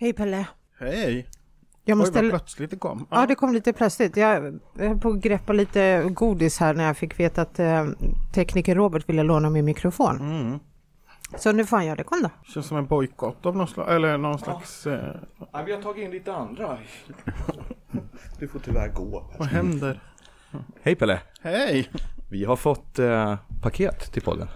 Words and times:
Hej 0.00 0.12
Pelle. 0.12 0.46
Hej! 0.78 1.28
Jag 1.84 1.94
Oj, 1.94 1.98
måste... 1.98 2.20
vad 2.22 2.30
plötsligt 2.30 2.70
det 2.70 2.76
kom. 2.76 3.06
Ja, 3.10 3.26
det 3.26 3.34
kom 3.34 3.52
lite 3.52 3.72
plötsligt. 3.72 4.16
Jag 4.16 4.60
höll 4.78 4.98
på 4.98 5.08
att 5.08 5.20
greppa 5.20 5.52
lite 5.52 6.02
godis 6.10 6.58
här 6.58 6.74
när 6.74 6.84
jag 6.84 6.96
fick 6.96 7.20
veta 7.20 7.42
att 7.42 7.58
eh, 7.58 7.86
tekniker 8.32 8.74
Robert 8.74 9.08
ville 9.08 9.22
låna 9.22 9.50
min 9.50 9.64
mikrofon. 9.64 10.16
Mm. 10.20 10.58
Så 11.36 11.52
nu 11.52 11.66
får 11.66 11.76
han 11.76 11.86
göra 11.86 11.96
det. 11.96 12.04
Kom 12.04 12.22
då. 12.22 12.30
Känns 12.52 12.66
som 12.66 12.76
en 12.76 12.86
bojkott 12.86 13.46
av 13.46 13.56
någon 13.56 13.68
slags, 13.68 13.90
eller 13.90 14.18
någon 14.18 14.38
slags... 14.38 14.86
Eh, 14.86 15.14
Nej, 15.52 15.64
vi 15.66 15.72
har 15.72 15.82
tagit 15.82 16.04
in 16.04 16.10
lite 16.10 16.32
andra. 16.34 16.78
Du 18.38 18.48
får 18.48 18.58
tyvärr 18.58 18.88
gå. 18.88 19.30
vad 19.38 19.48
händer? 19.48 20.02
Hej 20.82 20.94
Pelle! 20.94 21.20
Hej! 21.42 21.90
Vi 22.30 22.44
har 22.44 22.56
fått 22.56 22.98
eh, 22.98 23.36
paket 23.62 24.12
till 24.12 24.22
podden. 24.22 24.48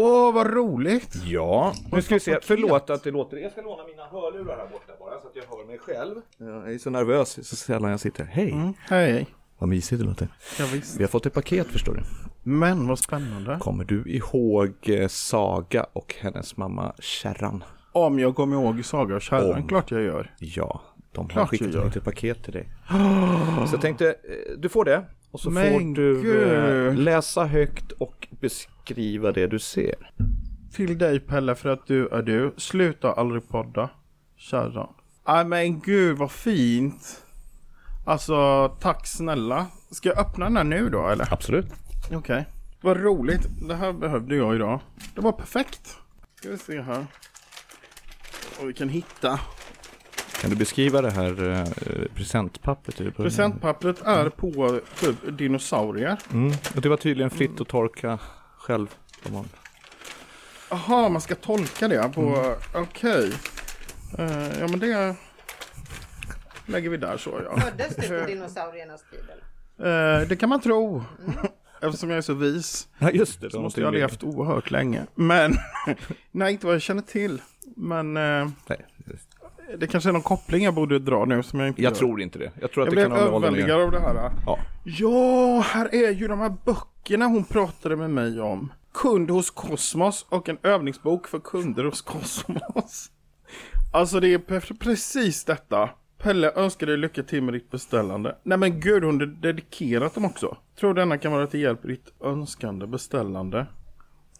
Åh, 0.00 0.34
vad 0.34 0.54
roligt! 0.54 1.16
Ja, 1.24 1.72
nu 1.92 2.02
ska 2.02 2.14
vi 2.14 2.20
se. 2.20 2.38
Förlåt 2.42 2.90
att 2.90 3.04
det 3.04 3.10
låter. 3.10 3.36
Jag 3.36 3.52
ska 3.52 3.62
låna 3.62 3.82
mina 3.86 4.02
hörlurar 4.02 4.56
här 4.56 4.66
borta 4.72 4.92
bara 5.00 5.20
så 5.20 5.26
att 5.28 5.36
jag 5.36 5.56
hör 5.56 5.66
mig 5.66 5.78
själv. 5.78 6.14
Jag 6.38 6.74
är 6.74 6.78
så 6.78 6.90
nervös 6.90 7.48
så 7.48 7.56
sällan 7.56 7.90
jag 7.90 8.00
sitter. 8.00 8.24
Hej! 8.24 8.50
Mm, 8.52 8.74
hej! 8.80 9.26
Vad 9.58 9.68
mysigt 9.68 10.00
det 10.00 10.06
låter. 10.06 10.28
Ja, 10.58 10.64
visst. 10.72 10.96
Vi 11.00 11.02
har 11.02 11.08
fått 11.08 11.26
ett 11.26 11.34
paket 11.34 11.66
förstår 11.66 11.94
du. 11.94 12.00
Men 12.42 12.88
vad 12.88 12.98
spännande. 12.98 13.58
Kommer 13.60 13.84
du 13.84 14.02
ihåg 14.06 14.72
eh, 14.82 15.08
Saga 15.08 15.86
och 15.92 16.14
hennes 16.20 16.56
mamma 16.56 16.92
Kärran? 16.98 17.64
Om 17.92 18.18
jag 18.18 18.36
kommer 18.36 18.56
ihåg 18.56 18.84
Saga 18.84 19.14
och 19.16 19.22
Kärran, 19.22 19.62
Om. 19.62 19.68
klart 19.68 19.90
jag 19.90 20.02
gör. 20.02 20.34
Ja, 20.38 20.80
de 21.12 21.20
har 21.24 21.28
Klart 21.30 21.48
skickat 21.50 21.96
ett 21.96 22.04
paket 22.04 22.44
till 22.44 22.52
dig. 22.52 22.68
Så 23.66 23.74
jag 23.74 23.80
tänkte, 23.80 24.08
eh, 24.08 24.14
du 24.58 24.68
får 24.68 24.84
det. 24.84 25.04
Och 25.30 25.40
så 25.40 25.50
Men 25.50 25.72
får 25.72 25.94
du 25.94 26.16
eh, 26.16 26.22
gud. 26.22 26.98
läsa 26.98 27.44
högt 27.44 27.92
och 27.92 28.28
beskriva 28.40 28.77
det 29.32 29.46
du 29.46 29.58
ser. 29.58 30.10
Till 30.72 30.98
dig 30.98 31.20
Pelle 31.20 31.54
för 31.54 31.68
att 31.68 31.86
du 31.86 32.08
är 32.08 32.22
du. 32.22 32.54
Sluta 32.56 33.12
aldrig 33.12 33.48
podda. 33.48 33.90
Kärran. 34.36 34.88
Nej 35.26 35.44
men 35.44 35.80
gud 35.80 36.18
vad 36.18 36.30
fint. 36.30 37.24
Alltså 38.06 38.68
tack 38.80 39.06
snälla. 39.06 39.66
Ska 39.90 40.08
jag 40.08 40.18
öppna 40.18 40.44
den 40.44 40.56
här 40.56 40.64
nu 40.64 40.88
då 40.88 41.08
eller? 41.08 41.32
Absolut. 41.32 41.66
Okej. 42.12 42.46
Vad 42.80 42.96
roligt. 42.96 43.48
Det 43.68 43.74
här 43.74 43.92
behövde 43.92 44.36
jag 44.36 44.54
idag. 44.54 44.80
Det 45.14 45.20
var 45.20 45.32
perfekt. 45.32 45.96
Ska 46.34 46.50
vi 46.50 46.58
se 46.58 46.80
här. 46.80 47.06
Och 48.60 48.68
vi 48.68 48.72
kan 48.72 48.88
hitta. 48.88 49.40
Kan 50.40 50.50
du 50.50 50.56
beskriva 50.56 51.02
det 51.02 51.10
här 51.10 51.50
eh, 51.50 51.64
presentpappret? 52.14 52.98
början? 52.98 53.12
Presentpappret 53.12 54.02
är 54.02 54.28
på 54.28 54.80
typ 55.00 55.38
dinosaurier. 55.38 56.18
Mm. 56.32 56.52
Och 56.76 56.80
det 56.80 56.88
var 56.88 56.96
tydligen 56.96 57.30
fritt 57.30 57.60
att 57.60 57.68
torka 57.68 58.18
själv. 58.68 58.94
Jaha, 60.70 61.08
man 61.08 61.20
ska 61.20 61.34
tolka 61.34 61.88
det 61.88 62.10
på... 62.14 62.54
Okej. 62.74 63.32
Eh, 64.18 64.58
ja 64.60 64.68
men 64.68 64.78
det 64.78 65.14
lägger 66.66 66.90
vi 66.90 66.96
där 66.96 67.16
så 67.16 67.40
ja. 67.44 67.60
Föddes 67.60 67.96
du 67.96 68.20
på 68.20 68.26
dinosauriernas 68.26 69.00
tid? 69.10 69.20
Eh, 69.86 70.28
det 70.28 70.36
kan 70.40 70.48
man 70.48 70.60
tro. 70.60 71.04
Eftersom 71.82 72.10
jag 72.10 72.16
är 72.16 72.22
så 72.22 72.34
vis. 72.34 72.88
Ja 72.98 73.10
just 73.10 73.40
det. 73.40 73.50
Så 73.50 73.60
måste 73.60 73.80
jag 73.80 73.86
ha 73.86 73.92
levt 73.92 74.22
oerhört 74.24 74.70
länge. 74.70 75.06
Men, 75.14 75.54
nej 76.30 76.52
inte 76.52 76.66
vad 76.66 76.74
jag 76.74 76.82
känner 76.82 77.02
till. 77.02 77.42
Men 77.76 78.16
eh, 78.16 78.48
Nej, 78.66 78.86
just- 79.06 79.28
det 79.78 79.86
kanske 79.86 80.10
är 80.10 80.12
någon 80.12 80.22
koppling 80.22 80.64
jag 80.64 80.74
borde 80.74 80.98
dra 80.98 81.24
nu 81.24 81.42
som 81.42 81.60
jag 81.60 81.68
inte 81.68 81.82
jag 81.82 81.90
gör. 81.90 81.96
tror 81.98 82.20
inte 82.22 82.38
det. 82.38 82.50
Jag 82.60 82.72
tror 82.72 82.82
att 82.82 82.86
Jag 82.86 82.92
det 82.92 82.96
blev 82.96 83.04
kan 83.04 83.12
att 83.12 83.18
göra. 83.18 83.36
överväldigad 83.36 83.80
av 83.80 83.90
det 83.90 84.00
här. 84.00 84.30
Ja. 84.46 84.58
Ja, 84.84 85.60
här 85.60 85.94
är 85.94 86.10
ju 86.10 86.28
de 86.28 86.40
här 86.40 86.48
böckerna 86.64 86.84
hon 87.16 87.44
pratade 87.44 87.96
med 87.96 88.10
mig 88.10 88.40
om. 88.40 88.72
Kund 88.94 89.30
hos 89.30 89.50
Kosmos 89.50 90.26
och 90.28 90.48
en 90.48 90.58
övningsbok 90.62 91.28
för 91.28 91.38
kunder 91.38 91.84
hos 91.84 92.02
Kosmos. 92.02 93.10
Alltså 93.92 94.20
det 94.20 94.34
är 94.34 94.74
precis 94.74 95.44
detta. 95.44 95.90
Pelle 96.18 96.52
önskar 96.52 96.86
dig 96.86 96.96
lycka 96.96 97.22
till 97.22 97.42
med 97.42 97.54
ditt 97.54 97.70
beställande. 97.70 98.38
Nej 98.42 98.58
men 98.58 98.80
gud, 98.80 99.04
hon 99.04 99.20
har 99.20 99.26
dedikerat 99.26 100.14
dem 100.14 100.24
också. 100.24 100.56
Tror 100.80 100.94
denna 100.94 101.18
kan 101.18 101.32
vara 101.32 101.46
till 101.46 101.60
hjälp 101.60 101.84
i 101.84 101.88
ditt 101.88 102.12
önskande 102.20 102.86
beställande. 102.86 103.66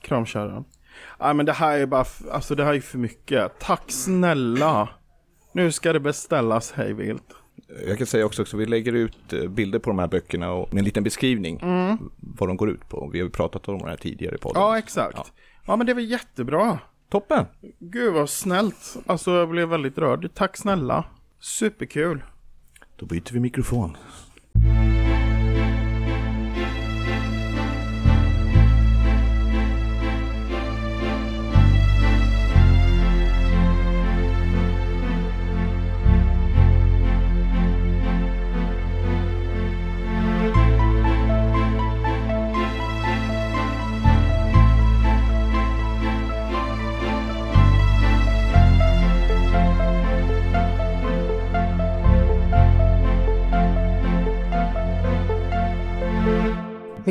Kram 0.01 0.27
kärran. 0.27 0.65
Nej 1.21 1.35
men 1.35 1.47
det 1.47 1.53
här 1.53 1.79
är 1.79 1.87
bara, 1.87 2.05
alltså 2.31 2.55
det 2.55 2.65
här 2.65 2.75
är 2.75 2.81
för 2.81 2.99
mycket. 2.99 3.59
Tack 3.59 3.91
snälla. 3.91 4.89
Nu 5.53 5.73
ska 5.73 5.93
det 5.93 6.01
beställas 6.01 6.73
hej 6.73 6.93
vilt. 6.93 7.35
Jag 7.87 7.99
kan 7.99 8.07
säga 8.07 8.27
också 8.27 8.43
att 8.43 8.55
vi 8.55 8.67
lägger 8.67 8.93
ut 8.93 9.33
eh, 9.33 9.49
bilder 9.49 9.79
på 9.79 9.91
de 9.91 9.99
här 9.99 10.09
böckerna 10.09 10.53
och 10.53 10.75
med 10.75 10.79
en 10.79 10.85
liten 10.85 11.05
beskrivning 11.05 11.61
vad 12.17 12.49
de 12.49 12.57
går 12.57 12.71
ut 12.71 12.89
på. 12.89 13.11
Vi 13.13 13.21
har 13.21 13.29
pratat 13.29 13.69
om 13.69 13.79
det 13.79 13.89
här 13.89 13.97
tidigare 13.97 14.35
i 14.35 14.39
podden. 14.39 14.63
Ja, 14.63 14.79
exakt. 14.79 15.33
Ja. 15.67 15.77
men 15.77 15.87
det 15.87 15.95
var 15.95 16.01
jättebra. 16.01 16.79
Toppen! 17.11 17.45
Gud 17.79 18.15
vad 18.15 18.31
snällt. 18.31 18.97
Alltså 19.07 19.31
jag 19.31 19.49
blev 19.49 19.69
väldigt 19.69 19.99
rörd. 19.99 20.31
Tack 20.35 20.57
snälla. 20.57 21.05
Superkul. 21.41 22.23
Då 22.97 23.07
byter 23.07 23.33
vi 23.33 23.41
mikrofon. 23.41 23.97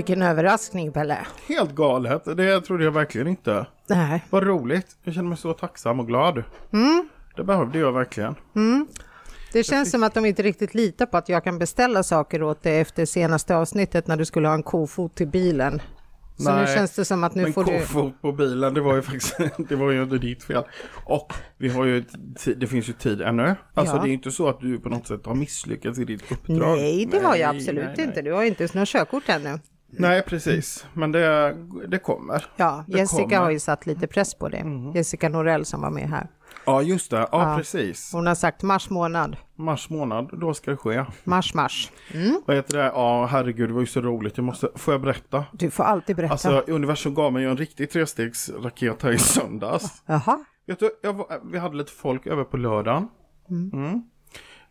Vilken 0.08 0.24
överraskning 0.24 0.92
Pelle. 0.92 1.18
Helt 1.48 1.72
galet. 1.76 2.26
Det 2.26 2.62
trodde 2.62 2.84
jag 2.84 2.92
verkligen 2.92 3.28
inte. 3.28 3.66
Nej. 3.88 4.24
Vad 4.30 4.44
roligt. 4.44 4.88
Jag 5.04 5.14
känner 5.14 5.30
mig 5.30 5.38
så 5.38 5.54
tacksam 5.54 6.00
och 6.00 6.08
glad. 6.08 6.44
Det 7.36 7.44
behövde 7.44 7.80
jag 7.80 7.92
verkligen. 7.92 8.36
Det 9.54 9.64
känns 9.64 9.92
som 9.92 10.04
att 10.04 10.14
de 10.14 10.26
inte 10.26 10.44
riktigt 10.44 10.74
litar 10.74 11.06
på 11.06 11.18
att 11.18 11.30
jag 11.30 11.44
kan 11.44 11.60
beställa 11.60 12.04
saker 12.04 12.44
åt 12.44 12.64
dig 12.64 12.80
efter 12.80 13.06
senaste 13.06 13.56
avsnittet 13.56 14.08
när 14.08 14.18
du 14.18 14.26
skulle 14.26 14.48
ha 14.48 14.56
en 14.56 14.64
kofot 14.64 15.16
till 15.16 15.28
bilen. 15.28 15.82
Så 16.38 16.50
nu 16.52 16.56
Nej, 16.56 16.76
känns 16.76 16.96
det 16.96 17.06
som 17.06 17.24
att 17.24 17.36
nu 17.36 17.44
Men 17.44 17.54
får 17.54 17.64
du... 17.64 17.80
kofot 17.80 18.22
på 18.22 18.32
bilen, 18.32 18.74
det 18.74 18.82
var 18.82 18.96
ju 18.96 19.02
faktiskt, 19.02 19.38
det 19.70 19.76
var 19.76 19.92
ju 19.92 20.04
inte 20.04 20.18
ditt 20.18 20.44
fel. 20.44 20.64
Och 21.06 21.34
vi 21.58 21.70
har 21.70 21.86
ju, 21.86 22.04
det 22.56 22.68
finns 22.68 22.90
ju 22.90 22.94
tid 22.94 23.22
ännu. 23.22 23.56
Alltså 23.74 23.96
Ja. 23.96 24.02
det 24.04 24.10
är 24.10 24.14
inte 24.14 24.32
så 24.32 24.50
att 24.50 24.60
du 24.60 24.80
på 24.80 24.90
något 24.90 25.08
sätt 25.08 25.26
har 25.26 25.36
misslyckats 25.36 26.00
i 26.00 26.06
ditt 26.06 26.32
uppdrag. 26.32 26.78
Nej, 26.78 27.06
det 27.12 27.20
har 27.20 27.36
jag 27.36 27.56
absolut 27.56 27.86
nej, 27.86 27.94
nej. 27.98 28.06
inte. 28.06 28.22
Du 28.22 28.32
har 28.34 28.44
inte 28.44 28.64
ens 28.64 28.74
något 28.74 28.88
körkort 28.90 29.30
ännu. 29.30 29.60
Nej, 29.90 30.22
precis. 30.22 30.86
Men 30.94 31.12
det, 31.12 31.56
det 31.88 32.00
kommer. 32.00 32.46
Ja, 32.56 32.84
Det 32.88 32.98
Jessica 32.98 33.22
kommer. 33.24 33.38
Har 33.38 33.50
ju 33.52 33.60
satt 33.60 33.86
lite 33.86 34.08
press 34.08 34.34
på 34.36 34.50
det. 34.50 34.64
Jessica 34.96 35.30
Norell 35.30 35.66
som 35.66 35.82
var 35.82 35.90
med 35.90 36.10
här. 36.10 36.28
Ja, 36.66 36.82
just 36.82 37.12
det. 37.12 37.18
Ja, 37.18 37.28
Ja. 37.32 37.58
precis. 37.58 38.14
Hon 38.14 38.28
har 38.28 38.36
sagt 38.36 38.64
mars 38.64 38.90
månad. 38.90 39.38
Mars 39.56 39.90
månad, 39.90 40.30
då 40.34 40.54
ska 40.54 40.72
det 40.72 40.78
ske. 40.78 41.06
Mars, 41.24 41.54
mars. 41.54 41.92
Vad 42.46 42.56
heter 42.56 42.78
det? 42.78 42.84
Ja, 42.84 43.26
herregud, 43.26 43.70
det 43.70 43.74
var 43.74 43.82
ju 43.82 43.88
så 43.88 44.02
roligt. 44.02 44.38
Jag 44.38 44.44
måste, 44.44 44.70
får 44.76 44.94
jag 44.94 45.02
berätta? 45.02 45.46
Du 45.52 45.72
får 45.72 45.84
alltid 45.84 46.16
berätta. 46.16 46.32
Alltså, 46.32 46.64
universum 46.68 47.14
gav 47.14 47.34
mig 47.34 47.44
ju 47.44 47.50
en 47.52 47.58
riktig 47.58 47.90
trestegsraket 47.92 49.02
här 49.04 49.12
i 49.12 49.18
söndags. 49.18 50.04
Jaha. 50.06 50.40
Vet 50.68 50.80
du, 50.80 50.90
jag 51.04 51.26
vi 51.52 51.58
hade 51.58 51.76
lite 51.78 51.92
folk 51.92 52.28
över 52.28 52.44
på 52.44 52.58
lördagen. 52.58 53.08
Mm. 53.50 54.02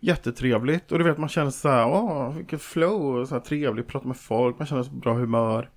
Jättetrevligt. 0.00 0.92
Och 0.92 0.98
du 0.98 1.04
vet, 1.04 1.18
man 1.18 1.28
känner 1.28 1.50
så 1.50 1.68
här, 1.68 1.86
åh, 1.86 2.32
vilket 2.36 2.62
flow. 2.62 3.16
och 3.20 3.28
Så 3.28 3.34
här 3.34 3.40
trevligt, 3.40 3.86
prata 3.86 4.06
med 4.08 4.16
folk, 4.16 4.58
man 4.58 4.66
känner 4.66 4.82
så 4.82 4.90
bra 4.90 5.14
humör. 5.14 5.70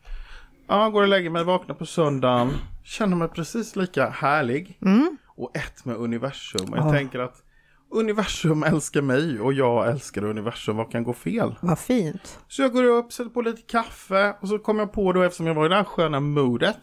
Ja, 0.68 0.90
går 0.90 1.02
och 1.02 1.08
lägger 1.08 1.30
mig, 1.30 1.44
vaknar 1.44 1.76
på 1.76 1.86
söndagen. 1.86 2.50
Känner 2.84 3.16
mig 3.16 3.28
precis 3.28 3.76
lika 3.76 4.10
härlig. 4.10 4.80
Och 5.28 5.58
ett 5.58 5.86
med 5.86 5.96
universum. 5.96 6.70
Och 6.72 6.78
jag 6.78 6.88
Ja. 6.88 6.92
tänker 6.92 7.20
att 7.20 7.44
universum 7.92 8.64
älskar 8.64 9.02
mig 9.02 9.40
och 9.40 9.54
jag 9.54 9.90
älskar 9.90 10.24
universum. 10.24 10.78
Vad 10.78 10.92
kan 10.92 11.04
gå 11.04 11.14
fel? 11.14 11.56
Vad 11.62 11.80
fint. 11.80 12.40
Så 12.48 12.62
jag 12.62 12.72
går 12.74 12.84
upp, 12.84 13.14
sätter 13.14 13.30
på 13.30 13.42
lite 13.42 13.62
kaffe 13.62 14.36
och 14.42 14.48
så 14.48 14.60
kommer 14.60 14.80
jag 14.80 14.92
på 14.94 15.14
då 15.14 15.22
eftersom 15.22 15.48
jag 15.48 15.54
var 15.54 15.66
i 15.66 15.70
det 15.70 15.76
här 15.76 15.84
sköna 15.84 16.20
modet. 16.20 16.80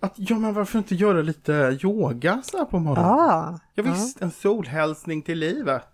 Att 0.00 0.14
ja 0.16 0.38
men 0.38 0.54
varför 0.54 0.78
inte 0.78 0.94
göra 0.94 1.22
lite 1.22 1.78
yoga 1.82 2.42
så 2.44 2.58
här 2.58 2.64
på 2.64 2.78
morgonen? 2.78 3.10
Ja. 3.10 3.58
Ja, 3.74 3.82
visst, 3.82 4.22
en 4.22 4.30
solhälsning 4.30 5.22
till 5.22 5.38
livet. 5.38 5.88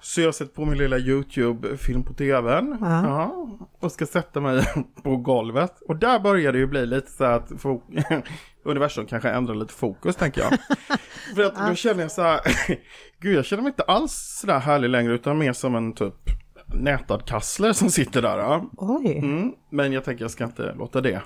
Så 0.00 0.20
jag 0.20 0.34
sätter 0.34 0.54
på 0.54 0.64
min 0.64 0.78
lilla 0.78 0.98
YouTube-film 0.98 2.04
på 2.04 2.12
tvn. 2.12 2.78
Ja. 2.80 3.04
Ja, 3.06 3.48
och 3.80 3.92
ska 3.92 4.06
sätta 4.06 4.40
mig 4.40 4.64
på 5.02 5.16
golvet. 5.16 5.82
Och 5.88 5.96
där 5.96 6.20
börjar 6.20 6.52
det 6.52 6.58
ju 6.58 6.66
bli 6.66 6.86
lite 6.86 7.10
så 7.10 7.24
att 7.24 7.52
universum 8.64 9.06
kanske 9.06 9.30
ändrar 9.30 9.54
lite 9.54 9.74
fokus 9.74 10.16
tänker 10.16 10.40
jag. 10.40 10.50
För 11.34 11.44
att 11.44 11.68
då 11.68 11.74
känner 11.74 12.02
jag 12.02 12.10
så 12.10 12.22
här, 12.22 12.40
gud 13.20 13.36
jag 13.36 13.44
känner 13.44 13.62
mig 13.62 13.70
inte 13.70 13.82
alls 13.82 14.38
så 14.40 14.46
där 14.46 14.58
härlig 14.58 14.88
längre 14.88 15.14
utan 15.14 15.38
mer 15.38 15.52
som 15.52 15.74
en 15.74 15.92
typ 15.92 16.14
nätad 16.74 17.24
kassler 17.26 17.72
som 17.72 17.90
sitter 17.90 18.22
där. 18.22 18.38
Ja. 18.38 18.70
Oj. 18.76 19.18
Mm, 19.18 19.52
men 19.70 19.92
jag 19.92 20.04
tänker 20.04 20.24
jag 20.24 20.30
ska 20.30 20.44
inte 20.44 20.74
låta 20.74 21.00
det. 21.00 21.22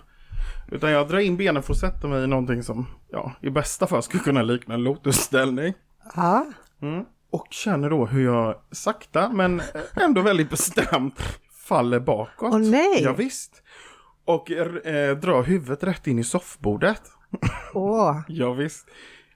Utan 0.73 0.91
jag 0.91 1.09
drar 1.09 1.19
in 1.19 1.37
benen 1.37 1.63
för 1.63 1.73
att 1.73 1.79
sätta 1.79 2.09
mig 2.09 2.25
i 2.25 2.27
någonting 2.27 2.63
som 2.63 2.87
ja, 3.11 3.33
i 3.41 3.51
bästa 3.51 3.87
fall 3.87 4.03
skulle 4.03 4.23
kunna 4.23 4.43
likna 4.43 4.75
en 4.75 4.83
lotusställning. 4.83 5.75
Ja. 6.15 6.47
Mm. 6.83 7.05
Och 7.35 7.47
känner 7.51 7.91
då 7.91 8.07
hur 8.07 8.25
jag 8.25 8.57
sakta 8.71 9.29
men 9.29 9.63
ändå 9.97 10.21
väldigt 10.21 10.51
bestämt 10.51 11.21
faller 11.67 12.01
bakåt. 12.01 12.55
Åh, 12.55 12.59
nej. 12.59 13.03
Ja, 13.03 13.13
visst. 13.13 13.63
Och 14.25 14.51
eh, 14.51 15.17
drar 15.17 15.43
huvudet 15.43 15.85
rätt 15.85 16.07
in 16.07 16.19
i 16.19 16.25
soffbordet. 16.25 17.03
Åh, 17.75 18.21
Ja, 18.29 18.53
visst. 18.53 18.87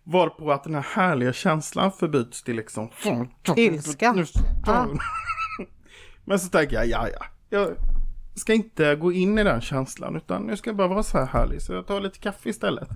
Varpå 0.04 0.52
att 0.52 0.64
den 0.64 0.74
här 0.74 0.82
härliga 0.82 1.32
känslan 1.32 1.92
förbyts 1.92 2.42
till 2.42 2.56
liksom... 2.56 2.90
Ilska. 3.56 4.26
Ah. 4.66 4.86
Men 6.24 6.38
så 6.38 6.48
tänker 6.48 6.76
jag, 6.76 6.86
ja 6.86 7.08
ja. 7.08 7.24
Jag 7.50 7.76
ska 8.34 8.52
inte 8.52 8.94
gå 8.96 9.12
in 9.12 9.38
i 9.38 9.44
den 9.44 9.60
känslan 9.60 10.16
utan 10.16 10.42
nu 10.42 10.56
ska 10.56 10.70
jag 10.70 10.76
bara 10.76 10.88
vara 10.88 11.02
så 11.02 11.18
här 11.18 11.26
härlig. 11.26 11.62
Så 11.62 11.72
jag 11.72 11.86
tar 11.86 12.00
lite 12.00 12.18
kaffe 12.18 12.48
istället. 12.48 12.88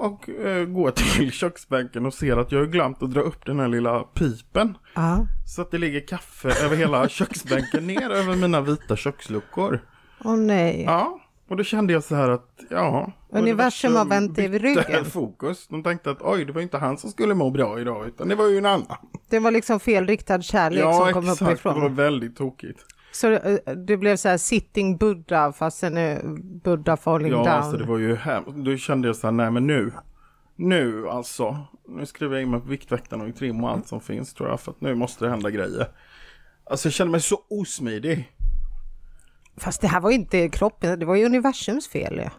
Och 0.00 0.28
eh, 0.28 0.64
går 0.64 0.90
till 0.90 1.32
köksbänken 1.40 2.06
och 2.06 2.14
ser 2.14 2.36
att 2.36 2.52
jag 2.52 2.58
har 2.58 2.66
glömt 2.66 3.02
att 3.02 3.10
dra 3.10 3.20
upp 3.20 3.46
den 3.46 3.60
här 3.60 3.68
lilla 3.68 4.00
pipen. 4.00 4.78
ja. 4.94 5.26
Så 5.46 5.62
att 5.62 5.70
det 5.70 5.78
ligger 5.78 6.06
kaffe 6.06 6.64
över 6.64 6.76
hela 6.76 7.08
köksbänken 7.18 7.86
ner 7.86 8.10
över 8.10 8.36
mina 8.36 8.60
vita 8.60 8.96
köksluckor. 8.96 9.80
Åh 10.24 10.36
nej. 10.36 10.82
Ja, 10.86 11.20
och 11.48 11.56
då 11.56 11.64
kände 11.64 11.92
jag 11.92 12.04
så 12.04 12.14
här 12.14 12.28
att 12.30 12.60
ja. 12.70 13.12
Universum 13.32 13.96
har 13.96 14.04
vänt 14.04 14.36
dig 14.36 14.48
vid 14.48 14.62
ryggen. 14.62 15.04
fokus. 15.10 15.68
De 15.68 15.82
tänkte 15.82 16.10
att 16.10 16.22
oj, 16.22 16.44
det 16.44 16.52
var 16.52 16.60
inte 16.62 16.78
han 16.78 16.98
som 16.98 17.10
skulle 17.10 17.34
må 17.34 17.50
bra 17.50 17.80
idag 17.80 18.06
utan 18.06 18.28
det 18.28 18.34
var 18.34 18.46
ju 18.48 18.58
en 18.58 18.66
annan. 18.66 18.96
Det 19.28 19.38
var 19.38 19.50
liksom 19.50 19.80
felriktad 19.80 20.42
kärlek 20.42 20.82
som 20.82 21.12
kom 21.12 21.24
exakt. 21.24 21.38
Det 21.38 21.44
var 21.44 21.52
uppifrån. 21.52 21.94
väldigt 21.94 22.36
tokigt. 22.36 22.80
Så 23.12 23.32
eh, 23.32 23.58
det 23.86 23.96
blev 23.96 24.16
så 24.16 24.28
här 24.28 24.36
sitting 24.38 24.96
Buddha 24.96 25.52
fast 25.52 25.82
är 25.82 26.20
Buddha 26.64 26.96
falling 26.96 27.30
Ja, 27.32 27.36
down. 27.36 27.48
alltså 27.48 27.76
det 27.76 27.84
var 27.84 27.98
ju 27.98 28.16
hemskt. 28.16 28.50
Då 28.54 28.76
kände 28.76 29.08
jag 29.08 29.16
så 29.16 29.26
här, 29.26 29.32
nej 29.32 29.50
men 29.50 29.66
nu. 29.66 29.92
Nu 30.56 31.08
alltså. 31.08 31.58
Nu 31.88 32.06
skriver 32.06 32.34
jag 32.36 32.42
in 32.42 32.50
mig 32.50 32.60
på 32.60 32.66
Viktväktarna 32.68 33.24
och 33.24 33.36
trim 33.36 33.64
och 33.64 33.70
allt 33.70 33.88
som 33.88 34.00
finns 34.00 34.34
tror 34.34 34.48
jag. 34.48 34.60
För 34.60 34.70
att 34.70 34.80
nu 34.80 34.94
måste 34.94 35.24
det 35.24 35.30
hända 35.30 35.50
grejer. 35.50 35.86
Alltså 36.64 36.86
jag 36.88 36.92
känner 36.92 37.10
mig 37.10 37.20
så 37.20 37.38
osmidig. 37.50 38.32
Fast 39.56 39.80
det 39.80 39.88
här 39.88 40.00
var 40.00 40.10
ju 40.10 40.16
inte 40.16 40.48
kroppen, 40.48 40.98
det 40.98 41.06
var 41.06 41.14
ju 41.14 41.24
universums 41.26 41.88
fel. 41.88 42.20
Ja. 42.24 42.30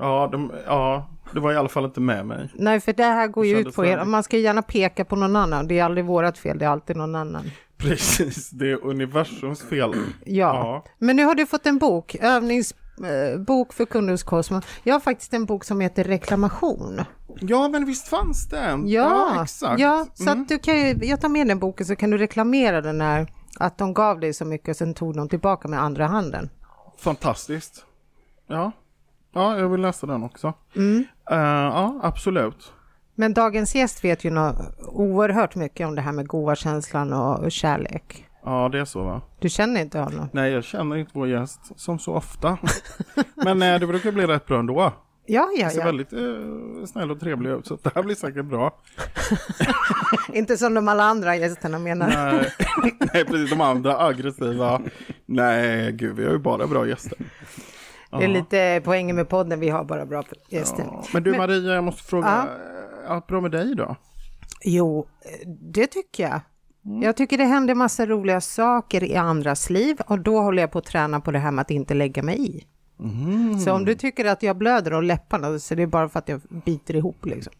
Ja, 0.00 0.28
de, 0.32 0.52
ja, 0.66 1.10
det 1.32 1.40
var 1.40 1.52
i 1.52 1.56
alla 1.56 1.68
fall 1.68 1.84
inte 1.84 2.00
med 2.00 2.26
mig. 2.26 2.50
Nej, 2.54 2.80
för 2.80 2.92
det 2.92 3.04
här 3.04 3.28
går 3.28 3.46
ju 3.46 3.58
ut 3.58 3.74
på 3.74 3.84
er. 3.86 4.04
Man 4.04 4.22
ska 4.22 4.36
gärna 4.36 4.62
peka 4.62 5.04
på 5.04 5.16
någon 5.16 5.36
annan. 5.36 5.68
Det 5.68 5.78
är 5.78 5.84
aldrig 5.84 6.04
vårat 6.04 6.38
fel, 6.38 6.58
det 6.58 6.64
är 6.64 6.68
alltid 6.68 6.96
någon 6.96 7.14
annan. 7.14 7.44
Precis, 7.88 8.50
det 8.50 8.70
är 8.70 8.84
universums 8.84 9.62
fel. 9.62 9.94
Ja, 10.24 10.84
men 10.98 11.16
nu 11.16 11.24
har 11.24 11.34
du 11.34 11.46
fått 11.46 11.66
en 11.66 11.78
bok, 11.78 12.14
övningsbok 12.20 13.72
för 13.72 13.84
kunder 13.86 14.12
hos 14.12 14.22
Cosmo. 14.22 14.60
Jag 14.82 14.94
har 14.94 15.00
faktiskt 15.00 15.34
en 15.34 15.44
bok 15.46 15.64
som 15.64 15.80
heter 15.80 16.04
Reklamation. 16.04 17.00
Ja, 17.40 17.68
men 17.68 17.84
visst 17.86 18.08
fanns 18.08 18.48
det 18.48 18.58
en? 18.58 18.88
Ja, 18.88 19.42
exakt. 19.42 19.80
ja 19.80 20.06
så 20.14 20.30
Mm. 20.30 20.46
du 20.48 20.58
kan 20.58 20.76
ju, 20.76 20.94
jag 21.02 21.20
tar 21.20 21.28
med 21.28 21.46
den 21.48 21.58
boken 21.58 21.86
så 21.86 21.96
kan 21.96 22.10
du 22.10 22.18
reklamera 22.18 22.80
den 22.80 23.00
här, 23.00 23.26
att 23.58 23.78
de 23.78 23.94
gav 23.94 24.20
dig 24.20 24.32
så 24.32 24.44
mycket 24.44 24.68
och 24.68 24.76
sen 24.76 24.94
tog 24.94 25.16
de 25.16 25.28
tillbaka 25.28 25.68
med 25.68 25.82
andra 25.82 26.06
handen. 26.06 26.50
Fantastiskt. 26.98 27.84
Ja. 28.46 28.72
ja, 29.34 29.58
jag 29.58 29.68
vill 29.68 29.80
läsa 29.80 30.06
den 30.06 30.22
också. 30.22 30.52
Mm. 30.76 31.04
Eh, 31.30 31.36
ja, 31.38 32.00
absolut. 32.02 32.72
Men 33.14 33.34
dagens 33.34 33.74
gäst 33.74 34.04
vet 34.04 34.24
ju 34.24 34.30
nå 34.30 34.54
oerhört 34.92 35.54
mycket 35.54 35.86
om 35.86 35.94
det 35.94 36.02
här 36.02 36.12
med 36.12 36.26
goa 36.26 36.56
känslan 36.56 37.12
och 37.12 37.52
kärlek. 37.52 38.26
Ja, 38.44 38.68
det 38.72 38.78
är 38.78 38.84
så 38.84 39.02
va? 39.04 39.22
Du 39.38 39.48
känner 39.48 39.80
inte 39.80 39.98
honom? 39.98 40.28
Nej, 40.32 40.52
jag 40.52 40.64
känner 40.64 40.96
inte 40.96 41.10
vår 41.14 41.28
gäst 41.28 41.60
som 41.76 41.98
så 41.98 42.14
ofta. 42.14 42.58
Men 43.34 43.62
eh, 43.62 43.80
det 43.80 43.86
brukar 43.86 44.12
bli 44.12 44.26
rätt 44.26 44.46
bra 44.46 44.58
ändå. 44.58 44.92
Ja, 45.26 45.50
ja, 45.56 45.70
Ser 45.70 45.78
ja. 45.78 45.84
väldigt 45.84 46.12
eh, 46.12 46.18
snäll 46.86 47.10
och 47.10 47.20
trevlig 47.20 47.50
ut, 47.50 47.66
så 47.66 47.78
det 47.82 47.90
här 47.94 48.02
blir 48.02 48.14
säkert 48.14 48.44
bra. 48.44 48.74
Inte 50.32 50.56
som 50.56 50.74
de 50.74 50.88
alla 50.88 51.04
andra 51.04 51.36
gästerna 51.36 51.78
menar. 51.78 52.08
Nej, 52.08 52.52
nej, 53.12 53.24
precis. 53.24 53.50
De 53.50 53.60
andra 53.60 53.98
aggressiva. 53.98 54.80
Nej, 55.26 55.92
gud, 55.92 56.16
vi 56.16 56.24
har 56.24 56.32
ju 56.32 56.38
bara 56.38 56.66
bra 56.66 56.88
gäster. 56.88 57.18
Det 58.18 58.24
är 58.24 58.28
lite 58.28 58.80
poängen 58.84 59.16
med 59.16 59.28
podden, 59.28 59.60
vi 59.60 59.68
har 59.68 59.84
bara 59.84 60.06
bra 60.06 60.22
gäster. 60.48 60.84
Ja. 60.90 61.04
Men 61.12 61.22
du 61.22 61.36
Maria, 61.36 61.74
jag 61.74 61.84
måste 61.84 62.02
fråga. 62.02 62.26
Ja. 62.28 62.73
Allt 63.06 63.26
bra 63.26 63.40
med 63.40 63.50
dig 63.50 63.74
då? 63.74 63.96
Jo, 64.64 65.06
det 65.46 65.86
tycker 65.86 66.22
jag. 66.28 66.40
Jag 67.02 67.16
tycker 67.16 67.38
det 67.38 67.44
händer 67.44 67.74
massa 67.74 68.06
roliga 68.06 68.40
saker 68.40 69.04
i 69.04 69.16
andras 69.16 69.70
liv 69.70 69.96
och 70.06 70.18
då 70.20 70.40
håller 70.40 70.62
jag 70.62 70.70
på 70.70 70.78
att 70.78 70.84
träna 70.84 71.20
på 71.20 71.30
det 71.30 71.38
här 71.38 71.50
med 71.50 71.62
att 71.62 71.70
inte 71.70 71.94
lägga 71.94 72.22
mig 72.22 72.56
i. 72.56 72.64
Så 73.64 73.72
om 73.72 73.84
du 73.84 73.94
tycker 73.94 74.24
att 74.24 74.42
jag 74.42 74.56
blöder 74.56 74.92
om 74.92 75.04
läpparna 75.04 75.58
så 75.58 75.74
det 75.74 75.82
är 75.82 75.86
bara 75.86 76.08
för 76.08 76.18
att 76.18 76.28
jag 76.28 76.40
biter 76.64 76.96
ihop 76.96 77.26
liksom. 77.26 77.52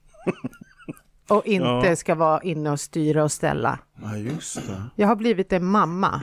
Och 1.28 1.46
inte 1.46 1.66
Ja. 1.88 1.96
ska 1.96 2.14
vara 2.14 2.40
inne 2.42 2.70
och 2.70 2.80
styra 2.80 3.24
och 3.24 3.32
ställa. 3.32 3.78
Ja, 4.02 4.16
just 4.16 4.56
det. 4.56 4.82
Jag 4.96 5.08
har 5.08 5.16
blivit 5.16 5.52
en 5.52 5.64
mamma. 5.64 6.22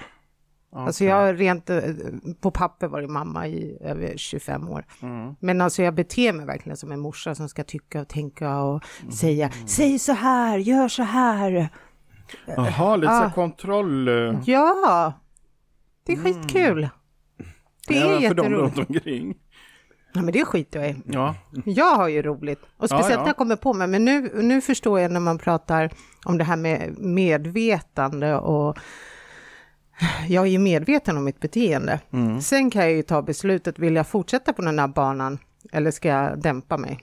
Alltså 0.76 1.04
jag 1.06 1.40
rent 1.40 1.70
eh, 1.70 1.80
på 2.42 2.52
papper 2.52 2.88
varit 2.88 3.10
mamma 3.10 3.48
i 3.48 3.78
över 3.82 4.14
25 4.18 4.70
år. 4.70 4.86
Men 5.40 5.62
alltså 5.62 5.84
jag 5.84 5.96
beter 5.96 6.34
mig 6.34 6.46
verkligen 6.46 6.78
som 6.78 6.92
en 6.92 7.00
morsa 7.00 7.36
som 7.36 7.50
ska 7.50 7.64
tycka 7.64 8.02
och 8.02 8.08
tänka 8.08 8.58
och 8.60 8.84
säga 9.14 9.50
säg 9.68 10.00
så 10.00 10.12
här, 10.14 10.58
gör 10.58 10.88
så 10.88 11.04
här. 11.04 11.70
Jaha, 12.48 12.96
lite 12.96 13.14
Ah. 13.14 13.32
kontroll. 13.32 14.08
eh, 14.08 14.40
Ja, 14.46 15.14
det 16.06 16.14
är 16.14 16.18
skitkul. 16.18 16.90
Det 17.88 17.98
är 17.98 18.02
för 18.02 18.12
dem 18.14 18.22
jätteroligt. 18.22 18.78
runt 18.78 18.90
omkring. 18.90 19.38
Ja, 20.14 20.22
men 20.22 20.34
det 20.34 20.46
skiter 20.46 20.80
jag 20.82 20.90
i. 20.90 20.96
Ja, 21.06 21.36
Jag 21.66 21.96
har 21.96 22.08
ju 22.08 22.22
roligt. 22.22 22.60
Och 22.78 22.90
speciellt 22.90 23.12
ja. 23.14 23.20
när 23.20 23.28
jag 23.28 23.38
kommer 23.38 23.56
på 23.56 23.74
mig. 23.74 23.88
Men 23.88 24.06
nu, 24.06 24.32
nu 24.42 24.62
förstår 24.62 25.00
jag 25.00 25.12
när 25.12 25.20
man 25.20 25.38
pratar 25.38 25.90
om 26.26 26.38
det 26.38 26.44
här 26.44 26.58
med 26.58 26.96
medvetande 27.00 28.36
och 28.36 28.78
jag 30.27 30.45
är 30.45 30.50
ju 30.51 30.59
medveten 30.59 31.18
om 31.18 31.24
mitt 31.24 31.39
beteende. 31.39 32.00
Mm. 32.12 32.42
Sen 32.42 32.69
kan 32.69 32.81
jag 32.81 32.92
ju 32.92 33.03
ta 33.03 33.21
beslutet, 33.21 33.80
vill 33.80 33.95
jag 33.95 34.07
fortsätta 34.07 34.53
på 34.53 34.62
den 34.62 34.80
här 34.80 34.88
banan 34.88 35.39
eller 35.71 35.92
ska 35.92 36.07
jag 36.09 36.42
dämpa 36.42 36.77
mig? 36.77 37.00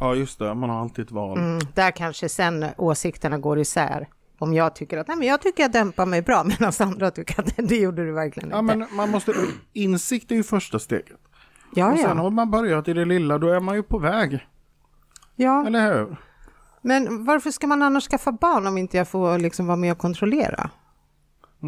ja, 0.00 0.14
just 0.14 0.38
det. 0.38 0.54
Man 0.54 0.70
har 0.70 0.80
alltid 0.80 1.04
ett 1.04 1.10
val. 1.10 1.38
Mm, 1.38 1.58
där 1.74 1.90
kanske 1.90 2.28
sen 2.28 2.66
åsikterna 2.76 3.38
går 3.38 3.58
isär. 3.58 4.08
Om 4.38 4.54
jag 4.54 4.74
tycker 4.74 4.98
att 4.98 5.08
nej, 5.08 5.16
men 5.16 5.28
jag 5.28 5.40
tycker 5.42 5.62
jag 5.62 5.72
dämpar 5.72 6.06
mig 6.06 6.22
bra 6.22 6.44
medan 6.60 6.72
andra 6.80 7.10
tycker 7.10 7.40
att 7.40 7.56
det 7.56 7.76
gjorde 7.76 8.04
du 8.04 8.12
verkligen 8.12 8.50
Ja, 8.50 8.58
inte. 8.58 8.76
men 8.76 8.88
man 8.92 9.10
måste... 9.10 9.32
Insikt 9.72 10.30
är 10.30 10.34
ju 10.34 10.42
första 10.42 10.78
steget. 10.78 11.18
ja, 11.74 11.92
Och 11.92 11.98
sen 11.98 12.16
ja. 12.16 12.22
har 12.22 12.30
man 12.30 12.50
börjat 12.50 12.88
i 12.88 12.92
det 12.92 13.04
lilla, 13.04 13.38
då 13.38 13.48
är 13.48 13.60
man 13.60 13.74
ju 13.74 13.82
på 13.82 13.98
väg. 13.98 14.46
ja. 15.36 15.66
Eller 15.66 15.94
hur? 15.94 16.16
Men 16.82 17.24
varför 17.24 17.50
ska 17.50 17.66
man 17.66 17.82
annars 17.82 18.08
skaffa 18.08 18.32
barn 18.32 18.66
om 18.66 18.78
inte 18.78 18.96
jag 18.96 19.08
får 19.08 19.38
liksom 19.38 19.66
vara 19.66 19.76
med 19.76 19.92
och 19.92 19.98
kontrollera? 19.98 20.70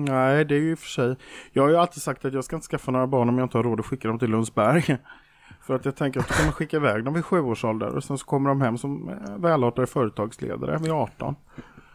Nej, 0.05 0.45
det 0.45 0.55
är 0.55 0.59
ju 0.59 0.71
i 0.71 0.75
och 0.75 0.79
för 0.79 0.89
sig. 0.89 1.17
Jag 1.53 1.63
har 1.63 1.71
ju 1.71 1.77
alltid 1.77 2.03
sagt 2.03 2.25
att 2.25 2.33
jag 2.35 2.45
ska 2.45 2.57
inte 2.57 2.69
skaffa 2.69 2.91
några 2.91 3.07
barn 3.07 3.29
om 3.29 3.39
jag 3.39 3.45
inte 3.45 3.59
har 3.59 3.63
råd 3.65 3.81
att 3.81 3.87
skicka 3.87 4.09
dem 4.09 4.19
till 4.19 4.31
Lundsberg. 4.31 4.97
För 5.63 5.75
att 5.75 5.85
jag 5.85 5.97
tänker 5.97 6.21
att 6.21 6.29
då 6.29 6.35
kan 6.35 6.45
man 6.45 6.53
skicka 6.53 6.77
iväg 6.77 7.05
dem 7.05 7.15
vid 7.15 7.25
sju 7.25 7.41
års 7.41 7.65
ålder 7.65 7.87
och 7.97 8.05
sen 8.05 8.19
så 8.19 8.27
kommer 8.27 8.49
de 8.49 8.61
hem 8.61 8.79
som 8.79 9.09
eh, 9.09 9.37
välartade 9.37 9.87
företagsledare 9.87 10.79
vid 10.79 10.91
18. 10.93 11.35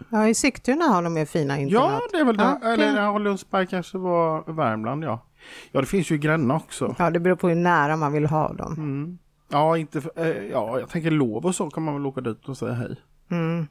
Ja, 0.10 0.27
i 0.27 0.33
Sigtuna 0.33 0.86
har 0.86 1.03
de 1.03 1.17
ju 1.17 1.25
fina 1.25 1.53
Ja, 1.53 1.62
internat. 1.62 2.01
det 2.12 2.17
är 2.17 2.25
väl 2.25 2.38
det. 2.38 2.57
Ja, 2.62 2.67
Eller 2.69 3.01
ja, 3.01 3.17
Lundsberg 3.17 3.67
kanske 3.67 3.98
var 3.98 4.43
Värmland, 4.53 5.03
ja. 5.03 5.25
Ja, 5.72 5.79
det 5.81 5.88
finns 5.88 6.12
ju 6.12 6.15
i 6.15 6.17
Gränna 6.17 6.55
också. 6.55 6.95
Ja, 7.00 7.10
det 7.10 7.19
beror 7.19 7.36
på 7.36 7.50
hur 7.50 7.55
nära 7.55 7.95
man 7.95 8.13
vill 8.13 8.25
ha 8.25 8.53
dem. 8.53 9.19
Ja, 9.51 9.77
inte 9.77 10.01
för, 10.01 10.12
eh, 10.15 10.27
ja, 10.27 10.79
jag 10.79 10.89
tänker 10.89 11.12
lov 11.12 11.45
och 11.45 11.55
så 11.55 11.69
kan 11.69 11.83
man 11.83 11.93
väl 11.93 12.05
åka 12.05 12.22
dit 12.22 12.50
och 12.50 12.57
säga 12.57 12.74
hej. 12.74 12.95
Mm. 13.31 13.67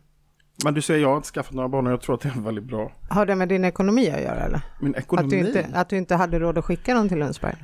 Men 0.65 0.75
du 0.75 0.83
säger 0.83 1.01
jag 1.03 1.09
har 1.09 1.17
inte 1.17 1.29
skaffat 1.29 1.53
några 1.55 1.69
barn 1.69 1.87
och 1.87 1.93
jag 1.93 2.01
tror 2.01 2.15
att 2.15 2.21
det 2.21 2.29
är 2.29 2.41
väldigt 2.41 2.65
bra. 2.65 2.93
Har 3.09 3.27
det 3.27 3.35
med 3.35 3.49
din 3.49 3.65
ekonomi 3.65 4.11
att 4.11 4.21
göra 4.23 4.41
eller? 4.41 4.61
Min 4.81 4.95
ekonomi? 4.95 5.25
Att 5.27 5.31
du, 5.31 5.39
inte, 5.39 5.67
att 5.75 5.89
du 5.89 5.97
inte 5.97 6.15
hade 6.15 6.39
råd 6.39 6.59
att 6.59 6.65
skicka 6.65 6.95
dem 6.95 7.09
till 7.09 7.19
Lundsberg? 7.19 7.55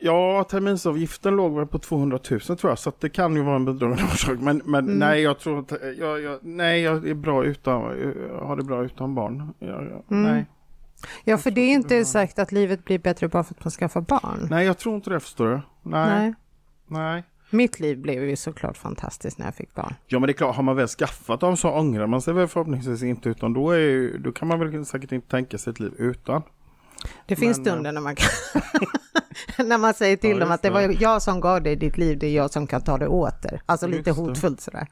Ja, 0.00 0.44
terminsavgiften 0.50 1.36
låg 1.36 1.56
väl 1.56 1.66
på 1.66 1.78
200 1.78 2.18
000 2.30 2.40
tror 2.40 2.58
jag, 2.70 2.78
så 2.78 2.92
det 3.00 3.08
kan 3.08 3.36
ju 3.36 3.42
vara 3.42 3.56
en 3.56 3.64
bidragande 3.64 4.02
orsak. 4.02 4.38
Men, 4.40 4.62
men 4.64 4.84
Mm. 4.84 4.98
nej, 4.98 5.20
jag 5.22 5.38
tror 5.38 5.58
att 5.58 5.72
jag, 5.98 6.20
jag, 6.22 6.38
nej, 6.42 6.80
jag 6.82 7.08
är 7.08 7.14
bra 7.14 7.44
utan, 7.44 7.82
har 8.42 8.56
det 8.56 8.62
bra 8.64 8.84
utan 8.84 9.14
barn. 9.14 9.52
Jag, 9.58 9.68
jag, 9.70 10.02
Mm. 10.10 10.32
nej. 10.32 10.46
Ja, 11.24 11.38
för 11.38 11.50
det 11.50 11.60
är 11.60 11.72
inte 11.72 12.04
sagt 12.04 12.38
att 12.38 12.52
livet 12.52 12.84
blir 12.84 12.98
bättre 12.98 13.28
bara 13.28 13.44
för 13.44 13.54
att 13.54 13.64
man 13.64 13.70
skaffar 13.70 14.00
barn. 14.00 14.46
nej, 14.50 14.66
jag 14.66 14.78
tror 14.78 14.94
inte 14.94 15.10
det 15.10 15.20
förstår 15.20 15.46
du. 15.48 15.60
Nej, 15.82 16.08
nej. 16.20 16.34
Nej. 16.86 17.24
Mitt 17.54 17.80
liv 17.80 17.98
blev 17.98 18.24
ju 18.28 18.36
såklart 18.36 18.76
fantastiskt 18.76 19.38
när 19.38 19.46
jag 19.46 19.54
fick 19.54 19.74
barn. 19.74 19.94
Ja, 20.06 20.18
men 20.18 20.26
det 20.26 20.30
är 20.32 20.34
klart, 20.34 20.56
har 20.56 20.62
man 20.62 20.76
väl 20.76 20.88
skaffat 20.88 21.40
dem 21.40 21.56
så 21.56 21.70
ångrar 21.70 22.06
man 22.06 22.20
sig 22.22 22.34
väl 22.34 22.48
förhoppningsvis 22.48 23.02
inte, 23.02 23.28
utan 23.28 23.52
då, 23.52 23.70
är, 23.70 23.78
ju- 23.78 24.18
då 24.18 24.32
kan 24.32 24.48
man 24.48 24.58
väl 24.58 24.86
säkert 24.86 25.12
inte 25.12 25.28
tänka 25.28 25.58
sig 25.58 25.70
ett 25.70 25.80
liv 25.80 25.92
utan. 25.98 26.42
Det 27.26 27.36
finns 27.36 27.58
Men, 27.58 27.66
eh, 27.66 27.70
stunder 27.72 27.92
när 27.92 28.00
man 28.00 28.14
kan... 28.16 28.28
när 29.68 29.78
man 29.78 29.94
säger 29.94 30.16
till 30.16 30.30
Ja, 30.30 30.38
dem 30.38 30.50
att 30.52 30.62
det 30.62 30.70
var 30.70 31.02
jag 31.02 31.22
som 31.22 31.40
gav 31.40 31.62
dig 31.62 31.76
ditt 31.76 31.98
liv, 31.98 32.18
det 32.18 32.26
är 32.26 32.36
jag 32.36 32.50
som 32.50 32.66
kan 32.66 32.80
ta 32.82 32.98
det 32.98 33.06
åter. 33.08 33.62
Alltså 33.66 33.86
lite 33.86 34.10
hotfullt 34.10 34.60
sådär. 34.60 34.86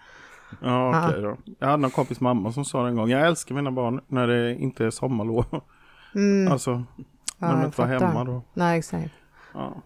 Ja, 0.61 1.07
okej 1.09 1.23
då. 1.23 1.37
Jag 1.59 1.69
hade 1.69 1.85
en 1.85 1.91
kompis 1.91 2.21
mamma 2.21 2.53
som 2.53 2.65
sa 2.65 2.83
det 2.83 2.89
en 2.89 2.97
gång, 2.97 3.09
jag 3.11 3.27
älskar 3.27 3.55
mina 3.55 3.71
barn 3.71 4.01
när 4.09 4.27
det 4.27 4.55
inte 4.55 4.85
är 4.85 4.91
sommarlov. 4.91 5.45
Mm. 6.15 6.53
Alltså, 6.53 6.71
när 7.39 7.49
Ja, 7.49 7.57
de 7.57 7.65
inte 7.65 7.81
var 7.81 7.89
hemma 7.89 8.25
då. 8.25 8.43
Nej, 8.55 8.79
exakt. 8.79 9.11
Ja, 9.55 9.83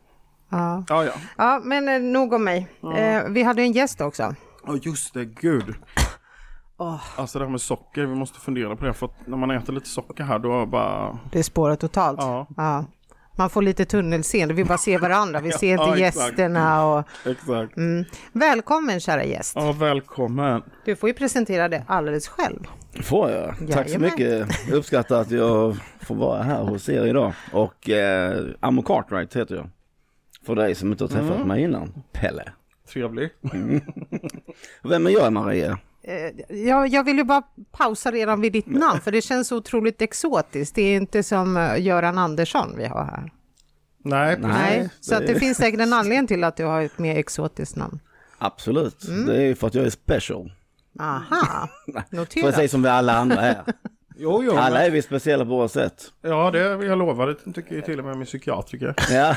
Ja. 0.50 0.84
ja. 0.88 1.04
ja. 1.04 1.12
ja, 1.36 1.60
men 1.64 1.88
eh, 1.88 2.00
nog 2.00 2.32
om 2.32 2.44
mig. 2.44 2.68
Eh, 2.96 3.22
vi 3.28 3.42
hade 3.42 3.62
en 3.62 3.72
gäst 3.72 4.00
också. 4.00 4.34
Ja, 4.66 4.76
just 4.82 5.14
det, 5.14 5.24
gud. 5.24 5.74
Åh, 6.78 7.00
Alltså 7.16 7.38
det 7.38 7.44
här 7.44 7.50
med 7.52 7.60
socker, 7.60 8.06
vi 8.06 8.14
måste 8.14 8.40
fundera 8.40 8.76
på 8.76 8.84
det. 8.84 8.92
För 8.94 9.06
att 9.06 9.26
när 9.26 9.36
man 9.36 9.50
äter 9.50 9.72
lite 9.72 9.88
socker 9.88 10.24
här 10.24 10.38
då 10.38 10.66
bara... 10.66 11.18
det 11.32 11.38
är 11.38 11.42
spåret 11.42 11.80
totalt. 11.80 12.20
Ja. 12.56 12.84
Man 13.38 13.50
får 13.50 13.62
lite 13.62 13.84
tunnelseende, 13.84 14.54
vi 14.54 14.64
bara 14.64 14.78
ser 14.78 14.98
varandra, 14.98 15.40
vi 15.40 15.52
ser 15.60 15.74
Ja, 15.76 15.88
inte 15.88 16.04
exakt. 16.06 16.28
gästerna. 16.28 16.86
Och... 16.86 17.04
Exakt. 17.26 17.76
Mm. 17.76 18.04
Välkommen 18.32 19.00
kära 19.00 19.24
gäst. 19.24 19.52
Ja, 19.56 19.72
välkommen. 19.72 20.62
Du 20.84 20.96
får 20.96 21.08
ju 21.08 21.14
presentera 21.14 21.68
det 21.68 21.84
alldeles 21.86 22.28
själv. 22.28 22.60
Får 23.02 23.30
jag? 23.30 23.48
Tack 23.48 23.58
så 23.58 23.72
Jajamän. 23.72 24.00
mycket. 24.10 24.48
Jag 24.68 24.76
uppskattar 24.76 25.20
att 25.20 25.30
jag 25.30 25.76
får 26.00 26.14
vara 26.14 26.42
här 26.42 26.62
hos 26.62 26.88
er 26.88 27.06
idag. 27.06 27.32
Och 27.52 27.88
eh, 27.90 28.44
Amo 28.60 28.82
Cartwright 28.82 29.36
heter 29.36 29.54
jag. 29.54 29.68
För 30.46 30.54
dig 30.54 30.74
som 30.74 30.92
inte 30.92 31.04
har 31.04 31.08
träffat 31.08 31.36
Mm. 31.36 31.48
mig 31.48 31.62
innan. 31.62 31.92
Pelle. 32.12 32.52
Trevligt. 32.92 33.32
Vem 34.82 35.06
är 35.06 35.10
jag 35.10 35.32
Maria? 35.32 35.78
Eh, 36.02 36.56
Jag, 36.56 36.88
jag 36.88 37.04
vill 37.04 37.16
ju 37.16 37.24
bara 37.24 37.42
pausa 37.72 38.10
redan 38.12 38.40
vid 38.40 38.52
ditt 38.52 38.66
namn, 38.66 39.00
för 39.00 39.12
det 39.12 39.22
känns 39.22 39.52
otroligt 39.52 40.02
exotiskt. 40.02 40.74
Det 40.74 40.82
är 40.82 40.96
inte 40.96 41.22
som 41.22 41.56
eh, 41.56 41.80
Göran 41.82 42.18
Andersson 42.18 42.74
vi 42.76 42.86
har 42.86 43.04
här. 43.04 43.32
Nej, 43.98 44.36
precis. 44.36 44.52
Nej, 44.52 44.88
så 45.00 45.14
att 45.14 45.26
det 45.26 45.32
det- 45.32 45.40
finns 45.40 45.58
säkert 45.58 45.80
en 45.80 45.92
anledning 45.92 46.26
till 46.26 46.44
att 46.44 46.56
du 46.56 46.64
har 46.64 46.82
ett 46.82 46.98
mer 46.98 47.16
exotiskt 47.18 47.76
namn. 47.76 48.00
Absolut. 48.38 49.08
Mm. 49.08 49.26
Det 49.26 49.42
är 49.42 49.54
för 49.54 49.66
att 49.66 49.74
jag 49.74 49.86
är 49.86 49.90
special. 49.90 50.52
Aha, 51.00 51.68
Precis 52.10 52.12
notera. 52.12 52.68
som 52.68 52.82
vi 52.82 52.88
alla 52.88 53.16
andra 53.16 53.40
är. 53.42 53.62
Jo, 54.18 54.42
jo. 54.44 54.52
Alla 54.56 54.70
Men, 54.78 54.86
är 54.86 54.90
vi 54.90 55.02
speciella 55.02 55.44
på 55.44 55.50
våra 55.50 55.68
sätt. 55.68 56.02
ja, 56.22 56.50
det 56.50 56.58
jag 56.58 56.98
lovar. 56.98 57.26
Det 57.26 57.52
tycker 57.52 57.74
ju 57.74 57.82
till 57.82 57.98
och 57.98 58.04
med 58.04 58.16
min 58.16 58.26
psykiatriker. 58.26 58.94
Ja, 59.10 59.36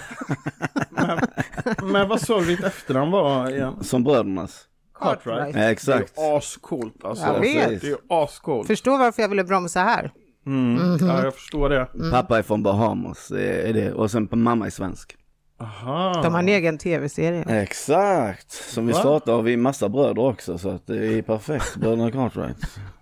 Men 1.84 2.08
vad 2.08 2.22
sa 2.22 2.40
du 2.40 2.46
ditt 2.46 2.64
efternamn 2.64 3.12
var 3.12 3.50
igen? 3.50 3.84
som 3.84 4.04
brödernas. 4.04 4.66
Cartwright. 5.00 5.56
Ja, 5.56 5.62
exakt. 5.62 6.16
Det 6.16 6.22
är 6.22 6.38
ascoolt 6.38 7.06
alltså. 7.06 7.26
Jag 7.26 7.40
vet. 7.40 7.82
Det 7.82 7.88
är 7.90 7.98
ascoolt. 8.10 8.68
Förstår 8.68 8.98
varför 8.98 9.22
jag 9.22 9.30
ville 9.30 9.44
bromsa 9.44 9.80
här. 9.80 10.12
Mm. 10.46 10.98
Ja, 11.02 11.24
jag 11.24 11.34
förstår 11.36 11.70
det. 11.70 11.88
Pappa 12.12 12.38
är 12.38 12.42
från 12.42 12.64
Bahamas. 12.64 13.32
Är 13.32 13.74
det. 13.74 13.94
Och 13.94 14.12
sen 14.12 14.28
mamma 14.32 14.66
är 14.66 14.70
svensk. 14.70 15.16
Aha. 15.62 16.22
De 16.24 16.34
har 16.34 16.40
en 16.40 16.48
egen 16.50 16.78
tv-serie. 16.78 17.62
Exakt. 17.62 18.52
Som 18.52 18.88
vi 18.88 18.94
Va? 18.94 19.00
startar 19.00 19.34
har 19.34 19.42
vi 19.42 19.58
massa 19.58 19.90
bröder 19.90 20.22
också. 20.22 20.58
Så 20.58 20.70
att 20.70 20.88
det 20.88 21.08
är 21.08 21.22
perfekt. 21.22 21.76
Bröderna 21.76 22.12
Cartwright. 22.12 22.58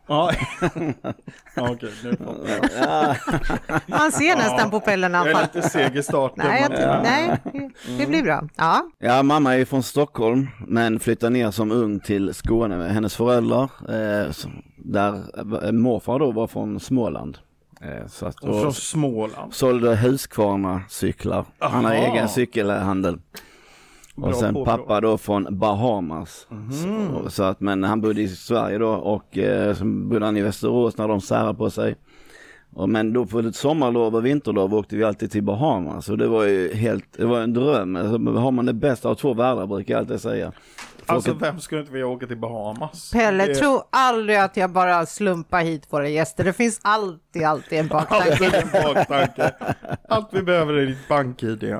Ja, 0.07 0.31
ja 1.55 1.69
okej. 1.71 1.89
Nu. 2.03 2.17
Ja. 2.81 3.15
Man 3.87 4.11
ser 4.11 4.35
nästan 4.35 4.71
när 5.11 5.17
han 5.17 5.27
Jag 5.27 5.39
är 5.39 5.41
lite 5.53 5.69
seg 5.69 5.95
i 5.95 6.03
starten. 6.03 6.43
Nej, 6.47 6.61
jag, 6.61 6.71
men- 6.71 7.03
nej, 7.03 7.39
det- 7.53 8.05
blir 8.07 8.23
bra. 8.23 8.43
Ja, 8.55 8.83
Ja, 8.99 9.23
mamma 9.23 9.55
är 9.55 9.65
från 9.65 9.83
Stockholm 9.83 10.47
men 10.67 10.99
flyttade 10.99 11.29
ner 11.29 11.51
som 11.51 11.71
ung 11.71 11.99
till 11.99 12.33
Skåne 12.33 12.77
med 12.77 12.91
hennes 12.93 13.15
föräldrar. 13.15 13.63
Eh, 13.89 14.31
där 14.77 15.23
eh, 15.65 15.71
morfar 15.71 16.19
då 16.19 16.31
var 16.31 16.47
från 16.47 16.79
Småland. 16.79 17.37
Eh, 17.81 18.07
så 18.07 18.25
att, 18.25 18.43
Och 18.43 18.61
från 18.61 18.73
Småland. 18.73 19.53
sålde 19.53 19.95
Husqvarna 19.95 20.81
cyklar. 20.89 21.45
Han 21.59 21.85
har 21.85 21.93
egen 21.93 22.29
cykelhandel. 22.29 23.19
Och 24.21 24.35
sen 24.35 24.53
påbrå. 24.53 24.65
pappa 24.77 25.01
då 25.01 25.17
från 25.17 25.59
Bahamas. 25.59 26.47
Så, 26.71 27.29
så 27.29 27.43
att, 27.43 27.59
men 27.59 27.83
han 27.83 28.01
bodde 28.01 28.21
i 28.21 28.27
Sverige 28.27 28.77
då 28.77 28.89
och 28.89 29.37
eh, 29.37 29.75
så 29.75 29.85
bodde 29.85 30.25
han 30.25 30.37
i 30.37 30.41
Västerås 30.41 30.97
när 30.97 31.07
de 31.07 31.21
särade 31.21 31.53
på 31.53 31.69
sig. 31.69 31.95
Och, 32.73 32.89
men 32.89 33.13
då 33.13 33.25
på 33.25 33.39
ett 33.39 33.55
sommarlov 33.55 34.15
och 34.15 34.25
vinterlov 34.25 34.73
åkte 34.75 34.95
vi 34.95 35.03
alltid 35.03 35.31
till 35.31 35.43
Bahamas 35.43 36.09
och 36.09 36.17
det 36.17 36.27
var 36.27 36.43
ju 36.43 36.73
helt, 36.73 37.05
det 37.17 37.25
var 37.25 37.41
en 37.41 37.53
dröm. 37.53 37.95
Alltså, 37.95 38.31
har 38.31 38.51
man 38.51 38.65
det 38.65 38.73
bästa 38.73 39.09
av 39.09 39.15
två 39.15 39.33
världar 39.33 39.67
brukar 39.67 39.93
jag 39.93 40.01
alltid 40.01 40.21
säga. 40.21 40.51
Alltså 41.07 41.29
Folk- 41.31 41.43
vem 41.43 41.59
skulle 41.59 41.81
inte 41.81 41.93
vilja 41.93 42.07
åka 42.07 42.27
till 42.27 42.37
Bahamas? 42.37 43.11
Pelle, 43.11 43.45
Det- 43.45 43.55
tro 43.55 43.81
aldrig 43.89 44.37
att 44.37 44.57
jag 44.57 44.69
bara 44.71 45.05
slumpar 45.05 45.61
hit 45.61 45.87
våra 45.89 46.07
gäster. 46.09 46.43
Det 46.43 46.53
finns 46.53 46.79
alltid, 46.83 47.43
alltid 47.43 47.79
en 47.79 47.87
baktanke. 47.87 48.31
Alltid 48.31 48.53
en 48.53 48.83
baktanke. 48.95 49.51
Allt 50.09 50.29
vi 50.31 50.41
behöver 50.43 50.73
är 50.73 50.85
ditt 50.85 51.07
bank-id. 51.07 51.75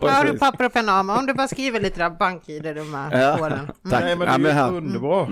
Har 0.00 0.24
du 0.32 0.38
papper 0.38 0.66
och 0.66 0.72
penna? 0.72 1.00
Om 1.00 1.26
du 1.26 1.34
bara 1.34 1.48
skriver 1.48 1.80
lite 1.80 1.98
där 1.98 2.10
bank-id 2.10 2.62
de 2.62 2.94
här 2.94 3.20
Ja, 3.22 3.40
åren. 3.40 3.58
tack. 3.90 4.02
Nej 4.02 4.16
men 4.16 4.26
ja, 4.28 4.32
det 4.32 4.38
men 4.42 4.50
är 4.50 4.54
här, 4.54 4.70
ju 4.70 4.76
underbart. 4.76 5.28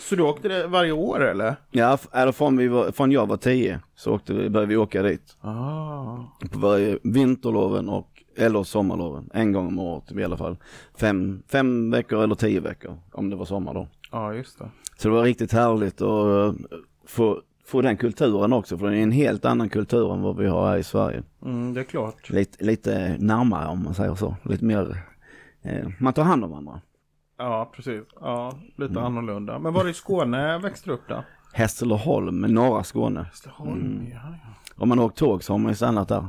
Så 0.00 0.14
du 0.16 0.22
åkte 0.22 0.48
det 0.48 0.66
varje 0.66 0.92
år 0.92 1.24
eller? 1.24 1.56
ja, 1.70 1.98
eller 2.12 2.32
från, 2.32 2.56
vi 2.56 2.68
var, 2.68 2.92
från 2.92 3.12
jag 3.12 3.26
var 3.26 3.36
tio 3.36 3.80
så 3.96 4.12
åkte 4.14 4.32
vi, 4.32 4.50
började 4.50 4.68
vi 4.70 4.76
åka 4.76 5.02
dit. 5.02 5.36
Ah. 5.40 6.16
På 6.52 6.58
varje 6.58 6.98
vinterloven 7.02 7.88
och 7.88 8.08
eller 8.36 8.62
sommarloven. 8.62 9.30
En 9.34 9.52
gång 9.52 9.66
om 9.66 9.78
året 9.78 10.12
i 10.12 10.24
alla 10.24 10.36
fall. 10.36 10.56
Fem, 10.94 11.42
fem 11.48 11.90
veckor 11.90 12.22
eller 12.22 12.34
tio 12.34 12.60
veckor 12.60 12.98
om 13.12 13.30
det 13.30 13.36
var 13.36 13.44
sommar 13.44 13.74
då. 13.74 13.88
Ja 14.12 14.34
just 14.34 14.58
det. 14.58 14.70
Så 14.96 15.08
det 15.08 15.14
var 15.14 15.22
riktigt 15.22 15.52
härligt 15.52 16.02
att 16.02 16.54
eh, 16.56 16.66
få, 17.06 17.40
få 17.66 17.82
den 17.82 17.96
kulturen 17.96 18.52
också. 18.52 18.78
För 18.78 18.90
det 18.90 18.98
är 18.98 19.02
en 19.02 19.12
helt 19.12 19.44
annan 19.44 19.68
kultur 19.68 20.12
än 20.12 20.22
vad 20.22 20.36
vi 20.36 20.46
har 20.46 20.68
här 20.68 20.76
i 20.76 20.82
Sverige. 20.82 21.22
Mm, 21.44 21.74
det 21.74 21.80
är 21.80 21.84
klart. 21.84 22.30
Lite, 22.30 22.64
lite 22.64 23.16
närmare 23.18 23.68
om 23.68 23.84
man 23.84 23.94
säger 23.94 24.14
så. 24.14 24.36
Lite 24.42 24.64
mer, 24.64 25.04
eh, 25.62 25.88
man 26.00 26.12
tar 26.12 26.22
hand 26.22 26.44
om 26.44 26.50
varandra. 26.50 26.80
Ja 27.38 27.72
precis. 27.74 28.02
Ja, 28.20 28.58
lite 28.76 29.00
annorlunda. 29.00 29.58
Men 29.58 29.72
var 29.72 29.88
i 29.88 29.94
Skåne 29.94 30.58
växte 30.58 30.90
du 30.90 30.94
upp 30.94 31.08
då? 31.08 31.24
Hässleholm, 31.52 32.40
norra 32.40 32.84
Skåne. 32.84 33.22
Hässleholm, 33.22 34.06
ja, 34.12 34.16
ja. 34.16 34.72
Om 34.76 34.88
man 34.88 34.98
åkt 34.98 35.18
tåg 35.18 35.44
så 35.44 35.52
har 35.52 35.58
man 35.58 35.72
ju 35.72 35.76
stannat 35.76 36.08
där. 36.08 36.26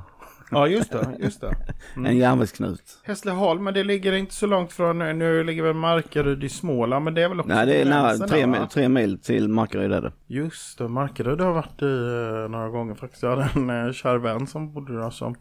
Ja 0.53 0.67
just 0.67 0.91
det, 0.91 1.07
just 1.19 1.41
det. 1.41 1.55
En 1.95 2.17
järnvägsknut. 2.17 2.81
Hässleholm, 3.03 3.63
men 3.63 3.73
det 3.73 3.83
ligger 3.83 4.13
inte 4.13 4.33
så 4.33 4.47
långt 4.47 4.73
från, 4.73 4.99
nu 4.99 5.43
ligger 5.43 5.63
väl 5.63 5.73
Markaryd 5.73 6.43
i 6.43 6.49
Småland, 6.49 7.05
men 7.05 7.13
det 7.13 7.21
är 7.23 7.29
väl 7.29 7.39
också 7.39 7.53
Nej 7.55 7.65
det 7.65 7.81
är 7.81 7.85
nära, 7.85 8.13
tre, 8.27 8.47
mil- 8.47 8.67
tre 8.71 8.89
mil 8.89 9.19
till 9.19 9.47
Markaryd 9.49 9.91
är 9.93 10.01
det. 10.01 10.11
Just 10.27 10.77
det, 10.77 10.87
Markaryd 10.87 11.41
har 11.41 11.53
varit 11.53 11.81
i 11.81 11.85
eh, 11.85 12.51
några 12.51 12.69
gånger 12.69 12.95
faktiskt. 12.95 13.23
Jag 13.23 13.29
hade 13.29 13.49
en 13.55 13.85
eh, 13.87 13.91
kär 13.93 14.15
vän 14.17 14.47
som 14.47 14.73
bodde 14.73 14.99
där 15.01 15.09
som 15.09 15.35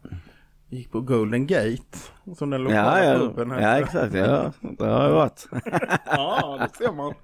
gick 0.70 0.92
på 0.92 1.00
Golden 1.00 1.46
Gate. 1.46 1.98
Som 2.36 2.50
den 2.50 2.62
lokala 2.64 3.04
Ja, 3.04 3.18
puben 3.18 3.50
ja, 3.50 3.54
hette. 3.54 3.66
ja 3.66 3.78
exakt, 3.78 4.14
ja, 4.14 4.52
det 4.78 4.84
har 4.86 5.04
jag 5.04 5.12
varit. 5.12 5.48
ja, 6.06 6.58
det 6.70 6.76
ser 6.84 6.92
man. 6.92 7.14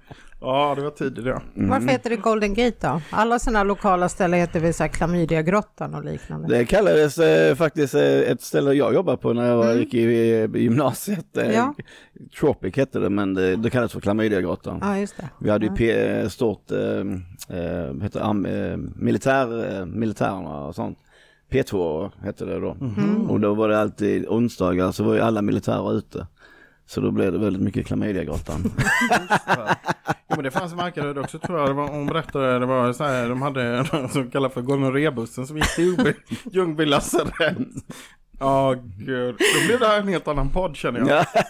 Ja, 0.41 0.73
det 0.75 0.81
var 0.83 0.91
tidigt 0.91 1.25
det. 1.25 1.41
Varför 1.55 1.87
heter 1.87 2.09
det 2.09 2.15
Golden 2.15 2.53
Gate 2.53 2.87
då? 2.87 3.01
Alla 3.09 3.39
sådana 3.39 3.63
lokala 3.63 4.09
ställen 4.09 4.39
heter 4.39 4.59
väl 4.59 4.73
så 4.73 4.83
här 4.83 4.87
Klamydiagrottan 4.89 5.95
och 5.95 6.03
liknande. 6.05 6.47
Det 6.47 6.65
kallades 6.65 7.17
eh, 7.17 7.55
faktiskt 7.55 7.95
eh, 7.95 8.01
ett 8.03 8.41
ställe 8.41 8.73
jag 8.73 8.93
jobbade 8.93 9.17
på 9.17 9.33
när 9.33 9.45
jag 9.47 9.77
gick 9.77 9.93
i, 9.93 9.99
i 9.99 10.49
gymnasiet. 10.63 11.37
Eh, 11.37 11.51
Ja. 11.51 11.73
Tropic 12.39 12.75
hette 12.75 12.99
det 12.99 13.09
men 13.09 13.33
det, 13.33 13.55
det 13.55 13.69
kallades 13.69 13.93
för 13.93 13.99
Klamydiagrottan. 13.99 14.79
Ja, 14.81 14.97
just 14.97 15.17
det. 15.17 15.29
Vi 15.39 15.49
hade 15.49 15.65
ju 15.65 15.71
P, 15.75 16.29
stort, 16.29 16.71
eh, 16.71 16.79
eh, 17.59 18.01
heter, 18.01 18.19
am, 18.19 18.45
eh, 18.45 18.77
militär, 18.95 19.79
eh, 19.79 19.85
militärerna 19.85 20.63
och 20.65 20.75
sånt. 20.75 20.97
P2 21.51 22.09
hette 22.21 22.45
det 22.45 22.59
då. 22.59 22.75
Och 23.29 23.39
då 23.39 23.53
var 23.53 23.69
det 23.69 23.79
alltid 23.79 24.27
onsdagar 24.27 24.91
så 24.91 25.03
var 25.03 25.13
ju 25.13 25.19
alla 25.21 25.41
militärer 25.41 25.97
ute. 25.97 26.27
Så 26.89 27.01
då 27.01 27.11
blev 27.11 27.31
det 27.31 27.37
väldigt 27.39 27.61
mycket 27.61 27.87
klamydiagrottan. 27.87 28.71
Jo, 30.31 30.35
men 30.35 30.43
det 30.43 30.51
fanns 30.51 30.73
i 30.73 30.75
Markaryd 30.75 31.17
också 31.17 31.39
tror 31.39 31.59
jag. 31.59 31.69
Det 31.69 31.73
var, 31.73 31.87
hon 31.87 32.05
berättade, 32.05 32.59
det 32.59 32.65
var 32.65 32.93
så 32.93 33.03
här, 33.03 33.29
de 33.29 33.41
hade 33.41 33.77
något 33.93 34.11
som 34.11 34.31
kallas 34.31 34.53
för 34.53 34.61
gonorrébussen 34.61 35.47
som 35.47 35.57
gick 35.57 35.75
till 35.75 36.13
Ljungby, 36.51 36.85
lasarett. 36.85 37.57
Ja, 38.39 38.75
gud. 38.97 39.35
Då 39.37 39.67
blev 39.67 39.79
det 39.79 39.87
här 39.87 39.99
en 39.99 40.07
helt 40.07 40.27
annan 40.27 40.49
podd 40.49 40.75
känner 40.75 40.99
jag. 40.99 41.09
ja. 41.33 41.43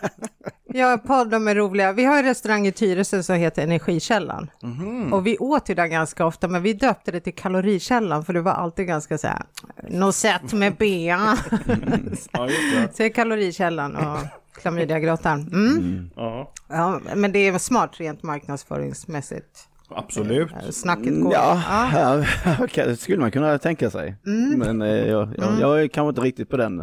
Ja, 0.73 0.97
podd 1.07 1.29
de 1.29 1.47
är 1.47 1.55
roliga. 1.55 1.91
Vi 1.93 2.03
har 2.05 2.17
en 2.17 2.23
restaurang 2.23 2.67
i 2.67 2.71
Tyresö 2.71 3.23
som 3.23 3.35
heter 3.35 3.63
Energikällan. 3.63 4.49
Mhm. 4.63 5.13
Och 5.13 5.27
vi 5.27 5.37
åt 5.37 5.69
ju 5.69 5.75
där 5.75 5.87
ganska 5.87 6.25
ofta, 6.25 6.47
men 6.47 6.63
vi 6.63 6.73
döpte 6.73 7.11
det 7.11 7.19
till 7.19 7.35
Kalorikällan 7.35 8.25
för 8.25 8.33
det 8.33 8.41
var 8.41 8.51
alltid 8.51 8.87
ganska 8.87 9.17
så 9.17 9.27
här, 9.27 9.41
Nosett 9.89 10.53
med 10.53 10.75
bea. 10.75 11.37
Ja, 12.31 12.47
just 12.47 12.75
det. 12.75 12.89
Så 12.97 13.03
är 13.03 13.09
Kalorikällan 13.09 13.95
och 13.95 14.17
Klamydiagrottan. 14.61 15.41
Mm. 15.41 16.09
Ja, 16.15 16.51
Ja, 16.69 16.99
men 17.15 17.31
det 17.31 17.39
är 17.47 17.57
smart 17.57 17.99
rent 17.99 18.23
marknadsföringsmässigt. 18.23 19.67
absolut. 19.89 20.51
Snacket 20.71 21.21
går. 21.21 21.33
Ja, 21.33 21.61
Ja. 21.93 22.23
ja. 22.75 22.85
det 22.85 22.97
skulle 22.99 23.17
man 23.19 23.31
kunna 23.31 23.57
tänka 23.57 23.89
sig. 23.89 24.15
Men 24.57 24.81
eh, 24.81 24.87
jag, 24.87 25.29
jag, 25.37 25.59
jag 25.59 25.81
är 25.83 25.87
kanske 25.87 26.09
inte 26.09 26.21
riktigt 26.21 26.49
på 26.49 26.57
den 26.57 26.79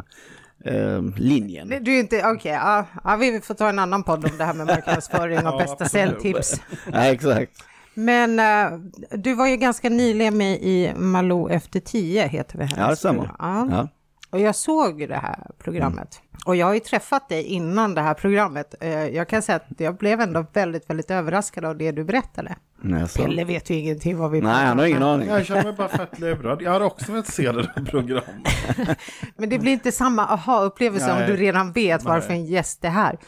eh, 0.65 1.03
linjen. 1.17 1.69
Du 1.81 1.95
är 1.95 2.01
inte, 2.01 2.23
okej, 2.27 2.53
ja, 2.53 2.87
ja, 3.05 3.17
vi 3.17 3.41
får 3.41 3.55
ta 3.55 3.69
en 3.69 3.79
annan 3.79 4.03
podd 4.03 4.25
om 4.25 4.39
det 4.39 4.45
här 4.45 4.55
med 4.55 4.67
marknadsföring 4.67 5.39
och 5.39 5.45
Ja, 5.53 5.59
bästa 5.59 5.85
säljtips. 5.89 6.61
Nej, 6.87 7.15
exakt. 7.15 7.53
Men 7.95 8.39
eh, 8.41 8.79
du 9.11 9.35
var 9.35 9.47
ju 9.47 9.57
ganska 9.57 9.89
nyligen 9.89 10.37
med 10.37 10.53
i 10.63 10.93
Malou 10.97 11.51
efter 11.51 11.81
tio, 11.81 12.29
heter 12.29 12.59
det 12.59 12.65
här. 12.65 12.83
Ja, 12.83 12.91
det 12.91 12.97
stämmer. 12.97 13.31
Ja. 13.39 13.89
Och 14.37 14.43
jag 14.43 14.57
såg 14.57 15.09
det 15.09 15.17
här 15.17 15.51
programmet. 15.59 16.21
Och 16.47 16.57
jag 16.57 16.67
har 16.67 16.75
ju 16.75 16.81
träffat 16.81 17.29
dig 17.29 17.43
innan 17.43 17.95
det 17.95 18.01
här 18.01 18.15
programmet. 18.15 18.75
Eh, 18.81 19.07
Jag 19.07 19.29
kan 19.29 19.43
säga 19.43 19.57
att 19.57 19.81
jag 19.81 19.97
blev 19.97 20.21
ändå 20.21 20.47
väldigt, 20.53 20.91
väldigt 20.91 21.11
överraskad 21.11 21.65
av 21.65 21.79
det 21.79 21.93
du 21.93 22.05
berättade. 22.05 22.57
Nej, 22.81 23.09
så. 23.09 23.23
Pelle 23.23 23.45
vet 23.45 23.71
ju 23.71 23.75
ingenting 23.75 24.19
vad 24.19 24.31
vi 24.31 24.41
Nej, 24.41 24.67
han 24.67 24.79
har 24.79 24.87
ingen 24.87 25.03
aning. 25.03 25.29
Jag 25.29 25.47
känner 25.47 25.65
mig 25.65 25.73
bara 25.73 25.89
fett 25.89 26.19
lurad. 26.19 26.63
Jag 26.63 26.71
hade 26.73 26.85
också 26.85 27.13
velat 27.13 27.27
se 27.27 27.53
det 27.53 27.63
där 27.63 27.85
programmet. 27.85 28.99
Men 29.37 29.49
det 29.49 29.59
blir 29.59 29.73
inte 29.73 29.93
samma 29.93 30.27
aha-upplevelse 30.27 31.13
om 31.13 31.19
du 31.27 31.37
redan 31.37 31.73
vet 31.73 32.05
varför 32.05 32.29
Nej. 32.29 32.39
en 32.39 32.47
gäst 32.47 32.85
är 32.85 32.89
här. 32.89 33.19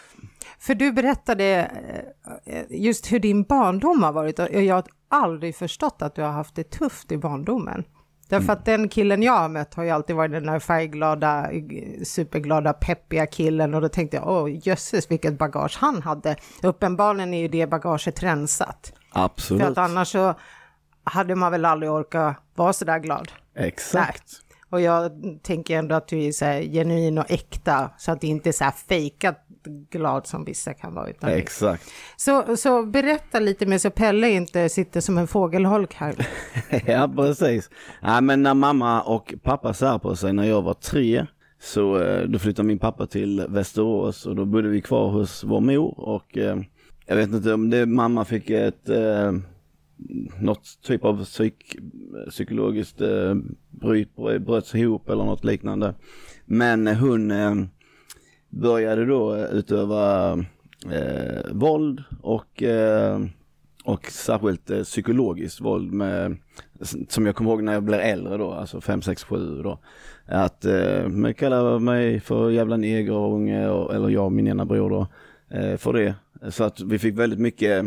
För 0.59 0.75
du 0.75 0.93
berättade 0.93 1.71
eh, 2.47 2.65
just 2.71 3.13
hur 3.13 3.19
din 3.19 3.43
barndom 3.43 4.03
har 4.03 4.13
varit 4.13 4.39
och 4.39 4.49
jag 4.63 4.75
har 4.75 4.85
aldrig 5.09 5.57
förstått 5.57 6.03
att 6.03 6.15
du 6.15 6.23
har 6.23 6.31
haft 6.33 6.55
det 6.55 6.71
tufft 6.71 7.13
i 7.13 7.19
barndomen. 7.19 7.85
Därför 8.29 8.53
att 8.53 8.65
den 8.65 8.89
killen 8.89 9.23
jag 9.23 9.33
har 9.33 9.49
mött 9.49 9.75
har 9.75 9.85
ju 9.85 9.91
alltid 9.91 10.17
varit 10.17 10.33
den 10.33 10.47
där 10.47 10.59
färgglada, 10.59 11.51
superglada, 12.05 12.73
peppiga 12.73 13.27
killen 13.27 13.75
och 13.75 13.81
då 13.81 13.89
tänkte 13.89 14.17
jag, 14.17 14.29
åh 14.29 14.51
jösses 14.63 15.11
vilket 15.11 15.39
bagage 15.39 15.77
han 15.81 16.03
hade. 16.03 16.37
Uppenbarligen 16.63 17.35
är 17.35 17.41
ju 17.41 17.49
det 17.49 17.67
bagaget 17.67 18.23
rensat. 18.23 18.93
Absolut. 19.13 19.63
För 19.63 19.71
att 19.71 19.79
annars 19.79 20.09
så 20.09 20.35
hade 21.05 21.35
man 21.35 21.53
väl 21.53 21.65
aldrig 21.65 21.93
orkat 21.93 22.37
vara 22.55 22.73
så 22.73 22.85
där 22.85 22.99
glad. 22.99 23.33
Exakt. 23.55 24.25
Nej. 24.27 24.49
Och 24.71 24.81
jag 24.81 25.13
tänker 25.43 25.79
ändå 25.79 25.95
att 25.95 26.09
du 26.09 26.25
är 26.25 26.33
så 26.33 26.45
här 26.45 26.63
genuin 26.63 27.19
och 27.19 27.31
äkta, 27.31 27.91
så 27.99 28.13
att 28.13 28.21
det 28.21 28.27
inte 28.27 28.51
är 28.51 28.53
så 28.53 28.65
här 28.65 28.75
fejkat 28.89 29.47
glad 29.91 30.27
som 30.27 30.45
vissa 30.45 30.75
kan 30.75 30.95
vara. 30.95 31.11
Utan 31.11 31.31
Exakt. 31.31 31.91
så, 32.17 32.57
så 32.57 32.83
berätta 32.83 33.41
lite 33.41 33.67
mer 33.67 33.79
så 33.79 33.91
Pelle 33.91 34.31
inte 34.31 34.69
sitter 34.69 35.01
som 35.01 35.19
en 35.19 35.27
fågelholk 35.27 35.95
här. 35.95 36.29
ja, 36.87 37.13
precis. 37.17 37.71
Ja, 38.03 38.21
men 38.21 38.43
när 38.43 38.55
mamma 38.55 39.03
och 39.03 39.35
pappa 39.43 39.75
sär 39.75 39.99
på 39.99 40.17
sig 40.17 40.33
när 40.33 40.45
jag 40.45 40.63
var 40.63 40.75
tre 40.75 41.27
så 41.61 42.03
eh, 42.03 42.29
då 42.29 42.39
flyttade 42.39 42.69
min 42.69 42.79
pappa 42.79 43.07
till 43.07 43.47
Västerås 43.49 44.27
och 44.27 44.37
då 44.37 44.45
bodde 44.45 44.69
vi 44.69 44.81
kvar 44.81 45.11
hos 45.11 45.45
vår 45.45 45.61
mor 45.61 46.01
och 46.01 46.39
eh, 46.39 46.59
jag 47.07 47.17
vet 47.17 47.33
inte 47.33 47.55
om 47.55 47.71
det 47.71 47.87
mamma 47.87 48.25
fick 48.25 48.51
ett 48.51 48.89
eh, 48.89 49.33
något 50.41 50.83
typ 50.83 51.05
av 51.05 51.25
psyk, 51.25 51.77
psykologiskt 52.31 53.01
eh, 53.01 53.35
bryt, 53.71 54.17
bröts 54.41 54.75
ihop 54.75 55.09
eller 55.09 55.25
något 55.25 55.45
liknande. 55.45 55.95
Men 56.45 56.87
hon 56.87 57.31
började 58.51 59.07
då 59.07 59.37
utöva 59.37 60.33
eh, 60.93 61.53
våld 61.53 62.05
och, 62.23 62.63
eh, 62.63 63.21
och 63.85 64.07
särskilt 64.07 64.71
eh, 64.71 64.83
psykologiskt 64.83 65.61
våld 65.61 65.93
med, 65.93 66.37
som 67.09 67.27
jag 67.27 67.37
kommer 67.37 67.51
ihåg 67.51 67.63
när 67.63 67.73
jag 67.73 67.83
blev 67.83 68.01
äldre 68.01 68.37
då, 68.37 68.53
alltså 68.53 68.81
5, 68.81 69.03
6, 69.03 69.25
7 69.25 69.63
då. 69.63 69.79
Att 70.27 70.65
eh, 70.65 71.09
man 71.09 71.35
kallar 71.35 71.79
mig 71.79 72.21
för 72.21 72.51
jävla 72.51 72.77
negerunge, 72.77 73.63
eller 73.95 74.09
jag 74.09 74.25
och 74.25 74.33
min 74.33 74.49
ena 74.49 74.65
bror 74.65 74.91
då, 74.91 75.07
eh, 75.57 75.77
för 75.77 75.93
det. 75.93 76.15
Så 76.51 76.65
att 76.65 76.81
vi 76.81 76.99
fick 76.99 77.19
väldigt 77.19 77.39
mycket 77.39 77.85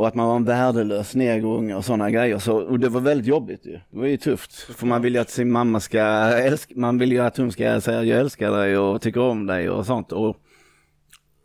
och 0.00 0.08
att 0.08 0.14
man 0.14 0.28
var 0.28 0.36
en 0.36 0.44
värdelös 0.44 1.14
negerunge 1.14 1.74
och 1.74 1.84
sådana 1.84 2.10
grejer. 2.10 2.38
Så, 2.38 2.56
och 2.56 2.78
det 2.78 2.88
var 2.88 3.00
väldigt 3.00 3.26
jobbigt 3.26 3.66
ju. 3.66 3.72
Det 3.72 3.98
var 3.98 4.06
ju 4.06 4.16
tufft. 4.16 4.52
För 4.52 4.86
man 4.86 5.02
vill 5.02 5.14
ju 5.14 5.20
att 5.20 5.30
sin 5.30 5.50
mamma 5.52 5.80
ska 5.80 6.00
älska, 6.00 6.74
man 6.76 6.98
vill 6.98 7.12
ju 7.12 7.18
att 7.18 7.36
hon 7.36 7.52
ska 7.52 7.80
säga 7.80 8.04
jag 8.04 8.20
älskar 8.20 8.52
dig 8.52 8.78
och 8.78 9.02
tycker 9.02 9.20
om 9.20 9.46
dig 9.46 9.70
och 9.70 9.86
sånt. 9.86 10.12
Och 10.12 10.36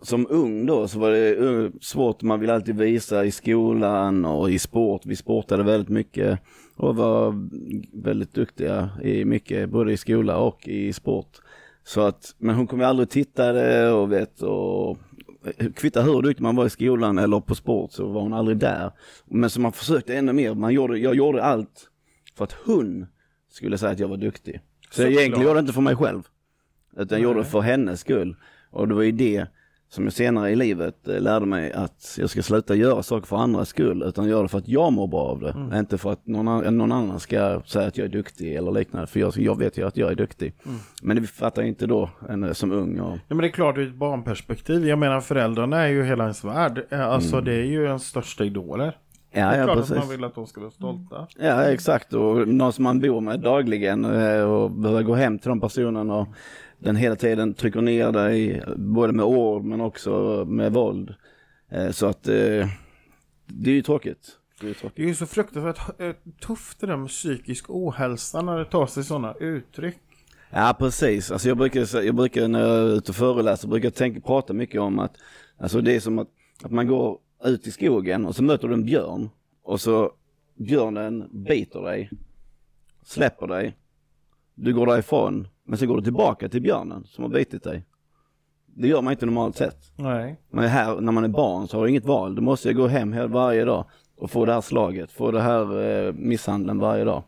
som 0.02 0.28
ung 0.30 0.66
då 0.66 0.88
så 0.88 1.00
var 1.00 1.12
det 1.12 1.38
eh, 1.38 1.70
svårt, 1.82 2.22
man 2.22 2.40
vill 2.40 2.50
alltid 2.50 2.78
visa 2.78 3.26
i 3.26 3.32
skolan 3.32 4.26
och 4.26 4.52
i 4.52 4.60
sport. 4.60 5.02
Vi 5.06 5.16
sportade 5.16 5.64
väldigt 5.64 5.90
mycket 5.90 6.40
och 6.76 6.96
var 6.96 7.50
väldigt 8.04 8.34
duktiga 8.34 8.90
i 9.04 9.26
mycket, 9.26 9.70
både 9.70 9.94
i 9.94 9.98
skola 9.98 10.38
och 10.38 10.68
i 10.68 10.94
sport. 10.94 11.42
Så 11.84 12.02
att, 12.02 12.36
men 12.38 12.56
hon 12.56 12.68
kom 12.68 12.80
ju 12.80 12.86
aldrig 12.86 13.06
och 13.06 13.12
tittade 13.12 13.92
och 13.92 14.12
vet 14.12 14.42
och 14.42 14.98
kvittar 15.76 16.04
hur 16.04 16.22
duktig 16.22 16.44
man 16.44 16.56
var 16.56 16.66
i 16.66 16.70
skolan 16.70 17.18
eller 17.18 17.40
på 17.40 17.56
sport 17.56 17.92
så 17.92 18.08
var 18.08 18.22
hon 18.22 18.34
aldrig 18.34 18.58
där. 18.58 18.92
Men 19.26 19.50
så 19.50 19.62
man 19.62 19.72
försökte 19.72 20.18
ännu 20.18 20.34
mer, 20.34 20.54
man 20.54 20.74
gjorde, 20.74 20.98
jag 20.98 21.16
gjorde 21.16 21.44
allt 21.44 21.90
för 22.36 22.44
att 22.44 22.56
hon 22.66 23.06
skulle 23.50 23.78
säga 23.78 23.92
att 23.92 24.00
jag 24.00 24.08
var 24.08 24.18
duktig. 24.18 24.62
Så, 24.90 24.96
så 24.96 25.02
jag 25.02 25.12
egentligen 25.12 25.42
gjorde 25.42 25.56
det 25.56 25.60
inte 25.60 25.74
för 25.74 25.82
mig 25.82 25.96
själv. 25.96 26.24
Utan 26.98 27.18
jag 27.18 27.24
gjorde 27.24 27.40
det 27.40 27.46
för 27.46 27.62
hennes 27.62 28.00
skull. 28.00 28.36
Och 28.72 28.88
det 28.88 28.96
var 28.96 29.02
ju 29.02 29.12
det 29.12 29.48
som 29.90 30.04
jag 30.04 30.14
senare 30.14 30.52
i 30.52 30.56
livet 30.56 31.08
eh, 31.08 31.20
lärde 31.20 31.46
mig 31.46 31.72
att 31.72 32.18
jag 32.20 32.30
ska 32.30 32.42
sluta 32.42 32.76
göra 32.76 33.04
saker 33.04 33.28
för 33.28 33.38
andras 33.38 33.70
skull 33.70 34.04
utan 34.04 34.28
göra 34.28 34.42
det 34.42 34.48
för 34.48 34.58
att 34.58 34.68
jag 34.68 34.94
mår 34.94 35.08
bra 35.08 35.22
av 35.22 35.40
det. 35.40 35.52
Mm. 35.52 35.80
Inte 35.80 35.98
för 35.98 36.12
att 36.12 36.28
någon, 36.28 36.78
någon, 36.78 36.92
annan 36.92 37.20
ska 37.20 37.62
säga 37.66 37.88
att 37.88 37.98
jag 37.98 38.06
är 38.06 38.12
duktig 38.12 38.56
eller 38.56 38.72
liknande. 38.72 39.08
För 39.08 39.20
jag, 39.20 39.38
jag 39.38 39.60
vet 39.60 39.78
ju 39.78 39.88
att 39.88 39.98
jag 39.98 40.12
är 40.12 40.16
duktig. 40.16 40.54
Mm. 40.66 40.78
Men 41.02 41.22
det 41.22 41.28
fattar 41.28 41.62
jag 41.62 41.70
inte 41.70 41.88
då 41.88 42.10
en, 42.30 42.56
som 42.56 42.72
ung. 42.72 43.00
Och... 43.00 43.14
Ja 43.14 43.36
men 43.36 43.38
det 43.38 43.48
är 43.48 43.52
klart 43.52 43.78
ur 43.78 43.88
ett 43.88 43.96
barnperspektiv. 43.96 44.88
Jag 44.88 45.00
menar 45.00 45.22
föräldrarna 45.22 45.82
är 45.82 45.88
ju 45.88 46.04
hela 46.04 46.24
ens 46.24 46.44
värld. 46.44 46.86
Eh, 46.90 47.08
alltså 47.08 47.34
mm. 47.34 47.46
det 47.46 47.54
är 47.54 47.66
ju 47.66 47.86
ens 47.86 48.08
största 48.08 48.46
idoler. 48.46 48.98
Ja, 49.32 49.50
det 49.50 49.56
är 49.56 49.60
ja, 49.60 49.64
klart 49.64 49.78
precis. 49.78 49.92
att 49.92 49.98
man 49.98 50.10
vill 50.10 50.24
att 50.24 50.36
de 50.36 50.48
ska 50.48 50.62
vara 50.62 50.72
stolta. 50.72 51.28
Ja, 51.40 51.64
exakt. 51.64 52.14
Och 52.14 52.48
någon 52.48 52.74
som 52.74 52.84
man 52.84 53.00
bor 53.00 53.22
med 53.22 53.40
dagligen 53.40 54.06
eh, 54.06 54.42
och 54.42 54.72
behöver 54.72 55.04
gå 55.04 55.16
hem 55.16 55.40
till 55.40 55.50
de 55.50 55.62
personen 55.62 56.12
och 56.12 56.28
den 56.86 56.96
hela 56.96 57.16
tiden 57.16 57.54
trycker 57.54 57.82
ner 57.82 58.12
dig, 58.12 58.64
både 58.76 59.14
med 59.14 59.26
ord 59.26 59.64
men 59.64 59.82
också 59.82 60.46
med 60.48 60.74
våld. 60.74 61.14
Eh, 61.70 61.92
så 61.92 62.06
att 62.06 62.28
eh, 62.28 62.68
det 63.46 63.70
är 63.70 63.76
ju 63.76 63.82
tråkigt. 63.82 64.38
Det 64.62 64.70
är, 64.70 64.74
tråkigt. 64.74 64.96
det 64.96 65.04
är 65.04 65.08
ju 65.08 65.16
så 65.16 65.26
fruktansvärt 65.26 66.00
eh, 66.02 66.12
tufft 66.42 66.80
det 66.80 66.88
där 66.88 66.98
med 66.98 67.10
psykisk 67.10 67.66
ohälsa 67.70 68.42
när 68.42 68.58
det 68.58 68.66
tar 68.66 68.88
sig 68.88 69.04
sådana 69.04 69.34
uttryck. 69.34 69.98
Ja 70.50 70.76
precis, 70.80 71.32
alltså 71.32 71.48
jag 71.48 71.58
brukar, 71.58 72.04
jag 72.04 72.16
brukar 72.16 72.48
när 72.48 72.60
jag 72.60 72.78
är 72.78 72.96
ute 72.98 73.12
och 73.12 73.16
föreläser, 73.16 73.68
brukar 73.68 73.86
jag 73.86 73.96
tänka, 73.96 74.22
prata 74.22 74.54
mycket 74.54 74.82
om 74.82 75.00
att, 75.00 75.18
alltså 75.58 75.82
det 75.82 75.96
är 75.96 76.00
som 76.00 76.20
att, 76.20 76.30
att 76.64 76.72
man 76.72 76.88
går 76.88 77.20
ut 77.46 77.68
i 77.68 77.72
skogen 77.72 78.26
och 78.26 78.36
så 78.36 78.44
möter 78.44 78.68
du 78.68 78.74
en 78.74 78.86
björn 78.86 79.30
och 79.64 79.82
så 79.82 80.12
björnen 80.56 81.30
biter 81.32 81.82
dig, 81.82 82.10
släpper 83.06 83.48
dig, 83.48 83.78
du 84.56 84.74
går 84.74 84.86
därifrån 84.86 85.48
men 85.66 85.78
så 85.78 85.86
går 85.86 85.98
du 85.98 86.04
tillbaka 86.04 86.50
till 86.50 86.62
björnen 86.62 87.04
som 87.08 87.24
har 87.24 87.32
bitit 87.32 87.64
dig. 87.64 87.86
Det 88.66 88.88
gör 88.88 89.02
man 89.02 89.12
inte 89.12 89.26
normalt 89.26 89.58
sett. 89.58 89.78
Nej. 89.96 90.40
Men 90.50 90.70
här, 90.70 91.02
när 91.02 91.12
man 91.12 91.24
är 91.24 91.28
barn 91.28 91.68
så 91.68 91.78
har 91.78 91.84
du 91.84 91.90
inget 91.90 92.06
val. 92.06 92.36
Du 92.36 92.42
måste 92.42 92.74
gå 92.74 92.88
hem 92.88 93.32
varje 93.32 93.66
dag 93.66 93.86
och 94.18 94.32
få 94.32 94.46
det 94.46 94.54
här 94.54 94.62
slaget, 94.62 95.12
få 95.12 95.32
det 95.32 95.42
här 95.42 95.84
eh, 95.84 96.14
misshandeln 96.14 96.80
varje 96.80 97.04
dag. 97.04 97.24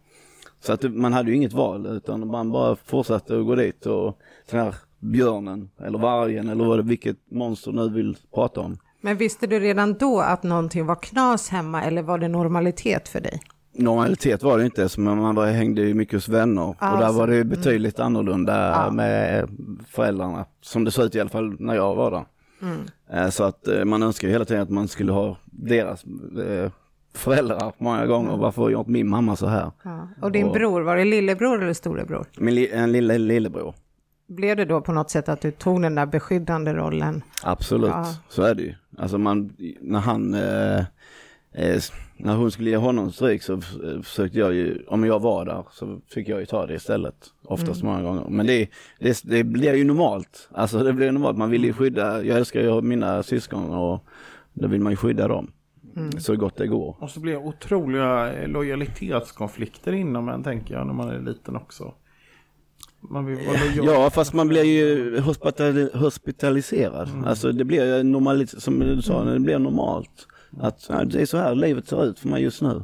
Så 0.60 0.74
att 0.74 0.84
man 0.84 1.14
hade 1.14 1.30
ju 1.30 1.36
inget 1.36 1.54
val 1.54 1.86
utan 1.86 2.28
man 2.28 2.52
bara 2.52 2.76
fortsatte 2.76 3.40
att 3.40 3.46
gå 3.46 3.56
dit 3.56 3.86
och 3.86 4.20
den 4.50 4.60
här 4.60 4.76
björnen 5.00 5.70
eller 5.80 6.00
vargen 6.00 6.50
eller 6.50 6.66
vad 6.66 6.88
vilket 6.88 7.18
monster 7.32 7.72
nu 7.72 7.90
vill 7.90 8.18
prata 8.34 8.62
om. 8.62 8.78
Men 9.02 9.18
visste 9.18 9.48
du 9.48 9.60
redan 9.60 9.94
då 9.94 10.20
att 10.20 10.44
någonting 10.44 10.86
var 10.86 10.96
knas 10.96 11.50
hemma 11.50 11.84
eller 11.84 12.02
var 12.02 12.18
det 12.18 12.28
normalitet 12.28 13.08
för 13.08 13.22
dig? 13.22 13.42
Normalitet 13.78 14.44
var 14.44 14.58
det 14.58 14.66
inte, 14.66 14.90
som 14.90 15.04
man 15.04 15.36
var, 15.36 15.48
hängde 15.48 15.82
ju 15.82 15.94
mycket 15.94 16.14
hos 16.14 16.30
vänner. 16.30 16.76
Alltså, 16.80 16.94
och 16.94 17.00
där 17.00 17.20
var 17.20 17.28
det 17.28 17.44
betydligt 17.44 18.00
mm. 18.00 18.06
annorlunda 18.06 18.70
ja. 18.72 18.92
med 18.92 19.50
föräldrarna. 19.88 20.46
Som 20.62 20.84
det 20.84 20.92
såg 20.92 21.06
ut 21.06 21.16
i 21.16 21.20
alla 21.20 21.30
fall 21.30 21.56
när 21.60 21.76
jag 21.76 21.96
var 21.96 22.12
där. 22.12 22.26
Mm. 22.62 22.82
Eh, 23.10 23.30
så 23.30 23.44
att 23.44 23.68
eh, 23.68 23.86
man 23.86 24.04
önskar 24.04 24.28
hela 24.28 24.46
tiden 24.46 24.64
att 24.64 24.70
man 24.70 24.88
skulle 24.88 25.12
ha 25.12 25.38
deras 25.46 26.04
eh, 26.48 26.72
föräldrar 27.14 27.74
många 27.78 28.06
gånger. 28.06 28.30
Mm. 28.30 28.40
Varför 28.40 28.62
har 28.62 28.80
inte 28.80 28.92
min 28.92 29.10
mamma 29.10 29.36
så 29.36 29.48
här? 29.48 29.72
Ja. 29.84 30.08
Och 30.22 30.32
din 30.32 30.46
och, 30.46 30.54
bror, 30.54 30.82
var 30.82 30.96
det 30.96 31.06
lillebror 31.06 31.64
eller 31.64 31.74
storebror? 31.74 32.26
Min 32.38 32.56
li, 32.56 32.72
en 32.72 32.92
lille, 32.92 33.18
lillebror. 33.18 33.76
Blev 34.28 34.58
det 34.58 34.66
då 34.66 34.82
på 34.82 34.92
något 34.92 35.10
sätt 35.10 35.30
att 35.30 35.42
du 35.42 35.52
tog 35.52 35.82
den 35.82 35.96
där 35.96 36.06
beskyddande 36.06 36.74
rollen? 36.74 37.22
Absolut, 37.44 37.90
ja. 37.90 38.06
så 38.30 38.42
är 38.42 38.56
det 38.56 38.64
ju. 38.64 38.74
Alltså 38.98 39.18
man, 39.18 39.54
när 39.82 40.00
han 40.00 40.34
eh, 40.34 40.86
Eh, 41.58 41.82
när 42.18 42.36
hon 42.36 42.52
skulle 42.52 42.70
ge 42.70 42.78
honom 42.78 43.12
stryk 43.12 43.44
så 43.44 43.62
försökte 44.04 44.40
jag 44.40 44.54
ju, 44.54 44.84
om 44.88 45.06
jag 45.06 45.20
var 45.20 45.46
där 45.46 45.66
så 45.72 46.00
fick 46.08 46.30
jag 46.30 46.40
ju 46.40 46.46
ta 46.46 46.66
det 46.66 46.74
istället. 46.74 47.16
Oftast 47.44 47.82
mm. 47.82 47.94
många 47.94 48.04
gånger. 48.04 48.30
Men 48.30 48.48
det, 48.48 48.70
det, 49.00 49.22
det 49.24 49.44
blir 49.44 49.74
ju 49.74 49.84
normalt. 49.84 50.50
Alltså 50.52 50.84
det 50.84 50.94
blir 50.94 51.12
normalt. 51.12 51.38
Man 51.38 51.50
vill 51.50 51.64
ju 51.64 51.74
skydda, 51.74 52.24
jag 52.24 52.38
älskar 52.38 52.62
ju 52.62 52.82
mina 52.82 53.24
syskon 53.24 53.74
och 53.74 54.06
då 54.54 54.68
vill 54.68 54.82
man 54.82 54.92
ju 54.92 54.98
skydda 54.98 55.28
dem. 55.28 55.52
Mm. 55.96 56.12
Så 56.12 56.36
gott 56.36 56.56
det 56.56 56.68
går. 56.68 56.96
Och 57.00 57.10
så 57.10 57.20
blir 57.20 57.34
det 57.34 57.40
otroliga 57.40 58.32
lojalitetskonflikter 58.48 59.94
inom 59.94 60.30
en 60.30 60.44
tänker 60.44 60.76
jag 60.76 60.88
när 60.88 60.94
man 60.94 61.10
är 61.10 61.20
liten 61.20 61.56
också. 61.56 61.94
ja, 63.84 64.10
fast 64.10 64.34
man 64.34 64.48
blir 64.48 64.64
ju 64.64 65.20
hospitaliserad. 65.94 67.10
Mm. 67.10 67.24
Alltså 67.24 67.52
det 67.52 67.66
blir 67.66 68.04
normalt, 68.04 68.50
som 68.50 68.80
du 68.80 69.02
sa, 69.02 69.24
det 69.24 69.40
blir 69.40 69.60
normalt. 69.60 70.28
Att 70.60 70.90
det 71.06 71.22
är 71.22 71.26
så 71.26 71.38
här 71.38 71.56
livet 71.56 71.88
ser 71.88 72.06
ut 72.06 72.20
för 72.20 72.28
mig 72.28 72.44
just 72.44 72.62
nu. 72.62 72.84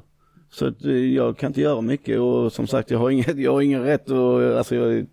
Så 0.53 0.67
att, 0.67 0.85
eh, 0.85 0.91
jag 0.91 1.37
kan 1.37 1.47
inte 1.47 1.61
göra 1.61 1.81
mycket 1.81 2.19
och 2.19 2.53
som 2.53 2.67
sagt 2.67 2.91
jag 2.91 2.99
har 2.99 3.09
inget, 3.09 3.37
jag 3.37 3.53
har 3.53 3.61
ingen 3.61 3.83
rätt 3.83 4.09
och 4.09 4.57
alltså 4.57 4.75
jag 4.75 4.93
är 4.93 5.05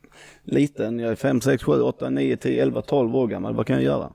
liten, 0.44 0.98
jag 0.98 1.10
är 1.10 1.16
5, 1.16 1.40
6, 1.40 1.62
7, 1.64 1.72
8, 1.72 2.10
9, 2.10 2.36
10, 2.36 2.62
11, 2.62 2.82
12 2.82 3.16
år 3.16 3.26
gammal. 3.26 3.54
Vad 3.54 3.66
kan 3.66 3.76
jag 3.76 3.84
göra? 3.84 4.12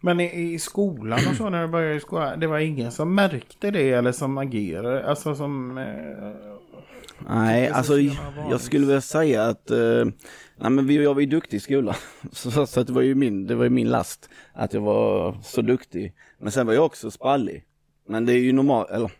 Men 0.00 0.20
i, 0.20 0.52
i 0.54 0.58
skolan 0.58 1.20
och 1.30 1.36
så 1.36 1.50
när 1.50 1.62
du 1.62 1.68
började 1.68 1.94
i 1.94 2.00
skolan, 2.00 2.40
det 2.40 2.46
var 2.46 2.58
ingen 2.58 2.92
som 2.92 3.14
märkte 3.14 3.70
det 3.70 3.92
eller 3.92 4.12
som 4.12 4.38
agerade, 4.38 5.08
alltså 5.08 5.34
som... 5.34 5.78
Eh, 5.78 5.84
nej, 7.28 7.68
alltså 7.68 7.98
jag 8.50 8.60
skulle 8.60 8.86
vilja 8.86 9.00
säga 9.00 9.44
att 9.44 9.70
eh, 9.70 10.04
nej, 10.60 10.70
men 10.70 10.86
vi, 10.86 11.02
jag 11.04 11.14
var 11.14 11.20
ju 11.20 11.26
duktig 11.26 11.56
i 11.56 11.60
skolan. 11.60 11.94
Så, 12.32 12.66
så, 12.66 12.82
det 12.82 12.92
var 12.92 13.02
ju 13.02 13.14
min, 13.14 13.46
det 13.46 13.54
var 13.54 13.64
ju 13.64 13.70
min 13.70 13.90
last 13.90 14.30
att 14.52 14.74
jag 14.74 14.80
var 14.80 15.36
så 15.42 15.62
duktig. 15.62 16.12
Men 16.38 16.52
sen 16.52 16.66
var 16.66 16.74
jag 16.74 16.84
också 16.84 17.10
sprallig. 17.10 17.64
Men 18.08 18.26
det 18.26 18.32
är 18.32 18.38
ju 18.38 18.52
normalt, 18.52 18.90
eller 18.90 19.12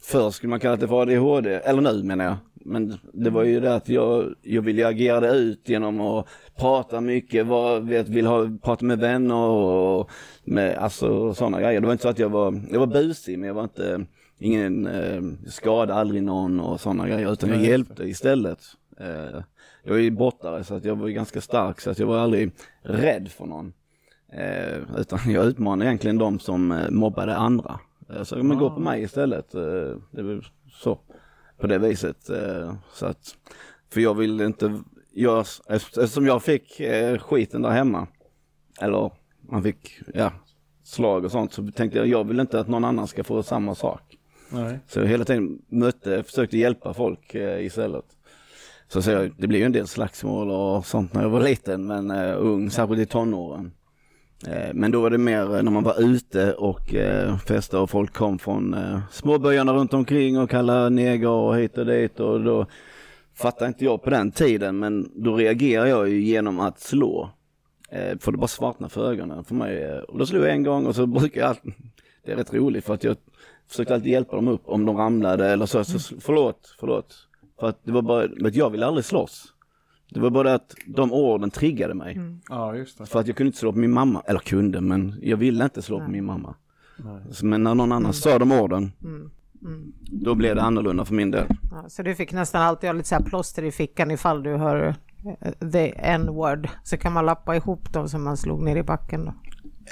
förr 0.00 0.30
skulle 0.30 0.50
man 0.50 0.60
kalla 0.60 0.76
det 0.76 0.88
för 0.88 1.02
ADHD, 1.02 1.54
eller 1.54 1.80
nu 1.80 2.02
menar 2.02 2.24
jag. 2.24 2.36
Men 2.54 2.98
det 3.12 3.30
var 3.30 3.44
ju 3.44 3.60
det 3.60 3.74
att 3.74 3.88
jag, 3.88 4.34
jag 4.42 4.62
ville 4.62 4.86
agera 4.86 5.20
det 5.20 5.30
ut 5.30 5.68
genom 5.68 6.00
att 6.00 6.26
prata 6.56 7.00
mycket, 7.00 7.46
var, 7.46 7.80
vet, 7.80 8.08
vill 8.08 8.26
ha, 8.26 8.50
prata 8.62 8.84
med 8.84 8.98
vänner 8.98 9.34
och 9.34 10.10
med, 10.44 10.76
alltså 10.76 11.34
sådana 11.34 11.60
grejer. 11.60 11.80
Det 11.80 11.86
var 11.86 11.92
inte 11.92 12.02
så 12.02 12.08
att 12.08 12.18
jag 12.18 12.28
var, 12.28 12.62
jag 12.70 12.80
var 12.80 12.86
busig 12.86 13.38
men 13.38 13.46
jag 13.46 13.54
var 13.54 13.62
inte, 13.62 14.06
ingen, 14.38 14.86
eh, 14.86 15.22
skada 15.48 15.94
aldrig 15.94 16.22
någon 16.22 16.60
och 16.60 16.80
sådana 16.80 17.08
grejer 17.08 17.32
utan 17.32 17.48
jag 17.48 17.64
hjälpte 17.64 18.04
istället. 18.04 18.60
Eh, 19.00 19.40
jag 19.86 19.92
var 19.92 20.00
ju 20.00 20.10
brottare 20.10 20.64
så 20.64 20.74
att 20.74 20.84
jag 20.84 20.96
var 20.96 21.08
ganska 21.08 21.40
stark 21.40 21.80
så 21.80 21.90
att 21.90 21.98
jag 21.98 22.06
var 22.06 22.18
aldrig 22.18 22.50
rädd 22.82 23.28
för 23.28 23.46
någon. 23.46 23.72
Eh, 24.32 24.98
utan 24.98 25.18
jag 25.26 25.46
utmanade 25.46 25.88
egentligen 25.88 26.18
de 26.18 26.38
som 26.38 26.72
eh, 26.72 26.90
mobbade 26.90 27.36
andra. 27.36 27.80
Eh, 28.10 28.22
så 28.22 28.42
men 28.42 28.58
gå 28.58 28.70
på 28.70 28.80
mig 28.80 29.02
istället. 29.02 29.54
Eh, 29.54 29.60
det 30.10 30.22
var 30.22 30.52
så. 30.70 30.98
På 31.58 31.66
det 31.66 31.78
viset. 31.78 32.30
Eh, 32.30 32.74
så 32.92 33.06
att, 33.06 33.36
för 33.92 34.00
jag 34.00 34.14
vill 34.14 34.40
inte, 34.40 34.82
jag, 35.12 35.46
eftersom 35.68 36.26
jag 36.26 36.42
fick 36.42 36.80
eh, 36.80 37.18
skiten 37.18 37.62
där 37.62 37.70
hemma. 37.70 38.06
Eller 38.80 39.10
man 39.40 39.62
fick, 39.62 40.00
ja, 40.14 40.32
slag 40.82 41.24
och 41.24 41.30
sånt. 41.30 41.52
Så 41.52 41.66
tänkte 41.66 41.98
jag, 41.98 42.06
jag 42.06 42.24
vill 42.24 42.40
inte 42.40 42.60
att 42.60 42.68
någon 42.68 42.84
annan 42.84 43.06
ska 43.06 43.24
få 43.24 43.42
samma 43.42 43.74
sak. 43.74 44.18
Nej. 44.50 44.78
Så 44.86 44.98
jag 45.00 45.06
hela 45.06 45.24
tiden 45.24 45.62
mötte, 45.68 46.22
försökte 46.22 46.58
hjälpa 46.58 46.94
folk 46.94 47.34
istället. 47.34 48.15
Så, 48.88 49.02
så 49.02 49.10
jag, 49.10 49.32
det 49.38 49.46
blev 49.46 49.60
ju 49.60 49.66
en 49.66 49.72
del 49.72 49.86
slagsmål 49.86 50.50
och 50.50 50.86
sånt 50.86 51.14
när 51.14 51.22
jag 51.22 51.30
var 51.30 51.40
liten 51.40 51.86
men 51.86 52.10
eh, 52.10 52.34
ung, 52.38 52.70
särskilt 52.70 53.00
i 53.00 53.06
tonåren. 53.06 53.72
Eh, 54.46 54.74
men 54.74 54.90
då 54.90 55.00
var 55.00 55.10
det 55.10 55.18
mer 55.18 55.56
eh, 55.56 55.62
när 55.62 55.70
man 55.70 55.82
var 55.84 56.02
ute 56.02 56.52
och 56.52 56.94
eh, 56.94 57.38
festade 57.38 57.82
och 57.82 57.90
folk 57.90 58.12
kom 58.12 58.38
från 58.38 58.74
eh, 58.74 59.00
småbyarna 59.10 59.72
runt 59.72 59.94
omkring 59.94 60.38
och 60.38 60.50
kallade 60.50 60.90
neger 60.90 61.28
och 61.28 61.56
hit 61.56 61.78
och 61.78 61.86
dit 61.86 62.20
och 62.20 62.44
då 62.44 62.66
fattade 63.34 63.68
inte 63.68 63.84
jag 63.84 64.02
på 64.02 64.10
den 64.10 64.30
tiden 64.30 64.78
men 64.78 65.10
då 65.14 65.36
reagerade 65.36 65.88
jag 65.88 66.08
ju 66.08 66.20
genom 66.20 66.60
att 66.60 66.80
slå. 66.80 67.30
Eh, 67.90 68.18
för 68.18 68.32
det 68.32 68.38
bara 68.38 68.48
svartnade 68.48 68.92
för 68.92 69.10
ögonen 69.10 69.44
för 69.44 69.54
mig. 69.54 69.82
Eh, 69.82 69.98
och 69.98 70.18
då 70.18 70.26
slog 70.26 70.42
jag 70.44 70.50
en 70.50 70.62
gång 70.62 70.86
och 70.86 70.94
så 70.94 71.06
brukar 71.06 71.40
jag 71.40 71.48
alltid, 71.48 71.72
det 72.24 72.32
är 72.32 72.36
rätt 72.36 72.54
roligt 72.54 72.84
för 72.84 72.94
att 72.94 73.04
jag 73.04 73.16
försökte 73.68 73.94
alltid 73.94 74.12
hjälpa 74.12 74.36
dem 74.36 74.48
upp 74.48 74.62
om 74.64 74.86
de 74.86 74.96
ramlade 74.96 75.48
eller 75.48 75.66
så. 75.66 75.84
så 75.84 75.98
förlåt, 76.20 76.76
förlåt. 76.80 77.28
För 77.60 77.68
att 77.68 77.80
det 77.84 77.92
var 77.92 78.02
bara, 78.02 78.28
men 78.36 78.52
jag 78.54 78.70
ville 78.70 78.86
aldrig 78.86 79.04
slåss. 79.04 79.52
Det 80.10 80.20
var 80.20 80.30
bara 80.30 80.54
att 80.54 80.74
de 80.86 81.12
orden 81.12 81.50
triggade 81.50 81.94
mig. 81.94 82.20
Ja, 82.48 82.74
just 82.74 82.98
det. 82.98 83.06
För 83.06 83.20
att 83.20 83.26
jag 83.26 83.36
kunde 83.36 83.48
inte 83.48 83.58
slå 83.58 83.72
på 83.72 83.78
min 83.78 83.92
mamma, 83.92 84.22
eller 84.26 84.40
kunde 84.40 84.80
men 84.80 85.18
jag 85.22 85.36
ville 85.36 85.64
inte 85.64 85.82
slå 85.82 86.00
på 86.00 86.10
min 86.10 86.24
mamma. 86.24 86.54
Så, 87.30 87.46
Men 87.46 87.62
när 87.62 87.74
någon 87.74 87.92
annan 87.92 88.12
sa 88.12 88.38
de 88.38 88.52
orden, 88.52 88.92
då 90.00 90.34
blev 90.34 90.56
det 90.56 90.62
annorlunda 90.62 91.04
för 91.04 91.14
min 91.14 91.30
del. 91.30 91.46
Ja, 91.70 91.88
så 91.88 92.02
du 92.02 92.14
fick 92.14 92.32
nästan 92.32 92.62
alltid 92.62 92.88
ha 92.88 92.92
lite 92.94 93.08
så 93.08 93.14
här 93.14 93.22
plåster 93.22 93.62
i 93.62 93.72
fickan 93.72 94.10
ifall 94.10 94.42
du 94.42 94.56
hör 94.56 94.94
eh, 95.40 95.70
the 95.72 95.92
n-word. 95.96 96.68
Så 96.84 96.96
kan 96.96 97.12
man 97.12 97.26
lappa 97.26 97.56
ihop 97.56 97.92
dem 97.92 98.08
som 98.08 98.24
man 98.24 98.36
slog 98.36 98.62
ner 98.62 98.76
i 98.76 98.82
backen 98.82 99.24
då. 99.24 99.34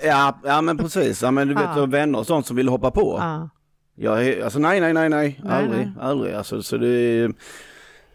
Ja, 0.05 0.38
ja 0.44 0.61
men 0.61 0.77
precis, 0.77 1.22
ja, 1.22 1.31
men 1.31 1.48
du 1.48 1.55
vet 1.55 1.66
har 1.66 1.87
vänner 1.87 2.18
och 2.18 2.27
sånt 2.27 2.46
som 2.46 2.57
vill 2.57 2.68
hoppa 2.68 2.90
på. 2.90 3.16
Ja. 3.20 3.48
Jag 3.94 4.40
alltså 4.40 4.59
nej, 4.59 4.80
nej, 4.80 4.92
nej, 4.92 5.09
nej, 5.09 5.40
aldrig, 5.48 5.78
nej. 5.80 5.92
aldrig. 6.00 6.35
Alltså, 6.35 6.62
så 6.62 6.76
det, 6.76 7.28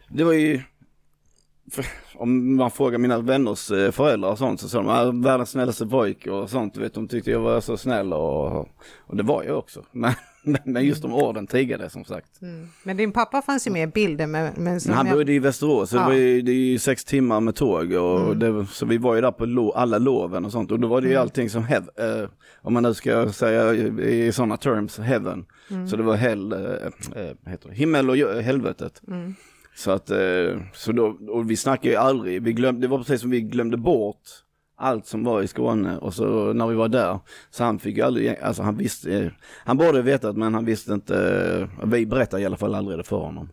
det 0.08 0.24
var 0.24 0.34
ju, 0.34 0.62
för, 1.72 1.86
om 2.16 2.56
man 2.56 2.72
frågar 2.72 2.98
mina 2.98 3.20
vänners 3.20 3.72
eh, 3.72 3.92
föräldrar 3.92 4.30
och 4.32 4.38
sånt 4.38 4.62
så 4.62 4.70
sa 4.70 4.78
de, 4.78 4.90
"Ah, 4.90 5.12
världens 5.12 5.50
snällaste 5.50 5.86
pojke 5.86 6.32
och 6.32 6.50
sånt, 6.50 6.74
du 6.74 6.80
vet, 6.80 6.94
de 6.94 7.08
tyckte 7.08 7.32
jag 7.32 7.40
var 7.40 7.62
så 7.62 7.78
snäll 7.78 8.14
och, 8.14 8.60
och 9.00 9.16
det 9.18 9.24
var 9.24 9.44
jag 9.44 9.58
också. 9.58 9.84
Men, 9.92 10.14
men 10.64 10.86
just 10.86 11.02
de 11.02 11.14
orden 11.14 11.48
triggade 11.48 11.90
som 11.90 12.06
sagt. 12.06 12.42
Mm. 12.42 12.68
Men 12.84 12.98
din 12.98 13.12
pappa 13.12 13.42
fanns 13.42 13.68
ju 13.68 13.72
med 13.72 13.84
i 13.90 13.92
bilden. 13.92 14.32
Men, 14.32 14.54
men 14.58 14.80
han 14.90 15.08
jag- 15.08 15.16
bodde 15.18 15.34
i 15.34 15.40
Västerås, 15.40 15.90
så 15.90 15.96
det, 15.96 16.02
Ja. 16.02 16.08
var 16.08 16.14
ju, 16.16 16.42
det 16.42 16.52
är 16.52 16.56
ju 16.56 16.80
sex 16.80 17.06
timmar 17.06 17.40
med 17.40 17.56
tåg 17.56 17.94
och 17.94 18.38
det, 18.38 18.66
så 18.72 18.86
vi 18.86 18.98
var 18.98 19.16
ju 19.16 19.22
där 19.22 19.32
på 19.32 19.46
lo, 19.46 19.72
alla 19.72 19.98
loven 19.98 20.46
och 20.46 20.52
sånt 20.52 20.72
och 20.72 20.80
då 20.80 20.88
var 20.88 21.02
det 21.02 21.08
ju 21.10 21.16
allting 21.16 21.50
som 21.50 21.64
hev, 21.64 21.84
eh, 21.96 22.30
om 22.62 22.74
man 22.74 22.84
nu 22.84 22.94
ska 22.94 23.32
säga 23.32 23.74
i, 23.74 24.32
sådana 24.32 24.58
terms, 24.58 24.98
heaven. 25.00 25.46
Så 25.90 25.96
det 25.96 26.04
var 26.04 26.16
hell, 26.16 26.52
eh, 26.52 26.60
eh, 26.60 27.50
heter 27.52 27.70
det? 27.70 27.76
himmel 27.76 28.10
och 28.10 28.18
jö- 28.18 28.42
helvetet. 28.42 29.02
Så 29.76 29.92
att, 29.92 30.10
eh, 30.10 30.58
så 30.74 30.92
då, 30.92 31.18
och 31.30 31.52
vi 31.52 31.56
snackade 31.56 31.90
ju 31.90 31.96
aldrig, 31.96 32.42
vi 32.44 32.54
glömde, 32.54 32.82
det 32.82 32.88
var 32.88 32.98
precis 32.98 33.22
som 33.22 33.30
vi 33.30 33.42
glömde 33.42 33.78
bort 33.78 34.22
allt 34.80 35.06
som 35.06 35.24
var 35.24 35.42
i 35.42 35.48
Skåne 35.48 35.98
och 35.98 36.14
så 36.14 36.54
när 36.54 36.68
vi 36.68 36.76
var 36.76 36.88
där, 36.88 37.20
så 37.50 37.64
han 37.64 37.80
fick 37.80 37.98
ju 37.98 38.04
aldrig, 38.04 38.38
alltså 38.40 38.64
han 38.64 38.78
visste, 38.78 39.20
eh, 39.20 39.32
han 39.66 39.78
borde 39.78 40.02
vetat 40.02 40.38
men 40.38 40.54
han 40.54 40.66
visste 40.66 40.94
inte, 40.94 41.16
eh, 41.82 41.88
vi 41.88 42.06
berättade 42.06 42.42
i 42.44 42.46
alla 42.46 42.58
fall 42.58 42.76
aldrig 42.76 43.00
det 43.00 43.04
för 43.04 43.18
honom. 43.18 43.50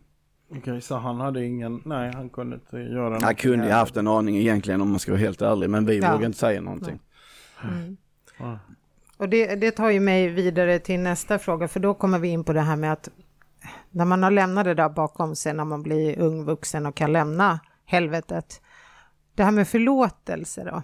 Okej, 0.57 0.81
så 0.81 0.97
han 0.97 1.21
hade 1.21 1.45
ingen, 1.45 1.83
nej 1.85 2.13
han 2.15 2.29
kunde 2.31 2.55
inte 2.57 2.77
göra 2.77 3.09
något. 3.09 3.23
Han 3.23 3.35
kunde 3.35 3.67
ju 3.67 3.73
haft 3.73 3.97
en 3.97 4.07
aning 4.07 4.37
egentligen 4.37 4.81
om 4.81 4.91
man 4.91 4.99
ska 4.99 5.13
vara 5.13 5.21
helt 5.21 5.43
ärlig, 5.43 5.71
men 5.71 5.87
vi 5.87 5.99
Ja. 5.99 6.09
vågade 6.13 6.27
inte 6.27 6.39
säga 6.39 6.61
någonting. 6.61 6.99
Och 9.17 9.29
det, 9.29 9.55
det 9.55 9.71
tar 9.71 9.91
ju 9.91 10.01
mig 10.01 10.29
vidare 10.29 10.79
till 10.79 11.01
nästa 11.01 11.39
fråga, 11.39 11.69
för 11.69 11.81
då 11.81 11.95
kommer 11.95 12.19
vi 12.19 12.29
in 12.29 12.45
på 12.45 12.53
det 12.53 12.61
här 12.61 12.77
med 12.77 12.93
att 12.93 13.09
när 13.91 14.05
man 14.05 14.23
har 14.23 14.31
lämnat 14.31 14.65
det 14.65 14.75
där 14.75 14.89
bakom 14.89 15.37
sig, 15.37 15.55
när 15.55 15.65
man 15.65 15.83
blir 15.83 16.19
ung 16.19 16.45
vuxen 16.45 16.87
och 16.87 16.95
kan 16.95 17.13
lämna 17.13 17.61
helvetet. 17.85 18.61
Det 19.37 19.45
här 19.45 19.53
med 19.53 19.69
förlåtelse 19.69 20.65
då. 20.65 20.83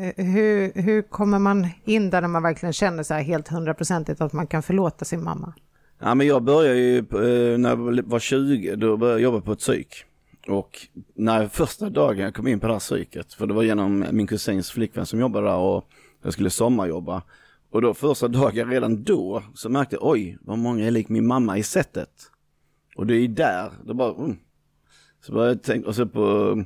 Eh, 0.00 0.24
Hur, 0.26 0.82
hur 0.82 1.02
kommer 1.02 1.38
man 1.38 1.68
in 1.84 2.10
där 2.10 2.20
när 2.20 2.28
man 2.28 2.42
verkligen 2.42 2.72
känner 2.72 3.02
så 3.02 3.14
här 3.14 3.22
helt 3.22 3.48
hundraprocentigt 3.48 4.20
att 4.20 4.32
man 4.32 4.46
kan 4.46 4.62
förlåta 4.62 5.04
sin 5.04 5.24
mamma? 5.24 5.54
Ja, 6.00 6.14
men 6.14 6.26
jag 6.26 6.42
började 6.42 6.78
ju 6.78 6.98
eh, 6.98 7.58
när 7.58 7.68
jag 7.68 8.02
var 8.02 8.18
20, 8.18 8.76
då 8.76 8.96
började 8.96 9.20
jag 9.20 9.24
jobba 9.32 9.40
på 9.40 9.52
ett 9.52 9.58
psyk. 9.58 10.04
Och 10.48 10.78
när 11.14 11.48
första 11.48 11.90
dagen 11.90 12.18
jag 12.18 12.34
kom 12.34 12.46
in 12.46 12.60
på 12.60 12.66
det 12.66 12.72
här 12.72 12.80
psyket, 12.80 13.34
för 13.34 13.46
det 13.46 13.54
var 13.54 13.62
genom 13.62 14.04
min 14.10 14.26
kusins 14.26 14.70
flickvän 14.70 15.06
som 15.06 15.20
jobbade 15.20 15.46
där 15.46 15.56
och 15.56 15.84
jag 16.22 16.32
skulle 16.32 16.50
sommarjobba. 16.50 17.22
Och 17.70 17.82
då 17.82 17.94
första 17.94 18.28
dagen, 18.28 18.70
redan 18.70 19.04
då, 19.04 19.42
så 19.54 19.68
märkte 19.68 19.96
jag 19.96 20.06
oj, 20.06 20.38
vad 20.40 20.58
många 20.58 20.86
är 20.86 20.90
lik 20.90 21.08
min 21.08 21.26
mamma 21.26 21.58
i 21.58 21.62
sättet. 21.62 22.10
Och 22.96 23.06
det 23.06 23.14
är 23.14 23.28
där, 23.28 23.70
det 23.86 23.94
bara, 23.94 24.14
mm. 24.14 24.36
Så 25.20 25.32
började 25.32 25.52
jag 25.52 25.62
tänka, 25.62 25.88
och 25.88 25.94
så 25.94 26.06
på, 26.06 26.64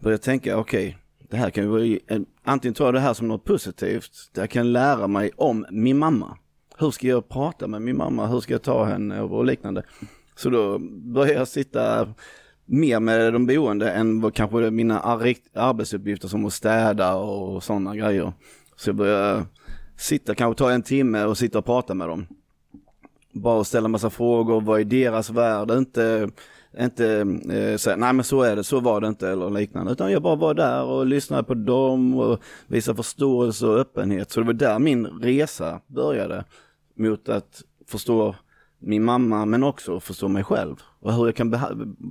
Börjar 0.00 0.18
tänka, 0.18 0.56
okej, 0.58 0.98
det 1.30 1.36
här 1.36 1.50
kan 1.50 1.64
ju 1.64 1.70
vara, 1.70 1.98
en- 2.06 2.26
antingen 2.42 2.74
tar 2.74 2.84
jag 2.84 2.94
det 2.94 3.00
här 3.00 3.14
som 3.14 3.28
något 3.28 3.44
positivt, 3.44 4.30
där 4.34 4.42
jag 4.42 4.50
kan 4.50 4.72
lära 4.72 5.06
mig 5.06 5.30
om 5.36 5.66
min 5.70 5.98
mamma. 5.98 6.36
Hur 6.78 6.90
ska 6.90 7.06
jag 7.06 7.28
prata 7.28 7.66
med 7.66 7.82
min 7.82 7.96
mamma, 7.96 8.26
hur 8.26 8.40
ska 8.40 8.54
jag 8.54 8.62
ta 8.62 8.84
henne 8.84 9.20
och 9.20 9.44
liknande. 9.44 9.82
Så 10.36 10.50
då 10.50 10.78
börjar 10.88 11.34
jag 11.34 11.48
sitta 11.48 12.14
mer 12.64 13.00
med 13.00 13.32
de 13.32 13.46
boende 13.46 13.90
än 13.92 14.20
vad 14.20 14.34
kanske 14.34 14.70
mina 14.70 15.00
arbetsuppgifter 15.00 16.28
som 16.28 16.46
att 16.46 16.52
städa 16.52 17.14
och 17.14 17.62
sådana 17.62 17.96
grejer. 17.96 18.32
Så 18.76 18.88
jag 18.88 18.96
börjar 18.96 19.46
sitta, 19.96 20.34
kanske 20.34 20.58
ta 20.58 20.70
en 20.70 20.82
timme 20.82 21.24
och 21.24 21.38
sitta 21.38 21.58
och 21.58 21.64
prata 21.64 21.94
med 21.94 22.08
dem. 22.08 22.26
Bara 23.32 23.64
ställa 23.64 23.88
massa 23.88 24.10
frågor, 24.10 24.60
vad 24.60 24.80
är 24.80 24.84
deras 24.84 25.30
värld? 25.30 25.70
Inte, 25.70 26.30
inte 26.78 27.06
eh, 27.50 27.76
säga, 27.76 27.96
nej 27.96 28.12
men 28.12 28.24
så 28.24 28.42
är 28.42 28.56
det, 28.56 28.64
så 28.64 28.80
var 28.80 29.00
det 29.00 29.08
inte 29.08 29.28
eller 29.28 29.50
liknande. 29.50 29.92
Utan 29.92 30.12
jag 30.12 30.22
bara 30.22 30.36
var 30.36 30.54
där 30.54 30.84
och 30.84 31.06
lyssnade 31.06 31.42
på 31.42 31.54
dem 31.54 32.18
och 32.18 32.40
visade 32.66 32.96
förståelse 32.96 33.66
och 33.66 33.78
öppenhet. 33.78 34.30
Så 34.30 34.40
det 34.40 34.46
var 34.46 34.52
där 34.52 34.78
min 34.78 35.06
resa 35.06 35.80
började. 35.86 36.44
Mot 36.94 37.28
att 37.28 37.62
förstå 37.86 38.34
min 38.78 39.04
mamma 39.04 39.46
men 39.46 39.64
också 39.64 40.00
förstå 40.00 40.28
mig 40.28 40.44
själv. 40.44 40.76
Och 41.00 41.14
hur 41.14 41.26
jag 41.26 41.36
kan 41.36 41.58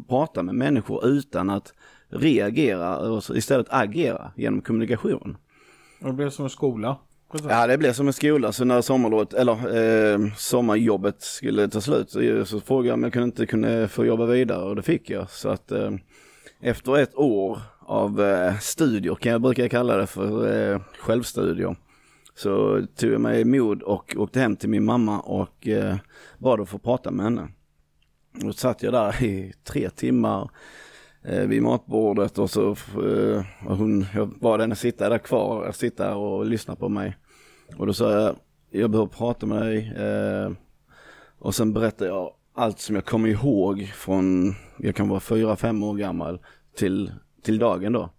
prata 0.10 0.44
med 0.44 0.56
människor 0.56 1.06
utan 1.06 1.50
att 1.50 1.74
reagera 2.10 2.98
och 2.98 3.24
istället 3.36 3.68
agera 3.70 4.32
genom 4.36 4.62
kommunikation. 4.62 5.38
Och 6.02 6.08
Det 6.08 6.14
blev 6.14 6.30
som 6.30 6.46
en 6.46 6.50
skola. 6.50 6.98
Ja, 7.50 7.68
det 7.68 7.78
blev 7.78 7.94
som 7.94 8.08
en 8.08 8.14
skola. 8.14 8.52
Så 8.52 8.66
när 8.66 8.82
sommarlovet, 8.82 9.34
eller 9.34 9.54
eh, 10.14 10.34
sommarjobbet 10.38 11.22
skulle 11.22 11.68
ta 11.68 11.82
slut 11.82 12.10
så, 12.10 12.46
så 12.46 12.60
frågade 12.60 12.88
jag 12.88 12.94
om 12.94 13.04
jag 13.04 13.14
kunde 13.14 13.26
inte 13.26 13.46
kunde 13.46 13.88
få 13.88 14.06
jobba 14.06 14.26
vidare 14.26 14.64
och 14.64 14.76
det 14.76 14.82
fick 14.82 15.10
jag. 15.10 15.30
Så 15.30 15.50
att 15.50 15.72
eh, 15.72 15.92
efter 16.62 16.98
ett 16.98 17.16
år 17.16 17.60
av 17.80 18.22
eh, 18.22 18.58
studier, 18.58 19.16
kan 19.16 19.32
jag 19.32 19.42
brukar 19.42 19.68
kalla 19.68 19.98
det 19.98 20.08
för 20.08 20.54
eh, 20.74 20.82
självstudier, 21.00 21.76
så 22.36 22.82
tog 22.96 23.12
jag 23.12 23.22
mig 23.22 23.46
mod 23.46 23.82
och 23.82 24.16
åkte 24.18 24.40
hem 24.40 24.56
till 24.56 24.70
min 24.70 24.86
mamma 24.86 25.20
och 25.20 25.68
eh, 25.68 25.96
bad 26.38 26.62
att 26.62 26.70
få 26.70 26.78
prata 26.78 27.12
med 27.12 27.24
henne. 27.24 27.48
Och 28.36 28.46
då 28.46 28.54
satt 28.54 28.84
jag 28.84 28.94
där 28.94 29.24
i 29.24 29.54
tre 29.64 29.90
timmar 29.90 30.50
eh, 31.24 31.48
vid 31.48 31.62
matbordet 31.62 32.38
och 32.38 32.50
så 32.50 32.70
eh, 32.70 33.46
och 33.66 33.78
hon, 33.78 34.06
jag 34.16 34.30
bad 34.30 34.62
henne 34.62 34.76
sitta 34.76 35.10
där 35.10 35.18
kvar, 35.18 35.72
sitta 35.72 36.16
och 36.16 36.46
lyssna 36.46 36.76
på 36.76 36.90
mig. 36.90 37.18
Och 37.78 37.88
då 37.88 37.94
sa 37.94 38.12
jag, 38.12 38.36
jag 38.70 38.90
behöver 38.90 39.10
prata 39.10 39.46
med 39.46 39.62
dig. 39.62 39.94
Eh, 39.98 40.52
och 41.40 41.56
sen 41.56 41.74
berättade 41.74 42.10
jag 42.10 42.34
allt 42.54 42.80
som 42.80 42.96
jag 42.96 43.06
kommer 43.06 43.30
ihåg 43.30 43.92
från, 43.96 44.56
jag 44.78 44.96
kan 44.96 45.10
vara 45.10 45.20
fyra, 45.20 45.56
fem 45.56 45.84
år 45.84 45.96
gammal 45.96 46.40
till, 46.78 47.12
till 47.44 47.60
dagen 47.60 47.94
då. 47.94 48.10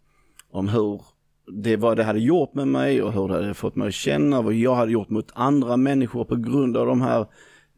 Om 0.50 0.68
hur 0.68 1.02
det 1.52 1.76
vad 1.76 1.96
det 1.96 2.04
hade 2.04 2.20
gjort 2.20 2.54
med 2.54 2.68
mig 2.68 3.02
och 3.02 3.12
hur 3.12 3.28
det 3.28 3.34
hade 3.34 3.54
fått 3.54 3.76
mig 3.76 3.88
att 3.88 3.94
känna, 3.94 4.42
vad 4.42 4.54
jag 4.54 4.74
hade 4.74 4.92
gjort 4.92 5.10
mot 5.10 5.30
andra 5.34 5.76
människor 5.76 6.24
på 6.24 6.36
grund 6.36 6.76
av 6.76 6.86
de 6.86 7.00
här 7.00 7.26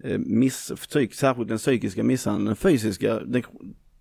eh, 0.05 0.19
miss, 0.19 0.73
särskilt 1.13 1.49
den 1.49 1.59
psykiska 1.59 2.03
misshandeln, 2.03 2.47
den 2.47 2.57
fysiska, 2.57 3.21
den, 3.21 3.43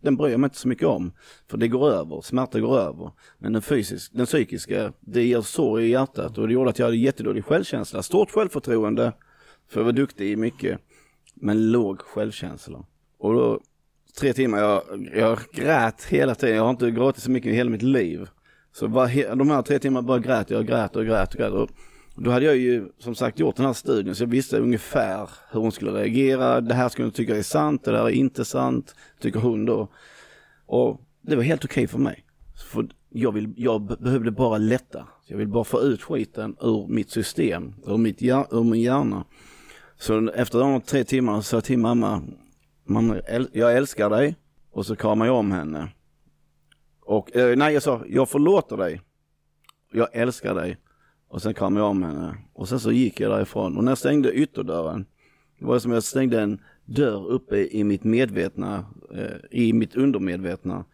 den 0.02 0.16
bryr 0.16 0.32
jag 0.32 0.40
mig 0.40 0.48
inte 0.48 0.58
så 0.58 0.68
mycket 0.68 0.88
om. 0.88 1.12
För 1.50 1.58
det 1.58 1.68
går 1.68 1.90
över, 1.90 2.22
smärta 2.22 2.60
går 2.60 2.80
över. 2.80 3.12
Men 3.38 3.54
den 3.54 3.62
fysisk, 3.62 4.12
den 4.14 4.26
psykiska, 4.26 4.94
det 5.00 5.24
ger 5.24 5.42
sår 5.42 5.82
i 5.82 5.90
hjärtat 5.90 6.38
och 6.38 6.48
det 6.48 6.54
gjorde 6.54 6.70
att 6.70 6.80
jag 6.80 6.86
hade 6.86 6.98
jättedålig 6.98 7.46
självkänsla. 7.46 8.04
Stort 8.04 8.32
självförtroende, 8.32 9.14
för 9.70 9.80
jag 9.80 9.86
var 9.86 9.92
duktig 9.92 10.32
i 10.32 10.36
mycket. 10.36 10.80
Men 11.34 11.72
låg 11.72 12.02
självkänsla. 12.02 12.86
Och 13.18 13.34
då, 13.34 13.60
tre 14.20 14.34
timmar, 14.34 14.60
jag, 14.60 14.82
jag 15.14 15.40
grät 15.54 16.04
hela 16.04 16.36
tiden. 16.36 16.56
Jag 16.56 16.64
har 16.64 16.70
inte 16.70 16.92
gråtit 16.92 17.24
så 17.24 17.32
mycket 17.32 17.52
i 17.52 17.56
hela 17.56 17.70
mitt 17.70 17.82
liv. 17.82 18.30
Så 18.74 18.88
var, 18.88 19.36
de 19.36 19.50
här 19.50 19.62
tre 19.62 19.80
timmarna 19.80 20.08
bara 20.08 20.20
grät 20.20 20.50
jag, 20.50 20.68
grät 20.68 20.96
och 20.96 21.06
grät 21.06 21.34
och 21.34 21.40
grät. 21.40 21.52
Och 21.52 21.70
då 22.24 22.32
hade 22.32 22.46
jag 22.46 22.58
ju 22.58 22.90
som 22.98 23.16
sagt 23.16 23.40
gjort 23.40 23.56
den 23.56 23.66
här 23.66 23.74
studien 23.74 24.16
så 24.16 24.24
jag 24.24 24.28
visste 24.28 24.60
ungefär 24.60 25.30
hur 25.52 25.60
hon 25.60 25.72
skulle 25.72 25.92
reagera. 25.92 26.62
Det 26.62 26.74
här 26.74 26.90
skulle 26.90 27.06
hon 27.06 27.12
tycka 27.12 27.38
är 27.38 27.44
sant, 27.44 27.84
det 27.84 27.98
här 27.98 28.06
är 28.06 28.10
inte 28.10 28.46
sant, 28.46 28.96
tycker 29.20 29.40
hon 29.40 29.66
då. 29.66 29.88
Och 30.66 31.02
det 31.22 31.36
var 31.36 31.44
helt 31.44 31.66
okej 31.66 31.84
okay 31.84 31.88
för 31.88 32.00
mig. 32.00 32.26
För 32.72 32.88
jag, 33.10 33.32
vill, 33.32 33.54
jag 33.58 33.82
behövde 33.82 34.32
bara 34.32 34.58
lätta. 34.58 35.08
Jag 35.28 35.38
vill 35.38 35.48
bara 35.48 35.64
få 35.64 35.82
ut 35.82 36.02
skiten 36.02 36.56
ur 36.62 36.88
mitt 36.88 37.12
system, 37.12 37.74
ur, 37.88 37.98
mitt, 37.98 38.22
ur 38.22 38.64
min 38.64 38.82
hjärna. 38.82 39.26
Så 39.98 40.30
efter 40.30 40.60
de 40.60 40.82
tre 40.82 41.04
timmarna 41.04 41.42
sa 41.42 41.58
jag 41.58 41.64
till 41.64 41.80
mamma, 41.80 42.22
mamma 42.86 43.22
jag 43.52 43.78
älskar 43.78 44.10
dig. 44.10 44.36
Och 44.72 44.86
så 44.86 44.96
kramade 44.96 45.30
jag 45.30 45.38
om 45.38 45.52
henne. 45.52 45.90
Och 47.02 47.36
eh, 47.36 47.58
nej, 47.58 47.74
jag 47.74 47.84
sa, 47.84 48.02
jag 48.08 48.30
förlåter 48.30 48.78
dig. 48.78 49.02
Jag 49.92 50.08
älskar 50.14 50.56
dig. 50.56 50.78
Och 51.32 51.42
sen 51.42 51.54
kramade 51.54 51.82
jag 51.82 51.90
om 51.90 52.04
henne. 52.04 52.38
Och 52.54 52.70
sen 52.70 52.80
så 52.80 52.92
gick 52.92 53.20
jag 53.20 53.32
därifrån. 53.32 53.78
Och 53.78 53.84
när 53.84 53.92
jag 53.92 53.98
stängde 53.98 54.34
ytterdörren, 54.34 55.06
det 55.60 55.66
var 55.66 55.80
som 55.80 55.92
jag 55.92 56.04
stängde 56.04 56.42
en 56.42 56.62
dörr 56.86 57.28
uppe 57.28 57.78
i 57.78 57.84
mitt 57.84 58.04
medvetna, 58.04 58.86
eh, 59.14 59.38
i 59.52 59.74
mitt 59.74 59.96
undermedvetna. 59.96 60.86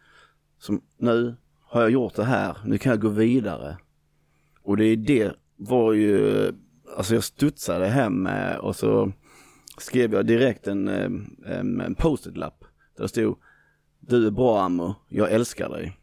Som 0.58 0.80
nu 0.96 1.36
har 1.60 1.80
jag 1.80 1.90
gjort 1.90 2.14
det 2.14 2.24
här, 2.24 2.56
nu 2.64 2.78
kan 2.78 2.90
jag 2.90 3.00
gå 3.00 3.08
vidare. 3.08 3.76
Och 4.62 4.76
det 4.76 4.84
är 4.84 4.96
det 4.96 5.32
var 5.56 5.92
ju, 5.92 6.52
alltså 6.96 7.14
jag 7.14 7.24
studsade 7.24 7.86
hem 7.86 8.26
eh, 8.26 8.56
och 8.56 8.76
så 8.76 9.12
skrev 9.78 10.12
jag 10.12 10.26
direkt 10.26 10.66
en, 10.66 10.88
eh, 10.88 11.10
en, 11.58 11.80
en 11.80 11.94
post-it-lapp. 11.94 12.64
Där 12.96 13.02
det 13.02 13.08
stod, 13.08 13.38
du 14.00 14.26
är 14.26 14.30
bra 14.30 14.60
Ammo, 14.60 14.94
jag 15.08 15.32
älskar 15.32 15.68
dig. 15.68 15.96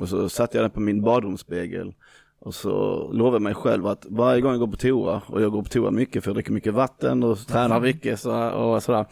Och 0.00 0.08
så 0.08 0.28
satte 0.28 0.56
jag 0.56 0.64
den 0.64 0.70
på 0.70 0.80
min 0.80 1.02
badrumsspegel. 1.02 1.94
Och 2.40 2.54
så 2.54 3.08
lovade 3.12 3.34
jag 3.34 3.42
mig 3.42 3.54
själv 3.54 3.86
att 3.86 4.06
varje 4.08 4.40
gång 4.40 4.50
jag 4.50 4.60
går 4.60 4.66
på 4.66 4.76
toa, 4.76 5.22
och 5.26 5.42
jag 5.42 5.52
går 5.52 5.62
på 5.62 5.68
toa 5.68 5.90
mycket 5.90 6.24
för 6.24 6.30
jag 6.30 6.36
dricker 6.36 6.52
mycket 6.52 6.74
vatten 6.74 7.22
och 7.22 7.38
tränar 7.38 7.80
mycket 7.80 8.20
så, 8.20 8.50
och 8.50 8.82
sådär. 8.82 9.06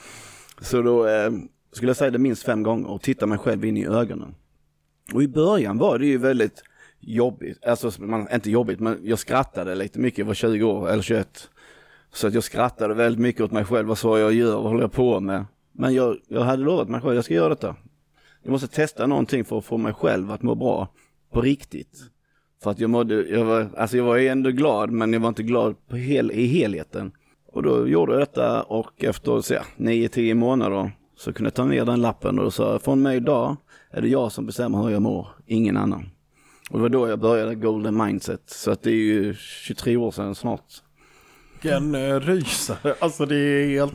Så 0.60 0.82
då 0.82 1.06
eh, 1.06 1.30
skulle 1.72 1.88
jag 1.88 1.96
säga 1.96 2.10
det 2.10 2.18
minst 2.18 2.42
fem 2.42 2.62
gånger 2.62 2.90
och 2.90 3.02
titta 3.02 3.26
mig 3.26 3.38
själv 3.38 3.64
in 3.64 3.76
i 3.76 3.86
ögonen. 3.86 4.34
Och 5.14 5.22
i 5.22 5.28
början 5.28 5.78
var 5.78 5.98
det 5.98 6.06
ju 6.06 6.18
väldigt 6.18 6.62
jobbigt, 7.00 7.66
alltså 7.66 7.92
man, 7.98 8.28
inte 8.32 8.50
jobbigt 8.50 8.80
men 8.80 8.98
jag 9.02 9.18
skrattade 9.18 9.74
lite 9.74 9.98
mycket, 9.98 10.18
jag 10.18 10.26
var 10.26 10.34
20 10.34 10.62
år 10.62 10.88
eller 10.90 11.02
21. 11.02 11.50
Så 12.12 12.26
att 12.26 12.34
jag 12.34 12.44
skrattade 12.44 12.94
väldigt 12.94 13.20
mycket 13.20 13.42
åt 13.42 13.52
mig 13.52 13.64
själv, 13.64 13.88
vad 13.88 13.98
sa 13.98 14.18
jag 14.18 14.32
gör, 14.32 14.54
vad 14.54 14.64
håller 14.64 14.80
jag 14.80 14.92
på 14.92 15.20
med? 15.20 15.44
Men 15.72 15.94
jag, 15.94 16.16
jag 16.28 16.40
hade 16.40 16.62
lovat 16.62 16.88
mig 16.88 17.00
själv, 17.00 17.14
jag 17.14 17.24
ska 17.24 17.34
göra 17.34 17.48
detta. 17.48 17.76
Jag 18.42 18.50
måste 18.50 18.68
testa 18.68 19.06
någonting 19.06 19.44
för 19.44 19.58
att 19.58 19.64
få 19.64 19.76
mig 19.76 19.92
själv 19.92 20.30
att 20.30 20.42
må 20.42 20.54
bra 20.54 20.88
på 21.30 21.40
riktigt. 21.40 22.10
För 22.66 22.70
att 22.70 22.80
jag 22.80 22.90
mådde, 22.90 23.28
jag 23.28 23.44
var, 23.44 23.68
alltså 23.76 23.96
jag 23.96 24.04
var 24.04 24.18
ändå 24.18 24.50
glad 24.50 24.90
men 24.90 25.12
jag 25.12 25.20
var 25.20 25.28
inte 25.28 25.42
glad 25.42 25.74
på 25.88 25.96
hel, 25.96 26.30
i 26.30 26.46
helheten. 26.46 27.12
Och 27.52 27.62
då 27.62 27.88
gjorde 27.88 28.12
jag 28.12 28.20
detta 28.20 28.62
och 28.62 29.04
efter 29.04 29.40
så, 29.40 29.54
ja, 29.54 29.62
9-10 29.76 30.34
månader 30.34 30.92
så 31.16 31.32
kunde 31.32 31.46
jag 31.46 31.54
ta 31.54 31.64
ner 31.64 31.84
den 31.84 32.00
lappen 32.00 32.38
och 32.38 32.54
sa 32.54 32.78
från 32.78 33.02
mig 33.02 33.16
idag 33.16 33.56
är 33.90 34.02
det 34.02 34.08
jag 34.08 34.32
som 34.32 34.46
bestämmer 34.46 34.82
hur 34.82 34.90
jag 34.90 35.02
mår, 35.02 35.28
ingen 35.46 35.76
annan. 35.76 36.08
Och 36.70 36.78
det 36.78 36.82
var 36.82 36.88
då 36.88 37.08
jag 37.08 37.18
började 37.18 37.54
Golden 37.54 37.96
Mindset, 37.96 38.42
så 38.46 38.70
att 38.70 38.82
det 38.82 38.90
är 38.90 38.94
ju 38.94 39.34
23 39.34 39.96
år 39.96 40.10
sedan 40.10 40.34
snart. 40.34 40.64
Vilken 41.62 41.94
uh, 41.94 42.20
rysare, 42.20 42.94
alltså 43.00 43.26
det 43.26 43.36
är 43.36 43.68
helt, 43.68 43.94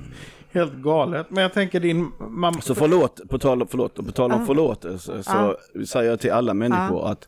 helt 0.52 0.74
galet. 0.74 1.28
Men 1.30 1.44
jag 1.44 1.54
tänker 1.54 1.80
din 1.80 2.12
mamma... 2.20 2.62
Så 2.62 2.76
förlåt, 2.76 3.22
på 3.30 3.40
tal, 3.40 3.68
förlåt, 3.70 3.96
på 3.96 4.12
tal 4.12 4.32
om 4.32 4.42
ah. 4.42 4.46
förlåtelse 4.46 5.24
så 5.24 5.32
ah. 5.32 5.56
säger 5.86 6.10
jag 6.10 6.20
till 6.20 6.32
alla 6.32 6.54
människor 6.54 7.06
ah. 7.06 7.12
att 7.12 7.28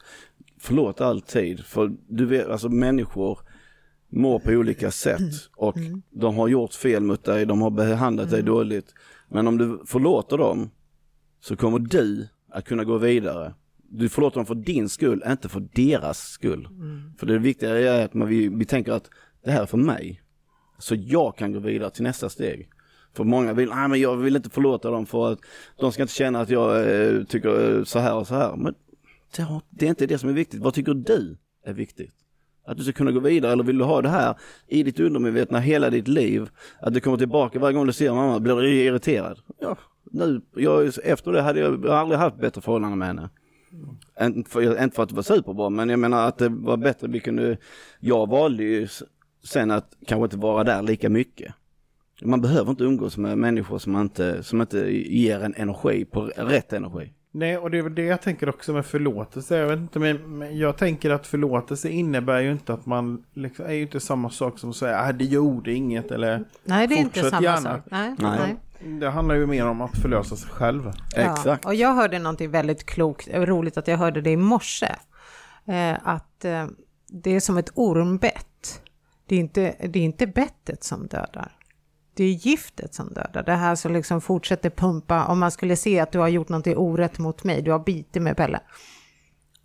förlåt 0.63 1.02
alltid. 1.02 1.65
För 1.65 1.91
du 2.08 2.26
vet, 2.26 2.47
alltså 2.47 2.69
människor 2.69 3.39
mår 4.10 4.39
på 4.39 4.52
olika 4.52 4.91
sätt 4.91 5.21
och 5.56 5.78
mm. 5.78 6.02
de 6.10 6.36
har 6.38 6.47
gjort 6.47 6.73
fel 6.73 7.04
mot 7.04 7.23
dig, 7.23 7.45
de 7.45 7.62
har 7.62 7.69
behandlat 7.69 8.30
dig 8.30 8.39
mm. 8.39 8.54
dåligt. 8.54 8.93
Men 9.30 9.47
om 9.47 9.58
du 9.58 9.82
förlåter 9.86 10.38
dem 10.38 10.71
så 11.39 11.56
kommer 11.56 11.80
du 11.80 12.28
att 12.49 12.65
kunna 12.65 12.84
gå 12.84 12.97
vidare. 12.97 13.54
Du 13.89 14.10
förlåter 14.10 14.36
dem 14.36 14.45
för 14.45 14.56
din 14.56 14.89
skull, 14.89 15.23
inte 15.28 15.49
för 15.49 15.67
deras 15.73 16.19
skull. 16.19 16.65
Mm. 16.65 17.13
För 17.17 17.26
det 17.26 17.39
viktiga 17.39 17.95
är 17.95 18.06
att 18.06 18.13
man, 18.13 18.28
vi, 18.28 18.47
vi 18.47 18.65
tänker 18.65 18.91
att 18.91 19.10
det 19.43 19.52
här 19.52 19.62
är 19.62 19.65
för 19.65 19.78
mig. 19.78 20.21
Så 20.78 20.95
jag 20.95 21.38
kan 21.38 21.54
gå 21.54 21.60
vidare 21.60 21.89
till 21.89 22.04
nästa 22.04 22.30
steg. 22.30 22.69
För 23.13 23.23
många 23.23 23.54
vill, 23.54 23.69
nej 23.69 23.88
men 23.88 23.99
jag 23.99 24.15
vill 24.15 24.36
inte 24.36 24.49
förlåta 24.49 24.89
dem 24.91 25.06
för 25.06 25.32
att 25.32 25.39
de 25.80 25.91
ska 25.91 26.02
inte 26.02 26.13
känna 26.13 26.41
att 26.41 26.49
jag 26.49 26.95
eh, 26.95 27.23
tycker 27.23 27.84
så 27.84 27.99
här 27.99 28.15
och 28.15 28.28
så 28.28 28.36
här. 28.36 28.56
Men 28.56 28.76
det 29.69 29.86
är 29.86 29.89
inte 29.89 30.06
det 30.06 30.17
som 30.17 30.30
är 30.30 30.34
viktigt. 30.34 30.62
Vad 30.62 30.74
tycker 30.74 30.93
du 30.93 31.38
är 31.65 31.74
viktigt? 31.74 32.13
Att 32.65 32.78
du 32.78 32.84
ska 32.84 32.93
kunna 32.93 33.12
gå 33.12 33.19
vidare 33.19 33.52
eller 33.52 33.63
vill 33.63 33.78
du 33.78 33.84
ha 33.84 34.02
det 34.02 34.10
här 34.10 34.36
i 34.67 34.84
ditt 34.84 35.00
undermedvetna 35.00 35.60
hela 35.60 35.89
ditt 35.89 36.08
liv? 36.08 36.50
Att 36.80 36.93
du 36.93 37.00
kommer 37.00 37.17
tillbaka 37.17 37.60
varje 37.60 37.74
gång 37.74 37.88
du 37.88 37.93
ser 37.93 38.13
mamma, 38.13 38.39
blir 38.39 38.56
du 38.56 38.69
irriterad? 38.69 39.39
Ja, 39.60 39.78
nu, 40.12 40.41
jag, 40.56 40.91
efter 41.04 41.32
det 41.32 41.41
hade 41.41 41.60
jag, 41.60 41.86
jag 41.86 41.93
aldrig 41.93 42.19
haft 42.19 42.38
bättre 42.38 42.62
förhållanden 42.62 43.00
med 43.00 43.08
henne. 43.08 43.30
Mm. 43.72 44.38
Inte, 44.38 44.50
för, 44.50 44.84
inte 44.84 44.96
för 44.96 45.04
att 45.04 45.10
det 45.10 45.15
var 45.15 45.24
superbra, 45.24 45.69
men 45.69 45.89
jag 45.89 46.00
menar 46.00 46.28
att 46.28 46.38
det 46.38 46.50
var 46.50 46.78
bättre, 46.78 47.08
vi 47.08 47.19
kunde, 47.19 47.58
jag 48.00 48.30
valde 48.30 48.63
ju 48.63 48.88
sen 49.43 49.72
att 49.72 49.98
kanske 50.08 50.24
inte 50.24 50.38
vara 50.38 50.63
där 50.63 50.82
lika 50.82 51.10
mycket. 51.10 51.54
Man 52.22 52.41
behöver 52.41 52.72
inte 52.72 52.84
umgås 52.84 53.17
med 53.17 53.38
människor 53.38 53.78
som 53.78 53.96
inte, 53.96 54.43
som 54.43 54.62
inte 54.62 54.78
ger 54.91 55.39
en 55.39 55.54
energi 55.58 56.06
på 56.06 56.22
rätt 56.22 56.74
energi. 56.74 57.13
Nej, 57.36 57.58
och 57.58 57.72
det 57.72 57.78
är 57.78 57.82
väl 57.82 57.96
det 57.96 58.04
jag 58.04 58.22
tänker 58.22 58.50
också 58.50 58.74
med 58.74 58.86
förlåtelse. 58.86 59.58
Jag 59.58 59.67
vet 59.67 59.80
inte, 59.80 60.00
men 60.00 60.58
jag 60.58 60.78
tänker 60.78 61.10
att 61.10 61.28
förlåtelse 61.28 61.89
innebär 61.89 62.39
ju 62.39 62.52
inte 62.52 62.74
att 62.74 62.86
man, 62.86 63.24
liksom, 63.34 63.65
är 63.65 63.74
ju 63.74 63.82
inte 63.82 64.00
samma 64.00 64.30
sak 64.30 64.60
som 64.60 64.69
att 64.69 64.76
säga 64.76 64.98
att 65.00 65.10
ah, 65.10 65.13
det 65.13 65.26
gjorde 65.26 65.74
inget 65.74 66.12
eller 66.12 66.46
Nej, 66.63 66.88
det 66.88 66.96
är 66.96 67.00
inte 67.00 67.30
samma 67.30 67.43
gärna. 67.43 67.62
sak. 67.62 67.82
Nej, 67.91 68.15
nej. 68.17 68.56
Det 69.00 69.10
handlar 69.10 69.36
ju 69.36 69.46
mer 69.46 69.67
om 69.67 69.82
att 69.82 69.98
förlösa 69.98 70.36
sig 70.36 70.50
själv. 70.50 70.91
Ja, 71.15 71.22
Exakt. 71.22 71.65
Och 71.65 71.76
jag 71.76 71.93
hörde 71.93 72.19
någonting 72.19 72.52
väldigt 72.52 72.86
klokt, 72.86 73.28
roligt 73.34 73.78
att 73.78 73.88
jag 73.88 73.98
hörde 73.98 74.22
det 74.22 74.32
i 74.32 74.38
morse. 74.38 74.96
Eh, 75.65 75.96
att 76.04 76.46
eh, 76.46 76.67
det 77.08 77.36
är 77.36 77.39
som 77.39 77.58
ett 77.58 77.72
ormbett. 77.74 78.82
Det 79.26 79.36
är 79.36 79.39
inte, 79.39 79.76
det 79.89 80.00
är 80.00 80.04
inte 80.04 80.28
bettet 80.28 80.84
som 80.84 81.08
dödar 81.08 81.52
det 82.13 82.23
är 82.23 82.34
giftet 82.34 82.93
som 82.93 83.13
dödar. 83.13 83.43
Det 83.43 83.56
här 83.56 83.76
som 83.76 83.93
liksom 83.93 84.21
fortsätter 84.21 84.69
pumpa. 84.69 85.26
Om 85.26 85.39
man 85.39 85.52
skulle 85.52 85.76
se 85.76 85.99
att 85.99 86.12
du 86.12 86.19
har 86.19 86.28
gjort 86.28 86.49
något 86.49 86.67
orätt 86.67 87.19
mot 87.19 87.43
mig, 87.43 87.62
du 87.62 87.71
har 87.71 87.80
bitit 87.80 88.21
med 88.21 88.38
Pelle. 88.38 88.60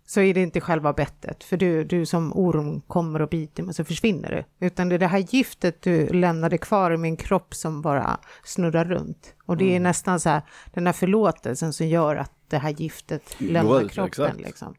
Så 0.05 0.21
är 0.21 0.33
det 0.33 0.41
inte 0.41 0.61
själva 0.61 0.93
bettet, 0.93 1.43
för 1.43 1.57
du, 1.57 1.83
du 1.83 2.05
som 2.05 2.33
orm 2.33 2.81
kommer 2.81 3.21
och 3.21 3.29
biter 3.29 3.63
mig 3.63 3.73
så 3.73 3.85
försvinner 3.85 4.29
du. 4.59 4.65
Utan 4.65 4.89
det 4.89 4.95
är 4.95 4.99
det 4.99 5.07
här 5.07 5.25
giftet 5.29 5.81
du 5.81 6.07
lämnade 6.07 6.57
kvar 6.57 6.91
i 6.91 6.97
min 6.97 7.17
kropp 7.17 7.55
som 7.55 7.81
bara 7.81 8.19
snurrar 8.43 8.85
runt. 8.85 9.33
Och 9.45 9.57
det 9.57 9.65
är 9.65 9.69
mm. 9.69 9.83
nästan 9.83 10.19
så 10.19 10.29
här, 10.29 10.41
den 10.73 10.85
här 10.85 10.93
förlåtelsen 10.93 11.73
som 11.73 11.87
gör 11.87 12.15
att 12.15 12.31
det 12.47 12.57
här 12.57 12.69
giftet 12.69 13.35
lämnar 13.37 13.87
kroppen. 13.87 14.37
Liksom. 14.37 14.75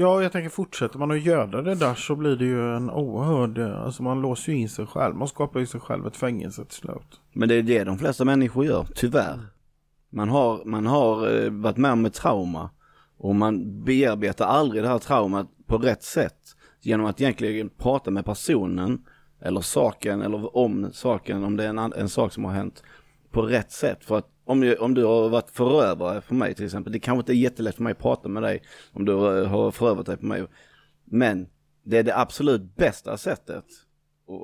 Ja, 0.00 0.22
jag 0.22 0.32
tänker 0.32 0.50
fortsätter 0.50 0.98
man 0.98 1.10
att 1.10 1.22
göda 1.22 1.62
det 1.62 1.74
där 1.74 1.94
så 1.94 2.16
blir 2.16 2.36
det 2.36 2.44
ju 2.44 2.76
en 2.76 2.90
oerhörd, 2.90 3.58
eh, 3.58 3.82
alltså 3.82 4.02
man 4.02 4.20
låser 4.20 4.52
ju 4.52 4.58
in 4.58 4.68
sig 4.68 4.86
själv. 4.86 5.16
Man 5.16 5.28
skapar 5.28 5.60
ju 5.60 5.66
sig 5.66 5.80
själv 5.80 6.06
ett 6.06 6.16
fängelse 6.16 6.64
till 6.64 6.74
slut. 6.74 7.20
Men 7.32 7.48
det 7.48 7.54
är 7.54 7.62
det 7.62 7.84
de 7.84 7.98
flesta 7.98 8.24
människor 8.24 8.64
gör, 8.64 8.86
tyvärr. 8.94 9.38
Man 10.10 10.28
har, 10.28 10.64
man 10.64 10.86
har 10.86 11.36
eh, 11.36 11.50
varit 11.50 11.76
med 11.76 11.92
om 11.92 12.04
ett 12.04 12.14
trauma 12.14 12.70
och 13.16 13.34
man 13.34 13.84
bearbetar 13.84 14.46
aldrig 14.46 14.82
det 14.82 14.88
här 14.88 14.98
traumat 14.98 15.46
på 15.66 15.78
rätt 15.78 16.02
sätt 16.02 16.38
genom 16.80 17.06
att 17.06 17.20
egentligen 17.20 17.68
prata 17.68 18.10
med 18.10 18.24
personen 18.24 19.04
eller 19.40 19.60
saken 19.60 20.22
eller 20.22 20.56
om 20.56 20.90
saken, 20.92 21.44
om 21.44 21.56
det 21.56 21.64
är 21.64 21.68
en, 21.68 21.78
en 21.78 22.08
sak 22.08 22.32
som 22.32 22.44
har 22.44 22.52
hänt 22.52 22.82
på 23.30 23.42
rätt 23.42 23.72
sätt. 23.72 24.04
För 24.04 24.18
att 24.18 24.28
om, 24.48 24.74
om 24.80 24.94
du 24.94 25.04
har 25.04 25.28
varit 25.28 25.50
förövare 25.50 26.20
för 26.20 26.34
mig 26.34 26.54
till 26.54 26.64
exempel, 26.64 26.92
det 26.92 26.98
kanske 26.98 27.20
inte 27.20 27.32
är 27.32 27.42
jättelätt 27.42 27.74
för 27.74 27.82
mig 27.82 27.90
att 27.90 27.98
prata 27.98 28.28
med 28.28 28.42
dig 28.42 28.62
om 28.92 29.04
du 29.04 29.12
har 29.44 29.70
förövat 29.70 30.06
dig 30.06 30.16
på 30.16 30.26
mig. 30.26 30.46
Men 31.04 31.46
det 31.84 31.98
är 31.98 32.02
det 32.02 32.16
absolut 32.16 32.76
bästa 32.76 33.16
sättet 33.16 33.64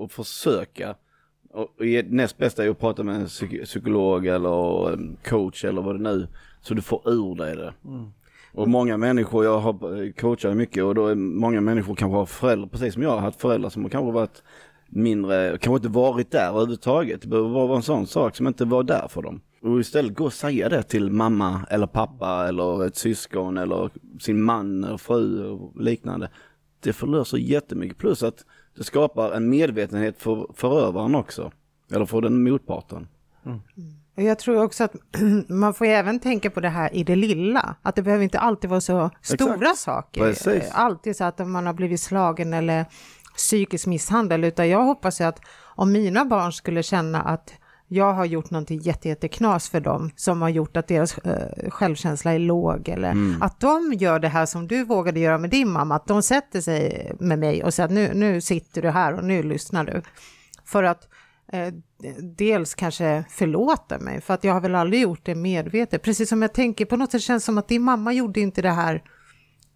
att 0.04 0.12
försöka. 0.12 0.94
Och 1.50 1.68
näst 2.04 2.38
bästa 2.38 2.64
är 2.64 2.70
att 2.70 2.78
prata 2.78 3.02
med 3.02 3.16
en 3.16 3.26
psykolog 3.64 4.26
eller 4.26 4.92
en 4.92 5.16
coach 5.24 5.64
eller 5.64 5.82
vad 5.82 5.94
det 5.94 6.02
nu 6.02 6.28
så 6.60 6.74
du 6.74 6.82
får 6.82 7.10
ur 7.10 7.34
dig 7.34 7.56
det. 7.56 7.74
Mm. 7.84 8.10
Och 8.52 8.68
många 8.68 8.96
människor, 8.96 9.44
jag 9.44 9.58
har 9.58 10.12
coachat 10.12 10.56
mycket 10.56 10.84
och 10.84 10.94
då 10.94 11.06
är 11.06 11.14
många 11.14 11.60
människor 11.60 11.94
kanske 11.94 12.16
har 12.16 12.26
föräldrar, 12.26 12.68
precis 12.68 12.94
som 12.94 13.02
jag 13.02 13.10
har 13.10 13.18
haft 13.18 13.40
föräldrar 13.40 13.70
som 13.70 13.82
har 13.82 13.90
kanske 13.90 14.12
varit 14.12 14.42
mindre, 14.88 15.58
kanske 15.60 15.76
inte 15.76 15.88
varit 15.88 16.30
där 16.30 16.48
överhuvudtaget. 16.48 17.22
Det 17.22 17.28
behöver 17.28 17.48
vara 17.48 17.76
en 17.76 17.82
sån 17.82 18.06
sak 18.06 18.36
som 18.36 18.46
inte 18.46 18.64
var 18.64 18.82
där 18.82 19.08
för 19.08 19.22
dem. 19.22 19.40
Och 19.64 19.80
istället 19.80 20.14
gå 20.14 20.24
och 20.24 20.32
säga 20.32 20.68
det 20.68 20.82
till 20.82 21.10
mamma 21.10 21.66
eller 21.70 21.86
pappa 21.86 22.48
eller 22.48 22.86
ett 22.86 22.96
syskon 22.96 23.58
eller 23.58 23.90
sin 24.20 24.42
man 24.42 24.84
eller 24.84 24.98
fru 24.98 25.44
och 25.44 25.80
liknande. 25.80 26.30
Det 26.80 26.92
förlöser 26.92 27.38
jättemycket 27.38 27.98
plus 27.98 28.22
att 28.22 28.44
det 28.76 28.84
skapar 28.84 29.32
en 29.32 29.48
medvetenhet 29.48 30.22
för 30.22 30.46
förövaren 30.54 31.14
också. 31.14 31.52
Eller 31.92 32.06
för 32.06 32.20
den 32.20 32.42
motparten. 32.42 33.08
Och 34.16 34.22
Jag 34.22 34.38
tror 34.38 34.62
också 34.62 34.84
att 34.84 34.94
man 35.48 35.74
får 35.74 35.86
ju 35.86 35.92
även 35.92 36.20
tänka 36.20 36.50
på 36.50 36.60
det 36.60 36.68
här 36.68 36.94
i 36.94 37.04
det 37.04 37.16
lilla. 37.16 37.76
Att 37.82 37.94
det 37.94 38.02
behöver 38.02 38.24
inte 38.24 38.38
alltid 38.38 38.70
vara 38.70 38.80
så 38.80 39.10
stora 39.22 39.74
saker. 39.74 40.20
Precis. 40.20 40.70
Alltid 40.72 41.16
så 41.16 41.24
att 41.24 41.48
man 41.48 41.66
har 41.66 41.74
blivit 41.74 42.00
slagen 42.00 42.52
eller 42.52 42.84
psykisk 43.36 43.86
misshandel. 43.86 44.44
Utan 44.44 44.68
jag 44.68 44.82
hoppas 44.82 45.20
ju 45.20 45.24
att 45.24 45.40
om 45.60 45.92
mina 45.92 46.24
barn 46.24 46.52
skulle 46.52 46.82
känna 46.82 47.22
att 47.22 47.54
jag 47.94 48.12
har 48.12 48.24
gjort 48.24 48.50
någonting 48.50 48.80
jätte, 48.80 49.08
jätteknas 49.08 49.68
för 49.68 49.80
dem 49.80 50.10
som 50.16 50.42
har 50.42 50.48
gjort 50.48 50.76
att 50.76 50.88
deras 50.88 51.18
eh, 51.18 51.70
självkänsla 51.70 52.32
är 52.32 52.38
låg 52.38 52.88
eller 52.88 53.14
att 53.40 53.60
de 53.60 53.92
gör 53.92 54.18
det 54.18 54.28
här 54.28 54.46
som 54.46 54.68
du 54.68 54.84
vågade 54.84 55.20
göra 55.20 55.38
med 55.38 55.50
din 55.50 55.70
mamma, 55.70 55.94
att 55.94 56.06
de 56.06 56.22
sätter 56.22 56.60
sig 56.60 57.12
med 57.20 57.38
mig 57.38 57.64
och 57.64 57.74
säger 57.74 57.84
att 57.84 57.94
nu, 57.94 58.14
nu 58.14 58.40
sitter 58.40 58.82
du 58.82 58.90
här 58.90 59.14
och 59.14 59.24
nu 59.24 59.42
lyssnar 59.42 59.84
du. 59.84 60.02
För 60.64 60.82
att 60.82 61.08
eh, 61.52 61.74
dels 62.20 62.74
kanske 62.74 63.24
förlåta 63.30 63.98
mig, 63.98 64.20
för 64.20 64.34
att 64.34 64.44
jag 64.44 64.52
har 64.52 64.60
väl 64.60 64.74
aldrig 64.74 65.02
gjort 65.02 65.20
det 65.22 65.34
medvetet. 65.34 66.02
Precis 66.02 66.28
som 66.28 66.42
jag 66.42 66.54
tänker, 66.54 66.84
på 66.84 66.96
något 66.96 67.12
sätt 67.12 67.22
känns 67.22 67.42
det 67.42 67.46
som 67.46 67.58
att 67.58 67.68
din 67.68 67.82
mamma 67.82 68.12
gjorde 68.12 68.40
inte 68.40 68.62
det 68.62 68.70
här 68.70 69.02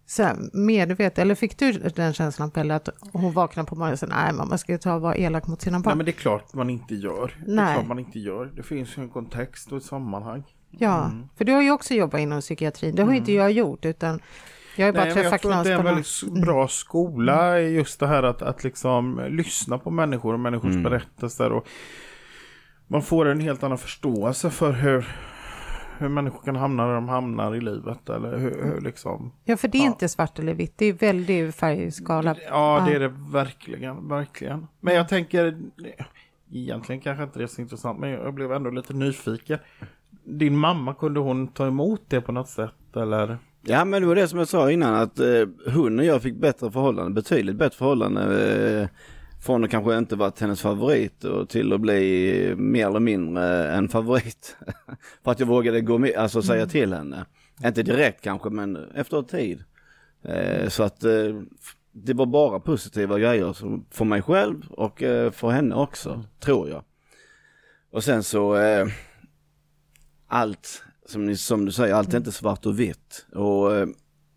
så 0.09 0.23
här, 0.23 0.37
medvetet. 0.53 1.19
Eller 1.19 1.35
fick 1.35 1.57
du 1.57 1.71
den 1.71 2.13
känslan 2.13 2.51
Pelle, 2.51 2.75
att 2.75 2.89
hon 3.11 3.33
vaknade 3.33 3.69
på 3.69 3.75
morgonen 3.75 3.93
och 3.93 3.99
sa 3.99 4.05
nej 4.05 4.33
mamma 4.33 4.57
ska 4.57 4.71
ju 4.71 4.77
ta 4.77 4.93
och 4.93 5.01
vara 5.01 5.15
elak 5.15 5.47
mot 5.47 5.61
sina 5.61 5.77
Nej 5.77 5.83
barn. 5.83 5.97
men 5.97 6.05
det 6.05 6.11
är 6.11 6.13
klart 6.13 6.53
man 6.53 6.69
inte 6.69 6.95
gör. 6.95 7.35
Det 7.45 7.51
är 7.51 7.55
Nej. 7.55 7.73
klart 7.73 7.87
man 7.87 7.99
inte 7.99 8.19
gör. 8.19 8.45
Det 8.55 8.63
finns 8.63 8.97
ju 8.97 9.03
en 9.03 9.09
kontext 9.09 9.71
och 9.71 9.77
ett 9.77 9.83
sammanhang. 9.83 10.43
Ja, 10.69 11.11
för 11.37 11.45
du 11.45 11.51
har 11.51 11.61
ju 11.61 11.71
också 11.71 11.93
jobbat 11.93 12.19
inom 12.19 12.41
psykiatrin. 12.41 12.95
Det 12.95 13.03
har 13.03 13.11
ju 13.11 13.17
inte 13.17 13.31
jag 13.31 13.51
gjort, 13.51 13.85
utan 13.85 14.19
jag 14.75 14.85
har 14.85 14.87
ju 14.87 14.93
bara 14.93 15.03
Nej, 15.05 15.13
träffat 15.13 15.31
jag 15.31 15.41
tror 15.41 15.51
att 15.51 15.55
knas 15.55 15.67
det 15.67 15.73
är 15.73 15.77
på 15.77 15.87
en 15.87 15.95
väldigt 15.95 16.45
bra 16.45 16.67
skola 16.67 17.59
i 17.59 17.75
just 17.75 17.99
det 17.99 18.07
här 18.07 18.23
att, 18.23 18.41
att 18.41 18.63
liksom 18.63 19.25
lyssna 19.29 19.77
på 19.77 19.91
människor 19.91 20.33
och 20.33 20.39
människors 20.39 20.75
berättelser. 20.75 21.51
Och 21.51 21.67
man 22.87 23.01
får 23.01 23.25
en 23.25 23.39
helt 23.39 23.63
annan 23.63 23.77
förståelse 23.77 24.49
för 24.49 24.71
hur, 24.71 25.07
hur 25.99 26.09
människor 26.09 26.41
kan 26.41 26.55
hamna 26.55 26.87
där 26.87 26.93
de 26.93 27.09
hamnar 27.09 27.55
i 27.55 27.61
livet. 27.61 28.09
Eller 28.09 28.37
hur, 28.37 28.63
hur 28.63 28.81
liksom... 28.81 29.31
Ja, 29.43 29.57
för 29.57 29.67
det 29.67 29.77
är 29.77 29.85
inte 29.85 30.09
svart 30.09 30.39
eller 30.39 30.53
vitt, 30.53 30.73
det 30.77 30.85
är 30.85 30.93
väldigt 30.93 31.55
färgskala. 31.55 32.35
Ja, 32.49 32.83
det 32.87 32.95
är 32.95 32.99
det 32.99 33.13
verkligen, 33.31 34.07
verkligen. 34.07 34.67
Men 34.79 34.95
jag 34.95 35.09
tänker, 35.09 35.57
egentligen 36.51 37.01
kanske 37.01 37.23
inte 37.23 37.39
det 37.39 37.43
är 37.43 37.47
så 37.47 37.61
intressant, 37.61 37.99
men 37.99 38.09
jag 38.09 38.33
blev 38.33 38.51
ändå 38.51 38.69
lite 38.69 38.93
nyfiken. 38.93 39.59
Din 40.23 40.57
mamma, 40.57 40.93
kunde 40.93 41.19
hon 41.19 41.47
ta 41.47 41.67
emot 41.67 42.01
det 42.07 42.21
på 42.21 42.31
något 42.31 42.49
sätt 42.49 42.95
eller? 42.95 43.37
Ja 43.61 43.85
men 43.85 44.01
det 44.01 44.07
var 44.07 44.15
det 44.15 44.27
som 44.27 44.39
jag 44.39 44.47
sa 44.47 44.71
innan 44.71 44.95
att 44.95 45.19
eh, 45.19 45.73
hon 45.73 45.99
och 45.99 46.05
jag 46.05 46.21
fick 46.21 46.35
bättre 46.35 46.71
förhållanden, 46.71 47.13
betydligt 47.13 47.55
bättre 47.55 47.77
förhållanden. 47.77 48.31
Eh, 48.81 48.87
från 49.39 49.63
att 49.63 49.69
kanske 49.69 49.97
inte 49.97 50.15
varit 50.15 50.39
hennes 50.39 50.61
favorit 50.61 51.23
och 51.23 51.49
till 51.49 51.73
att 51.73 51.81
bli 51.81 52.53
mer 52.57 52.87
eller 52.87 52.99
mindre 52.99 53.71
en 53.71 53.89
favorit. 53.89 54.57
För 55.23 55.31
att 55.31 55.39
jag 55.39 55.47
vågade 55.47 55.81
gå 55.81 55.97
med, 55.97 56.15
alltså 56.15 56.41
säga 56.41 56.67
till 56.67 56.93
henne. 56.93 57.25
Inte 57.65 57.83
direkt 57.83 58.21
kanske 58.21 58.49
men 58.49 58.75
efter 58.95 59.17
en 59.17 59.25
tid. 59.25 59.63
Eh, 60.23 60.69
så 60.69 60.83
att 60.83 61.03
eh, 61.03 61.41
det 61.91 62.13
var 62.13 62.25
bara 62.25 62.59
positiva 62.59 63.19
grejer 63.19 63.55
för 63.93 64.05
mig 64.05 64.21
själv 64.21 64.65
och 64.69 65.03
eh, 65.03 65.31
för 65.31 65.49
henne 65.49 65.75
också, 65.75 66.23
tror 66.39 66.69
jag. 66.69 66.83
Och 67.91 68.03
sen 68.03 68.23
så 68.23 68.55
eh, 68.57 68.87
allt, 70.27 70.83
som, 71.05 71.25
ni, 71.25 71.37
som 71.37 71.65
du 71.65 71.71
säger, 71.71 71.93
allt 71.93 72.13
är 72.13 72.17
inte 72.17 72.31
svart 72.31 72.65
och 72.65 72.79
vitt. 72.79 73.25
Och 73.35 73.75
eh, 73.75 73.87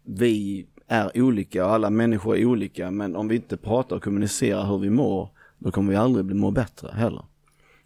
vi 0.05 0.67
är 0.89 1.23
olika 1.23 1.67
och 1.67 1.73
alla 1.73 1.91
människor 1.91 2.37
är 2.37 2.45
olika. 2.45 2.91
Men 2.91 3.17
om 3.17 3.29
vi 3.29 3.37
inte 3.37 3.57
pratar 3.57 3.97
och 3.97 4.03
kommunicerar 4.03 4.65
hur 4.65 4.79
vi 4.79 4.91
mår, 4.91 5.29
då 5.59 5.71
kommer 5.71 5.91
vi 5.91 5.97
aldrig 5.97 6.25
bli 6.25 6.35
må 6.35 6.51
bättre 6.51 6.91
heller. 6.95 7.25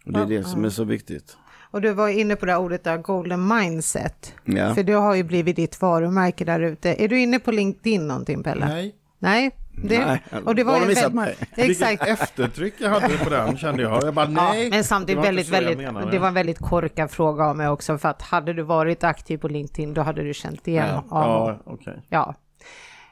Och 0.05 0.13
det 0.13 0.19
är 0.19 0.25
det 0.25 0.43
som 0.43 0.65
är 0.65 0.69
så 0.69 0.83
viktigt. 0.83 1.37
Och 1.71 1.81
du 1.81 1.93
var 1.93 2.09
inne 2.09 2.35
på 2.35 2.45
det 2.45 2.51
här 2.51 2.59
ordet 2.59 2.83
där, 2.83 2.97
golden 2.97 3.47
mindset. 3.47 4.33
Ja. 4.45 4.75
För 4.75 4.83
det 4.83 4.93
har 4.93 5.15
ju 5.15 5.23
blivit 5.23 5.55
ditt 5.55 5.81
varumärke 5.81 6.45
där 6.45 6.59
ute. 6.59 7.03
Är 7.03 7.07
du 7.07 7.19
inne 7.19 7.39
på 7.39 7.51
LinkedIn 7.51 8.07
någonting 8.07 8.43
Pelle? 8.43 8.67
Nej. 8.67 8.95
Nej? 9.19 9.51
Det, 9.83 10.05
Nej. 10.05 10.21
Och 10.45 10.55
det 10.55 10.63
var 10.63 10.79
ju 10.79 10.87
missat 10.87 11.13
mig? 11.13 11.35
Vilket 11.55 11.69
Exakt. 11.69 12.07
eftertryck 12.07 12.73
jag 12.77 12.89
hade 12.89 13.17
på 13.17 13.29
den 13.29 13.57
kände 13.57 13.83
jag. 13.83 14.03
Jag 14.03 14.13
bara 14.13 14.27
nej. 14.27 14.63
Ja, 14.63 14.69
men 14.69 14.83
samtidigt 14.83 15.23
väldigt, 15.23 15.49
väldigt, 15.49 15.77
det 16.11 16.19
var 16.19 16.27
en 16.27 16.33
väldigt 16.33 16.59
korkad 16.59 17.11
fråga 17.11 17.45
av 17.45 17.57
mig 17.57 17.67
också, 17.69 17.97
för 17.97 18.09
att 18.09 18.21
hade 18.21 18.53
du 18.53 18.61
varit 18.61 19.03
aktiv 19.03 19.37
på 19.37 19.47
LinkedIn, 19.47 19.93
då 19.93 20.01
hade 20.01 20.23
du 20.23 20.33
känt 20.33 20.67
igen 20.67 20.89
Amo. 20.89 21.03
Ja, 21.09 21.59
okej. 21.65 22.01
Ja. 22.09 22.35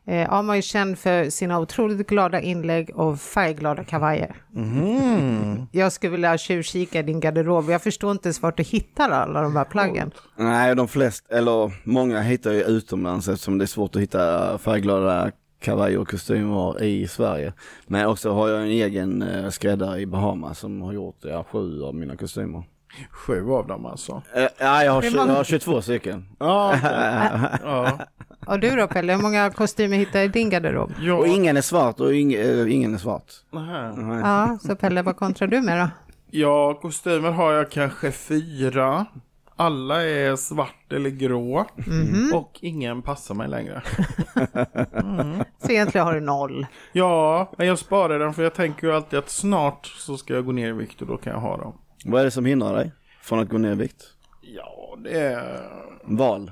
Eh, 0.08 0.34
Amo 0.34 0.54
är 0.54 0.62
känd 0.62 1.00
för 1.00 1.30
sina 1.30 1.60
otroligt 1.60 2.08
glada 2.08 2.42
inlägg 2.42 2.92
och 2.96 3.20
färgglada 3.20 3.84
kavajer. 3.84 4.36
Mhm. 4.52 5.68
Jag 5.72 5.92
skulle 5.92 6.12
vilja 6.12 6.38
tjuvkika 6.38 7.00
i 7.00 7.04
din 7.04 7.20
garderob. 7.20 7.70
Jag 7.70 7.82
förstår 7.82 8.12
inte 8.12 8.28
ens 8.28 8.42
vart 8.42 8.58
du 8.58 8.64
hittar 8.64 9.10
alla 9.10 9.42
de 9.42 9.56
här 9.56 9.66
plaggen. 9.66 10.12
Nej, 10.36 10.76
de 10.76 10.88
flesta, 10.88 11.36
eller 11.38 11.72
många 11.84 12.22
hittar 12.22 12.52
ju 12.52 12.64
utomlands 12.64 13.28
eftersom 13.28 13.58
det 13.58 13.66
är 13.66 13.68
svårt 13.68 13.96
att 13.96 14.02
hitta 14.02 14.58
färgglada 14.58 15.32
kavajer 15.60 16.00
och 16.00 16.08
kostymer 16.08 16.84
i 16.84 17.08
Sverige. 17.08 17.54
Men 17.88 18.06
också 18.06 18.32
har 18.32 18.50
jag 18.50 18.62
en 18.62 18.68
egen 18.68 19.22
eh, 19.22 19.50
skräddare 19.50 20.00
i 20.00 20.06
Bahamas 20.06 20.60
som 20.60 20.82
har 20.82 20.94
gjort 20.94 21.18
ja, 21.22 21.46
sju 21.52 21.84
av 21.84 21.96
mina 21.96 22.16
kostymer. 22.16 22.64
Sju 23.12 23.52
av 23.52 23.68
dem 23.68 23.86
alltså. 23.86 24.22
Eh, 24.36 24.48
ja, 24.58 24.84
jag 24.84 24.92
har, 24.92 25.04
jag 25.04 25.26
har 25.26 25.44
22 25.44 25.82
stycken. 25.82 26.26
Ja, 26.40 26.74
okej. 26.76 27.60
ja. 27.64 28.00
Och 28.46 28.60
du 28.60 28.76
då 28.76 28.88
Pelle, 28.88 29.14
hur 29.14 29.22
många 29.22 29.50
kostymer 29.50 29.98
hittar 29.98 30.20
du 30.20 30.26
i 30.26 30.28
din 30.28 30.50
garderob? 30.50 30.90
Och 30.90 31.04
ja. 31.04 31.28
ingen 31.28 31.58
är 31.58 31.62
svart 31.62 32.00
och 32.00 32.14
ing, 32.14 32.34
eh, 32.34 32.74
ingen 32.74 32.94
är 32.94 32.98
svart. 32.98 33.34
Nähä. 33.52 33.94
Ja, 34.24 34.58
så 34.62 34.76
Pelle, 34.76 35.02
vad 35.02 35.18
kontrar 35.18 35.48
du 35.48 35.62
med 35.62 35.80
då? 35.80 35.90
Ja, 36.32 36.74
kostymer 36.74 37.32
har 37.32 37.54
jag 37.54 37.72
kanske 37.72 38.12
fyra. 38.12 39.06
Alla 39.58 40.04
är 40.04 40.36
svart 40.36 40.94
eller 40.94 41.10
grå. 41.10 41.66
Och 42.34 42.60
ingen 42.62 43.02
passar 43.02 43.36
mig 43.36 43.48
längre. 43.48 43.82
Så 45.58 45.72
egentligen 45.72 46.08
har 46.08 46.14
du 46.14 46.20
noll. 46.20 46.66
Ja, 46.92 47.52
men 47.58 47.68
jag 47.68 47.80
sparar 47.80 48.20
dem 48.20 48.34
för 48.34 48.44
jag 48.44 48.54
tänker 48.54 48.88
ju 48.88 48.94
alltid 48.94 49.20
att 49.20 49.30
snart 49.30 49.86
så 49.86 50.18
ska 50.18 50.34
jag 50.34 50.46
gå 50.46 50.52
ner 50.52 50.70
i 50.70 50.72
vikt 50.72 51.02
och 51.02 51.08
då 51.08 51.18
kan 51.18 51.34
jag 51.34 51.40
ha 51.40 51.58
dem. 51.58 51.74
Vad 52.06 52.22
är 52.22 52.26
det 52.26 52.32
som 52.32 52.46
hindrar 52.46 52.76
dig 52.76 52.92
från 53.22 53.40
att 53.40 53.50
gå 53.50 53.58
ner 53.58 53.72
i 53.72 53.76
vikt? 53.76 54.04
Ja, 54.42 54.98
det 55.04 55.20
är 55.20 55.70
Val. 56.04 56.52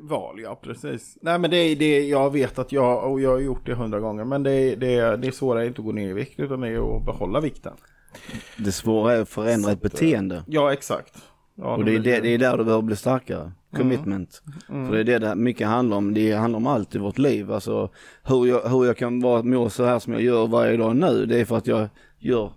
val, 0.00 0.40
ja 0.40 0.60
precis. 0.62 1.18
Nej 1.22 1.38
men 1.38 1.50
det 1.50 1.56
är 1.56 1.76
det 1.76 2.08
jag 2.08 2.32
vet 2.32 2.58
att 2.58 2.72
jag, 2.72 3.12
och 3.12 3.20
jag 3.20 3.30
har 3.30 3.38
gjort 3.38 3.66
det 3.66 3.74
hundra 3.74 4.00
gånger, 4.00 4.24
men 4.24 4.42
det 4.42 4.52
är, 4.52 4.76
det 4.76 4.94
är, 4.94 5.16
det 5.16 5.26
är 5.28 5.32
svårare 5.32 5.66
inte 5.66 5.80
att 5.80 5.84
gå 5.84 5.92
ner 5.92 6.08
i 6.08 6.12
vikt 6.12 6.40
utan 6.40 6.60
det 6.60 6.68
är 6.68 6.96
att 6.96 7.04
behålla 7.04 7.40
vikten. 7.40 7.72
Det 8.56 8.72
svåra 8.72 9.12
är 9.12 9.20
att 9.22 9.28
förändra 9.28 9.72
ett 9.72 9.82
beteende. 9.82 10.44
Ja, 10.46 10.72
exakt. 10.72 11.18
Ja, 11.54 11.76
Och 11.76 11.84
det 11.84 11.94
är, 11.94 11.98
det, 11.98 12.20
det 12.20 12.28
är 12.28 12.38
där 12.38 12.58
du 12.58 12.64
behöver 12.64 12.82
bli 12.82 12.96
starkare. 12.96 13.52
Commitment. 13.76 14.42
För 14.66 14.92
det 14.92 15.00
är 15.00 15.04
det 15.04 15.18
det 15.18 15.34
mycket 15.34 15.66
handlar 15.66 15.96
om. 15.96 16.14
Det 16.14 16.32
handlar 16.32 16.56
om 16.56 16.66
allt 16.66 16.94
i 16.94 16.98
vårt 16.98 17.18
liv. 17.18 17.52
Alltså 17.52 17.90
hur 18.22 18.46
jag, 18.46 18.68
hur 18.68 18.84
jag 18.84 18.96
kan 18.96 19.20
vara 19.20 19.42
må 19.42 19.70
så 19.70 19.84
här 19.84 19.98
som 19.98 20.12
jag 20.12 20.22
gör 20.22 20.46
varje 20.46 20.76
dag 20.76 20.96
nu. 20.96 21.26
Det 21.26 21.40
är 21.40 21.44
för 21.44 21.56
att 21.56 21.66
jag 21.66 21.88
gör 22.18 22.52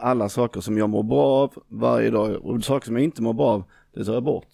alla 0.00 0.28
saker 0.28 0.60
som 0.60 0.78
jag 0.78 0.90
mår 0.90 1.02
bra 1.02 1.26
av 1.26 1.54
varje 1.68 2.10
dag. 2.10 2.46
Och 2.46 2.64
saker 2.64 2.86
som 2.86 2.96
jag 2.96 3.04
inte 3.04 3.22
mår 3.22 3.32
bra 3.32 3.46
av, 3.46 3.64
det 3.94 4.04
tar 4.04 4.14
jag 4.14 4.24
bort. 4.24 4.48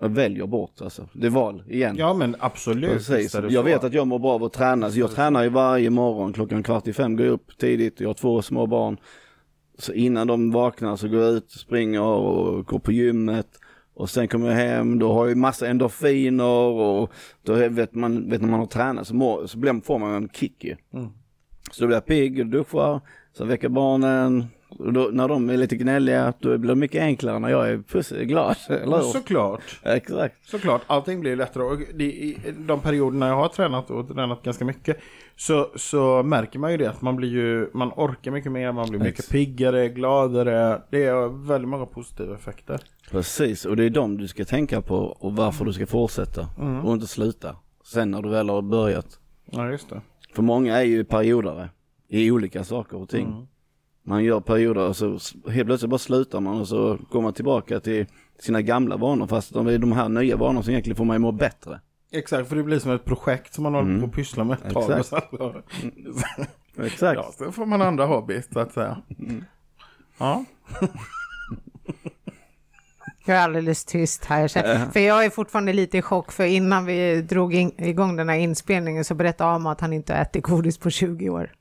Jag 0.00 0.08
väljer 0.08 0.46
bort 0.46 0.82
alltså. 0.82 1.08
Det 1.12 1.26
är 1.26 1.30
val 1.30 1.62
igen. 1.68 1.96
Ja 1.98 2.14
men 2.14 2.36
absolut. 2.38 2.90
Precis. 2.90 3.34
Jag 3.48 3.62
vet 3.62 3.84
att 3.84 3.92
jag 3.92 4.06
mår 4.06 4.18
bra 4.18 4.32
av 4.32 4.44
att 4.44 4.52
träna. 4.52 4.90
Så 4.90 4.98
jag 4.98 5.10
tränar 5.10 5.42
ju 5.42 5.48
varje 5.48 5.90
morgon 5.90 6.32
klockan 6.32 6.62
kvart 6.62 6.88
i 6.88 6.92
fem. 6.92 7.16
Går 7.16 7.26
jag 7.26 7.32
upp 7.32 7.58
tidigt. 7.58 8.00
Jag 8.00 8.08
har 8.08 8.14
två 8.14 8.42
små 8.42 8.66
barn. 8.66 8.96
Så 9.78 9.92
innan 9.92 10.26
de 10.26 10.50
vaknar 10.50 10.96
så 10.96 11.08
går 11.08 11.20
jag 11.20 11.32
ut, 11.32 11.50
springer 11.50 12.02
och 12.02 12.66
går 12.66 12.78
på 12.78 12.92
gymmet. 12.92 13.48
Och 13.94 14.10
sen 14.10 14.28
kommer 14.28 14.48
jag 14.48 14.56
hem, 14.56 14.98
då 14.98 15.12
har 15.12 15.28
jag 15.28 15.36
massa 15.36 15.66
endorfiner 15.68 16.44
och 16.44 17.12
då 17.42 17.54
vet 17.54 17.94
man, 17.94 18.30
vet 18.30 18.40
när 18.40 18.48
man 18.48 18.60
har 18.60 18.66
tränat 18.66 19.06
så, 19.06 19.14
mår, 19.14 19.46
så 19.46 19.58
blir, 19.58 19.80
får 19.84 19.98
man 19.98 20.14
en 20.14 20.28
kick 20.28 20.64
ju. 20.64 20.76
Så 21.70 21.80
då 21.82 21.86
blir 21.86 21.96
jag 21.96 22.06
pigg 22.06 22.40
och 22.40 22.46
duschar, 22.46 23.00
så 23.36 23.44
väcker 23.44 23.68
barnen. 23.68 24.46
Då, 24.78 25.08
när 25.12 25.28
de 25.28 25.50
är 25.50 25.56
lite 25.56 25.76
gnälliga, 25.76 26.32
då 26.38 26.58
blir 26.58 26.68
det 26.68 26.74
mycket 26.74 27.02
enklare 27.02 27.38
när 27.38 27.48
jag 27.48 27.68
är 27.70 28.24
glad. 28.24 28.56
Eller? 28.68 29.00
Såklart. 29.00 29.80
Exakt. 29.82 30.34
Såklart, 30.46 30.82
allting 30.86 31.20
blir 31.20 31.36
lättare. 31.36 31.62
Och 31.64 31.78
det, 31.94 32.34
de 32.58 32.80
perioderna 32.80 33.28
jag 33.28 33.36
har 33.36 33.48
tränat 33.48 33.90
och 33.90 34.08
tränat 34.08 34.42
ganska 34.42 34.64
mycket 34.64 34.98
så, 35.36 35.70
så 35.76 36.22
märker 36.22 36.58
man 36.58 36.70
ju 36.70 36.76
det 36.76 36.90
att 36.90 37.02
man 37.02 37.16
blir 37.16 37.28
ju, 37.28 37.70
man 37.74 37.88
orkar 37.96 38.30
mycket 38.30 38.52
mer, 38.52 38.72
man 38.72 38.88
blir 38.90 39.00
mycket 39.00 39.18
Ex- 39.20 39.28
piggare, 39.28 39.88
gladare. 39.88 40.82
Det 40.90 41.04
är 41.04 41.46
väldigt 41.46 41.68
många 41.68 41.86
positiva 41.86 42.34
effekter. 42.34 42.80
Precis, 43.10 43.64
och 43.64 43.76
det 43.76 43.84
är 43.84 43.90
de 43.90 44.16
du 44.18 44.28
ska 44.28 44.44
tänka 44.44 44.80
på 44.80 44.96
och 44.96 45.36
varför 45.36 45.64
du 45.64 45.72
ska 45.72 45.86
fortsätta 45.86 46.48
och 46.84 46.92
inte 46.92 47.06
sluta. 47.06 47.56
Sen 47.84 48.10
när 48.10 48.22
du 48.22 48.28
väl 48.28 48.48
har 48.48 48.62
börjat. 48.62 49.18
Ja, 49.50 49.70
just 49.70 49.90
det. 49.90 50.00
För 50.34 50.42
många 50.42 50.76
är 50.76 50.84
ju 50.84 51.04
periodare 51.04 51.68
i 52.14 52.30
olika 52.30 52.64
saker 52.64 52.96
och 52.96 53.08
ting. 53.08 53.48
Man 54.02 54.24
gör 54.24 54.40
perioder 54.40 54.88
och 54.88 54.96
så 54.96 55.18
helt 55.50 55.66
plötsligt 55.66 55.90
bara 55.90 55.98
slutar 55.98 56.40
man 56.40 56.60
och 56.60 56.68
så 56.68 56.98
går 57.10 57.22
man 57.22 57.32
tillbaka 57.32 57.80
till 57.80 58.06
sina 58.38 58.62
gamla 58.62 58.96
vanor 58.96 59.26
fast 59.26 59.52
de 59.54 59.66
är 59.66 59.78
de 59.78 59.92
här 59.92 60.08
nya 60.08 60.36
vanorna 60.36 60.62
som 60.62 60.70
egentligen 60.70 60.96
får 60.96 61.04
man 61.04 61.14
ju 61.14 61.18
må 61.18 61.32
bättre. 61.32 61.80
Exakt, 62.12 62.48
för 62.48 62.56
det 62.56 62.62
blir 62.62 62.78
som 62.78 62.90
ett 62.92 63.04
projekt 63.04 63.54
som 63.54 63.62
man 63.62 63.74
håller 63.74 64.00
på 64.00 64.06
att 64.06 64.12
pyssla 64.12 64.44
med 64.44 64.58
ett 64.66 64.72
tag. 64.74 64.84
Mm. 64.92 65.00
Exakt. 65.00 65.30
Så, 66.76 66.82
Exakt. 66.82 67.16
ja, 67.16 67.32
sen 67.38 67.52
får 67.52 67.66
man 67.66 67.82
andra 67.82 68.06
hobbys 68.06 68.48
så 68.52 68.60
att 68.60 68.72
säga. 68.72 69.02
Ja, 70.18 70.44
Jag 73.26 73.36
är 73.36 73.40
alldeles 73.42 73.84
tyst 73.84 74.24
här. 74.24 74.48
För 74.90 75.00
jag 75.00 75.24
är 75.24 75.30
fortfarande 75.30 75.72
lite 75.72 75.98
i 75.98 76.02
chock, 76.02 76.32
för 76.32 76.44
innan 76.44 76.84
vi 76.86 77.22
drog 77.22 77.54
in, 77.54 77.72
igång 77.78 78.16
den 78.16 78.28
här 78.28 78.36
inspelningen 78.36 79.04
så 79.04 79.14
berättade 79.14 79.50
Amo 79.50 79.68
att 79.68 79.80
han 79.80 79.92
inte 79.92 80.14
har 80.14 80.20
ätit 80.22 80.42
godis 80.42 80.78
på 80.78 80.90
20 80.90 81.30
år. 81.30 81.52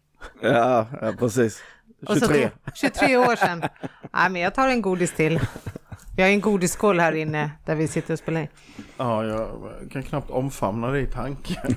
Ja, 0.42 0.86
ja 1.02 1.14
precis. 1.20 1.64
Och 2.08 2.18
så 2.18 2.20
23. 2.28 2.50
tog- 2.50 2.76
23 2.76 3.18
år 3.18 3.36
sedan. 3.36 3.64
Nej, 4.14 4.30
men 4.30 4.42
jag 4.42 4.54
tar 4.56 4.68
en 4.68 4.82
godis 4.82 5.14
till. 5.14 5.40
Jag 6.16 6.26
har 6.26 6.30
en 6.32 6.42
godisskål 6.42 7.00
här 7.00 7.12
inne 7.12 7.52
där 7.66 7.76
vi 7.76 7.88
sitter 7.88 8.14
och 8.14 8.20
spelar 8.20 8.42
in. 8.42 8.48
ja, 8.98 9.26
jag 9.26 9.48
kan 9.92 10.04
knappt 10.04 10.30
omfamna 10.30 10.88
det 10.88 11.00
i 11.00 11.06
tanken. 11.06 11.76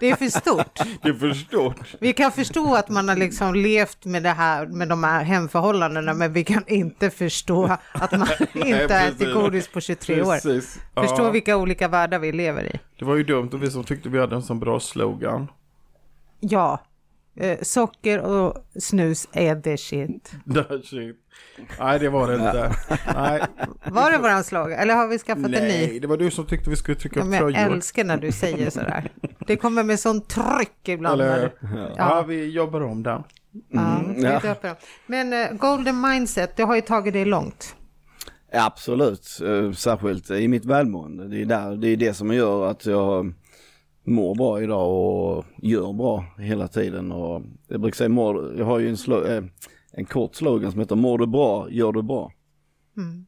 Det 0.00 0.10
är 0.10 0.16
för 0.16 0.26
stort. 0.26 0.78
Det 1.02 1.08
är 1.08 1.12
för 1.12 1.32
stort. 1.32 1.94
Vi 2.00 2.12
kan 2.12 2.32
förstå 2.32 2.74
att 2.74 2.88
man 2.88 3.08
har 3.08 3.16
liksom 3.16 3.54
levt 3.54 4.04
med 4.04 4.22
det 4.22 4.28
här, 4.30 4.66
med 4.66 4.88
de 4.88 5.04
här 5.04 5.22
hemförhållandena, 5.24 6.14
men 6.14 6.32
vi 6.32 6.44
kan 6.44 6.62
inte 6.66 7.10
förstå 7.10 7.76
att 7.92 8.12
man 8.12 8.28
inte 8.54 8.94
har 8.94 9.08
ätit 9.08 9.34
godis 9.34 9.68
på 9.68 9.80
23 9.80 10.22
år. 10.22 10.32
Precis. 10.34 10.78
Förstå 10.94 11.22
Ja, 11.22 11.30
vilka 11.30 11.56
olika 11.56 11.88
världar 11.88 12.18
vi 12.18 12.32
lever 12.32 12.64
i. 12.76 12.80
det 12.98 13.04
var 13.04 13.16
ju 13.16 13.24
dumt 13.24 13.50
och 13.52 13.62
vi 13.62 13.70
som 13.70 13.84
tyckte 13.84 14.08
vi 14.08 14.18
hade 14.20 14.34
en 14.36 14.42
sån 14.42 14.60
bra 14.60 14.80
slogan. 14.80 15.48
Ja, 16.40 16.78
eh, 17.36 17.58
socker 17.62 18.18
och 18.20 18.54
snus 18.80 19.28
är 19.32 19.56
the 19.60 19.76
shit. 19.76 20.32
Shit. 20.84 21.16
Nej, 21.80 21.98
det 21.98 22.08
var 22.08 22.28
det 22.28 22.34
inte. 22.34 22.72
Nej, 23.14 23.42
Var 23.84 24.10
det 24.10 24.18
våran 24.18 24.44
slag 24.44 24.72
eller 24.72 24.94
har 24.94 25.08
vi 25.08 25.18
skaffat 25.18 25.44
en 25.44 25.50
ny? 25.50 25.58
nej, 25.60 26.00
det 26.00 26.06
var 26.06 26.16
du 26.16 26.30
som 26.30 26.46
tyckte 26.46 26.70
vi 26.70 26.76
skulle 26.76 26.96
trycka 26.96 27.20
Ja, 27.20 27.26
upp 27.26 27.32
jag 27.32 27.40
tröjor. 27.40 27.72
älskar 27.72 28.04
när 28.04 28.16
du 28.16 28.32
säger 28.32 28.70
sådär. 28.70 29.12
Det 29.46 29.56
kommer 29.56 29.82
med 29.82 30.00
sån 30.00 30.20
tryck 30.20 30.88
ibland. 30.88 31.20
Eller, 31.20 31.52
ja. 31.60 31.94
Ja. 31.96 32.24
vi 32.28 32.50
jobbar 32.50 32.80
om 32.80 33.02
den. 33.02 33.22
ja, 33.68 34.00
vi 34.16 34.22
ja. 34.22 34.40
döper 34.40 34.68
dem. 34.68 34.76
Men 35.06 35.32
eh, 35.32 35.52
golden 35.52 36.00
mindset, 36.00 36.56
det 36.56 36.62
har 36.62 36.74
ju 36.74 36.80
tagit 36.80 37.12
dig 37.12 37.24
långt. 37.24 37.76
Ja, 38.52 38.66
absolut, 38.66 39.38
Eh, 39.44 39.72
särskilt 39.72 40.30
i 40.30 40.48
mitt 40.48 40.64
välmående. 40.64 41.28
Det 41.28 41.42
är, 41.42 41.46
där, 41.46 41.76
det 41.76 41.88
är 41.88 41.96
det 41.96 42.14
som 42.14 42.34
gör 42.34 42.66
att 42.70 42.86
jag 42.86 43.32
mår 44.04 44.34
bra 44.34 44.62
idag 44.62 44.90
och 44.90 45.44
gör 45.56 45.92
bra 45.92 46.24
hela 46.38 46.68
tiden. 46.68 47.12
Och 47.12 47.42
jag 47.68 47.80
brukar 47.80 47.96
säga, 47.96 48.08
mår, 48.08 48.58
jag 48.58 48.64
har 48.64 48.78
ju 48.78 48.88
en, 48.88 48.96
slo, 48.96 49.24
eh, 49.24 49.44
en 49.92 50.04
kort 50.04 50.34
slogan 50.34 50.70
som 50.70 50.80
heter 50.80 50.96
mår 50.96 51.18
du 51.18 51.26
bra, 51.26 51.70
gör 51.70 51.92
du 51.92 52.02
bra. 52.02 52.32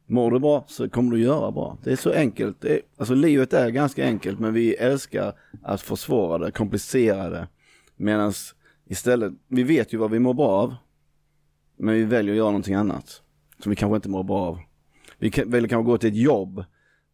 Mår 0.07 0.31
du 0.31 0.39
bra 0.39 0.65
så 0.69 0.91
kommer 0.91 1.11
du 1.11 1.23
göra 1.23 1.51
bra. 1.51 1.79
Det 1.85 1.93
är 1.93 1.97
så 1.97 2.13
enkelt. 2.13 2.61
Det 2.61 2.75
är, 2.75 2.81
alltså 2.97 3.15
livet 3.15 3.53
är 3.53 3.71
ganska 3.71 4.05
enkelt 4.05 4.41
men 4.41 4.55
vi 4.55 4.75
älskar 4.75 5.33
att 5.63 5.81
försvåra 5.81 6.39
det, 6.39 6.51
komplicera 6.51 7.31
det. 7.31 7.49
Medan 7.97 8.33
istället, 8.87 9.33
vi 9.49 9.63
vet 9.63 9.93
ju 9.95 9.99
vad 9.99 10.11
vi 10.11 10.19
mår 10.19 10.35
bra 10.35 10.49
av. 10.49 10.75
Men 11.77 11.95
vi 11.95 12.05
väljer 12.05 12.35
att 12.35 12.39
göra 12.39 12.51
någonting 12.51 12.75
annat. 12.75 13.23
Som 13.59 13.71
vi 13.71 13.77
kanske 13.77 13.97
inte 13.97 14.09
mår 14.09 14.23
bra 14.23 14.39
av. 14.39 14.59
Vi 15.19 15.31
kan, 15.31 15.51
väljer 15.51 15.69
kanske 15.69 15.91
gå 15.91 15.99
till 15.99 16.09
ett 16.09 16.17
jobb 16.17 16.65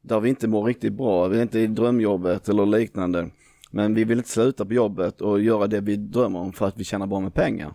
där 0.02 0.20
vi 0.20 0.28
inte 0.28 0.48
mår 0.48 0.64
riktigt 0.64 0.92
bra. 0.92 1.28
Vi 1.28 1.38
är 1.38 1.42
inte 1.42 1.60
i 1.60 1.66
drömjobbet 1.66 2.48
eller 2.48 2.66
liknande. 2.66 3.30
Men 3.78 3.94
vi 3.94 4.04
vill 4.04 4.18
inte 4.18 4.30
sluta 4.30 4.66
på 4.66 4.74
jobbet 4.74 5.20
och 5.20 5.40
göra 5.40 5.66
det 5.66 5.80
vi 5.80 5.96
drömmer 5.96 6.38
om 6.38 6.52
för 6.52 6.66
att 6.66 6.76
vi 6.76 6.84
tjänar 6.84 7.06
bra 7.06 7.20
med 7.20 7.34
pengar. 7.34 7.74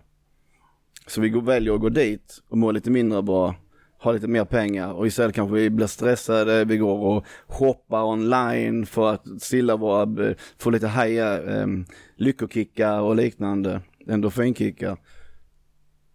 Så 1.07 1.21
vi 1.21 1.29
går, 1.29 1.41
väljer 1.41 1.73
att 1.73 1.81
gå 1.81 1.89
dit 1.89 2.41
och 2.49 2.57
må 2.57 2.71
lite 2.71 2.91
mindre 2.91 3.21
bra, 3.21 3.55
ha 3.99 4.11
lite 4.11 4.27
mer 4.27 4.45
pengar 4.45 4.93
och 4.93 5.07
istället 5.07 5.35
kanske 5.35 5.55
vi 5.55 5.69
blir 5.69 5.87
stressade, 5.87 6.65
vi 6.65 6.77
går 6.77 6.99
och 6.99 7.25
shoppar 7.47 8.03
online 8.03 8.85
för 8.85 9.13
att 9.13 9.41
stilla 9.41 9.75
våra, 9.75 10.27
eh, 10.27 10.35
få 10.57 10.69
lite 10.69 10.87
haja, 10.87 11.43
eh, 11.43 11.67
lyckokickar 12.15 13.01
och 13.01 13.15
liknande, 13.15 13.81
endorfinkickar. 14.07 14.97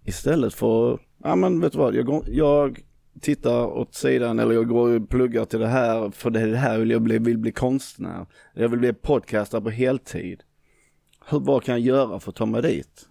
Istället 0.04 0.54
för, 0.54 1.00
ja 1.24 1.36
men 1.36 1.60
vet 1.60 1.72
du 1.72 1.78
vad, 1.78 1.94
jag, 1.94 2.06
går, 2.06 2.24
jag 2.26 2.80
tittar 3.18 3.66
åt 3.66 3.94
sidan 3.94 4.38
eller 4.38 4.54
jag 4.54 4.68
går 4.68 4.96
och 4.96 5.08
pluggar 5.08 5.44
till 5.44 5.60
det 5.60 5.66
här 5.66 6.10
för 6.10 6.30
det 6.30 6.40
är 6.40 6.46
det 6.46 6.56
här 6.56 6.78
vill 6.78 6.90
jag 6.90 7.02
bli, 7.02 7.18
vill 7.18 7.38
bli 7.38 7.52
konstnär. 7.52 8.26
Jag 8.54 8.68
vill 8.68 8.78
bli 8.78 8.92
podcaster 8.92 9.60
på 9.60 9.70
heltid. 9.70 10.42
Hur, 11.26 11.40
vad 11.40 11.64
kan 11.64 11.74
jag 11.74 11.96
göra 11.96 12.20
för 12.20 12.30
att 12.30 12.36
ta 12.36 12.46
mig 12.46 12.62
dit? 12.62 13.08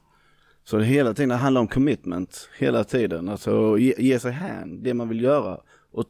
Så 0.63 0.77
det 0.77 0.85
hela 0.85 1.13
tiden 1.13 1.29
det 1.29 1.35
handlar 1.35 1.61
om 1.61 1.67
commitment 1.67 2.49
hela 2.59 2.83
tiden, 2.83 3.29
alltså 3.29 3.77
ge, 3.77 3.93
ge 3.97 4.19
sig 4.19 4.31
hän, 4.31 4.83
det 4.83 4.93
man 4.93 5.09
vill 5.09 5.21
göra. 5.21 5.59
Och 5.91 6.05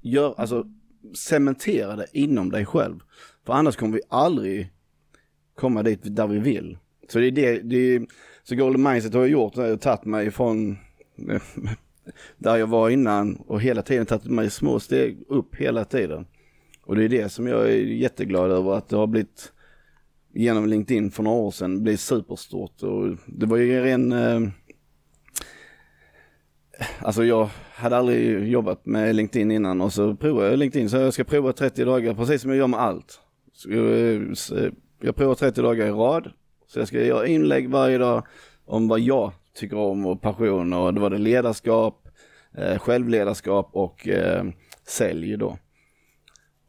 gör, 0.00 0.34
alltså 0.36 0.66
cementera 1.14 1.96
det 1.96 2.06
inom 2.12 2.50
dig 2.50 2.66
själv. 2.66 3.00
För 3.46 3.52
annars 3.52 3.76
kommer 3.76 3.94
vi 3.94 4.02
aldrig 4.08 4.72
komma 5.54 5.82
dit 5.82 6.00
där 6.02 6.26
vi 6.26 6.38
vill. 6.38 6.78
Så 7.08 7.18
det 7.18 7.26
är 7.26 7.30
det, 7.30 7.60
det 7.60 7.76
är, 7.76 8.06
så 8.42 8.54
Golden 8.54 8.82
Mindset 8.82 9.14
har 9.14 9.20
jag 9.20 9.30
gjort, 9.30 9.56
jag 9.56 9.68
har 9.68 9.76
tagit 9.76 10.04
mig 10.04 10.26
ifrån 10.26 10.78
eh, 11.30 11.42
där 12.38 12.56
jag 12.56 12.66
var 12.66 12.90
innan 12.90 13.36
och 13.36 13.60
hela 13.60 13.82
tiden 13.82 14.06
tagit 14.06 14.24
mig 14.24 14.50
små 14.50 14.80
steg 14.80 15.18
upp 15.28 15.56
hela 15.56 15.84
tiden. 15.84 16.26
Och 16.84 16.96
det 16.96 17.04
är 17.04 17.08
det 17.08 17.28
som 17.28 17.46
jag 17.46 17.60
är 17.60 17.76
jätteglad 17.76 18.50
över 18.50 18.72
att 18.72 18.88
det 18.88 18.96
har 18.96 19.06
blivit 19.06 19.52
genom 20.34 20.66
LinkedIn 20.66 21.10
för 21.10 21.22
några 21.22 21.38
år 21.38 21.50
sedan 21.50 21.82
blivit 21.82 22.00
superstort 22.00 22.82
och 22.82 23.16
det 23.26 23.46
var 23.46 23.56
ju 23.56 23.90
en 23.90 24.12
eh, 24.12 24.40
Alltså 26.98 27.24
jag 27.24 27.48
hade 27.74 27.96
aldrig 27.96 28.48
jobbat 28.48 28.86
med 28.86 29.14
LinkedIn 29.14 29.50
innan 29.50 29.80
och 29.80 29.92
så 29.92 30.16
provade 30.16 30.50
jag 30.50 30.58
LinkedIn 30.58 30.90
så 30.90 30.96
jag 30.96 31.14
ska 31.14 31.24
prova 31.24 31.52
30 31.52 31.84
dagar 31.84 32.14
precis 32.14 32.42
som 32.42 32.50
jag 32.50 32.58
gör 32.58 32.66
med 32.66 32.80
allt. 32.80 33.20
Så 33.52 33.70
eh, 33.70 33.76
jag, 33.76 34.64
eh, 34.64 34.70
jag 35.00 35.16
provar 35.16 35.34
30 35.34 35.62
dagar 35.62 35.86
i 35.86 35.90
rad. 35.90 36.32
Så 36.66 36.78
jag 36.78 36.88
ska 36.88 37.04
göra 37.04 37.26
inlägg 37.26 37.70
varje 37.70 37.98
dag 37.98 38.26
om 38.64 38.88
vad 38.88 39.00
jag 39.00 39.32
tycker 39.54 39.76
om 39.76 40.06
och 40.06 40.20
passion 40.20 40.72
och 40.72 40.94
då 40.94 41.00
var 41.00 41.10
det 41.10 41.18
ledarskap, 41.18 42.08
eh, 42.58 42.78
självledarskap 42.78 43.70
och 43.72 44.08
eh, 44.08 44.44
sälj 44.88 45.36
då. 45.36 45.58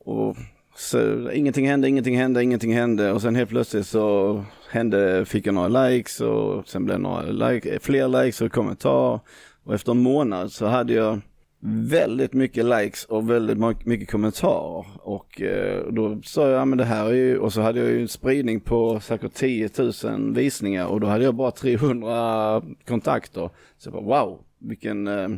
Och 0.06 0.38
så 0.76 1.32
ingenting 1.32 1.68
hände, 1.68 1.90
ingenting 1.90 2.18
hände, 2.18 2.44
ingenting 2.44 2.74
hände 2.74 3.12
och 3.12 3.22
sen 3.22 3.36
helt 3.36 3.50
plötsligt 3.50 3.88
så 3.88 4.46
hände, 4.72 5.26
fick 5.26 5.48
jag 5.48 5.56
några 5.56 5.88
likes 5.88 6.22
och 6.22 6.68
sen 6.68 6.86
blev 6.86 6.98
det 6.98 7.04
några 7.04 7.22
like, 7.22 7.80
fler 7.80 8.08
likes 8.08 8.42
och 8.42 8.52
kommentarer. 8.52 9.20
Och 9.64 9.74
efter 9.74 9.92
en 9.92 10.04
månad 10.04 10.52
så 10.52 10.66
hade 10.66 10.94
jag 10.94 11.22
väldigt 11.66 12.34
mycket 12.34 12.66
likes 12.66 13.06
och 13.06 13.30
väldigt 13.30 13.86
mycket 13.86 14.12
kommentarer. 14.12 14.86
Och 15.02 15.42
eh, 15.42 15.88
då 15.88 16.22
sa 16.24 16.50
jag, 16.50 16.60
ja 16.60 16.66
men 16.66 16.78
det 16.78 16.86
här 16.86 17.06
är 17.06 17.14
ju, 17.14 17.38
och 17.38 17.54
så 17.54 17.62
hade 17.62 17.80
jag 17.80 17.90
ju 17.90 18.02
en 18.02 18.08
spridning 18.08 18.60
på 18.60 19.00
säkert 19.00 19.34
10 19.34 19.70
000 20.04 20.34
visningar 20.34 20.86
och 20.86 21.00
då 21.00 21.08
hade 21.08 21.24
jag 21.24 21.36
bara 21.36 21.52
300 21.52 22.62
kontakter. 22.88 23.50
Så 23.78 23.90
jag 23.90 23.94
bara 23.94 24.26
wow, 24.26 24.40
vilken, 24.60 25.08
eh, 25.08 25.30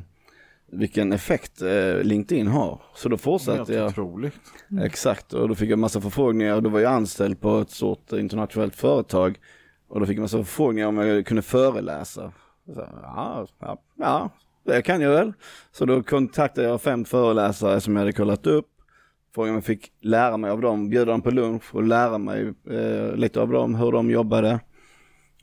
vilken 0.72 1.14
effekt 1.14 1.62
eh, 1.62 1.98
LinkedIn 2.02 2.48
har. 2.48 2.82
Så 2.96 3.10
då 3.10 3.18
fortsatte 3.18 3.74
jag. 3.74 3.88
otroligt. 3.88 4.34
Exakt, 4.82 5.34
och 5.34 5.50
då 5.50 5.56
fick 5.56 5.70
jag 5.70 5.80
massa 5.80 6.02
förfrågningar 6.02 6.56
och 6.56 6.64
då 6.64 6.70
var 6.70 6.80
jag 6.80 6.94
anställd 6.94 7.42
på 7.42 7.58
ett 7.58 7.72
stort 7.72 8.12
internationellt 8.12 8.76
företag. 8.76 9.40
Och 9.88 10.00
då 10.00 10.06
fick 10.06 10.18
jag 10.18 10.22
massa 10.22 10.38
förfrågningar 10.38 10.88
om 10.88 10.98
jag 10.98 11.26
kunde 11.26 11.42
föreläsa. 11.42 12.32
Så, 12.74 12.88
ja, 13.02 13.48
ja, 13.60 13.78
ja, 13.96 14.30
det 14.66 14.82
kan 14.82 15.02
jag 15.02 15.12
väl. 15.12 15.34
Så 15.72 15.86
då 15.86 16.04
kontaktade 16.04 16.68
jag 16.68 16.82
fem 16.82 17.06
föreläsare 17.06 17.82
som 17.82 17.96
jag 17.96 18.00
hade 18.02 18.14
kollat 18.14 18.48
upp. 18.48 18.66
Frågade 19.36 19.50
om 19.52 19.56
jag 19.56 19.66
fick 19.66 19.92
lära 20.02 20.38
mig 20.38 20.52
av 20.52 20.62
dem, 20.62 20.90
bjuda 20.90 21.06
dem 21.12 21.22
på 21.22 21.32
lunch 21.32 21.76
och 21.76 21.84
lära 21.84 22.18
mig 22.18 22.54
eh, 22.72 23.16
lite 23.16 23.42
av 23.42 23.50
dem, 23.50 23.76
hur 23.76 23.92
de 23.92 24.12
jobbade. 24.12 24.60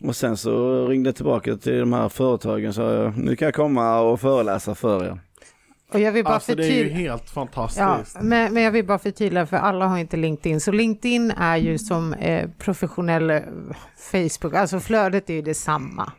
Och 0.04 0.16
sen 0.16 0.36
så 0.36 0.86
ringde 0.88 1.08
jag 1.08 1.16
tillbaka 1.16 1.56
till 1.56 1.78
de 1.78 1.92
här 1.92 2.08
företagen 2.08 2.68
och 2.68 2.74
sa 2.74 3.12
nu 3.16 3.36
kan 3.36 3.46
jag 3.46 3.54
komma 3.54 4.00
och 4.00 4.20
föreläsa 4.20 4.74
för 4.74 5.04
er. 5.04 5.20
Och 5.92 6.00
jag 6.00 6.12
vill 6.12 6.24
bara 6.24 6.34
Alltså 6.34 6.54
det 6.54 6.66
är 6.66 6.84
ju 6.84 6.88
helt 6.90 7.22
Ja, 7.26 7.32
fantastiskt. 7.32 8.18
men, 8.22 8.54
men 8.54 8.62
jag 8.62 8.70
vill 8.72 8.86
bara 8.86 8.98
förtydliga, 8.98 9.46
för 9.46 9.56
alla 9.56 9.86
har 9.86 9.98
inte 9.98 10.16
LinkedIn. 10.16 10.60
Så 10.60 10.72
LinkedIn 10.72 11.30
är 11.30 11.56
ju 11.56 11.78
som 11.78 12.12
eh, 12.14 12.50
professionell 12.58 13.30
eh, 13.30 13.40
Facebook, 14.12 14.54
alltså 14.54 14.80
flödet 14.80 15.30
är 15.30 15.34
ju 15.34 15.42
detsamma. 15.42 16.12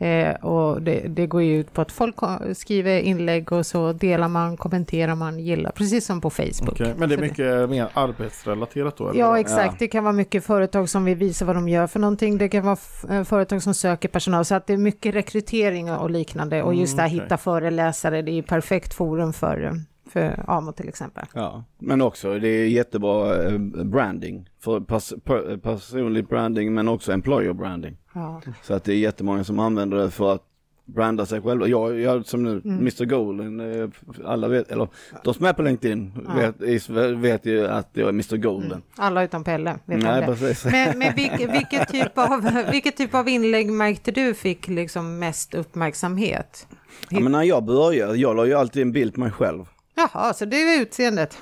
Eh, 0.00 0.34
och 0.34 0.82
det, 0.82 1.00
det 1.08 1.26
går 1.26 1.42
ju 1.42 1.60
ut 1.60 1.72
på 1.72 1.80
att 1.80 1.92
folk 1.92 2.16
skriver 2.54 3.00
inlägg 3.00 3.52
och 3.52 3.66
så 3.66 3.92
delar 3.92 4.28
man, 4.28 4.56
kommenterar 4.56 5.14
man, 5.14 5.38
gillar, 5.38 5.70
precis 5.70 6.06
som 6.06 6.20
på 6.20 6.30
Facebook. 6.30 6.68
Okej, 6.72 6.94
Men 6.96 7.08
det 7.08 7.14
är 7.14 7.20
mycket 7.20 7.70
mer 7.70 7.88
arbetsrelaterat 7.94 8.96
då? 8.96 9.08
Eller? 9.08 9.20
Ja, 9.20 9.38
exakt. 9.38 9.66
Ja. 9.72 9.76
Det 9.78 9.88
kan 9.88 10.04
vara 10.04 10.12
mycket 10.12 10.44
företag 10.44 10.88
som 10.88 11.04
vill 11.04 11.16
visa 11.16 11.44
vad 11.44 11.56
de 11.56 11.68
gör 11.68 11.86
för 11.86 12.00
någonting. 12.00 12.38
Det 12.38 12.48
kan 12.48 12.64
vara 12.64 12.76
eh, 13.10 13.24
företag 13.24 13.62
som 13.62 13.74
söker 13.74 14.08
personal. 14.08 14.44
Så 14.44 14.54
att 14.54 14.66
det 14.66 14.72
är 14.72 14.76
mycket 14.78 15.14
rekrytering 15.14 15.92
och 15.92 16.10
liknande. 16.10 16.62
Och 16.62 16.74
just 16.74 16.96
det 16.96 17.02
här 17.02 17.08
Mm, 17.08 17.16
okej. 17.18 17.24
hitta 17.24 17.36
föreläsare, 17.36 18.22
det 18.22 18.30
är 18.30 18.34
ju 18.34 18.42
perfekt 18.42 18.94
forum 18.94 19.32
för, 19.32 19.64
eh, 19.64 19.72
för 20.08 20.44
AMO 20.48 20.72
till 20.72 20.88
exempel. 20.88 21.24
Ja, 21.34 21.64
men 21.78 22.02
också 22.02 22.38
det 22.38 22.48
är 22.48 22.66
jättebra 22.66 23.42
eh, 23.44 23.58
branding. 23.84 24.48
För 24.60 24.80
pers 24.80 25.12
per 25.24 25.56
personlig 25.56 26.26
branding 26.28 26.74
men 26.74 26.88
också 26.88 27.12
employer 27.12 27.52
branding. 27.52 27.96
Ja. 28.14 28.42
Så 28.62 28.74
att 28.74 28.84
det 28.84 28.92
är 28.92 28.96
jättemånga 28.96 29.44
som 29.44 29.58
använder 29.58 29.96
det 29.96 30.10
för 30.10 30.32
att 30.34 30.42
branda 30.84 31.26
sig 31.26 31.40
själva. 31.42 31.66
Jag, 31.66 32.00
jag 32.00 32.26
som 32.26 32.42
nu, 32.42 32.50
Mm. 32.50 32.78
Mr 32.78 33.04
Golden, 33.04 33.80
eh, 33.82 33.88
alla 34.24 34.48
vet, 34.48 34.70
eller 34.70 34.88
de 35.24 35.34
som 35.34 35.46
är 35.46 35.52
på 35.52 35.62
LinkedIn 35.62 36.12
vet, 36.36 36.62
is- 36.62 36.88
vet 37.16 37.46
ju 37.46 37.66
att 37.66 37.88
jag 37.92 38.04
är 38.04 38.12
Mr 38.12 38.36
Golden. 38.36 38.82
Alla 38.96 39.22
utom 39.24 39.44
Pelle 39.44 39.76
vet 39.84 40.02
Nej, 40.02 40.26
precis. 40.26 40.64
Men, 40.64 40.98
men 40.98 41.14
vilket, 41.14 41.54
vilket, 41.54 41.88
typ 41.88 42.18
av, 42.18 42.50
vilket 42.70 42.96
typ 42.96 43.14
av 43.14 43.28
inlägg 43.28 43.72
märkte 43.72 44.10
du 44.10 44.34
fick 44.34 44.68
liksom 44.68 45.18
mest 45.18 45.54
uppmärksamhet? 45.54 46.66
Ja, 47.10 47.20
men 47.20 47.32
när 47.32 47.42
jag 47.42 47.64
började, 47.64 48.16
jag 48.16 48.36
la 48.36 48.46
ju 48.46 48.54
alltid 48.54 48.82
en 48.82 48.92
bild 48.92 49.14
på 49.14 49.20
mig 49.20 49.30
själv. 49.30 49.64
Jaha, 49.98 50.34
så 50.34 50.44
det 50.44 50.56
är 50.56 50.82
utseendet. 50.82 51.38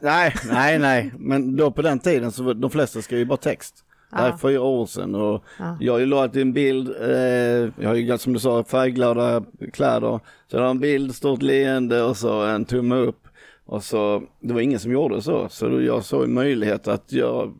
Nej, 0.00 0.34
Nej, 0.50 0.78
nej, 0.78 1.12
men 1.18 1.56
då 1.56 1.70
på 1.70 1.82
den 1.82 1.98
tiden 1.98 2.32
så 2.32 2.52
de 2.52 2.70
flesta 2.70 3.02
skrev 3.02 3.18
ju 3.18 3.24
bara 3.24 3.36
text. 3.36 3.82
Det 4.10 4.16
här 4.16 4.32
är 4.32 4.36
fyra 4.36 4.60
år 4.62 4.86
sedan 4.86 5.14
och 5.14 5.44
Ja. 5.58 5.76
jag 5.80 6.08
la 6.08 6.22
alltid 6.22 6.42
en 6.42 6.52
bild, 6.52 6.88
eh, 7.00 7.70
jag 7.80 7.88
har 7.88 7.94
ju 7.94 8.18
som 8.18 8.32
du 8.32 8.38
sa 8.38 8.64
färgglada 8.64 9.44
kläder. 9.72 10.20
Så 10.50 10.56
det 10.56 10.62
var 10.62 10.70
en 10.70 10.80
bild, 10.80 11.14
stort 11.14 11.42
leende 11.42 12.02
och 12.02 12.16
så 12.16 12.42
en 12.42 12.64
tumme 12.64 12.94
upp. 12.94 13.28
Och 13.64 13.84
så, 13.84 14.22
det 14.40 14.54
var 14.54 14.60
ingen 14.60 14.80
som 14.80 14.92
gjorde 14.92 15.22
så, 15.22 15.48
så 15.48 15.68
då 15.68 15.82
jag 15.82 16.04
såg 16.04 16.24
en 16.24 16.34
möjlighet 16.34 16.88
att 16.88 17.12
jag 17.12 17.54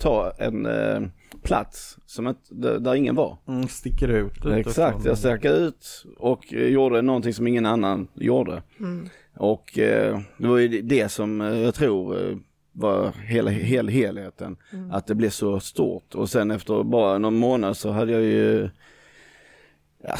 ta 0.00 0.32
en 0.38 0.66
eh, 0.66 1.00
plats 1.42 1.98
som 2.06 2.26
ett, 2.26 2.36
där, 2.50 2.94
ingen 2.94 3.14
var. 3.14 3.38
Mm, 3.48 3.68
sticker 3.68 4.08
ut 4.08 4.46
Exakt, 4.46 5.04
jag 5.04 5.18
stack 5.18 5.44
ut 5.44 6.04
och 6.18 6.52
gjorde 6.52 7.02
någonting 7.02 7.34
som 7.34 7.46
ingen 7.46 7.66
annan 7.66 8.08
gjorde. 8.14 8.62
Och 9.40 9.78
eh, 9.78 10.20
det 10.38 10.46
var 10.46 10.58
ju 10.58 10.82
det 10.82 11.08
som 11.08 11.40
eh, 11.40 11.58
jag 11.58 11.74
tror 11.74 12.28
eh, 12.30 12.36
var 12.72 13.12
hela, 13.12 13.50
hela 13.50 13.90
helheten. 13.90 14.56
Att 14.90 15.06
det 15.06 15.14
blev 15.14 15.30
så 15.30 15.60
stort 15.60 16.14
och 16.14 16.30
sen 16.30 16.50
efter 16.50 16.82
bara 16.82 17.18
någon 17.18 17.36
månad 17.36 17.76
så 17.76 17.90
hade 17.90 18.12
jag 18.12 18.22
ju 18.22 18.68
ja, 20.02 20.14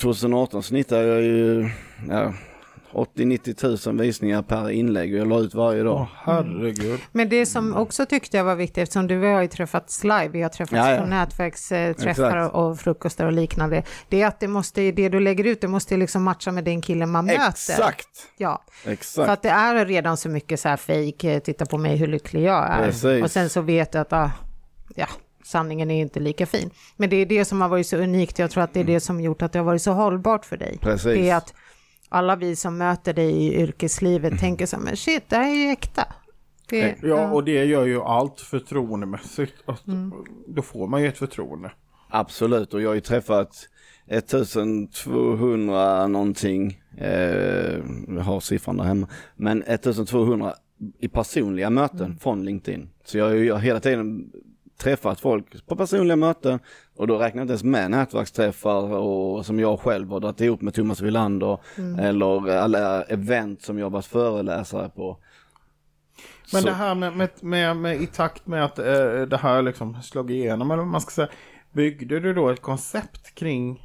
2018 0.00 0.62
snittade 0.62 1.06
jag 1.06 1.22
ju 1.22 1.70
ja, 2.08 2.34
80-90 2.96 3.54
tusen 3.54 3.96
visningar 3.96 4.42
per 4.42 4.70
inlägg 4.70 5.14
och 5.14 5.20
jag 5.20 5.28
la 5.28 5.38
ut 5.38 5.54
varje 5.54 5.82
dag. 5.82 5.94
Åh 6.00 6.06
herregud. 6.14 7.00
Men 7.12 7.28
det 7.28 7.46
som 7.46 7.74
också 7.74 8.06
tyckte 8.06 8.36
jag 8.36 8.44
var 8.44 8.54
viktigt, 8.54 8.78
eftersom 8.78 9.06
du 9.06 9.18
och 9.18 9.26
jag 9.26 9.34
har 9.34 9.42
ju 9.42 9.48
träffats 9.48 10.04
live, 10.04 10.28
vi 10.28 10.42
har 10.42 10.48
träffats 10.48 10.72
Ja, 10.72 10.90
ja. 10.90 11.00
på 11.00 11.06
nätverksträffar 11.06 12.08
Exakt. 12.08 12.54
och, 12.54 12.80
frukostar 12.80 13.26
och 13.26 13.32
liknande, 13.32 13.82
det 14.08 14.22
är 14.22 14.26
att 14.26 14.40
det 14.40 14.48
måste, 14.48 14.90
det 14.90 15.08
du 15.08 15.20
lägger 15.20 15.44
ut, 15.44 15.60
det 15.60 15.68
måste 15.68 15.96
liksom 15.96 16.22
matcha 16.22 16.52
med 16.52 16.64
den 16.64 16.80
killen 16.82 17.10
man 17.10 17.26
möter. 17.26 17.48
Exakt, 17.48 18.08
Ja, 18.36 18.64
exakt. 18.84 19.26
för 19.26 19.32
att 19.32 19.42
det 19.42 19.48
är 19.48 19.86
redan 19.86 20.16
så 20.16 20.28
mycket 20.28 20.60
så 20.60 20.68
här 20.68 20.76
fake, 20.76 21.40
titta 21.40 21.66
på 21.66 21.78
mig 21.78 21.96
hur 21.96 22.06
lycklig 22.06 22.42
jag 22.42 22.66
är. 22.70 22.84
Precis. 22.84 23.22
Och 23.24 23.30
sen 23.30 23.50
så 23.50 23.60
vet 23.60 23.92
du 23.92 23.98
att, 23.98 24.12
ah, 24.12 24.30
ja, 24.94 25.06
sanningen 25.44 25.90
är 25.90 26.00
inte 26.00 26.20
lika 26.20 26.46
fin. 26.46 26.70
Men 26.96 27.10
det 27.10 27.16
är 27.16 27.26
det 27.26 27.44
som 27.44 27.60
har 27.60 27.68
varit 27.68 27.86
så 27.86 27.96
unikt, 27.96 28.38
jag 28.38 28.50
tror 28.50 28.62
att 28.64 28.74
det 28.74 28.80
är 28.80 28.84
det 28.84 29.00
som 29.00 29.20
gjort 29.20 29.42
att 29.42 29.52
det 29.52 29.58
har 29.58 29.66
varit 29.66 29.82
så 29.82 29.92
hållbart 29.92 30.44
för 30.46 30.56
dig. 30.56 30.78
Precis. 30.80 31.04
Det 31.04 31.30
är 31.30 31.36
att 31.36 31.54
alla 32.08 32.36
vi 32.36 32.56
som 32.56 32.78
möter 32.78 33.12
dig 33.12 33.30
i 33.30 33.60
yrkeslivet 33.60 34.40
tänker 34.40 34.66
så 34.66 34.76
här, 34.76 34.82
men 34.82 34.96
shit, 34.96 35.24
det 35.28 35.36
här 35.36 35.50
är 35.50 35.54
ju 35.54 35.68
äkta. 35.68 36.06
Det, 36.68 36.96
Ja, 37.02 37.30
och 37.30 37.44
det 37.44 37.64
gör 37.64 37.86
ju 37.86 38.02
allt 38.02 38.40
förtroendemässigt. 38.40 39.54
Att, 39.66 39.82
Då 40.46 40.62
får 40.62 40.86
man 40.86 41.02
ju 41.02 41.08
ett 41.08 41.18
förtroende. 41.18 41.72
Absolut, 42.08 42.74
och 42.74 42.82
jag 42.82 42.90
har 42.90 42.94
ju 42.94 43.00
träffat 43.00 43.68
1200 44.06 46.06
någonting, 46.06 46.82
eh, 46.96 47.78
jag 48.08 48.22
har 48.22 48.40
siffran 48.40 48.76
där 48.76 48.84
hemma, 48.84 49.08
men 49.36 49.62
1200 49.66 50.54
i 50.98 51.08
personliga 51.08 51.70
möten 51.70 52.18
från 52.18 52.44
LinkedIn. 52.44 52.90
Så 53.04 53.18
jag 53.18 53.24
har 53.24 53.32
ju 53.32 53.56
hela 53.56 53.80
tiden 53.80 54.30
träffat 54.78 55.20
folk 55.20 55.66
på 55.66 55.76
personliga 55.76 56.16
möten 56.16 56.58
och 56.96 57.06
då 57.06 57.18
räknar 57.18 57.40
jag 57.40 57.44
inte 57.44 57.52
ens 57.52 57.64
med 57.64 57.90
nätverksträffar 57.90 58.82
och 58.96 59.46
som 59.46 59.58
jag 59.60 59.80
själv 59.80 60.10
har 60.10 60.20
dragit 60.20 60.40
ihop 60.40 60.60
med 60.60 60.74
Thomas 60.74 61.00
Wilander 61.00 61.58
eller 62.00 62.56
alla 62.56 63.02
event 63.02 63.62
som 63.62 63.78
jag 63.78 63.90
varit 63.90 64.06
föreläsare 64.06 64.88
på. 64.88 65.18
Men 66.52 66.62
Så- 66.62 66.68
det 66.68 66.74
här 66.74 66.94
med, 66.94 67.16
med, 67.16 67.28
med, 67.40 67.76
med 67.76 68.02
i 68.02 68.06
takt 68.06 68.46
med 68.46 68.64
att 68.64 68.78
eh, 68.78 68.84
det 69.30 69.38
här 69.42 69.62
liksom 69.62 70.02
slog 70.02 70.30
igenom, 70.30 70.70
eller 70.70 70.82
vad 70.82 70.92
man 70.92 71.00
ska 71.00 71.10
säga, 71.10 71.28
byggde 71.72 72.20
du 72.20 72.34
då 72.34 72.48
ett 72.48 72.62
koncept 72.62 73.34
kring 73.34 73.82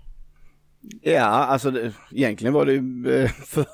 Ja, 1.01 1.21
alltså 1.25 1.71
det, 1.71 1.93
egentligen 2.11 2.53
var 2.53 2.65
det 2.65 2.73
ju 2.73 3.13
eh, 3.23 3.29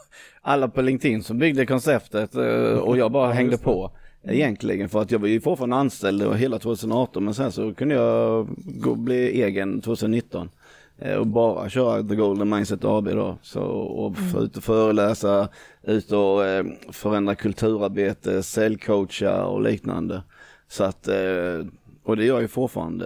alla 0.42 0.68
på 0.68 0.82
LinkedIn 0.82 1.24
som 1.24 1.38
byggde 1.38 1.66
konceptet 1.66 2.36
eh, 2.36 2.78
och 2.80 2.98
jag 2.98 3.12
bara 3.12 3.32
hängde 3.32 3.58
på. 3.58 3.92
Egentligen 4.30 4.90
för 4.90 5.02
att 5.02 5.12
jag 5.12 5.20
var 5.20 5.28
ju 5.28 5.42
fortfarande 5.42 5.76
anställd 5.76 6.24
och 6.24 6.38
hela 6.38 6.60
2018 6.60 7.26
men 7.26 7.34
sen 7.34 7.52
så 7.52 7.74
kunde 7.74 7.96
jag 7.96 8.48
gå, 8.66 8.96
bli 8.96 9.42
egen 9.44 9.82
2019. 9.82 10.50
eh, 10.98 11.16
Och 11.16 11.28
bara 11.28 11.70
köra 11.70 12.04
The 12.04 12.16
Golden 12.16 12.50
Mindset 12.50 12.86
AB 12.86 13.06
då. 13.06 13.38
Så, 13.42 13.62
och 13.62 14.18
få 14.18 14.40
ut 14.42 14.58
och 14.58 14.64
föreläsa, 14.64 15.50
ut 15.84 16.12
och 16.12 16.46
eh, 16.46 16.66
förändra 16.92 17.36
kulturarbete, 17.36 18.44
säljcoacha 18.44 19.46
och 19.46 19.62
liknande. 19.62 20.24
Så 20.68 20.84
att, 20.84 21.08
eh, 21.08 21.66
och 22.04 22.18
det 22.18 22.26
gör 22.26 22.34
jag 22.36 22.42
ju 22.42 22.48
fortfarande. 22.48 23.06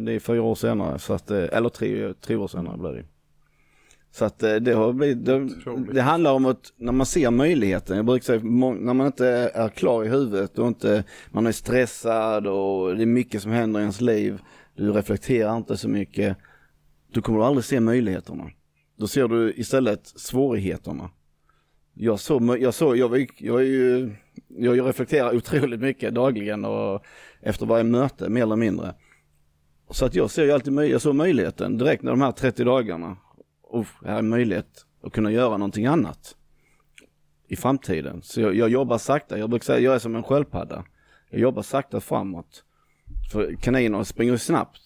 Det 0.00 0.12
är 0.12 0.18
fyra 0.20 0.42
år 0.42 0.54
senare, 0.54 0.98
så 0.98 1.12
att, 1.12 1.30
eh, 1.30 1.44
eller 1.52 1.68
tre, 1.68 2.14
tre 2.20 2.36
år 2.36 2.48
senare 2.48 2.78
blir 2.78 2.90
det. 2.92 3.04
Så 4.12 4.24
att 4.24 4.42
eh, 4.42 4.54
det 4.54 4.72
har 4.72 4.92
blivit, 4.92 5.24
det, 5.24 5.48
det 5.92 6.02
handlar 6.02 6.32
om 6.32 6.46
att 6.46 6.72
när 6.76 6.92
man 6.92 7.06
ser 7.06 7.30
möjligheten, 7.30 7.96
jag 7.96 8.06
brukar 8.06 8.24
säga 8.24 8.40
när 8.74 8.94
man 8.94 9.06
inte 9.06 9.26
är 9.54 9.68
klar 9.68 10.04
i 10.04 10.08
huvudet 10.08 10.58
och 10.58 10.68
inte, 10.68 11.04
man 11.30 11.46
är 11.46 11.52
stressad 11.52 12.46
och 12.46 12.96
det 12.96 13.02
är 13.02 13.06
mycket 13.06 13.42
som 13.42 13.52
händer 13.52 13.80
i 13.80 13.82
ens 13.82 14.00
liv, 14.00 14.40
du 14.76 14.92
reflekterar 14.92 15.56
inte 15.56 15.76
så 15.76 15.88
mycket, 15.88 16.36
då 17.12 17.22
kommer 17.22 17.38
du 17.38 17.44
aldrig 17.44 17.64
se 17.64 17.80
möjligheterna. 17.80 18.50
Då 18.98 19.06
ser 19.06 19.28
du 19.28 19.52
istället 19.56 20.06
svårigheterna. 20.06 21.10
Jag 21.94 22.20
såg, 22.20 22.58
jag 22.58 22.74
såg, 22.74 22.96
jag, 22.96 23.08
var, 23.08 23.26
jag 23.38 23.60
är 23.60 23.66
ju, 23.66 24.10
jag 24.48 24.86
reflekterar 24.86 25.36
otroligt 25.36 25.80
mycket 25.80 26.14
dagligen 26.14 26.64
och 26.64 27.04
efter 27.40 27.66
varje 27.66 27.84
möte 27.84 28.28
mer 28.28 28.42
eller 28.42 28.56
mindre. 28.56 28.94
Så 29.90 30.04
att 30.04 30.14
jag 30.14 30.30
ser 30.30 30.44
ju 30.44 30.52
alltid, 30.52 30.72
jag 30.72 31.00
såg 31.00 31.14
möjligheten 31.14 31.78
direkt 31.78 32.02
när 32.02 32.10
de 32.10 32.20
här 32.20 32.32
30 32.32 32.64
dagarna. 32.64 33.16
Och 33.72 33.86
här 34.04 34.18
är 34.18 34.22
möjlighet 34.22 34.86
att 35.02 35.12
kunna 35.12 35.30
göra 35.30 35.56
någonting 35.56 35.86
annat 35.86 36.36
i 37.48 37.56
framtiden. 37.56 38.22
Så 38.22 38.40
jag, 38.40 38.54
jag 38.54 38.68
jobbar 38.68 38.98
sakta, 38.98 39.38
jag 39.38 39.50
brukar 39.50 39.64
säga 39.64 39.78
jag 39.78 39.94
är 39.94 39.98
som 39.98 40.16
en 40.16 40.22
sköldpadda. 40.22 40.84
Jag 41.30 41.40
jobbar 41.40 41.62
sakta 41.62 42.00
framåt. 42.00 42.64
För 43.32 43.54
kaniner 43.54 44.02
springer 44.04 44.36
snabbt. 44.36 44.80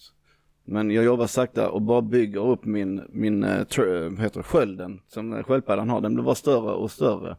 Men 0.64 0.90
jag 0.90 1.04
jobbar 1.04 1.26
sakta 1.26 1.70
och 1.70 1.82
bara 1.82 2.02
bygger 2.02 2.46
upp 2.46 2.64
min, 2.64 3.02
min 3.08 3.44
eh, 3.44 3.60
tr- 3.60 4.04
eh, 4.04 4.10
vad 4.10 4.20
heter 4.20 4.40
det, 4.40 4.44
skölden 4.44 5.00
som 5.08 5.42
sköldpaddan 5.42 5.90
har. 5.90 6.00
Den 6.00 6.14
blir 6.14 6.24
bara 6.24 6.34
större 6.34 6.72
och 6.72 6.90
större. 6.90 7.36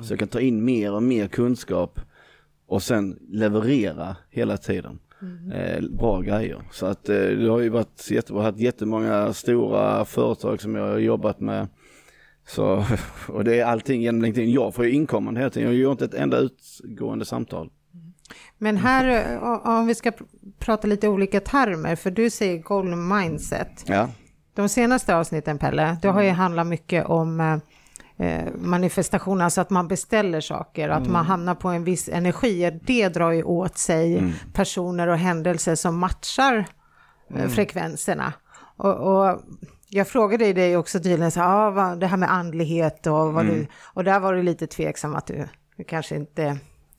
Så 0.00 0.12
jag 0.12 0.18
kan 0.18 0.28
ta 0.28 0.40
in 0.40 0.64
mer 0.64 0.92
och 0.92 1.02
mer 1.02 1.28
kunskap 1.28 2.00
och 2.66 2.82
sen 2.82 3.18
leverera 3.28 4.16
hela 4.30 4.56
tiden. 4.56 4.98
Eh, 5.52 5.80
bra 5.90 6.20
grejer. 6.20 6.62
Så 6.70 6.86
att 6.86 7.08
eh, 7.08 7.16
det 7.16 7.48
har 7.48 7.58
ju 7.58 7.68
varit 7.68 8.10
jättebra. 8.10 8.40
Jag 8.40 8.44
har 8.44 8.52
haft 8.52 8.62
jättemånga 8.62 9.32
stora 9.32 10.04
företag 10.04 10.60
som 10.60 10.74
jag 10.74 10.86
har 10.88 10.98
jobbat 10.98 11.40
med. 11.40 11.68
Så, 12.46 12.84
och 13.28 13.44
det 13.44 13.60
är 13.60 13.64
allting 13.64 14.02
genom 14.02 14.22
LinkedIn. 14.22 14.52
Jag 14.52 14.74
får 14.74 14.84
ju 14.84 14.92
inkommande 14.92 15.40
hela 15.40 15.50
tiden. 15.50 15.68
Jag 15.68 15.78
gör 15.78 15.92
inte 15.92 16.04
ett 16.04 16.14
enda 16.14 16.38
utgående 16.38 17.24
samtal. 17.24 17.70
Men 18.58 18.76
här, 18.76 19.32
eh, 19.32 19.68
om 19.68 19.86
vi 19.86 19.94
ska 19.94 20.10
pr- 20.10 20.26
prata 20.58 20.86
lite 20.86 21.08
olika 21.08 21.40
termer, 21.40 21.96
för 21.96 22.10
du 22.10 22.30
säger 22.30 22.58
golden 22.58 23.08
mindset. 23.08 23.84
Ja, 23.86 24.08
De 24.54 24.68
senaste 24.68 25.16
avsnitten, 25.16 25.58
Pelle, 25.58 25.96
det 26.02 26.08
har 26.08 26.22
ju 26.22 26.30
handlat 26.30 26.66
mycket 26.66 27.06
om 27.06 27.60
eh, 28.20 28.52
manifestation, 28.54 29.40
alltså 29.40 29.60
att 29.60 29.70
man 29.70 29.88
beställer 29.88 30.40
saker, 30.40 30.88
att 30.88 31.06
man 31.06 31.26
hamnar 31.26 31.54
på 31.54 31.68
en 31.68 31.84
viss 31.84 32.08
energi. 32.08 32.80
Det 32.82 33.08
drar 33.08 33.30
ju 33.30 33.42
åt 33.42 33.78
sig 33.78 34.32
personer 34.52 35.08
och 35.08 35.18
händelser 35.18 35.74
som 35.74 35.98
matchar 35.98 36.66
eh, 37.34 37.48
frekvenserna. 37.48 38.32
Och, 38.76 38.94
och 38.94 39.40
jag 39.88 40.08
frågade 40.08 40.52
dig 40.52 40.76
också 40.76 40.98
tydligen, 40.98 41.30
så, 41.30 41.40
ah, 41.40 41.70
vad, 41.70 42.00
det 42.00 42.06
här 42.06 42.16
med 42.16 42.32
andlighet 42.32 43.06
och 43.06 43.32
vad 43.32 43.46
du, 43.46 43.66
och 43.82 44.04
där 44.04 44.20
var 44.20 44.34
du 44.34 44.42
lite 44.42 44.66
tveksam 44.66 45.14
att 45.14 45.26
du, 45.26 45.48
du 45.76 45.84
kanske 45.84 46.16
inte, 46.16 46.58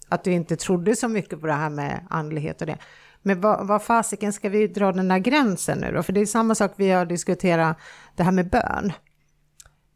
att 0.10 0.24
du 0.24 0.32
inte 0.32 0.56
trodde 0.56 0.96
så 0.96 1.08
mycket 1.08 1.42
på 1.42 1.48
det 1.48 1.54
här 1.54 1.70
med 1.70 2.08
andlighet 2.10 2.62
och 2.62 2.68
det. 2.68 2.78
Men 3.22 3.42
vad, 3.42 3.68
vad 3.68 3.84
fasiken 3.84 4.34
ska 4.34 4.50
vi 4.50 4.68
dra 4.68 4.92
den 4.92 5.08
där 5.08 5.18
gränsen 5.18 5.78
nu 5.78 5.92
då? 5.92 6.04
För 6.04 6.14
det 6.14 6.22
är 6.22 6.26
samma 6.26 6.56
sak 6.56 6.74
vi 6.76 6.92
har 6.92 7.06
diskuterat 7.06 7.78
det 8.16 8.24
här 8.24 8.32
med 8.32 8.50
bön. 8.50 8.92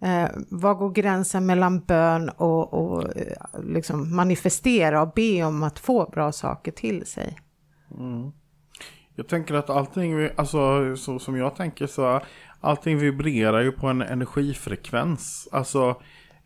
Eh, 0.06 0.30
vad 0.50 0.78
går 0.78 0.90
gränsen 0.92 1.46
mellan 1.46 1.80
bön 1.80 2.30
och, 2.30 2.74
och 2.74 3.18
eh, 3.18 3.62
liksom 3.64 4.16
manifestera 4.16 5.02
och 5.02 5.12
be 5.16 5.44
om 5.44 5.64
att 5.64 5.80
få 5.80 6.10
bra 6.14 6.32
saker 6.32 6.72
till 6.72 7.06
sig? 7.06 7.38
Mm. 8.00 8.32
Jag 9.16 9.28
tänker 9.28 9.54
att 9.54 9.70
allting, 9.70 10.18
vi- 10.18 10.32
alltså 10.36 10.96
så 10.96 11.20
som 11.20 11.38
jag 11.38 11.56
tänker 11.56 11.88
så, 11.88 12.22
allting 12.62 12.98
vibrerar 12.98 13.62
ju 13.62 13.72
på 13.72 13.88
en 13.88 14.02
energifrekvens. 14.02 15.48
Alltså, 15.52 15.96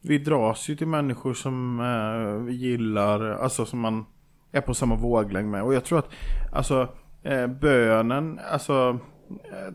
vi 0.01 0.17
dras 0.17 0.69
ju 0.69 0.75
till 0.75 0.87
människor 0.87 1.33
som 1.33 1.79
eh, 1.79 2.45
vi 2.45 2.53
gillar, 2.53 3.21
alltså 3.31 3.65
som 3.65 3.79
man 3.79 4.05
är 4.51 4.61
på 4.61 4.73
samma 4.73 4.95
våglängd 4.95 5.49
med. 5.51 5.63
Och 5.63 5.73
jag 5.73 5.83
tror 5.85 5.99
att, 5.99 6.09
alltså, 6.53 6.87
eh, 7.23 7.47
bönen, 7.47 8.39
alltså, 8.51 8.99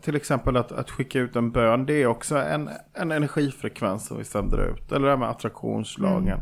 till 0.02 0.16
exempel 0.16 0.56
att, 0.56 0.72
att 0.72 0.90
skicka 0.90 1.18
ut 1.18 1.36
en 1.36 1.50
bön, 1.50 1.86
det 1.86 2.02
är 2.02 2.06
också 2.06 2.36
en, 2.38 2.70
en 2.94 3.12
energifrekvens 3.12 4.06
som 4.06 4.18
vi 4.18 4.24
sänder 4.24 4.70
ut. 4.70 4.92
Eller 4.92 5.04
det 5.04 5.10
här 5.10 5.16
med 5.18 5.28
attraktionslagen. 5.28 6.40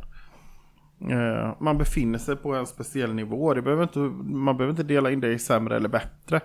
Eh, 1.10 1.54
Man 1.60 1.78
befinner 1.78 2.18
sig 2.18 2.36
på 2.36 2.54
en 2.54 2.66
speciell 2.66 3.14
nivå. 3.14 3.54
Det 3.54 3.62
behöver 3.62 3.82
inte, 3.82 3.98
man 3.98 4.56
behöver 4.56 4.70
inte 4.70 4.82
dela 4.82 5.10
in 5.10 5.20
det 5.20 5.32
i 5.32 5.38
sämre 5.38 5.76
eller 5.76 5.88
bättre. 5.88 6.40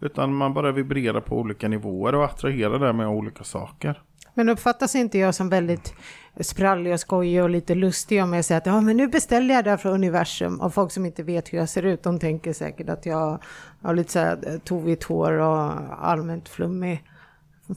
Utan 0.00 0.34
man 0.34 0.54
bara 0.54 0.72
vibrerar 0.72 1.20
på 1.20 1.38
olika 1.38 1.68
nivåer 1.68 2.14
och 2.14 2.24
attraherar 2.24 2.78
det 2.78 2.92
med 2.92 3.08
olika 3.08 3.44
saker. 3.44 4.02
Men 4.34 4.48
uppfattas 4.48 4.94
inte 4.94 5.18
jag 5.18 5.34
som 5.34 5.48
väldigt 5.48 5.94
sprallig 6.40 6.92
och 6.92 7.00
skojig 7.00 7.42
och 7.42 7.50
lite 7.50 7.74
lustig 7.74 8.22
om 8.22 8.32
jag 8.32 8.44
säger 8.44 8.60
att 8.60 8.66
ja, 8.66 8.80
men 8.80 8.96
nu 8.96 9.08
beställde 9.08 9.54
jag 9.54 9.64
det 9.64 9.70
här 9.70 9.76
från 9.76 9.92
universum 9.92 10.60
och 10.60 10.74
folk 10.74 10.92
som 10.92 11.06
inte 11.06 11.22
vet 11.22 11.52
hur 11.52 11.58
jag 11.58 11.68
ser 11.68 11.82
ut, 11.82 12.02
de 12.02 12.18
tänker 12.18 12.52
säkert 12.52 12.88
att 12.88 13.06
jag 13.06 13.38
har 13.82 13.94
lite 13.94 14.12
så 14.12 14.18
här 14.18 14.38
eh, 14.46 14.58
tovigt 14.58 15.04
hår 15.04 15.32
och 15.32 15.72
allmänt 16.00 16.48
flummig. 16.48 17.04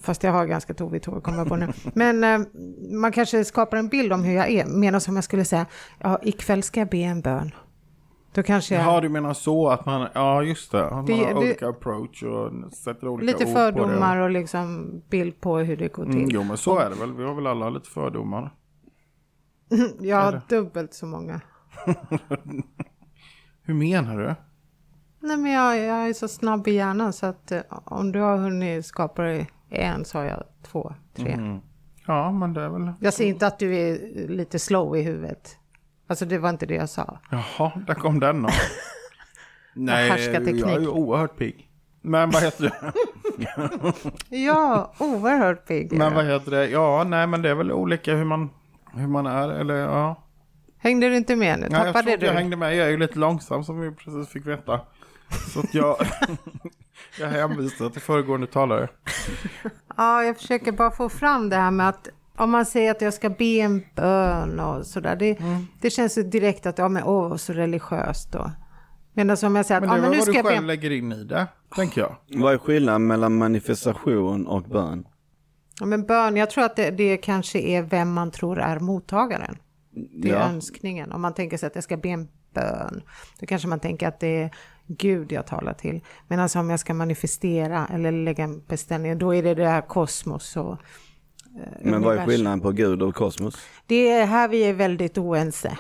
Fast 0.01 0.23
jag 0.23 0.31
har 0.31 0.45
ganska 0.45 0.73
tovigt 0.73 1.05
hår, 1.05 1.21
kommer 1.21 1.37
jag 1.37 1.47
på 1.47 1.55
nu. 1.55 1.67
Men 1.93 2.23
eh, 2.23 2.47
man 2.91 3.11
kanske 3.11 3.45
skapar 3.45 3.77
en 3.77 3.87
bild 3.87 4.13
om 4.13 4.23
hur 4.23 4.35
jag 4.35 4.49
är. 4.49 4.65
Medan 4.65 5.01
om 5.07 5.15
jag 5.15 5.23
skulle 5.23 5.45
säga, 5.45 5.65
ja, 5.99 6.19
ikväll 6.23 6.63
ska 6.63 6.79
jag 6.79 6.89
be 6.89 6.97
en 6.97 7.21
bön. 7.21 7.51
Då 8.35 8.43
kanske 8.43 8.75
jag... 8.75 8.83
Ja, 8.83 9.01
du 9.01 9.09
menar 9.09 9.33
så 9.33 9.67
att 9.69 9.85
man, 9.85 10.07
ja 10.13 10.43
just 10.43 10.71
det, 10.71 10.85
att 10.85 10.91
man 10.93 11.05
Det- 11.05 11.13
har 11.13 11.27
det- 11.33 11.35
olika 11.35 11.67
approach 11.69 12.23
och 12.23 12.73
sätter 12.73 13.07
olika 13.07 13.25
Lite 13.31 13.45
ord 13.45 13.53
fördomar 13.53 14.17
på 14.17 14.23
och 14.23 14.29
liksom 14.29 14.91
bild 15.09 15.41
på 15.41 15.57
hur 15.57 15.77
det 15.77 15.87
går 15.93 16.05
det. 16.05 16.11
till. 16.11 16.19
Mm, 16.21 16.31
jo 16.33 16.43
men 16.43 16.57
så 16.57 16.79
är 16.79 16.89
det 16.89 16.95
väl, 16.95 17.13
vi 17.13 17.23
har 17.23 17.33
väl 17.35 17.47
alla 17.47 17.69
lite 17.69 17.89
fördomar. 17.89 18.53
Jag 19.99 20.17
har 20.21 20.41
dubbelt 20.49 20.93
så 20.93 21.05
många. 21.05 21.41
Hur 23.61 23.73
menar 23.73 24.17
du? 24.17 24.35
Nej 25.27 25.37
men 25.37 25.51
jag, 25.51 25.77
jag 25.79 26.09
är 26.09 26.13
så 26.13 26.27
snabb 26.27 26.67
i 26.67 26.71
hjärnan 26.71 27.13
så 27.13 27.25
att 27.25 27.51
eh, 27.51 27.61
om 27.69 28.11
du 28.11 28.19
har 28.19 28.37
hunnit 28.37 28.85
skapa 28.85 29.21
dig 29.21 29.49
en 29.69 30.05
så 30.05 30.17
har 30.17 30.25
jag 30.25 30.43
två, 30.63 30.93
tre. 31.15 31.31
Mm. 31.31 31.59
Ja 32.07 32.31
men 32.31 32.53
det 32.53 32.61
är 32.61 32.69
väl, 32.69 32.91
Jag 32.99 33.13
säger 33.13 33.29
inte 33.33 33.47
att 33.47 33.59
du 33.59 33.75
är 33.75 33.97
lite 34.27 34.59
slow 34.59 34.97
i 34.97 35.01
huvudet. 35.01 35.57
Alltså 36.07 36.25
det 36.25 36.37
var 36.37 36.49
inte 36.49 36.65
det 36.65 36.75
jag 36.75 36.89
sa. 36.89 37.19
jaha, 37.29 37.71
där 37.87 37.93
kom 37.93 38.19
den 38.19 38.41
då. 38.41 38.49
Nej, 39.73 40.09
Härskarteknik. 40.09 40.63
jag 40.65 40.71
är 40.71 40.79
ju 40.79 40.87
oerhört 40.87 41.37
pigg. 41.37 41.69
Men 42.01 42.29
vad 42.29 42.43
heter 42.43 42.63
det? 42.63 42.93
Ja, 44.37 44.93
oerhört 44.99 45.67
pigg. 45.67 45.93
Men 45.93 46.13
vad 46.13 46.25
heter 46.25 46.51
det? 46.51 46.67
Ja, 46.69 47.03
nej 47.03 47.27
men 47.27 47.41
det 47.41 47.49
är 47.49 47.55
väl 47.55 47.71
olika 47.71 48.13
hur 48.15 48.25
man, 48.25 48.49
hur 48.93 49.07
man 49.07 49.25
är, 49.25 49.49
eller 49.49 49.75
ja. 49.75 50.21
Hängde 50.77 51.09
du 51.09 51.17
inte 51.17 51.35
med 51.35 51.59
nu? 51.59 51.67
Nej, 51.69 51.71
jag 51.71 51.81
tror 51.83 51.93
Tappade 51.93 52.17
du? 52.17 52.25
jag 52.25 52.33
hängde 52.33 52.55
med, 52.57 52.75
jag 52.75 52.87
är 52.87 52.91
ju 52.91 52.97
lite 52.97 53.19
långsam 53.19 53.63
som 53.63 53.79
vi 53.79 53.91
precis 53.91 54.29
fick 54.29 54.45
veta. 54.45 54.79
Så 55.53 55.59
att 55.59 55.73
jag, 55.73 55.97
jag 57.19 57.27
hänvisar 57.27 57.89
till 57.89 58.01
föregående 58.01 58.47
talare. 58.47 58.87
Ja, 59.97 60.23
jag 60.23 60.37
försöker 60.37 60.71
bara 60.71 60.91
få 60.91 61.09
fram 61.09 61.49
det 61.49 61.55
här 61.55 61.71
med 61.71 61.89
att 61.89 62.09
om 62.37 62.51
man 62.51 62.65
säger 62.65 62.91
att 62.91 63.01
jag 63.01 63.13
ska 63.13 63.29
be 63.29 63.45
en 63.59 63.83
bön 63.95 64.59
och 64.59 64.85
sådär. 64.85 65.15
Det, 65.15 65.39
Mm. 65.39 65.67
det 65.81 65.89
känns 65.89 66.17
ju 66.17 66.23
direkt 66.23 66.65
att, 66.65 66.77
ja 66.77 66.87
men 66.89 67.03
åh, 67.03 67.35
så 67.35 67.53
religiöst 67.53 68.31
då. 68.31 68.51
Medan 69.13 69.37
om 69.43 69.55
jag 69.55 69.65
säger 69.65 69.81
att, 69.81 69.87
Men 69.87 69.89
det 69.89 69.95
ja 69.95 69.97
är 69.97 70.01
men 70.01 70.11
nu 70.11 70.17
vad 70.17 70.23
ska 70.23 70.31
du 70.31 70.37
jag 70.37 70.45
be 70.45 70.49
själv 70.49 70.61
en 70.63 70.67
lägger 70.67 70.91
in 70.91 71.11
i 71.11 71.23
det, 71.23 71.47
tänker 71.75 72.01
jag. 72.01 72.15
Vad 72.41 72.53
är 72.53 72.57
skillnaden 72.57 73.07
mellan 73.07 73.35
manifestation 73.37 74.47
och 74.47 74.61
bön? 74.63 75.07
Ja, 75.79 75.85
men 75.85 76.05
bön, 76.05 76.37
jag 76.37 76.49
tror 76.49 76.63
att 76.63 76.75
det, 76.75 76.91
det 76.91 77.17
kanske 77.17 77.59
är 77.59 77.81
vem 77.81 78.13
man 78.13 78.31
tror 78.31 78.59
är 78.59 78.79
mottagaren. 78.79 79.57
Det 80.21 80.29
är 80.29 80.33
Ja. 80.33 80.39
önskningen. 80.49 81.11
Om 81.11 81.21
man 81.21 81.33
tänker 81.33 81.57
sig 81.57 81.67
att 81.67 81.75
jag 81.75 81.83
ska 81.83 81.97
be 81.97 82.09
en 82.09 82.27
bön, 82.53 83.01
då 83.39 83.45
kanske 83.45 83.67
man 83.67 83.79
tänker 83.79 84.07
att 84.07 84.19
det 84.19 84.41
är 84.43 84.49
Gud 84.87 85.31
jag 85.31 85.47
talar 85.47 85.73
till. 85.73 86.01
Men 86.27 86.39
alltså 86.39 86.59
om 86.59 86.69
jag 86.69 86.79
ska 86.79 86.93
manifestera 86.93 87.87
eller 87.93 88.11
lägga 88.11 88.43
en 88.43 88.61
beställning, 88.67 89.17
då 89.17 89.35
är 89.35 89.43
det 89.43 89.53
det 89.55 89.67
här 89.67 89.81
kosmos 89.81 90.57
och 90.57 90.77
Men 91.81 92.01
vad 92.01 92.17
är 92.17 92.25
skillnaden 92.25 92.59
på 92.61 92.71
Gud 92.71 93.01
och 93.01 93.15
kosmos? 93.15 93.55
Det 93.85 94.11
är 94.11 94.25
här 94.25 94.47
vi 94.47 94.63
är 94.63 94.73
väldigt 94.73 95.17
oense. 95.17 95.77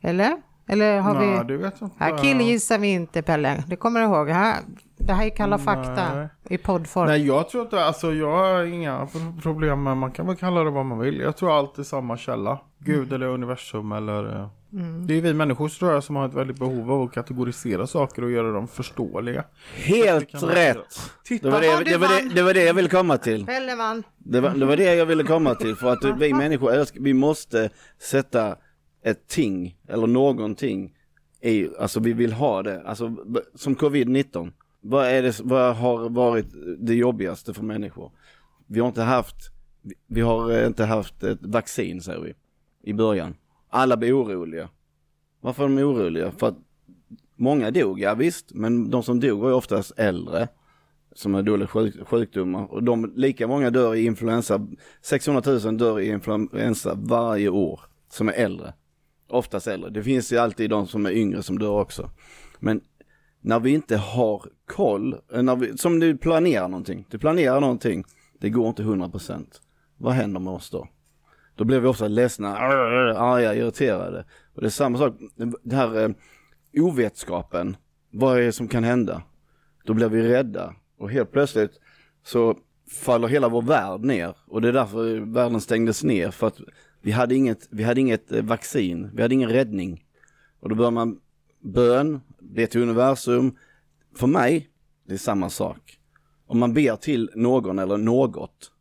Eller? 0.00 0.36
Eller 0.66 1.00
har 1.00 1.14
Ja, 1.24 1.42
vi... 1.42 1.48
du 1.48 1.56
vet 1.56 1.82
inte. 1.82 1.96
Här 1.98 2.18
killgissar 2.18 2.78
vi 2.78 2.88
inte 2.88 3.22
Pelle, 3.22 3.64
det 3.66 3.76
kommer 3.76 4.00
du 4.00 4.06
ihåg. 4.06 4.28
Här, 4.28 4.56
det 4.98 5.12
här 5.12 5.26
är 5.26 5.30
kalla 5.30 5.58
fakta 5.58 6.14
Nej. 6.14 6.28
i 6.48 6.58
poddform. 6.58 7.06
Nej, 7.06 7.26
jag 7.26 7.48
tror 7.48 7.62
inte, 7.64 7.84
alltså 7.84 8.12
jag 8.12 8.30
har 8.36 8.64
inga 8.64 9.06
pro- 9.06 9.40
problem 9.42 9.82
med, 9.82 9.96
man 9.96 10.10
kan 10.10 10.26
väl 10.26 10.36
kalla 10.36 10.64
det 10.64 10.70
vad 10.70 10.86
man 10.86 10.98
vill. 10.98 11.20
Jag 11.20 11.36
tror 11.36 11.58
allt 11.58 11.78
är 11.78 11.82
samma 11.82 12.16
källa. 12.16 12.58
Gud 12.78 13.12
eller 13.12 13.26
universum 13.26 13.92
eller... 13.92 14.48
eh, 14.72 14.78
Det 15.06 15.14
är 15.14 15.20
vi 15.20 15.34
människor 15.34 15.68
tror 15.68 15.92
jag 15.92 16.04
som 16.04 16.16
har 16.16 16.28
ett 16.28 16.34
väldigt 16.34 16.58
behov 16.58 16.90
av 16.92 17.02
att 17.02 17.12
kategorisera 17.12 17.86
saker 17.86 18.24
och 18.24 18.30
göra 18.30 18.52
dem 18.52 18.68
förståeliga. 18.68 19.44
Helt 19.74 20.30
kan 20.30 20.40
rätt! 20.40 20.76
Titta, 21.24 21.46
Det 21.46 21.52
var 21.52 21.60
det, 21.60 21.90
det, 21.90 21.96
var 21.96 22.08
det, 22.28 22.34
det 22.34 22.42
var 22.42 22.54
det 22.54 22.64
jag 22.64 22.74
ville 22.74 22.88
komma 22.88 23.16
till. 23.18 23.46
Pelle 23.46 23.76
vann. 23.76 24.02
Det 24.18 24.40
var, 24.40 24.50
det 24.50 24.66
var 24.66 24.76
det 24.76 24.94
jag 24.94 25.06
ville 25.06 25.22
komma 25.24 25.54
till 25.54 25.76
för 25.76 25.92
att 25.92 26.04
vi 26.20 26.32
människor 26.34 26.72
älskar, 26.72 27.00
vi 27.00 27.14
måste 27.14 27.70
sätta 27.98 28.56
ett 29.04 29.28
ting 29.28 29.76
eller 29.88 30.06
någonting 30.06 30.94
i, 31.42 31.68
alltså 31.78 32.00
vi 32.00 32.12
vill 32.12 32.32
ha 32.32 32.62
det, 32.62 32.82
alltså 32.86 33.16
som 33.54 33.76
covid-19. 33.76 34.52
Vad 34.80 35.06
är 35.06 35.22
det, 35.22 35.40
vad 35.44 35.76
har 35.76 36.08
varit 36.08 36.46
det 36.78 36.94
jobbigaste 36.94 37.54
för 37.54 37.62
människor? 37.62 38.12
Vi 38.66 38.80
har 38.80 38.88
inte 38.88 39.02
haft, 39.02 39.36
vi- 40.06 40.20
har 40.20 40.66
inte 40.66 40.84
haft 40.84 41.22
ett 41.22 41.38
vaccin 41.42 42.00
säger 42.02 42.20
vi, 42.20 42.34
i 42.90 42.94
början. 42.94 43.34
Alla 43.70 43.96
blir 43.96 44.22
oroliga. 44.22 44.68
Varför 45.40 45.64
är 45.64 45.68
de 45.68 45.78
oroliga? 45.78 46.32
För 46.32 46.46
att 46.46 46.58
många 47.36 47.70
dog, 47.70 48.00
ja 48.00 48.14
visst, 48.14 48.54
men 48.54 48.90
de 48.90 49.02
som 49.02 49.20
dog 49.20 49.40
var 49.40 49.48
ju 49.48 49.54
oftast 49.54 49.92
äldre 49.96 50.48
som 51.12 51.34
är 51.34 51.42
dåliga 51.42 51.68
sjuk, 51.68 52.08
sjukdomar 52.08 52.72
och 52.72 52.82
de, 52.82 53.12
lika 53.16 53.46
många 53.46 53.70
dör 53.70 53.94
i 53.94 54.04
influensa, 54.04 54.68
600 55.02 55.42
000 55.46 55.76
dör 55.78 56.00
i 56.00 56.08
influensa 56.08 56.94
varje 56.94 57.48
år 57.48 57.80
som 58.08 58.28
är 58.28 58.32
äldre. 58.32 58.74
Oftast 59.28 59.66
äldre. 59.66 59.90
Det 59.90 60.02
finns 60.02 60.32
ju 60.32 60.36
alltid 60.36 60.70
de 60.70 60.86
som 60.86 61.06
är 61.06 61.10
yngre 61.10 61.42
som 61.42 61.58
dör 61.58 61.80
också. 61.80 62.10
Men 62.58 62.80
när 63.40 63.60
vi 63.60 63.70
inte 63.70 63.96
har 63.96 64.44
koll, 64.66 65.16
eh, 65.32 65.42
när 65.42 65.56
vi, 65.56 65.78
som 65.78 66.00
du 66.00 66.16
planerar 66.16 66.68
någonting, 66.68 67.06
du 67.10 67.18
planerar 67.18 67.60
någonting, 67.60 68.04
det 68.38 68.50
går 68.50 68.68
inte 68.68 68.82
100%. 68.82 69.46
Vad 69.96 70.12
händer 70.12 70.40
med 70.40 70.52
oss 70.52 70.70
då? 70.70 70.88
Då 71.60 71.64
blir 71.64 71.80
vi 71.80 71.88
ofta 71.88 72.08
ledsna, 72.08 72.56
arga, 72.58 73.54
irriterade. 73.54 74.24
Och 74.54 74.60
det 74.60 74.68
är 74.68 74.70
samma 74.70 74.98
sak, 74.98 75.14
den 75.36 75.78
här 75.78 76.04
eh, 76.04 76.10
ovetskapen, 76.74 77.76
vad 78.10 78.38
är 78.38 78.42
det 78.42 78.52
som 78.52 78.68
kan 78.68 78.84
hända? 78.84 79.22
Då 79.84 79.94
blir 79.94 80.08
vi 80.08 80.22
rädda 80.22 80.74
och 80.98 81.10
helt 81.10 81.32
plötsligt 81.32 81.80
så 82.24 82.58
faller 82.90 83.28
hela 83.28 83.48
vår 83.48 83.62
värld 83.62 84.00
ner 84.00 84.36
och 84.46 84.62
det 84.62 84.68
är 84.68 84.72
därför 84.72 85.32
världen 85.32 85.60
stängdes 85.60 86.04
ner 86.04 86.30
för 86.30 86.46
att 86.46 86.60
vi 87.02 87.10
hade 87.10 87.34
inget, 87.34 87.68
vi 87.70 87.82
hade 87.82 88.00
inget 88.00 88.32
eh, 88.32 88.42
vaccin, 88.42 89.10
vi 89.14 89.22
hade 89.22 89.34
ingen 89.34 89.50
räddning. 89.50 90.04
Och 90.60 90.68
då 90.68 90.74
bör 90.74 90.90
man 90.90 91.20
bön, 91.58 92.20
be 92.38 92.66
till 92.66 92.82
universum. 92.82 93.56
För 94.16 94.26
mig, 94.26 94.70
det 95.06 95.14
är 95.14 95.18
samma 95.18 95.50
sak. 95.50 95.98
Om 96.46 96.58
man 96.58 96.74
ber 96.74 96.96
till 96.96 97.30
någon 97.34 97.78
eller 97.78 97.96
något 97.96 98.72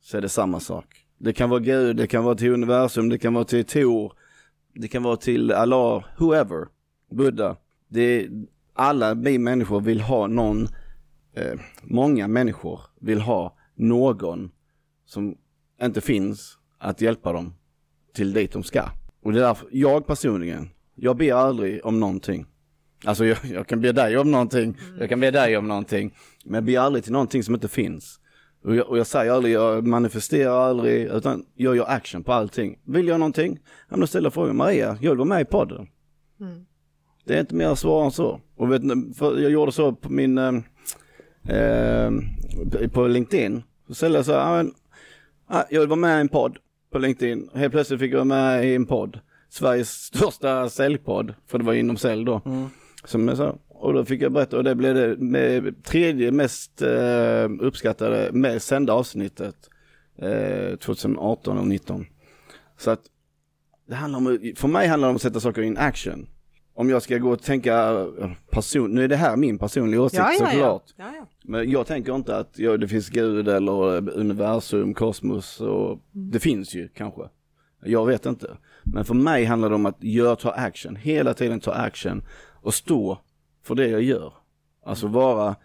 så 0.00 0.16
är 0.16 0.20
det 0.20 0.28
samma 0.28 0.60
sak. 0.60 1.05
Det 1.18 1.32
kan 1.32 1.50
vara 1.50 1.60
Gud, 1.60 1.96
det 1.96 2.06
kan 2.06 2.24
vara 2.24 2.34
till 2.34 2.52
universum, 2.52 3.08
det 3.08 3.18
kan 3.18 3.34
vara 3.34 3.44
till 3.44 3.64
Tor, 3.64 4.12
det 4.74 4.88
kan 4.88 5.02
vara 5.02 5.16
till 5.16 5.52
Allah, 5.52 6.04
whoever, 6.18 6.68
Buddha. 7.10 7.56
Det 7.88 8.00
är, 8.00 8.30
alla 8.74 9.14
vi 9.14 9.38
människor 9.38 9.80
vill 9.80 10.00
ha 10.00 10.26
någon, 10.26 10.68
eh, 11.34 11.60
många 11.82 12.28
människor 12.28 12.80
vill 13.00 13.20
ha 13.20 13.56
någon 13.74 14.50
som 15.06 15.36
inte 15.82 16.00
finns 16.00 16.58
att 16.78 17.00
hjälpa 17.00 17.32
dem 17.32 17.54
till 18.14 18.32
dit 18.32 18.52
de 18.52 18.62
ska. 18.62 18.82
Och 19.22 19.32
det 19.32 19.38
är 19.38 19.42
därför, 19.42 19.68
jag 19.72 20.06
personligen, 20.06 20.70
jag 20.94 21.16
ber 21.16 21.32
aldrig 21.32 21.86
om 21.86 22.00
någonting. 22.00 22.46
Alltså 23.04 23.24
jag, 23.24 23.38
jag 23.44 23.66
kan 23.66 23.80
be 23.80 23.92
dig 23.92 24.18
om 24.18 24.30
någonting, 24.30 24.76
jag 24.98 25.08
kan 25.08 25.20
be 25.20 25.30
dig 25.30 25.56
om 25.56 25.68
någonting, 25.68 26.14
men 26.44 26.54
jag 26.54 26.64
ber 26.64 26.78
aldrig 26.78 27.04
till 27.04 27.12
någonting 27.12 27.42
som 27.42 27.54
inte 27.54 27.68
finns. 27.68 28.20
Och 28.66 28.76
jag, 28.76 28.88
och 28.88 28.98
jag 28.98 29.06
säger 29.06 29.32
aldrig, 29.32 29.54
jag 29.54 29.86
manifesterar 29.86 30.68
aldrig, 30.68 31.06
utan 31.06 31.44
jag 31.54 31.76
gör 31.76 31.86
action 31.88 32.24
på 32.24 32.32
allting. 32.32 32.78
Vill 32.84 33.08
jag 33.08 33.20
någonting? 33.20 33.58
Ja, 33.62 33.70
men 33.88 34.00
då 34.00 34.06
ställer 34.06 34.26
jag 34.26 34.34
frågan, 34.34 34.56
Maria, 34.56 34.98
jag 35.00 35.10
vill 35.10 35.18
vara 35.18 35.28
med 35.28 35.40
i 35.40 35.44
podden. 35.44 35.88
Det 37.24 37.36
är 37.36 37.40
inte 37.40 37.54
mer 37.54 37.74
svar 37.74 38.04
än 38.04 38.10
så. 38.10 38.40
Och 38.56 38.72
vet, 38.72 38.82
ni, 38.82 39.14
för 39.14 39.38
jag 39.38 39.50
gjorde 39.50 39.72
så 39.72 39.92
på 39.92 40.12
min, 40.12 40.38
eh, 40.38 40.54
eh, 41.56 42.10
på 42.92 43.06
LinkedIn. 43.06 43.62
Så 43.88 43.94
ställde 43.94 44.18
jag 44.18 44.26
så 44.26 44.32
här, 44.32 44.64
ja, 44.64 44.70
ah, 45.46 45.64
jag 45.70 45.80
vill 45.80 45.88
vara 45.88 46.00
med 46.00 46.18
i 46.18 46.20
en 46.20 46.28
podd 46.28 46.58
på 46.92 46.98
LinkedIn. 46.98 47.50
Helt 47.54 47.72
plötsligt 47.72 48.00
fick 48.00 48.12
jag 48.12 48.16
vara 48.16 48.24
med 48.24 48.64
i 48.66 48.74
en 48.74 48.86
podd. 48.86 49.20
Sveriges 49.48 49.90
största 49.90 50.68
säljpodd, 50.68 51.34
för 51.46 51.58
det 51.58 51.64
var 51.64 51.72
inom 51.72 51.96
sälj 51.96 52.24
då. 52.24 52.40
Som 53.04 53.28
jag 53.28 53.36
sa. 53.36 53.56
Och 53.78 53.92
då 53.92 54.04
fick 54.04 54.22
jag 54.22 54.32
berätta 54.32 54.56
och 54.56 54.64
det 54.64 54.74
blev 54.74 54.94
det 54.94 55.16
med 55.16 55.84
tredje 55.84 56.30
mest 56.32 56.82
eh, 56.82 57.48
uppskattade, 57.60 58.30
med 58.32 58.62
sända 58.62 58.92
avsnittet 58.92 59.56
eh, 60.18 60.76
2018 60.76 61.52
och 61.52 61.58
2019. 61.58 62.06
Så 62.78 62.90
att 62.90 63.00
det 63.88 63.94
handlar 63.94 64.18
om, 64.18 64.38
för 64.56 64.68
mig 64.68 64.86
handlar 64.88 65.08
det 65.08 65.10
om 65.10 65.16
att 65.16 65.22
sätta 65.22 65.40
saker 65.40 65.62
in 65.62 65.76
action. 65.76 66.26
om 66.74 66.90
jag 66.90 67.02
ska 67.02 67.18
gå 67.18 67.30
och 67.32 67.42
tänka 67.42 67.90
eh, 68.20 68.30
person, 68.50 68.90
nu 68.94 69.04
är 69.04 69.08
det 69.08 69.16
här 69.16 69.36
min 69.36 69.58
personliga 69.58 70.02
åsikt 70.02 70.18
Ja, 70.26 70.32
ja, 70.40 70.50
såklart. 70.50 70.82
ja. 70.96 71.26
Men 71.44 71.70
jag 71.70 71.86
tänker 71.86 72.14
inte 72.14 72.36
att 72.36 72.58
ja, 72.58 72.76
det 72.76 72.88
finns 72.88 73.08
Gud 73.08 73.48
eller 73.48 73.96
eh, 73.96 74.02
universum, 74.20 74.94
kosmos 74.94 75.60
och 75.60 75.86
Mm. 76.14 76.30
det 76.30 76.40
finns 76.40 76.74
ju 76.74 76.88
kanske. 76.88 77.22
Jag 77.84 78.06
vet 78.06 78.26
inte. 78.26 78.56
Men 78.84 79.04
för 79.04 79.14
mig 79.14 79.44
handlar 79.44 79.68
det 79.68 79.74
om 79.74 79.86
att 79.86 79.96
jag 80.00 80.38
tar 80.38 80.52
action, 80.56 80.96
hela 80.96 81.34
tiden 81.34 81.60
ta 81.60 81.72
action 81.72 82.24
och 82.62 82.74
stå 82.74 83.18
för 83.66 83.74
det 83.74 83.88
jag 83.88 84.02
gör. 84.02 84.32
Alltså 84.84 85.06
vara, 85.06 85.56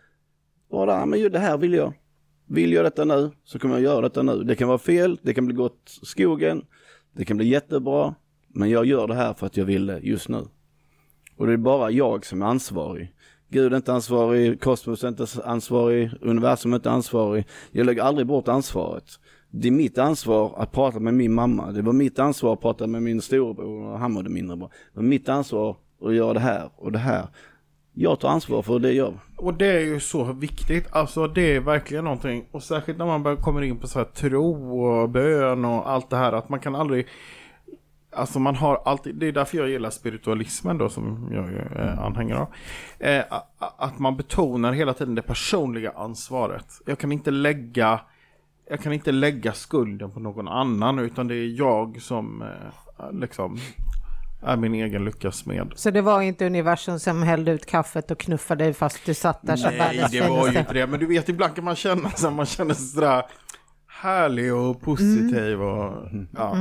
vara, 0.70 1.00
"Ja, 1.00 1.06
men 1.06 1.20
ju 1.20 1.30
det 1.30 1.40
här 1.40 1.58
vill 1.58 1.74
jag. 1.74 1.94
Vill 2.46 2.74
jag 2.74 2.86
detta 2.86 3.06
nu 3.06 3.32
så 3.44 3.60
kommer 3.60 3.76
jag 3.76 3.84
göra 3.84 4.02
detta 4.02 4.24
nu. 4.24 4.44
Det 4.44 4.56
kan 4.56 4.68
vara 4.68 4.78
fel, 4.78 5.20
det 5.22 5.34
kan 5.34 5.46
bli 5.46 5.56
gått 5.56 6.00
skogen, 6.04 6.66
det 7.14 7.26
kan 7.26 7.38
bli 7.38 7.48
jättebra. 7.48 8.16
Men 8.48 8.70
jag 8.70 8.86
gör 8.86 9.08
det 9.08 9.16
här 9.16 9.34
för 9.34 9.46
att 9.46 9.58
jag 9.58 9.66
vill 9.66 9.86
det 9.86 10.00
just 10.00 10.30
nu. 10.30 10.46
Och 11.38 11.48
det 11.48 11.54
är 11.54 11.58
bara 11.58 11.92
jag 11.92 12.26
som 12.26 12.42
är 12.42 12.46
ansvarig. 12.46 13.14
Gud 13.50 13.74
är 13.74 13.78
inte 13.78 13.94
ansvarig, 13.94 14.62
kosmos 14.62 15.04
är 15.04 15.08
inte 15.08 15.26
ansvarig, 15.44 16.12
universum 16.22 16.72
är 16.74 16.76
inte 16.76 16.92
ansvarig. 16.92 17.46
Jag 17.72 17.86
lägger 17.86 18.04
aldrig 18.04 18.28
bort 18.28 18.48
ansvaret. 18.48 19.06
Det 19.50 19.68
är 19.68 19.72
mitt 19.72 19.98
ansvar 19.98 20.54
att 20.58 20.72
prata 20.72 21.00
med 21.00 21.14
min 21.14 21.34
mamma. 21.34 21.72
Det 21.72 21.82
var 21.82 21.94
mitt 21.94 22.20
ansvar 22.20 22.54
att 22.54 22.62
prata 22.62 22.88
med 22.88 23.04
min 23.04 23.22
storebror 23.22 23.98
han 23.98 24.12
mådde 24.12 24.30
mindre 24.30 24.58
bra. 24.58 24.68
Det 24.94 25.00
var 25.00 25.04
mitt 25.04 25.30
ansvar 25.30 25.78
att 26.02 26.14
göra 26.16 26.34
det 26.34 26.40
här 26.40 26.70
och 26.76 26.92
det 26.92 27.00
här. 27.00 27.28
Jag 27.94 28.20
tar 28.20 28.30
ansvar 28.30 28.62
för 28.62 28.80
det 28.80 28.88
jag 28.88 28.96
gör. 28.96 29.14
Och 29.38 29.54
det 29.54 29.68
är 29.68 29.80
ju 29.80 30.00
så 30.00 30.24
viktigt. 30.24 30.88
Alltså 30.92 31.28
det 31.28 31.56
är 31.56 31.60
verkligen 31.60 32.04
någonting. 32.04 32.46
Och 32.52 32.64
särskilt 32.64 32.98
när 32.98 33.18
man 33.18 33.38
kommer 33.38 33.62
in 33.62 33.78
på 33.78 33.88
så 33.88 34.00
här 34.00 34.06
tro 34.06 34.80
och 34.82 35.10
bön 35.10 35.66
och 35.66 35.90
allt 35.90 36.10
det 36.10 36.18
här. 36.18 36.34
Att 36.34 36.50
man 36.50 36.60
kan 36.60 36.76
aldrig... 36.76 37.08
Alltså 38.14 38.40
man 38.40 38.56
har 38.56 38.82
alltid, 38.86 39.16
det 39.16 39.28
är 39.28 39.32
därför 39.32 39.58
jag 39.58 39.70
gillar 39.70 39.90
spiritualismen 39.90 40.78
då 40.78 40.90
som 40.90 41.30
jag 41.32 41.50
är 41.50 42.06
anhängare 42.06 42.40
av. 42.40 42.48
Eh, 43.00 43.24
att 43.78 44.00
man 44.00 44.18
betonar 44.18 44.74
hela 44.74 44.94
tiden 44.94 45.16
det 45.16 45.22
personliga 45.22 45.92
ansvaret. 45.92 46.82
Jag 46.86 47.00
kan 47.00 47.12
inte 47.12 47.32
lägga 47.32 48.00
jag 48.70 48.80
kan 48.80 48.94
inte 48.94 49.12
lägga 49.12 49.54
skulden 49.54 50.12
på 50.12 50.20
någon 50.20 50.48
annan 50.48 51.00
utan 51.00 51.28
det 51.28 51.36
är 51.36 51.60
jag 51.60 52.02
som 52.02 52.42
eh, 52.42 53.12
liksom 53.12 53.58
är 54.44 54.58
min 54.58 54.74
egen 54.74 55.06
lyckas 55.06 55.46
med. 55.46 55.74
Så 55.76 55.92
det 55.92 56.02
var 56.02 56.22
inte 56.22 56.46
universum 56.46 57.00
som 57.00 57.24
hällde 57.24 57.52
ut 57.52 57.66
kaffet 57.66 58.12
och 58.12 58.20
knuffade 58.20 58.64
dig 58.64 58.74
fast 58.74 59.06
du 59.06 59.14
satt 59.14 59.40
där 59.42 59.56
som 59.56 59.72
Nej, 59.78 60.06
det 60.12 60.30
var 60.30 60.52
ju 60.52 60.60
inte 60.60 60.74
det. 60.74 60.88
Men 60.88 61.00
du 61.00 61.06
vet, 61.06 61.30
ibland 61.30 61.56
kan 61.56 61.64
man 61.64 61.76
känna 61.76 62.10
sig, 62.10 62.32
man 62.32 62.46
känner 62.46 62.74
sig 62.74 62.86
sådär 62.86 63.24
härlig 64.02 64.54
och 64.54 64.82
positiv 64.82 65.62
och 65.62 66.10
ja. 66.38 66.56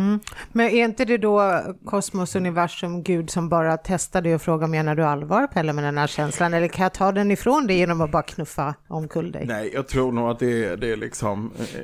Men 0.52 0.66
är 0.66 0.84
inte 0.84 1.04
det 1.04 1.18
då 1.18 1.62
kosmos, 1.84 2.36
universum, 2.36 3.02
Gud 3.02 3.30
som 3.30 3.48
bara 3.48 3.76
testade 3.76 4.28
dig 4.28 4.34
och 4.34 4.42
frågade 4.42 4.70
menar 4.70 4.94
du 4.94 5.04
allvar 5.04 5.46
Pelle 5.46 5.72
med 5.72 5.84
den 5.84 5.98
här 5.98 6.06
känslan? 6.06 6.54
Eller 6.54 6.68
kan 6.68 6.82
jag 6.82 6.94
ta 6.94 7.12
den 7.12 7.30
ifrån 7.30 7.66
dig 7.66 7.76
genom 7.76 8.00
att 8.00 8.10
bara 8.10 8.22
knuffa 8.22 8.74
omkull 8.88 9.32
dig? 9.32 9.46
Nej, 9.46 9.70
jag 9.74 9.88
tror 9.88 10.12
nog 10.12 10.30
att 10.30 10.38
det 10.38 10.64
är, 10.64 10.76
det 10.76 10.92
är 10.92 10.96
liksom, 10.96 11.52
eh, 11.58 11.80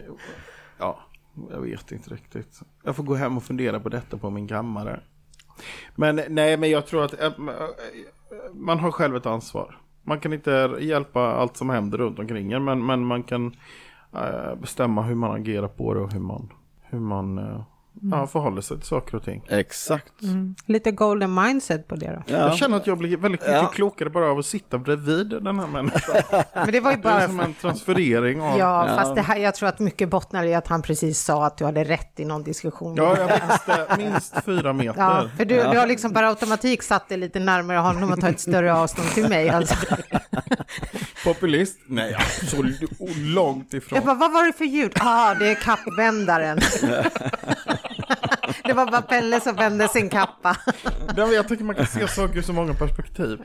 ja, 0.78 0.98
jag 1.50 1.60
vet 1.60 1.92
inte 1.92 2.10
riktigt. 2.10 2.60
Jag 2.84 2.96
får 2.96 3.02
gå 3.04 3.14
hem 3.14 3.36
och 3.36 3.42
fundera 3.42 3.80
på 3.80 3.88
detta 3.88 4.18
på 4.18 4.30
min 4.30 4.48
kammare. 4.48 5.00
Men 5.94 6.20
nej, 6.28 6.56
men 6.56 6.70
jag 6.70 6.86
tror 6.86 7.04
att 7.04 7.20
eh, 7.20 7.26
eh, 7.26 7.32
man 8.54 8.78
har 8.78 8.90
själv 8.90 9.16
ett 9.16 9.26
ansvar. 9.26 9.78
Man 10.02 10.20
kan 10.20 10.32
inte 10.32 10.76
hjälpa 10.80 11.20
allt 11.20 11.56
som 11.56 11.70
händer 11.70 11.98
runt 11.98 12.18
omkring 12.18 12.52
en, 12.52 12.64
men, 12.64 12.86
men 12.86 13.04
man 13.04 13.22
kan 13.22 13.56
eh, 14.12 14.54
bestämma 14.60 15.02
hur 15.02 15.14
man 15.14 15.30
agerar 15.30 15.68
på 15.68 15.94
det 15.94 16.00
och 16.00 16.12
hur 16.12 16.20
man, 16.20 16.52
hur 16.82 17.00
man 17.00 17.64
ja, 18.02 18.26
förhåller 18.26 18.62
sig 18.62 18.76
till 18.78 18.86
saker 18.86 19.16
och 19.16 19.24
ting. 19.24 19.42
Exakt. 19.48 20.12
Lite 20.66 20.90
golden 20.90 21.34
mindset 21.34 21.88
på 21.88 21.96
det 21.96 22.06
då. 22.26 22.32
Ja. 22.34 22.38
Jag 22.38 22.54
känner 22.56 22.76
att 22.76 22.86
jag 22.86 22.98
blir 22.98 23.16
väldigt 23.16 23.40
mycket 23.40 23.54
Ja. 23.54 23.66
klokare 23.66 24.10
bara 24.10 24.30
av 24.30 24.38
att 24.38 24.46
sitta 24.46 24.78
bredvid 24.78 25.26
den 25.28 25.58
här 25.58 25.66
människan. 25.66 26.16
Men 26.54 26.72
det 26.72 26.80
var 26.80 26.90
ju 26.90 26.96
Det 26.96 27.08
är 27.08 27.12
bara... 27.12 27.26
som 27.26 27.40
en 27.40 27.54
transferering 27.54 28.40
av... 28.40 28.58
Ja, 28.58 28.88
Ja. 28.88 28.96
fast 28.96 29.14
det 29.14 29.22
här, 29.22 29.36
jag 29.36 29.54
tror 29.54 29.68
att 29.68 29.78
mycket 29.78 30.08
bottnar 30.08 30.44
i 30.44 30.54
att 30.54 30.66
han 30.68 30.82
precis 30.82 31.20
sa 31.20 31.46
att 31.46 31.56
du 31.58 31.64
hade 31.64 31.84
rätt 31.84 32.20
i 32.20 32.24
någon 32.24 32.42
diskussion. 32.42 32.94
Ja, 32.96 33.16
jag 33.18 33.28
minns 33.98 34.12
minst 34.12 34.44
fyra 34.44 34.72
meter. 34.72 35.00
Ja, 35.00 35.28
för 35.36 35.44
du, 35.44 35.54
du 35.54 35.78
har 35.78 35.86
liksom 35.86 36.12
per 36.14 36.22
automatik 36.22 36.82
satt 36.82 37.08
dig 37.08 37.18
lite 37.18 37.40
närmare 37.40 37.78
honom 37.78 38.12
och 38.12 38.20
tagit 38.20 38.40
större 38.40 38.74
avstånd 38.74 39.08
till 39.08 39.28
mig. 39.28 39.48
Alltså. 39.48 39.74
Populist? 41.24 41.78
Nej, 41.86 42.14
absolut 42.14 42.80
långt 43.16 43.74
ifrån. 43.74 43.96
Jag 43.96 44.04
bara, 44.04 44.14
vad 44.14 44.32
var 44.32 44.46
det 44.46 44.52
för 44.52 44.64
ljud? 44.64 44.92
Ah, 45.00 45.34
det 45.34 45.48
är 45.50 45.54
kappvändaren. 45.54 46.58
det 48.64 48.72
var 48.72 48.86
bara 48.86 49.02
Pelle 49.02 49.40
som 49.40 49.56
vände 49.56 49.88
sin 49.88 50.08
kappa. 50.08 50.56
Jag 51.16 51.48
tycker 51.48 51.64
man 51.64 51.74
kan 51.74 51.86
se 51.86 52.08
saker 52.08 52.38
ur 52.38 52.42
så 52.42 52.52
många 52.52 52.74
perspektiv. 52.74 53.42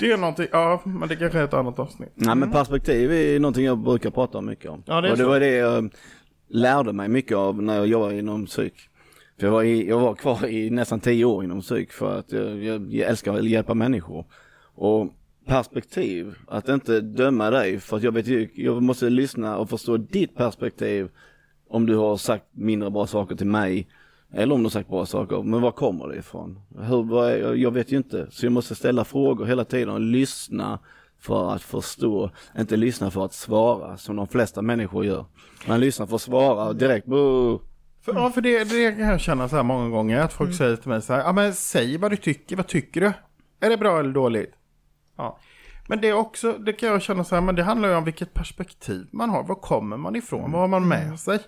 Det 0.00 0.10
är 0.12 0.16
någonting, 0.16 0.46
ja, 0.52 0.82
men 0.84 1.08
det 1.08 1.16
kanske 1.16 1.38
är 1.38 1.44
ett 1.44 1.54
annat 1.54 1.78
avsnitt. 1.78 2.12
Nej 2.14 2.34
men 2.34 2.50
perspektiv 2.50 3.12
är 3.12 3.40
någonting 3.40 3.64
jag 3.64 3.78
brukar 3.78 4.10
prata 4.10 4.40
mycket 4.40 4.70
om. 4.70 4.82
Ja, 4.86 5.00
det 5.00 5.08
är 5.08 5.12
och 5.12 5.18
det 5.18 5.24
så. 5.24 5.28
var 5.28 5.40
det 5.40 5.50
jag 5.50 5.94
lärde 6.48 6.92
mig 6.92 7.08
mycket 7.08 7.36
av 7.36 7.62
när 7.62 7.76
jag 7.76 7.86
jobbade 7.86 8.18
inom 8.18 8.46
psyk. 8.46 8.74
För 9.38 9.46
jag 9.46 9.52
var, 9.52 9.62
i, 9.62 9.88
jag 9.88 9.98
var 9.98 10.14
kvar 10.14 10.46
i 10.46 10.70
nästan 10.70 11.00
tio 11.00 11.24
år 11.24 11.44
inom 11.44 11.60
psyk 11.60 11.92
för 11.92 12.18
att 12.18 12.32
jag, 12.32 12.64
jag, 12.64 12.94
jag 12.94 13.10
älskar 13.10 13.34
att 13.34 13.44
hjälpa 13.44 13.74
människor. 13.74 14.24
Och 14.74 15.08
perspektiv, 15.46 16.34
att 16.48 16.68
inte 16.68 17.00
döma 17.00 17.50
dig 17.50 17.80
för 17.80 17.96
att 17.96 18.02
jag 18.02 18.12
vet 18.12 18.26
ju, 18.26 18.48
jag 18.54 18.82
måste 18.82 19.10
lyssna 19.10 19.56
och 19.56 19.70
förstå 19.70 19.96
ditt 19.96 20.36
perspektiv 20.36 21.08
om 21.68 21.86
du 21.86 21.96
har 21.96 22.16
sagt 22.16 22.44
mindre 22.52 22.90
bra 22.90 23.06
saker 23.06 23.36
till 23.36 23.46
mig 23.46 23.88
eller 24.32 24.54
om 24.54 24.62
har 24.62 24.70
sagt 24.70 24.88
bra 24.88 25.06
saker. 25.06 25.42
Men 25.42 25.60
var 25.60 25.72
kommer 25.72 26.08
det 26.08 26.16
ifrån? 26.16 26.60
Hur, 26.78 27.02
vad 27.02 27.30
är, 27.30 27.54
jag 27.54 27.70
vet 27.70 27.92
ju 27.92 27.96
inte. 27.96 28.26
Så 28.30 28.46
jag 28.46 28.52
måste 28.52 28.74
ställa 28.74 29.04
frågor 29.04 29.44
hela 29.44 29.64
tiden 29.64 29.88
och 29.88 30.00
lyssna 30.00 30.78
för 31.18 31.54
att 31.54 31.62
förstå, 31.62 32.30
inte 32.58 32.76
lyssna 32.76 33.10
för 33.10 33.24
att 33.24 33.32
svara 33.32 33.96
som 33.96 34.16
de 34.16 34.28
flesta 34.28 34.62
människor 34.62 35.04
gör. 35.04 35.24
Man 35.68 35.80
lyssnar 35.80 36.06
för 36.06 36.16
att 36.16 36.22
svara 36.22 36.72
direkt. 36.72 37.06
Boo. 37.06 37.60
För, 38.02 38.14
ja, 38.14 38.30
för 38.30 38.40
det, 38.40 38.64
det 38.64 38.92
kan 38.92 39.08
jag 39.08 39.20
känna 39.20 39.48
så 39.48 39.56
här 39.56 39.62
många 39.62 39.88
gånger, 39.88 40.20
att 40.20 40.32
folk 40.32 40.54
säger 40.54 40.76
till 40.76 40.88
mig 40.88 41.02
så 41.02 41.12
här, 41.12 41.20
ja 41.20 41.32
men 41.32 41.54
säg 41.54 41.96
vad 41.96 42.10
du 42.10 42.16
tycker, 42.16 42.56
vad 42.56 42.66
tycker 42.66 43.00
du? 43.00 43.12
Är 43.60 43.70
det 43.70 43.76
bra 43.76 43.98
eller 44.00 44.12
dåligt? 44.12 44.52
Ja. 45.16 45.38
Men 45.88 46.00
det 46.00 46.08
är 46.08 46.14
också, 46.14 46.52
det 46.52 46.72
kan 46.72 46.88
jag 46.88 47.02
känna 47.02 47.24
så 47.24 47.34
här, 47.34 47.42
men 47.42 47.54
det 47.54 47.62
handlar 47.62 47.88
ju 47.88 47.94
om 47.94 48.04
vilket 48.04 48.34
perspektiv 48.34 49.06
man 49.12 49.30
har, 49.30 49.42
var 49.42 49.54
kommer 49.54 49.96
man 49.96 50.16
ifrån, 50.16 50.52
vad 50.52 50.60
har 50.60 50.68
man 50.68 50.88
med 50.88 51.20
sig? 51.20 51.38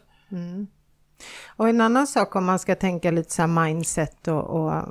Och 1.46 1.68
en 1.68 1.80
annan 1.80 2.06
sak 2.06 2.36
om 2.36 2.44
man 2.44 2.58
ska 2.58 2.74
tänka 2.74 3.10
lite 3.10 3.32
så 3.32 3.42
här 3.42 3.64
mindset 3.64 4.28
och, 4.28 4.42
och 4.42 4.84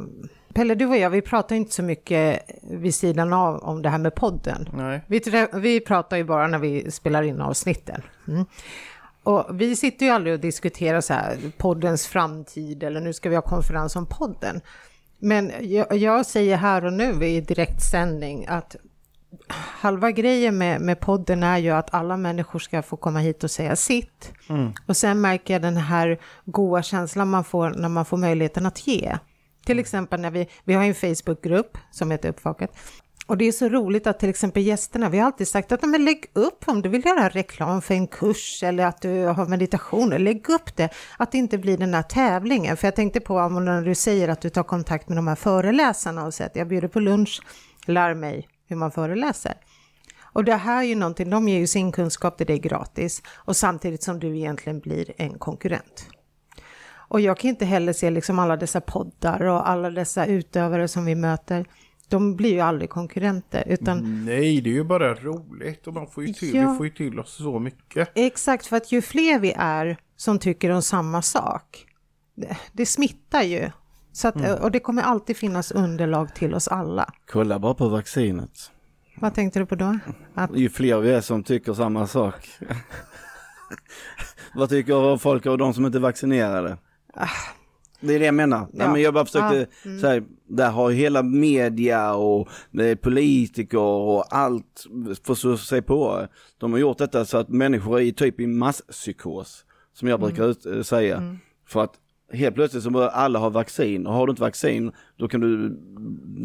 Pelle, 0.54 0.76
du 0.76 0.86
och 0.86 0.98
jag, 0.98 1.10
vi 1.10 1.22
pratar 1.22 1.56
inte 1.56 1.74
så 1.74 1.84
mycket 1.84 2.42
vid 2.62 2.96
sidan 2.96 3.34
av 3.34 3.64
om 3.64 3.82
det 3.82 3.90
här 3.90 3.98
med 3.98 4.16
podden. 4.16 4.70
Nej. 4.74 5.02
Vi, 5.08 5.48
vi 5.54 5.80
pratar 5.80 6.18
ju 6.18 6.24
bara 6.24 6.48
när 6.48 6.60
vi 6.60 6.92
spelar 6.92 7.24
in 7.24 7.42
avsnitten. 7.42 8.02
Mm. 8.28 8.46
Och 9.24 9.46
vi 9.62 9.76
sitter 9.76 10.06
ju 10.06 10.12
aldrig 10.12 10.34
och 10.34 10.40
diskuterar 10.40 11.02
så 11.02 11.14
här 11.14 11.38
poddens 11.58 12.08
framtid 12.08 12.84
eller 12.84 13.02
nu 13.02 13.14
ska 13.14 13.30
vi 13.30 13.36
ha 13.36 13.42
konferens 13.42 13.96
om 13.96 14.06
podden. 14.06 14.62
Men 15.20 15.52
jag, 15.60 15.98
jag 15.98 16.26
säger 16.26 16.58
här 16.58 16.86
och 16.86 16.94
nu 16.94 17.26
i 17.26 17.42
direktsändning 17.42 18.46
att 18.48 18.76
halva 19.82 20.12
grejen 20.12 20.58
med, 20.58 20.82
med 20.82 21.00
podden 21.00 21.44
är 21.44 21.58
ju 21.58 21.70
att 21.70 21.94
alla 21.94 22.18
människor 22.18 22.60
ska 22.60 22.82
få 22.82 22.98
komma 22.98 23.20
hit 23.20 23.44
och 23.44 23.52
säga 23.52 23.76
sitt. 23.76 24.32
Och 24.88 24.98
sen 24.98 25.22
märker 25.22 25.54
jag 25.54 25.62
den 25.62 25.78
här 25.78 26.20
goa 26.46 26.84
känslan 26.84 27.30
man 27.30 27.44
får 27.44 27.70
när 27.70 27.90
man 27.90 28.06
får 28.06 28.18
möjligheten 28.18 28.66
att 28.66 28.88
ge. 28.88 29.18
Till 29.66 29.80
exempel 29.80 30.20
när 30.22 30.32
vi, 30.32 30.48
vi 30.64 30.74
har 30.74 30.84
en 30.84 30.96
Facebookgrupp 30.96 31.78
som 31.92 32.12
heter 32.12 32.30
Uppvaket. 32.30 32.72
Och 33.28 33.38
det 33.38 33.46
är 33.46 33.52
så 33.52 33.70
roligt 33.70 34.08
att 34.08 34.20
till 34.20 34.30
exempel 34.30 34.64
gästerna, 34.64 35.10
vi 35.10 35.18
har 35.18 35.26
alltid 35.26 35.48
sagt 35.48 35.72
att 35.72 35.84
men 35.84 36.06
lägg 36.06 36.26
upp 36.34 36.64
om 36.68 36.82
du 36.82 36.90
vill 36.90 37.06
göra 37.06 37.30
reklam 37.30 37.82
för 37.82 37.94
en 37.94 38.08
kurs 38.08 38.64
eller 38.64 38.86
att 38.86 39.02
du 39.02 39.26
har 39.26 39.46
meditation, 39.46 40.10
lägg 40.10 40.50
upp 40.50 40.76
det. 40.76 40.90
Att 41.18 41.32
det 41.32 41.38
inte 41.38 41.58
blir 41.58 41.78
den 41.78 41.94
här 41.94 42.04
tävlingen. 42.04 42.78
För 42.78 42.88
jag 42.88 42.96
tänkte 42.96 43.20
på 43.20 43.50
när 43.50 43.82
du 43.82 43.96
säger 43.96 44.28
att 44.28 44.42
du 44.42 44.50
tar 44.50 44.64
kontakt 44.64 45.10
med 45.10 45.18
de 45.18 45.28
här 45.28 45.36
föreläsarna 45.36 46.26
och 46.26 46.34
säger 46.34 46.50
att 46.50 46.56
jag 46.56 46.68
bjuder 46.68 46.88
på 46.88 47.00
lunch, 47.00 47.42
lär 47.86 48.14
mig 48.14 48.48
hur 48.72 48.78
man 48.78 48.92
föreläser. 48.92 49.54
Och 50.34 50.44
det 50.44 50.56
här 50.56 50.78
är 50.84 50.88
ju 50.88 50.96
någonting, 50.96 51.30
de 51.30 51.48
ger 51.48 51.60
ju 51.60 51.68
sin 51.68 51.92
kunskap 51.92 52.38
till 52.38 52.48
dig 52.48 52.60
gratis 52.60 53.22
och 53.36 53.56
samtidigt 53.56 54.04
som 54.04 54.20
du 54.20 54.38
egentligen 54.38 54.80
blir 54.80 55.12
en 55.18 55.40
konkurrent. 55.40 56.08
Och 57.10 57.22
jag 57.22 57.38
kan 57.40 57.50
inte 57.50 57.66
heller 57.66 57.94
se 57.94 58.10
liksom 58.10 58.40
alla 58.40 58.58
dessa 58.58 58.82
poddar 58.82 59.44
och 59.44 59.70
alla 59.70 59.90
dessa 59.90 60.26
utövare 60.26 60.88
som 60.88 61.06
vi 61.06 61.16
möter, 61.16 61.66
de 62.10 62.36
blir 62.36 62.52
ju 62.54 62.60
aldrig 62.60 62.90
konkurrenter 62.90 63.64
utan 63.68 64.26
Nej, 64.26 64.62
det 64.62 64.70
är 64.70 64.74
ju 64.74 64.84
bara 64.84 65.14
roligt 65.16 65.88
och 65.88 65.94
man 65.94 66.08
får 66.08 66.26
ju 66.28 66.34
till, 66.34 66.56
Ja. 66.56 66.72
vi 66.72 66.78
får 66.78 66.86
ju 66.86 66.92
till 66.92 67.20
oss 67.20 67.38
så 67.38 67.60
mycket. 67.60 68.10
exakt 68.16 68.66
för 68.66 68.78
att 68.78 68.92
ju 68.92 69.02
fler 69.02 69.40
vi 69.40 69.54
är 69.58 69.98
som 70.16 70.40
tycker 70.40 70.70
om 70.70 70.82
samma 70.82 71.22
sak, 71.22 71.86
det, 72.36 72.58
det 72.72 72.86
smittar 72.86 73.42
ju. 73.42 73.70
Så 74.14 74.28
att, 74.28 74.60
Och 74.62 74.72
det 74.72 74.80
kommer 74.80 75.02
alltid 75.02 75.38
finnas 75.38 75.72
underlag 75.72 76.36
till 76.36 76.54
oss 76.54 76.68
alla. 76.68 77.14
Kolla 77.32 77.60
bara 77.60 77.74
på 77.74 77.90
vaccinet. 77.90 78.72
Vad 79.22 79.34
tänkte 79.34 79.60
du 79.60 79.66
på 79.66 79.76
då? 79.76 80.00
Att, 80.34 80.58
Ju 80.58 80.70
fler 80.70 81.00
vi 81.00 81.12
är 81.12 81.22
som 81.22 81.44
tycker 81.44 81.74
samma 81.74 82.08
sak. 82.08 82.50
Vad 84.56 84.70
tycker 84.70 85.18
folk 85.18 85.46
av 85.46 85.58
de 85.58 85.74
som 85.74 85.86
inte 85.86 85.98
är 85.98 86.00
vaccinerade? 86.00 86.78
Det 88.00 88.16
är 88.16 88.20
det 88.20 88.26
jag 88.26 88.36
menar. 88.36 88.60
Ja. 88.60 88.68
Ja. 88.84 88.92
men 88.92 89.02
jag 89.02 89.14
bara 89.14 89.26
försökte, 89.26 89.58
Ja, 89.58 89.90
mm. 89.90 90.00
så 90.00 90.08
här, 90.08 90.24
där 90.48 90.70
har 90.70 90.92
hela 90.92 91.24
media 91.24 92.14
och 92.14 92.50
politiker 93.02 93.80
och 93.80 94.36
allt 94.36 94.86
försökt 95.24 95.64
sig 95.64 95.82
på. 95.82 96.28
De 96.58 96.72
har 96.72 96.80
gjort 96.80 96.98
detta 96.98 97.26
så 97.26 97.38
att 97.38 97.50
människor 97.50 98.02
är 98.02 98.12
typ 98.12 98.40
i 98.40 98.48
masspsykos, 98.48 99.66
som 99.94 100.08
jag 100.08 100.20
brukar 100.20 100.44
ut, 100.44 100.66
eh, 100.66 100.82
säga. 100.82 101.38
För 101.68 101.84
att 101.84 101.94
helt 102.34 102.56
plötsligt 102.56 102.84
så 102.84 102.90
börjar 102.90 103.10
alla 103.10 103.40
ha 103.40 103.50
vaccin 103.50 104.08
och 104.08 104.14
har 104.14 104.28
du 104.28 104.32
inte 104.32 104.42
vaccin 104.42 104.92
då 105.18 105.28
kan 105.28 105.42
du, 105.42 105.78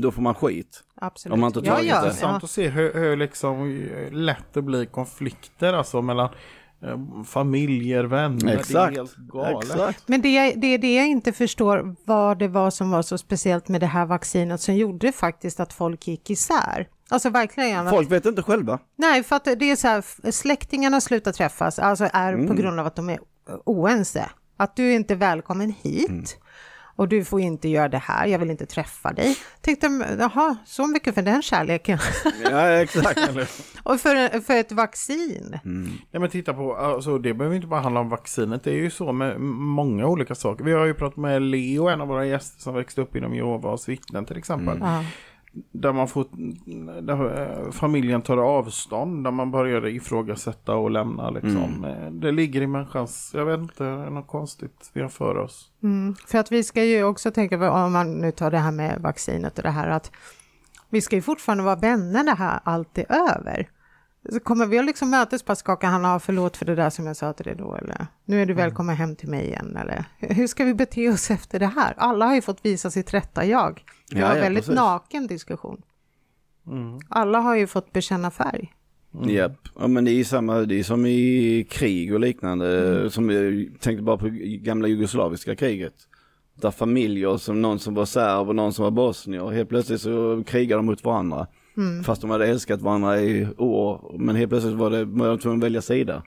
då 0.00 0.10
får 0.10 0.22
man 0.22 0.34
skit. 0.34 0.82
Absolut. 0.94 1.32
Om 1.34 1.40
man 1.40 1.46
inte 1.48 1.60
ja, 1.64 1.74
tagit 1.74 1.90
ja, 1.90 2.00
det. 2.00 2.06
intressant 2.06 2.44
att 2.44 2.50
se 2.50 2.68
hur, 2.68 2.94
hur 2.94 3.16
liksom 3.16 3.86
lätt 4.12 4.52
det 4.52 4.62
blir 4.62 4.84
konflikter 4.84 5.72
alltså 5.72 6.02
mellan 6.02 6.28
eh, 6.82 6.98
familjer, 7.24 8.04
vänner. 8.04 8.46
Det 8.46 8.52
är 8.52 8.58
Exakt. 8.58 8.96
helt 8.96 9.16
galet. 9.16 9.64
Exakt. 9.64 10.08
Men 10.08 10.22
det, 10.22 10.54
det 10.54 10.66
är 10.66 10.78
det 10.78 10.94
jag 10.94 11.06
inte 11.06 11.32
förstår, 11.32 11.96
vad 12.04 12.38
det 12.38 12.48
var 12.48 12.70
som 12.70 12.90
var 12.90 13.02
så 13.02 13.18
speciellt 13.18 13.68
med 13.68 13.80
det 13.80 13.86
här 13.86 14.06
vaccinet 14.06 14.60
som 14.60 14.74
gjorde 14.74 15.12
faktiskt 15.12 15.60
att 15.60 15.72
folk 15.72 16.08
gick 16.08 16.30
isär. 16.30 16.88
Alltså 17.08 17.30
verkligen. 17.30 17.90
Folk 17.90 18.10
vet 18.12 18.26
inte 18.26 18.42
själva. 18.42 18.78
Nej, 18.96 19.22
för 19.22 19.36
att 19.36 19.44
det 19.44 19.70
är 19.70 19.76
så 19.76 19.88
här, 19.88 20.30
släktingarna 20.30 21.00
slutar 21.00 21.32
träffas, 21.32 21.78
alltså 21.78 22.08
är 22.12 22.32
Mm. 22.32 22.46
på 22.48 22.54
grund 22.54 22.80
av 22.80 22.86
att 22.86 22.96
de 22.96 23.10
är 23.10 23.18
oense. 23.64 24.30
Att 24.56 24.76
du 24.76 24.90
är 24.90 24.96
inte 24.96 25.14
välkommen 25.14 25.74
hit. 25.82 26.08
Mm. 26.08 26.24
Och 26.96 27.08
du 27.08 27.24
får 27.24 27.40
inte 27.40 27.68
göra 27.68 27.88
det 27.88 27.98
här, 27.98 28.26
jag 28.26 28.38
vill 28.38 28.50
inte 28.50 28.66
träffa 28.66 29.12
dig. 29.12 29.36
Tänkte, 29.60 30.16
jaha, 30.18 30.56
så 30.66 30.86
mycket 30.86 31.14
för 31.14 31.22
den 31.22 31.42
kärleken. 31.42 31.98
Ja 32.50 32.68
exakt. 32.68 33.18
och 33.82 34.00
för, 34.00 34.40
för 34.40 34.56
ett 34.56 34.72
vaccin. 34.72 35.58
Ja, 36.10 36.20
men 36.20 36.30
titta 36.30 36.54
på, 36.54 36.76
alltså, 36.76 37.18
det 37.18 37.34
behöver 37.34 37.56
inte 37.56 37.68
bara 37.68 37.80
handla 37.80 38.00
om 38.00 38.08
vaccinet. 38.08 38.64
Det 38.64 38.70
är 38.70 38.76
ju 38.76 38.90
så 38.90 39.12
med 39.12 39.40
många 39.40 40.06
olika 40.06 40.34
saker. 40.34 40.64
Vi 40.64 40.72
har 40.72 40.84
ju 40.84 40.94
pratat 40.94 41.16
med 41.16 41.42
Leo, 41.42 41.88
en 41.88 42.00
av 42.00 42.08
våra 42.08 42.26
gäster 42.26 42.62
som 42.62 42.74
växte 42.74 43.00
upp 43.00 43.16
inom 43.16 43.34
Jehovas 43.34 43.88
vittnen 43.88 44.24
till 44.24 44.36
exempel. 44.36 44.78
Ja. 44.80 45.04
Där 45.72 45.92
man 45.92 46.08
får, 46.08 46.26
där 47.02 47.64
eh, 47.66 47.70
familjen 47.70 48.22
tar 48.22 48.36
avstånd, 48.36 49.24
där 49.24 49.30
man 49.30 49.50
börjar 49.50 49.86
ifrågasätta 49.86 50.74
och 50.74 50.90
lämna 50.90 51.30
liksom. 51.30 51.84
Eh, 51.84 52.10
Det 52.10 52.32
ligger 52.32 52.62
i 52.62 52.66
människans, 52.66 53.30
jag 53.34 53.44
vet 53.44 53.60
inte, 53.60 53.84
det 53.84 53.90
är 53.90 54.10
något 54.10 54.26
konstigt 54.26 54.90
vi 54.92 55.02
har 55.02 55.08
för 55.08 55.36
oss. 55.36 55.70
Mm, 55.82 56.14
för 56.26 56.38
att 56.38 56.52
vi 56.52 56.62
ska 56.64 56.84
ju 56.84 57.04
också 57.04 57.30
tänka 57.30 57.72
om 57.72 57.92
man 57.92 58.14
nu 58.20 58.32
tar 58.32 58.50
det 58.50 58.58
här 58.58 58.72
med 58.72 59.00
vaccinet 59.00 59.58
och 59.58 59.62
det 59.62 59.70
här 59.70 59.88
att 59.88 60.10
vi 60.90 61.00
ska 61.00 61.16
ju 61.16 61.22
fortfarande 61.22 61.64
vara 61.64 61.76
vänner 61.76 62.12
när 62.12 62.24
det 62.24 62.38
här 62.38 62.60
allt 62.64 62.98
är 62.98 63.12
över. 63.12 63.68
Så 64.32 64.40
kommer 64.40 64.66
vi 64.66 64.78
att 64.78 64.84
liksom 64.84 65.10
mötas 65.10 65.42
på 65.42 65.52
att 65.52 65.58
skaka 65.58 65.86
hand 65.86 66.06
och 66.06 66.22
förlåt 66.22 66.56
för 66.56 66.64
det 66.64 66.74
där 66.74 66.90
som 66.90 67.06
jag 67.06 67.16
sa 67.16 67.32
till 67.32 67.44
dig 67.44 67.54
då 67.58 67.74
eller 67.74 68.06
nu 68.24 68.42
är 68.42 68.46
du 68.46 68.54
välkommen 68.54 68.96
hem 68.96 69.16
till 69.16 69.28
mig 69.28 69.46
igen 69.46 69.76
eller 69.76 70.04
hur 70.18 70.46
ska 70.46 70.64
vi 70.64 70.74
bete 70.74 71.08
oss 71.08 71.30
efter 71.30 71.58
det 71.58 71.66
här? 71.66 71.94
Alla 71.96 72.26
har 72.26 72.34
ju 72.34 72.42
fått 72.42 72.64
visa 72.64 72.90
sitt 72.90 73.14
rätta 73.14 73.44
jag. 73.44 73.84
Det 74.10 74.22
var 74.22 74.34
ja, 74.34 74.34
väldigt 74.34 74.64
precis. 74.64 74.76
naken 74.76 75.26
diskussion. 75.26 75.82
Alla 77.08 77.40
har 77.40 77.56
ju 77.56 77.66
fått 77.66 77.92
bekänna 77.92 78.30
färg. 78.30 78.72
Japp, 79.26 79.68
ja, 79.78 79.86
men 79.88 80.04
det 80.04 80.10
är 80.10 80.14
ju 80.14 80.24
samma, 80.24 80.60
det 80.60 80.78
är 80.78 80.82
som 80.82 81.06
i 81.06 81.66
krig 81.70 82.14
och 82.14 82.20
liknande. 82.20 83.10
Som 83.10 83.30
jag 83.30 83.68
tänkte 83.80 84.02
bara 84.02 84.16
på 84.16 84.28
gamla 84.32 84.88
jugoslaviska 84.88 85.56
kriget. 85.56 85.94
Där 86.54 86.70
familjer 86.70 87.36
som 87.36 87.62
någon 87.62 87.78
som 87.78 87.94
var 87.94 88.04
serb 88.04 88.48
och 88.48 88.54
någon 88.54 88.72
som 88.72 88.82
var 88.82 88.90
bosnier. 88.90 89.50
Helt 89.50 89.68
plötsligt 89.68 90.00
så 90.00 90.44
krigar 90.46 90.76
de 90.76 90.86
mot 90.86 91.04
varandra. 91.04 91.46
Fast 92.04 92.20
de 92.20 92.30
hade 92.30 92.46
älskat 92.46 92.80
varandra 92.80 93.20
i 93.20 93.48
år. 93.56 94.16
Men 94.18 94.36
helt 94.36 94.50
plötsligt 94.50 94.74
var 94.74 94.90
det, 94.90 95.04
var 95.04 95.28
de 95.28 95.38
tvungna 95.38 95.56
att 95.56 95.64
välja 95.64 95.82
sida. 95.82 96.22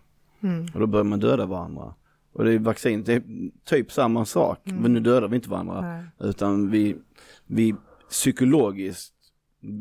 Och 0.74 0.80
då 0.80 0.88
började 0.88 1.10
man 1.10 1.20
döda 1.20 1.46
varandra. 1.46 1.94
Och 2.34 2.44
det 2.44 2.54
är 2.54 2.60
vaccin, 2.60 3.04
det 3.04 3.14
är 3.14 3.24
typ 3.66 3.92
samma 3.92 4.26
sak. 4.26 4.60
Men 4.64 4.94
nu 4.94 5.00
dödar 5.00 5.28
vi 5.28 5.36
inte 5.36 5.50
varandra. 5.50 5.82
Nej. 5.82 6.30
Utan 6.30 6.72
vi, 6.72 6.96
vi 7.50 7.76
psykologiskt 8.10 9.14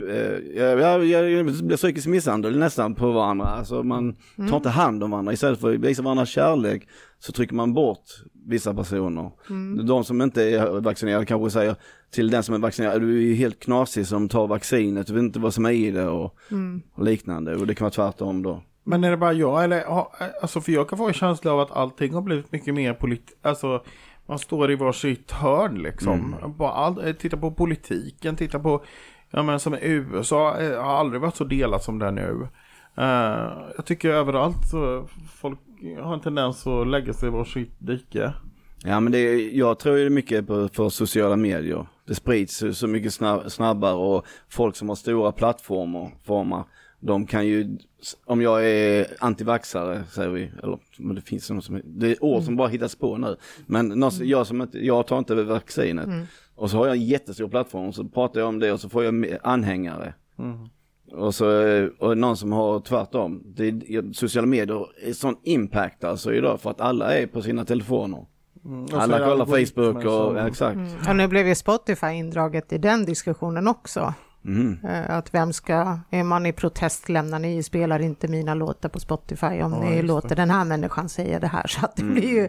eh, 0.09 0.61
jag, 0.61 0.81
jag, 0.81 1.31
jag 1.31 1.47
blir 1.47 1.77
psykisk 1.77 2.07
misshandel 2.07 2.59
nästan 2.59 2.95
på 2.95 3.13
varandra. 3.13 3.47
Alltså 3.47 3.83
man 3.83 4.17
tar 4.49 4.57
inte 4.57 4.69
hand 4.69 5.05
om 5.05 5.11
varandra. 5.11 5.33
Istället 5.33 5.61
för 5.61 5.75
att 5.75 5.81
visa 5.81 6.03
varandra 6.03 6.27
kärlek 6.27 6.89
så 7.19 7.33
trycker 7.33 7.55
man 7.55 7.75
bort 7.75 8.05
vissa 8.47 8.75
personer. 8.75 9.31
De 9.83 10.05
som 10.05 10.23
inte 10.23 10.43
är 10.43 10.81
vaccinerade 10.81 11.27
kanske 11.27 11.51
säger 11.51 11.77
till 12.11 12.31
den 12.31 12.43
som 12.43 12.55
är 12.55 12.59
vaccinerad, 12.59 13.01
du 13.01 13.17
är 13.17 13.23
ju 13.23 13.35
helt 13.35 13.61
knasig 13.61 14.07
som 14.07 14.29
tar 14.29 14.47
vaccinet, 14.47 15.07
du 15.07 15.13
vet 15.13 15.23
inte 15.23 15.39
vad 15.39 15.55
som 15.55 15.67
är 15.67 15.71
i 15.71 15.91
det 15.91 16.09
och, 16.09 16.37
och 16.95 17.05
liknande. 17.05 17.57
Och 17.57 17.67
det 17.67 17.75
kan 17.75 17.85
vara 17.85 17.93
tvärtom 17.93 18.43
då. 18.43 18.63
Men 18.85 19.05
är 19.05 19.11
det 19.11 19.17
bara 19.17 19.33
jag 19.33 19.65
eller, 19.65 19.85
alltså 20.43 20.61
för 20.61 20.73
jag 20.73 20.89
kan 20.89 20.99
få 20.99 21.09
en 21.09 21.15
känsla 21.15 21.53
av 21.53 21.61
att 21.61 21.71
allting 21.71 22.15
har 22.15 22.23
blivit 22.23 22.53
mycket 22.53 22.75
mer 22.75 22.95
politiskt, 22.95 23.39
alltså 23.43 23.85
man 24.29 24.39
står 24.39 24.71
i 24.71 24.75
varsitt 24.75 25.31
hörn 25.33 25.83
liksom. 25.83 26.35
Bara 26.59 26.71
all, 26.73 27.07
eh, 27.07 27.13
titta 27.13 27.37
på 27.37 27.51
politiken, 27.51 28.37
titta 28.37 28.59
på, 28.59 28.85
ja 29.31 29.43
men 29.43 29.61
som 29.61 29.75
USA, 29.83 30.59
eh, 30.61 30.83
har 30.83 30.93
aldrig 30.97 31.21
varit 31.21 31.37
så 31.37 31.45
delat 31.45 31.83
som 31.83 31.99
det 31.99 32.07
är 32.07 32.13
nu. 32.13 32.49
Eh, 32.97 33.53
jag 33.77 33.85
tycker 33.87 34.09
överallt 34.11 34.69
så 34.71 35.09
folk 35.41 35.59
har 36.03 36.15
en 36.15 36.21
tendens 36.21 36.67
att 36.67 36.87
lägga 36.87 37.13
sig 37.13 37.29
i 37.29 37.33
varsitt 37.33 37.75
dike. 37.79 38.33
Ja 38.85 39.01
men 39.01 39.13
det 39.13 39.19
är, 39.19 39.57
jag 39.59 39.79
tror 39.79 39.99
ju 39.99 40.11
mycket 40.11 40.47
på, 40.47 40.69
för 40.73 40.89
sociala 40.89 41.37
medier. 41.37 41.87
Det 42.07 42.15
sprids 42.15 42.65
så- 42.73 42.87
mycket 42.87 43.15
snabb, 43.15 43.51
snabbare 43.51 43.95
och 43.95 44.27
folk 44.49 44.77
som 44.77 44.89
har 44.89 44.97
stora 44.97 45.33
plattformar, 45.33 46.11
formar, 46.27 46.65
de 47.01 47.27
kan 47.27 47.47
ju, 47.47 47.79
om 48.25 48.43
jag 48.43 48.67
är 48.67 49.07
antivaxare 49.21 50.05
säger 50.11 50.31
vi, 50.31 50.51
eller 50.63 50.79
men 50.99 51.15
det 51.15 51.23
finns 51.23 51.51
något 51.51 51.65
som, 51.65 51.81
det 51.85 52.11
är 52.11 52.25
ord 52.25 52.43
som 52.43 52.57
bara 52.57 52.69
hittas 52.69 52.97
på 52.97 53.17
nu. 53.17 53.37
Men 53.67 53.89
någon, 53.89 54.11
jag 54.21 54.47
som 54.47 54.63
inte, 54.63 54.87
jag 54.87 55.07
tar 55.07 55.19
inte 55.19 55.35
vaccinet. 55.35 56.09
Och 56.55 56.71
så 56.71 56.77
har 56.77 56.87
jag 56.87 56.97
en 56.97 57.05
jättestor 57.05 57.49
plattform 57.49 57.87
och 57.87 57.95
så 57.95 58.05
pratar 58.05 58.41
jag 58.41 58.49
om 58.49 58.59
det 58.59 58.73
och 58.73 58.81
så 58.81 58.89
får 58.89 59.05
jag 59.05 59.39
anhängare. 59.43 60.15
Och 61.13 61.35
så 61.35 61.47
och 61.99 62.19
någon 62.19 62.37
som 62.37 62.53
har 62.53 62.81
tvärtom. 62.81 63.43
Det 63.47 64.17
sociala 64.17 64.47
medier 64.47 64.87
är 65.09 65.13
sån 65.13 65.37
impact 65.43 66.05
alltså 66.05 66.33
idag 66.33 66.61
för 66.61 66.71
att 66.71 66.81
alla 66.81 67.15
är 67.15 67.27
på 67.27 67.43
sina 67.43 67.65
telefoner. 67.65 68.27
Och 68.63 68.93
är 68.93 68.99
Alla 68.99 69.19
kollar 69.19 69.47
Facebook 69.47 69.97
och, 69.97 70.39
ja, 70.39 70.49
exakt. 70.49 71.09
Och 71.09 71.17
nu 71.17 71.29
blev 71.29 71.49
ju 71.49 71.55
Spotify 71.55 72.07
indraget 72.07 72.73
i 72.73 72.79
den 72.79 73.05
diskussionen 73.05 73.69
också. 73.69 74.15
Mm. 74.45 74.79
Eh, 74.85 75.11
Att 75.11 75.35
vem 75.35 75.53
ska, 75.53 75.99
är 76.11 76.25
man 76.25 76.47
i 76.47 76.53
protest 76.53 77.09
lämnar 77.09 77.39
ni 77.39 77.63
spelar 77.63 78.01
inte 78.01 78.29
mina 78.29 78.55
låtar 78.55 78.89
på 78.89 79.01
Spotify 79.01 79.47
om 79.47 79.73
Ja, 79.73 79.81
ni 79.91 80.03
låter 80.03 80.29
det. 80.29 80.35
den 80.35 80.51
här 80.51 80.65
människan 80.65 81.09
säga 81.09 81.39
det 81.41 81.47
här. 81.47 81.67
Så 81.69 81.85
att 81.85 81.97
det 81.97 82.03
Mm. 82.03 82.15
blir 82.15 82.29
ju 82.29 82.49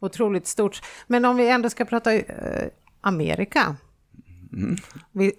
otroligt 0.00 0.46
stort. 0.46 0.82
Men 1.06 1.24
om 1.24 1.36
vi 1.36 1.48
ändå 1.50 1.70
ska 1.70 1.84
prata 1.84 2.14
eh, 2.14 2.24
Amerika. 3.00 3.76
Mm. 4.52 4.76
Vi, 5.12 5.32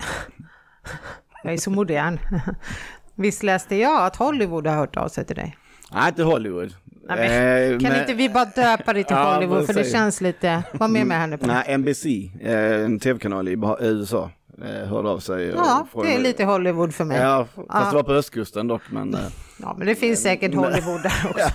jag 1.43 1.53
är 1.53 1.57
så 1.57 1.69
modern. 1.71 2.19
Visst 3.15 3.43
läste 3.43 3.75
jag 3.75 4.05
att 4.05 4.15
Hollywood 4.15 4.67
har 4.67 4.75
hört 4.75 4.97
av 4.97 5.07
sig 5.07 5.25
till 5.25 5.35
dig? 5.35 5.57
Nej, 5.91 6.09
inte 6.09 6.23
Hollywood. 6.23 6.73
Nej, 7.07 7.17
men, 7.17 7.73
Eh, 7.73 7.79
kan 7.79 7.91
men- 7.91 8.01
inte 8.01 8.13
vi 8.13 8.29
bara 8.29 8.45
döpa 8.45 8.93
det 8.93 9.03
till 9.03 9.15
Ja, 9.15 9.33
Hollywood 9.33 9.65
för 9.65 9.73
det 9.73 9.83
känns 9.83 10.21
lite, 10.21 10.63
var 10.73 10.87
med 10.87 11.07
med 11.07 11.17
henne 11.17 11.37
på 11.37 11.47
det. 11.47 11.53
Nej, 11.53 11.77
NBC, 11.77 12.05
eh, 12.41 12.85
en 12.85 12.99
tv-kanal 12.99 13.47
i 13.47 13.57
USA, 13.79 14.31
hörde 14.63 15.09
av 15.09 15.19
sig. 15.19 15.45
Ja, 15.47 15.87
det 16.03 16.15
är 16.15 16.19
lite 16.19 16.43
Hollywood 16.45 16.93
för 16.95 17.03
mig. 17.05 17.21
Ja, 17.21 17.47
fast 17.55 17.67
Ja. 17.69 17.89
det 17.89 17.95
var 17.95 18.03
på 18.03 18.11
östkusten 18.13 18.67
dock, 18.67 18.81
men... 18.89 19.13
eh, 19.13 19.19
Ja, 19.61 19.75
men 19.77 19.87
det 19.87 19.95
finns 19.95 20.21
säkert 20.21 20.55
Hollywood 20.55 21.03
där 21.03 21.13
också. 21.29 21.49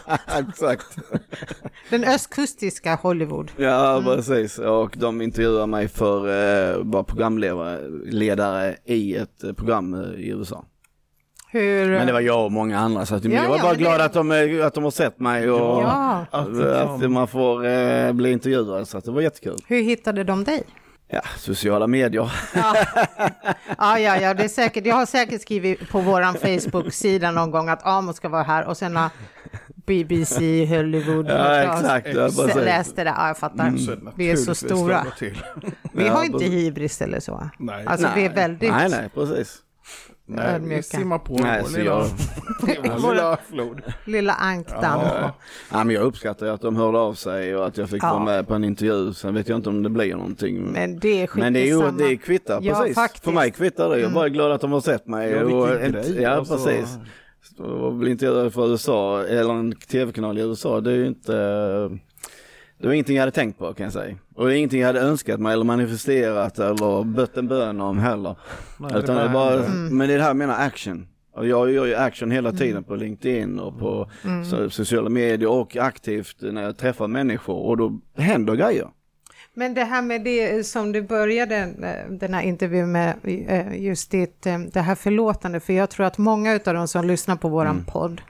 Exakt. 0.48 0.86
Den 1.90 2.04
östkustiska 2.04 2.94
Hollywood. 2.94 3.50
Ja, 3.56 4.02
precis. 4.04 4.58
Och 4.58 4.94
de 4.96 5.20
intervjuade 5.22 5.66
mig 5.66 5.88
för 5.88 6.18
eh, 6.70 6.76
vara 6.82 7.02
programledare 7.04 7.78
ledare 8.04 8.76
i 8.84 9.16
ett 9.16 9.44
eh, 9.44 9.52
program 9.52 9.94
eh, 9.94 10.00
i 10.20 10.28
USA. 10.28 10.64
Hur... 11.52 11.88
Men 11.90 12.06
det 12.06 12.12
var 12.12 12.20
jag 12.20 12.44
och 12.44 12.52
många 12.52 12.78
andra 12.78 13.06
så 13.06 13.14
att, 13.14 13.24
Ja, 13.24 13.30
jag 13.42 13.48
var 13.48 13.56
ja, 13.56 13.62
bara 13.62 13.74
glad 13.74 14.00
det- 14.00 14.04
att, 14.04 14.12
de, 14.12 14.32
eh, 14.32 14.66
att 14.66 14.74
de 14.74 14.84
har 14.84 14.90
sett 14.90 15.20
mig 15.20 15.50
och 15.50 15.82
Ja, 15.82 16.26
Att, 16.30 16.60
att 16.60 17.10
man 17.10 17.28
får 17.28 17.66
eh, 17.66 18.12
bli 18.12 18.30
intervjuad 18.32 18.88
så 18.88 18.98
att 18.98 19.04
det 19.04 19.10
var 19.10 19.20
jättekul. 19.20 19.56
hur 19.66 19.82
hittade 19.82 20.24
de 20.24 20.44
dig? 20.44 20.62
Ja, 21.12 21.20
sociala 21.38 21.86
medier. 21.86 22.32
Ja, 22.54 22.76
ja, 23.78 23.98
ja, 23.98 24.16
ja 24.16 24.34
det 24.34 24.44
är 24.44 24.48
säkert. 24.48 24.86
Jag 24.86 24.94
har 24.94 25.06
säkert 25.06 25.42
skrivit 25.42 25.88
på 25.90 26.00
våran 26.00 26.34
Facebook-sida 26.34 27.30
någon 27.30 27.50
gång 27.50 27.68
att 27.68 27.86
Amos 27.86 28.16
ska 28.16 28.28
vara 28.28 28.42
här 28.42 28.64
och 28.66 28.76
sen 28.76 28.96
har 28.96 29.10
BBC, 29.86 30.66
Hollywood, 30.66 31.26
Ja, 31.30 31.56
jag 31.56 31.74
exakt. 31.78 32.06
Ja, 32.14 32.26
s- 32.26 32.36
precis. 32.36 32.54
läste 32.54 33.04
det. 33.04 33.14
Ja, 33.16 33.26
jag 33.26 33.38
fattar. 33.38 33.76
så 33.76 33.96
Vi 34.16 34.30
är 34.30 34.36
så 34.36 34.54
stora. 34.54 35.06
Vi 35.92 36.08
har 36.08 36.24
inte 36.24 36.44
hybris 36.44 37.02
eller 37.02 37.20
så. 37.20 37.50
Nej. 37.58 37.86
Alltså 37.86 38.08
vi 38.14 38.24
är 38.24 38.34
väldigt... 38.34 38.70
Nej, 38.70 38.88
nej, 38.88 39.08
precis. 39.14 39.58
Nej, 40.36 40.46
vi 40.48 40.54
Ödmjuka. 40.54 40.82
simmar 40.82 41.18
på 41.18 41.34
Nej, 41.34 41.62
vår 41.64 41.78
lilla, 41.78 42.04
vår 42.98 43.14
lilla 43.14 43.38
flod. 43.50 43.80
Lilla 44.04 44.32
ankdamm. 44.32 45.00
Ja. 45.02 45.34
Ja, 45.72 45.84
men 45.84 45.94
jag 45.94 46.02
uppskattar 46.04 46.46
att 46.46 46.60
de 46.60 46.76
hörde 46.76 46.98
av 46.98 47.14
sig 47.14 47.56
och 47.56 47.66
att 47.66 47.76
jag 47.76 47.88
fick 47.90 48.02
Ja. 48.04 48.12
vara 48.12 48.24
med 48.24 48.48
på 48.48 48.54
en 48.54 48.64
intervju. 48.64 49.12
Sen 49.12 49.34
vet 49.34 49.48
jag 49.48 49.58
inte 49.58 49.68
om 49.68 49.82
det 49.82 49.90
blir 49.90 50.14
någonting. 50.14 50.60
Men 50.72 50.98
det 50.98 51.22
är 51.22 51.28
Men 51.34 51.52
det 51.52 51.60
är 51.60 51.66
ju, 51.66 51.72
skitsamma. 51.80 51.98
det 52.08 52.16
kvittar 52.16 52.60
Ja, 52.62 52.74
precis. 52.74 52.94
faktiskt. 52.94 53.24
För 53.24 53.32
mig 53.32 53.50
kvittar 53.50 53.88
det. 53.88 54.00
Jag 54.00 54.10
är 54.10 54.14
bara 54.14 54.28
glad 54.28 54.52
att 54.52 54.60
de 54.60 54.72
har 54.72 54.80
sett 54.80 55.06
mig. 55.06 55.30
Ja, 55.30 55.44
och 55.44 55.70
inte- 55.84 55.88
grej. 55.90 56.22
ja 56.22 56.30
Alltså- 56.30 56.54
precis. 56.56 56.98
Och 57.58 57.94
bli 57.94 58.10
intervjuad 58.10 58.52
för 58.54 58.70
USA, 58.70 59.24
eller 59.24 59.52
en 59.54 59.72
tv-kanal 59.72 60.38
i 60.38 60.40
USA, 60.42 60.80
det 60.80 60.90
är 60.90 60.94
ju 60.96 61.06
inte... 61.06 61.32
Det 62.80 62.86
var 62.86 62.94
ingenting 62.94 63.16
jag 63.16 63.22
hade 63.22 63.32
tänkt 63.32 63.58
på 63.58 63.74
kan 63.74 63.84
jag 63.84 63.92
säga. 63.92 64.16
Och 64.34 64.46
det 64.46 64.54
är 64.54 64.56
ingenting 64.56 64.80
jag 64.80 64.86
hade 64.86 65.00
önskat 65.00 65.40
mig 65.40 65.52
eller 65.52 65.64
manifesterat 65.64 66.58
eller 66.58 67.04
bött 67.04 67.36
en 67.36 67.48
bön 67.48 67.80
om 67.80 67.98
heller. 67.98 68.36
Nej, 68.78 68.90
Utan 68.94 69.16
det 69.16 69.22
det 69.22 69.28
bara 69.28 69.62
händer. 69.62 69.94
men 69.94 70.08
det 70.08 70.14
är 70.14 70.18
det 70.18 70.22
här 70.22 70.30
jag 70.30 70.36
menar 70.36 70.66
action. 70.66 71.06
Och 71.34 71.46
jag 71.46 71.70
gör 71.70 71.86
ju 71.86 71.94
action 71.94 72.30
hela 72.30 72.52
tiden 72.52 72.84
på 72.84 72.94
LinkedIn 72.94 73.58
och 73.58 73.78
på 73.78 74.10
so 74.50 74.70
sociala 74.70 75.08
medier 75.08 75.50
och 75.50 75.76
aktivt 75.76 76.36
när 76.40 76.62
jag 76.62 76.76
träffar 76.76 77.08
människor 77.08 77.54
och 77.56 77.76
då 77.76 78.00
händer 78.16 78.54
grejer. 78.54 78.88
Men 79.54 79.74
det 79.74 79.84
här 79.84 80.02
med 80.02 80.24
det 80.24 80.66
som 80.66 80.92
du 80.92 81.02
började 81.02 81.56
eh, 81.56 82.12
den 82.12 82.34
här 82.34 82.42
intervjun 82.42 82.92
med, 82.92 83.14
eh, 83.24 83.82
just 83.82 84.10
ditt, 84.10 84.46
eh, 84.46 84.58
det 84.58 84.80
här 84.80 84.94
förlåtande, 84.94 85.60
för 85.60 85.72
jag 85.72 85.90
tror 85.90 86.06
att 86.06 86.18
många 86.18 86.52
av 86.52 86.74
de 86.74 86.88
som 86.88 87.06
lyssnar 87.06 87.36
på 87.36 87.48
våran 87.48 87.84
podd 87.84 88.20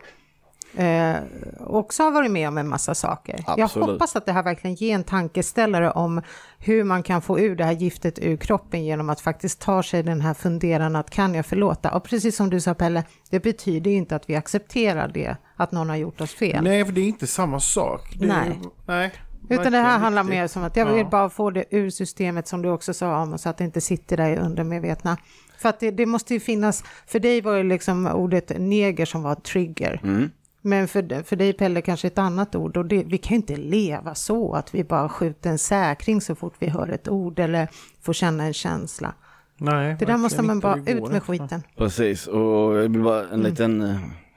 eh, 0.76 1.16
också 1.60 2.02
har 2.02 2.10
varit 2.10 2.30
med 2.30 2.48
om 2.48 2.58
en 2.58 2.68
massa 2.68 2.94
saker. 2.94 3.44
Jag 3.46 3.60
Absolut. 3.60 3.88
hoppas 3.88 4.16
att 4.16 4.26
det 4.26 4.32
här 4.32 4.42
verkligen 4.42 4.74
ger 4.74 4.94
en 4.94 5.04
tankeställare 5.04 5.90
om 5.90 6.22
hur 6.58 6.84
man 6.84 7.02
kan 7.02 7.22
få 7.22 7.40
ur 7.40 7.56
det 7.56 7.64
här 7.64 7.72
giftet 7.72 8.18
ur 8.18 8.36
kroppen 8.36 8.84
genom 8.84 9.10
att 9.10 9.20
faktiskt 9.20 9.60
ta 9.60 9.82
sig 9.82 10.02
den 10.02 10.20
här 10.20 10.34
funderan 10.34 10.96
att 10.96 11.10
kan 11.10 11.34
jag 11.34 11.46
förlåta? 11.46 11.90
Och 11.94 12.04
precis 12.04 12.36
som 12.36 12.50
du 12.50 12.60
sa 12.60 12.74
Pelle, 12.74 13.04
det 13.30 13.40
betyder 13.40 13.90
ju 13.90 13.96
inte 13.96 14.16
att 14.16 14.30
vi 14.30 14.36
accepterar 14.36 15.08
det, 15.08 15.36
att 15.56 15.72
någon 15.72 15.88
har 15.88 15.96
gjort 15.96 16.20
oss 16.20 16.34
fel. 16.34 16.64
Nej, 16.64 16.84
för 16.84 16.92
det 16.92 17.00
är 17.00 17.08
inte 17.08 17.26
samma 17.26 17.60
sak. 17.60 18.14
Det 18.18 18.26
Nej. 18.26 18.60
nej. 18.86 19.12
Utan 19.48 19.72
det 19.72 19.78
här 19.78 19.98
handlar 19.98 20.22
riktigt. 20.22 20.38
mer 20.38 20.46
som 20.46 20.64
att 20.64 20.76
jag 20.76 20.88
Ja. 20.88 20.92
vill 20.92 21.06
bara 21.06 21.30
få 21.30 21.50
det 21.50 21.64
ur 21.70 21.90
systemet 21.90 22.48
som 22.48 22.62
du 22.62 22.68
också 22.70 22.94
sa 22.94 23.22
om, 23.22 23.38
så 23.38 23.48
att 23.48 23.58
det 23.58 23.64
inte 23.64 23.80
sitter 23.80 24.16
där 24.16 24.30
i 24.30 24.36
undermedvetna. 24.36 25.16
För 25.58 25.68
att 25.68 25.80
det, 25.80 25.90
det 25.90 26.06
måste 26.06 26.34
ju 26.34 26.40
finnas, 26.40 26.84
för 27.06 27.20
dig 27.20 27.40
var 27.40 27.56
det 27.56 27.62
liksom 27.62 28.06
ordet 28.06 28.52
neger 28.58 29.06
som 29.06 29.22
var 29.22 29.34
trigger. 29.34 30.00
Mm. 30.04 30.30
Men 30.62 30.88
för, 30.88 31.22
för 31.22 31.36
dig 31.36 31.52
Pelle 31.52 31.80
kanske 31.82 32.06
ett 32.06 32.18
annat 32.18 32.54
ord 32.54 32.76
och 32.76 32.86
det, 32.86 33.04
vi 33.04 33.18
kan 33.18 33.30
ju 33.30 33.36
inte 33.36 33.56
leva 33.56 34.14
så 34.14 34.52
att 34.52 34.74
vi 34.74 34.84
bara 34.84 35.08
skjuter 35.08 35.50
en 35.50 35.58
säkring 35.58 36.20
så 36.20 36.34
fort 36.34 36.54
vi 36.58 36.66
hör 36.66 36.88
ett 36.88 37.08
ord 37.08 37.38
eller 37.38 37.68
får 38.00 38.12
känna 38.12 38.44
en 38.44 38.52
känsla. 38.52 39.14
Nej, 39.56 39.96
Det 39.98 40.04
där 40.04 40.16
måste 40.16 40.42
man 40.42 40.60
bara 40.60 40.76
Det 40.76 40.92
ut 40.92 41.10
med 41.10 41.22
skiten. 41.22 41.62
Precis 41.76 42.26
och 42.26 42.76
jag 42.76 42.88
vill 42.88 43.02
bara 43.02 43.28
en 43.28 43.42
liten, 43.42 43.82
eh, 43.82 43.96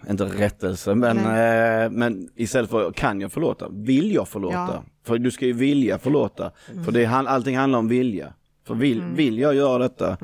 inte 0.10 0.24
rättelse 0.24 0.96
men, 0.96 1.18
eh, 1.18 1.90
men 1.92 2.30
istället 2.36 2.70
för 2.70 2.92
kan 2.92 3.22
jag 3.22 3.32
förlåta, 3.32 3.70
vill 3.70 4.14
jag 4.14 4.28
förlåta? 4.28 4.56
Ja. 4.56 4.84
För 5.06 5.18
du 5.18 5.32
ska 5.32 5.46
ju 5.46 5.54
vilja 5.54 5.98
förlåta. 5.98 6.52
För 6.86 6.92
det, 6.92 7.06
allting 7.06 7.58
handlar 7.58 7.80
om 7.80 7.88
vilja. 7.88 8.34
För 8.68 8.76
vill, 8.76 9.04
vill 9.04 9.40
jag 9.40 9.56
göra 9.56 9.78
detta, 9.78 10.18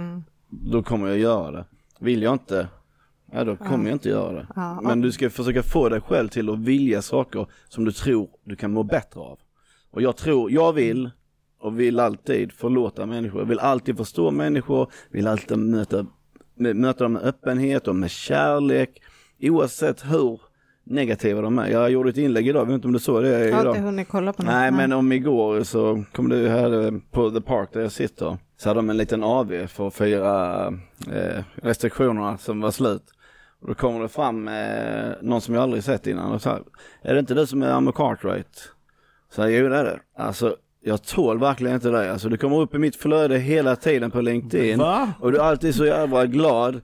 då 0.50 0.84
kommer 0.84 1.08
jag 1.08 1.18
göra 1.18 1.52
det. 1.52 1.66
Vill 2.00 2.22
jag 2.22 2.34
inte, 2.34 2.68
ja 3.32 3.44
då 3.44 3.56
kommer 3.56 3.86
jag 3.86 3.96
inte 3.96 4.10
göra 4.10 4.34
det. 4.34 4.48
Ja. 4.56 4.82
Men 4.84 5.02
du 5.02 5.12
ska 5.12 5.30
försöka 5.30 5.64
få 5.64 5.90
dig 5.90 6.02
själv 6.02 6.28
till 6.28 6.50
att 6.50 6.60
vilja 6.60 7.02
saker 7.02 7.48
som 7.70 7.86
du 7.86 7.92
tror 7.92 8.30
du 8.44 8.56
kan 8.56 8.72
må 8.74 8.84
bättre 8.84 9.20
av. 9.20 9.40
Och 9.92 10.02
jag 10.02 10.18
tror, 10.18 10.52
jag 10.52 10.74
vill 10.74 11.10
och 11.62 11.80
vill 11.80 12.00
alltid 12.00 12.52
förlåta 12.52 13.06
människor. 13.06 13.42
Jag 13.42 13.48
vill 13.48 13.60
alltid 13.60 13.98
förstå 13.98 14.32
människor, 14.32 14.92
vill 15.12 15.28
alltid 15.28 15.58
möta, 15.58 16.06
möta 16.56 17.04
dem 17.04 17.14
med 17.14 17.22
öppenhet 17.22 17.88
och 17.88 17.96
med 17.96 18.12
kärlek. 18.12 19.02
Oavsett 19.42 20.06
hur 20.12 20.42
negativa 20.84 21.42
de 21.42 21.60
är. 21.60 21.68
Jag 21.68 21.92
gjorde 21.92 22.10
ett 22.10 22.18
inlägg 22.18 22.48
idag, 22.48 22.62
jag 22.62 22.66
vet 22.66 22.74
inte 22.76 22.88
om 22.88 22.94
du 22.94 23.00
såg 23.00 23.24
det 23.24 23.30
Jag 23.30 23.56
har 23.56 23.62
idag? 23.62 23.76
inte 23.76 23.86
hunnit 23.86 24.08
kolla 24.10 24.34
på 24.34 24.44
något. 24.44 24.52
Nej 24.52 24.72
men 24.72 24.94
om 24.94 25.12
igår 25.12 25.64
så 25.64 26.04
kom 26.12 26.30
det 26.30 26.50
här 26.50 26.86
eh, 26.86 26.92
på 27.12 27.32
The 27.32 27.42
Park 27.42 27.70
där 27.74 27.82
jag 27.82 27.92
sitter. 27.92 28.38
Så 28.58 28.70
hade 28.70 28.78
de 28.78 28.90
en 28.90 28.98
liten 28.98 29.24
AV 29.24 29.68
för 29.68 29.88
att 29.88 29.94
fira 29.94 30.68
eh, 31.12 31.44
restriktionerna 31.56 32.38
som 32.38 32.62
var 32.62 32.72
slut. 32.72 33.04
Och 33.62 33.68
då 33.68 33.74
kommer 33.74 34.01
det 34.01 34.07
fram 34.10 34.47
eh, 34.47 35.12
någon 35.22 35.41
som 35.41 35.53
jag 35.55 35.64
aldrig 35.64 35.84
sett 35.84 36.07
innan 36.07 36.32
och 36.32 36.41
så 36.41 36.49
här, 36.49 36.62
är 37.01 37.14
det 37.14 37.20
inte 37.20 37.34
du 37.34 37.45
som 37.47 37.62
är 37.64 37.70
Amo 37.72 37.91
Cartwright? 37.91 38.72
Så 39.32 39.41
jag, 39.41 39.51
jo 39.51 39.70
det 39.70 39.78
är 39.78 39.84
det. 39.84 39.99
Alltså 40.18 40.55
jag 40.82 41.03
tål 41.03 41.39
verkligen 41.39 41.76
inte 41.76 41.89
det. 41.89 42.12
Alltså 42.12 42.30
du 42.30 42.38
kommer 42.38 42.60
upp 42.62 42.76
i 42.76 42.78
mitt 42.78 42.95
flöde 42.95 43.38
hela 43.38 43.76
tiden 43.76 44.12
på 44.12 44.22
LinkedIn. 44.22 44.80
Va? 44.80 45.14
Och 45.20 45.32
du 45.32 45.38
är 45.38 45.41
alltid 45.43 45.76
så 45.76 45.86
jävla 45.86 46.26
glad. 46.26 46.82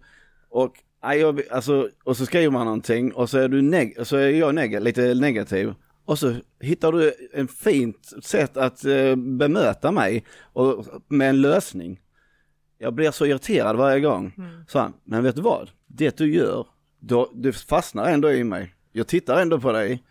Och, 0.49 0.73
jag, 1.01 1.41
alltså, 1.51 1.89
och 2.03 2.17
så 2.17 2.26
skriver 2.26 2.51
man 2.51 2.65
någonting 2.65 3.13
och 3.13 3.30
så 3.30 3.38
är, 3.38 3.47
du 3.47 3.61
neg- 3.61 4.03
så 4.03 4.17
är 4.17 4.30
jag 4.30 4.55
neg- 4.55 4.80
lite 4.80 5.13
negativ. 5.13 5.73
Och 6.05 6.19
så 6.19 6.36
hittar 6.59 6.91
du 6.91 7.13
en 7.34 7.47
fint 7.47 8.11
sätt 8.23 8.57
att 8.57 8.86
eh, 8.86 9.15
bemöta 9.15 9.91
mig 9.91 10.26
och, 10.53 10.86
med 11.07 11.30
en 11.30 11.41
lösning. 11.41 11.99
Jag 12.78 12.93
blir 12.93 13.11
så 13.11 13.26
irriterad 13.26 13.76
varje 13.76 13.99
gång. 13.99 14.34
Så 14.67 14.80
han, 14.80 14.93
men 15.03 15.23
vet 15.23 15.36
du 15.36 15.41
vad? 15.41 15.69
Det 15.98 16.18
du 16.18 16.34
gör, 16.34 16.68
då, 17.00 17.32
det 17.34 17.54
fastnar 17.54 18.06
ändå 18.10 18.32
i 18.32 18.43
mig. 18.43 18.74
Jag 18.91 19.08
tittar 19.08 19.41
ändå 19.41 19.60
på 19.60 19.72
dig, 19.72 20.04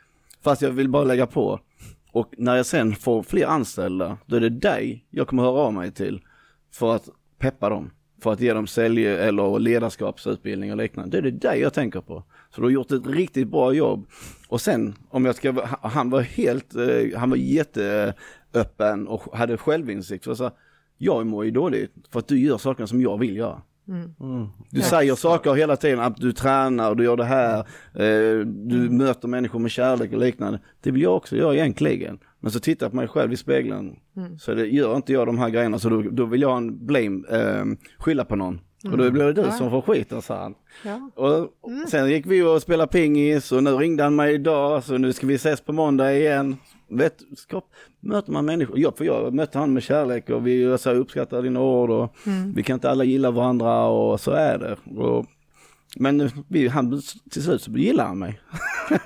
fast 0.43 0.63
jag 0.63 0.71
vill 0.71 0.89
bara 0.89 1.05
lägga 1.05 1.27
på. 1.27 1.61
Och 2.13 2.35
när 2.39 2.57
jag 2.57 2.67
sen 2.67 2.95
får 2.97 3.23
fler 3.23 3.47
anställda, 3.47 4.19
då 4.27 4.37
är 4.37 4.41
det 4.41 4.49
dig 4.51 5.05
jag 5.11 5.29
kommer 5.29 5.43
höra 5.43 5.53
av 5.61 5.73
mig 5.75 5.93
till 5.93 6.21
för 6.73 6.95
att 6.95 7.09
peppa 7.39 7.69
dem. 7.69 7.91
För 8.23 8.33
att 8.33 8.41
ge 8.41 8.53
dem 8.55 8.67
sälj 8.67 9.07
eller 9.07 9.59
ledarskapsutbildning 9.59 10.71
och 10.71 10.77
liknande. 10.77 11.11
Det 11.21 11.29
är 11.29 11.33
det 11.33 11.39
dig 11.49 11.61
jag 11.61 11.75
tänker 11.75 12.01
på. 12.01 12.25
Så 12.51 12.61
du 12.61 12.67
har 12.67 12.71
gjort 12.71 12.93
ett 12.93 13.07
riktigt 13.07 13.49
bra 13.49 13.73
jobb. 13.73 14.07
Och 14.49 14.61
sen, 14.61 14.95
om 15.11 15.25
jag 15.25 15.35
ska, 15.35 15.53
vara- 15.53 15.79
han 15.83 16.11
var 16.11 16.21
helt, 16.21 16.75
eh, 16.75 17.19
han 17.19 17.31
var 17.31 17.37
jätteöppen 17.37 19.09
och 19.09 19.37
hade 19.37 19.57
självinsikt. 19.57 20.25
För 20.25 20.35
så, 20.35 20.51
jag 20.99 21.27
mår 21.27 21.45
ju 21.45 21.51
dåligt 21.51 21.93
för 22.11 22.19
att 22.19 22.29
du 22.29 22.39
gör 22.39 22.59
saker 22.59 22.87
som 22.87 23.01
jag 23.01 23.19
vill 23.19 23.37
göra. 23.37 23.63
Du 24.71 24.81
säger 24.81 25.15
saker 25.15 25.55
hela 25.55 25.77
tiden, 25.77 26.01
att 26.01 26.17
du 26.17 26.33
tränar, 26.33 26.95
du 26.95 27.05
gör 27.05 27.17
det 27.17 27.25
här, 27.25 27.59
eh, 27.95 28.47
du 28.47 28.91
möter 28.91 29.29
människor 29.29 29.59
med 29.59 29.71
kärlek 29.71 30.13
och 30.13 30.19
liknande. 30.19 30.59
Det 30.81 30.91
vill 30.91 31.03
jag 31.03 31.17
också 31.17 31.37
göra 31.37 31.55
egentligen. 31.55 32.19
Men 32.41 32.51
så 32.53 32.61
tittar 32.61 32.87
jag 32.87 32.91
på 32.93 32.97
mig 32.97 33.09
själv 33.09 33.33
i 33.33 33.37
spegeln, 33.37 33.97
så 34.39 34.55
det 34.55 34.67
gör 34.67 34.97
inte 34.97 35.13
jag 35.13 35.27
de 35.27 35.39
här 35.39 35.51
grejerna, 35.51 35.79
så 35.79 35.89
då, 35.89 36.03
då 36.03 36.25
vill 36.25 36.43
jag 36.43 36.49
ha 36.49 36.57
en 36.57 36.87
blame, 36.87 37.23
eh, 37.31 37.65
skylla 37.99 38.25
på 38.25 38.37
någon. 38.37 38.61
Och 38.91 38.99
då 38.99 39.11
blir 39.11 39.25
det 39.25 39.33
du 39.33 39.51
som 39.51 39.71
får 39.71 39.81
skiten, 39.81 40.23
sa 40.23 40.43
han. 40.43 40.55
Ja. 40.85 41.11
Och 41.15 41.51
sen 41.89 42.11
gick 42.11 42.27
vi 42.27 42.43
och 42.43 42.63
spelade 42.63 42.93
pingis 42.93 43.53
och 43.53 43.63
nu 43.63 43.71
ringde 43.71 44.03
han 44.03 44.17
mig 44.17 44.35
idag, 44.35 44.85
så 44.85 44.99
nu 44.99 45.13
ska 45.13 45.27
vi 45.27 45.35
ses 45.35 45.61
på 45.61 45.73
måndag 45.73 46.15
igen. 46.17 46.57
Vet, 46.97 47.23
ska, 47.37 47.61
möter 48.01 48.33
man 48.33 48.45
människor, 48.45 48.79
ja, 48.79 48.93
för 48.97 49.05
jag 49.05 49.35
mötte 49.35 49.59
han 49.59 49.73
med 49.73 49.83
kärlek 49.83 50.31
och 50.31 50.47
vi 50.47 50.63
jag 50.63 50.81
sa, 50.81 50.93
uppskattar 50.93 51.43
dina 51.43 51.61
ord 51.61 51.91
och 51.91 52.17
vi 52.55 52.63
kan 52.63 52.75
inte 52.75 52.91
alla 52.91 53.05
gilla 53.05 53.31
varandra 53.31 53.87
och 53.87 54.21
så 54.21 54.31
är 54.31 54.59
det. 54.59 55.01
Och, 55.01 55.27
men 55.97 56.31
vi, 56.49 56.69
han, 56.69 57.03
till 57.31 57.43
slut 57.43 57.63
så 57.63 57.71
gillar 57.71 58.07
han 58.07 58.19
mig. 58.19 58.41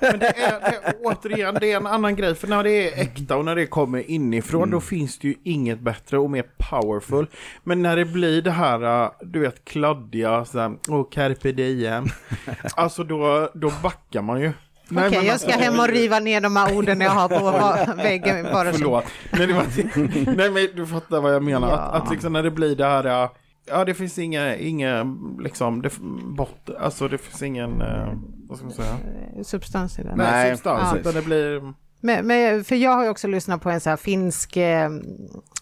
Men 0.01 0.19
det 0.19 0.27
är, 0.27 0.59
det 0.59 0.87
är 0.87 0.95
återigen, 1.03 1.57
det 1.59 1.71
är 1.71 1.77
en 1.77 1.87
annan 1.87 2.15
grej. 2.15 2.35
För 2.35 2.47
när 2.47 2.63
det 2.63 2.71
är 2.71 3.01
äkta 3.01 3.37
och 3.37 3.45
när 3.45 3.55
det 3.55 3.65
kommer 3.65 4.11
inifrån, 4.11 4.69
då 4.69 4.81
finns 4.81 5.19
det 5.19 5.27
ju 5.27 5.35
inget 5.43 5.79
bättre 5.79 6.19
och 6.19 6.29
mer 6.29 6.45
powerful. 6.57 7.27
Men 7.63 7.81
när 7.81 7.95
det 7.95 8.05
blir 8.05 8.41
det 8.41 8.51
här, 8.51 9.03
äh, 9.03 9.11
du 9.21 9.39
vet, 9.39 9.65
kladdiga, 9.65 10.45
såhär, 10.45 10.77
och 10.89 11.11
carpe 11.11 11.51
diem. 11.51 12.05
Alltså 12.75 13.03
då, 13.03 13.49
då 13.53 13.71
backar 13.83 14.21
man 14.21 14.41
ju. 14.41 14.51
Okej, 14.91 15.17
men 15.17 15.25
jag 15.25 15.39
ska 15.39 15.53
alltså- 15.53 15.69
hem 15.71 15.79
och 15.79 15.87
riva 15.87 16.19
ner 16.19 16.41
de 16.41 16.55
här 16.55 16.77
orden 16.77 17.01
jag 17.01 17.11
har 17.11 17.29
på 17.29 17.93
väggen. 18.03 18.43
Bara 18.53 18.71
så. 18.71 18.77
Förlåt. 18.77 19.03
Nej, 19.31 19.47
det 19.47 19.53
var, 19.53 19.65
nej 20.35 20.51
men 20.51 20.67
du 20.75 20.85
fattar 20.87 21.21
vad 21.21 21.33
jag 21.33 21.43
menar. 21.43 21.69
Ja. 21.69 21.77
Att, 21.77 22.03
att 22.03 22.11
liksom 22.11 22.33
när 22.33 22.43
det 22.43 22.51
blir 22.51 22.75
det 22.75 22.85
här, 22.85 23.29
ja 23.69 23.85
det 23.85 23.93
finns 23.93 24.19
inga, 24.19 24.55
inga 24.55 25.15
liksom, 25.39 25.81
det, 25.81 25.91
bort, 26.37 26.69
alltså 26.79 27.07
det 27.07 27.17
finns 27.17 27.41
ingen, 27.41 27.81
äh, 27.81 28.13
vad 28.49 28.57
ska 28.57 28.65
man 28.67 28.75
säga? 28.75 28.97
Substans 29.43 29.99
i 29.99 30.03
det. 30.03 30.15
Nej, 30.15 30.27
Nej, 30.31 30.51
substans, 30.51 30.81
precis. 30.81 30.99
utan 30.99 31.13
det 31.13 31.21
blir... 31.21 31.73
Men, 32.01 32.27
men, 32.27 32.63
för 32.63 32.75
jag 32.75 32.91
har 32.91 33.03
ju 33.03 33.09
också 33.09 33.27
lyssnat 33.27 33.61
på 33.61 33.69
en 33.69 33.79
så 33.81 33.89
här 33.89 33.97
finsk, 33.97 34.57
eh, 34.57 34.85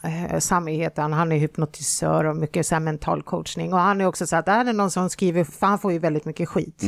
eh, 0.04 0.40
Sami 0.40 0.76
heter 0.76 1.02
han, 1.02 1.14
han 1.14 1.32
är 1.32 1.38
hypnotisör 1.38 2.24
och 2.24 2.36
mycket 2.36 2.66
så 2.68 2.76
här 2.76 2.80
mental 2.80 3.24
coachning. 3.24 3.74
Och 3.74 3.80
han 3.80 4.02
är 4.02 4.06
också 4.06 4.28
så 4.28 4.36
att 4.36 4.46
det 4.46 4.52
här 4.52 4.66
är 4.66 4.74
någon 4.74 4.92
som 4.92 5.10
skriver, 5.10 5.44
för 5.44 5.68
han 5.68 5.80
får 5.80 5.92
ju 5.92 6.00
väldigt 6.00 6.26
mycket 6.26 6.50
skit. 6.50 6.84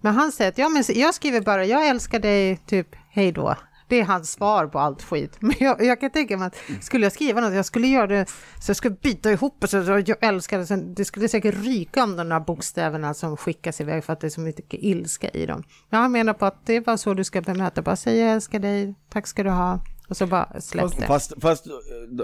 Men 0.00 0.14
han 0.14 0.32
säger 0.32 0.50
att 0.50 0.58
ja, 0.58 0.68
men 0.68 0.84
jag 0.88 1.14
skriver 1.14 1.40
bara, 1.40 1.64
jag 1.64 1.88
älskar 1.88 2.18
dig, 2.18 2.56
typ, 2.56 2.96
hej 3.10 3.32
då. 3.32 3.56
Det 3.88 4.00
är 4.00 4.04
hans 4.04 4.30
svar 4.30 4.66
på 4.66 4.78
allt 4.78 5.02
skit. 5.02 5.36
Men 5.40 5.54
jag, 5.60 5.84
jag 5.84 6.00
kan 6.00 6.10
tänka 6.10 6.36
mig 6.36 6.46
att 6.46 6.84
skulle 6.84 7.06
jag 7.06 7.12
skriva 7.12 7.40
något, 7.40 7.54
jag 7.54 7.64
skulle 7.64 7.86
göra 7.86 8.06
det 8.06 8.28
så 8.60 8.70
jag 8.70 8.76
skulle 8.76 8.96
byta 9.02 9.32
ihop 9.32 9.62
och 9.62 9.70
så, 9.70 9.84
så 9.84 10.02
jag 10.06 10.16
älskar 10.20 10.58
det. 10.58 10.66
Sen, 10.66 10.94
det 10.94 11.04
skulle 11.04 11.28
säkert 11.28 11.64
ryka 11.64 12.04
om 12.04 12.16
de 12.16 12.28
där 12.28 12.40
bokstäverna 12.40 13.14
som 13.14 13.36
skickas 13.36 13.80
iväg 13.80 14.04
för 14.04 14.12
att 14.12 14.20
det 14.20 14.26
är 14.26 14.30
så 14.30 14.40
mycket 14.40 14.80
ilska 14.82 15.28
i 15.28 15.46
dem. 15.46 15.62
Men 15.90 16.00
han 16.00 16.12
menar 16.12 16.32
på 16.34 16.46
att 16.46 16.66
det 16.66 16.76
är 16.76 16.80
bara 16.80 16.96
så 16.96 17.14
du 17.14 17.24
ska 17.24 17.40
bemöta. 17.40 17.82
Bara 17.82 17.96
säga 17.96 18.24
jag 18.24 18.34
älskar 18.34 18.58
dig, 18.58 18.94
tack 19.08 19.26
ska 19.26 19.42
du 19.42 19.50
ha. 19.50 19.80
Och 20.08 20.16
så 20.16 20.26
bara 20.26 20.60
släpp 20.60 20.98
det. 20.98 21.06
Fast, 21.06 21.32
fast 21.40 21.66
eh, 21.66 21.72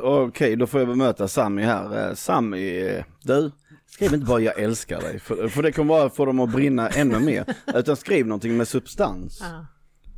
okej, 0.02 0.56
då 0.56 0.66
får 0.66 0.80
jag 0.80 0.88
bemöta 0.88 1.28
Sami 1.28 1.62
här. 1.62 2.08
Eh, 2.08 2.14
Sami, 2.14 2.86
eh, 2.86 3.04
du, 3.22 3.50
skriv 3.95 4.14
inte 4.14 4.26
bara 4.26 4.40
jag 4.40 4.59
älskar 4.59 5.01
dig, 5.01 5.18
för, 5.18 5.49
för 5.49 5.62
det 5.62 5.72
kommer 5.72 5.88
bara 5.88 6.11
få 6.11 6.24
dem 6.24 6.40
att 6.40 6.53
brinna 6.53 6.88
ännu 6.88 7.18
mer. 7.20 7.45
Utan 7.74 7.97
skriv 7.97 8.26
någonting 8.26 8.57
med 8.57 8.68
substans. 8.68 9.38
Ja. 9.42 9.66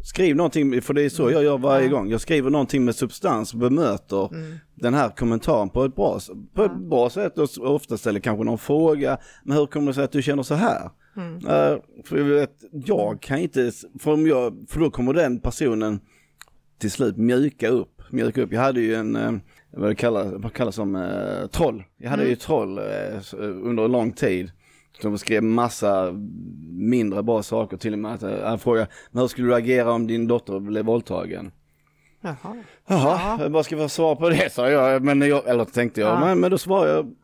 Skriv 0.04 0.36
någonting, 0.36 0.82
för 0.82 0.94
det 0.94 1.02
är 1.02 1.08
så 1.08 1.30
jag 1.30 1.44
gör 1.44 1.58
varje 1.58 1.88
gång. 1.88 2.10
Jag 2.10 2.20
skriver 2.20 2.50
någonting 2.50 2.84
med 2.84 2.94
substans, 2.94 3.54
bemöter 3.54 4.30
den 4.74 4.94
här 4.94 5.08
kommentaren 5.16 5.70
på 5.70 5.84
ett 5.84 5.96
bra, 5.96 6.20
på 6.54 6.64
ett 6.64 6.76
bra 6.76 7.10
sätt 7.10 7.38
och 7.38 7.74
ofta 7.74 7.96
ställer 7.96 8.20
kanske 8.20 8.44
någon 8.44 8.58
fråga. 8.58 9.18
Men 9.44 9.56
hur 9.56 9.66
kommer 9.66 9.86
det 9.86 9.94
sig 9.94 10.04
att 10.04 10.12
du 10.12 10.22
känner 10.22 10.42
så 10.42 10.54
här? 10.54 10.90
Eh, 11.16 11.78
för 12.04 12.16
jag, 12.16 12.24
vet, 12.24 12.64
jag 12.72 13.20
kan 13.20 13.38
inte, 13.38 13.72
för, 14.00 14.12
om 14.12 14.26
jag, 14.26 14.64
för 14.68 14.80
då 14.80 14.90
kommer 14.90 15.12
den 15.12 15.40
personen 15.40 16.00
till 16.78 16.90
slut 16.90 17.16
mjuka 17.16 17.68
upp. 17.68 18.02
mjuka 18.10 18.42
upp. 18.42 18.52
Jag 18.52 18.60
hade 18.60 18.80
ju 18.80 18.94
en, 18.94 19.16
eh, 19.16 19.32
vad 19.70 19.90
det 19.90 19.94
kallas, 19.94 20.32
vad 20.36 20.52
kallas 20.52 20.74
som, 20.74 20.96
eh, 20.96 21.46
troll. 21.46 21.84
Jag 21.96 22.10
hade 22.10 22.24
ju 22.24 22.32
ett 22.32 22.40
troll 22.40 22.78
eh, 22.78 22.84
s- 23.18 23.34
under 23.38 23.84
en 23.84 23.92
lång 23.92 24.12
tid. 24.12 24.50
Som 25.02 25.18
skrev 25.18 25.42
massa 25.42 26.12
mindre 26.70 27.22
bra 27.22 27.42
saker 27.42 27.76
till 27.76 27.92
och 27.92 27.98
med 27.98 28.14
att 28.14 28.22
eh, 28.22 28.42
han 28.44 28.58
frågade, 28.58 28.86
men 29.10 29.20
hur 29.20 29.28
skulle 29.28 29.48
du 29.48 29.54
agera 29.54 29.92
om 29.92 30.06
din 30.06 30.26
dotter 30.26 30.60
blev 30.60 30.84
våldtagen? 30.84 31.50
Jaha. 32.20 32.56
Jaha, 32.86 33.48
vad 33.48 33.64
ska 33.64 33.76
jag 33.76 33.90
svara 33.90 34.16
på 34.16 34.28
det 34.28 34.52
sa 34.52 34.70
jag, 34.70 35.02
men 35.02 35.20
jag, 35.22 35.48
eller 35.48 35.64
tänkte 35.64 36.00
jag, 36.00 36.10
Ja. 36.10 36.20
men, 36.20 36.40
men 36.40 36.50
då 36.50 36.58
svarade 36.58 36.92
jag, 36.92 37.14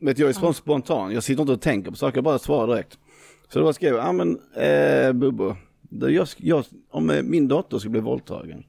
vet 0.00 0.18
jag 0.18 0.28
är 0.28 0.52
spontan, 0.52 1.12
jag 1.14 1.22
sitter 1.22 1.40
inte 1.42 1.52
och 1.52 1.60
tänker 1.60 1.90
på 1.90 1.96
saker, 1.96 2.16
jag 2.16 2.24
bara 2.24 2.38
svarar 2.38 2.66
direkt. 2.74 2.98
Så 3.48 3.58
då 3.60 3.72
skrev 3.72 3.94
jag, 3.94 4.04
ja 4.06 4.12
men 4.12 4.38
eh, 4.56 5.12
Bubbo, 5.12 5.54
jag, 5.90 6.28
jag, 6.36 6.64
om 6.90 7.10
eh, 7.10 7.22
min 7.22 7.48
dotter 7.48 7.78
skulle 7.78 7.90
bli 7.90 8.00
våldtagen, 8.00 8.64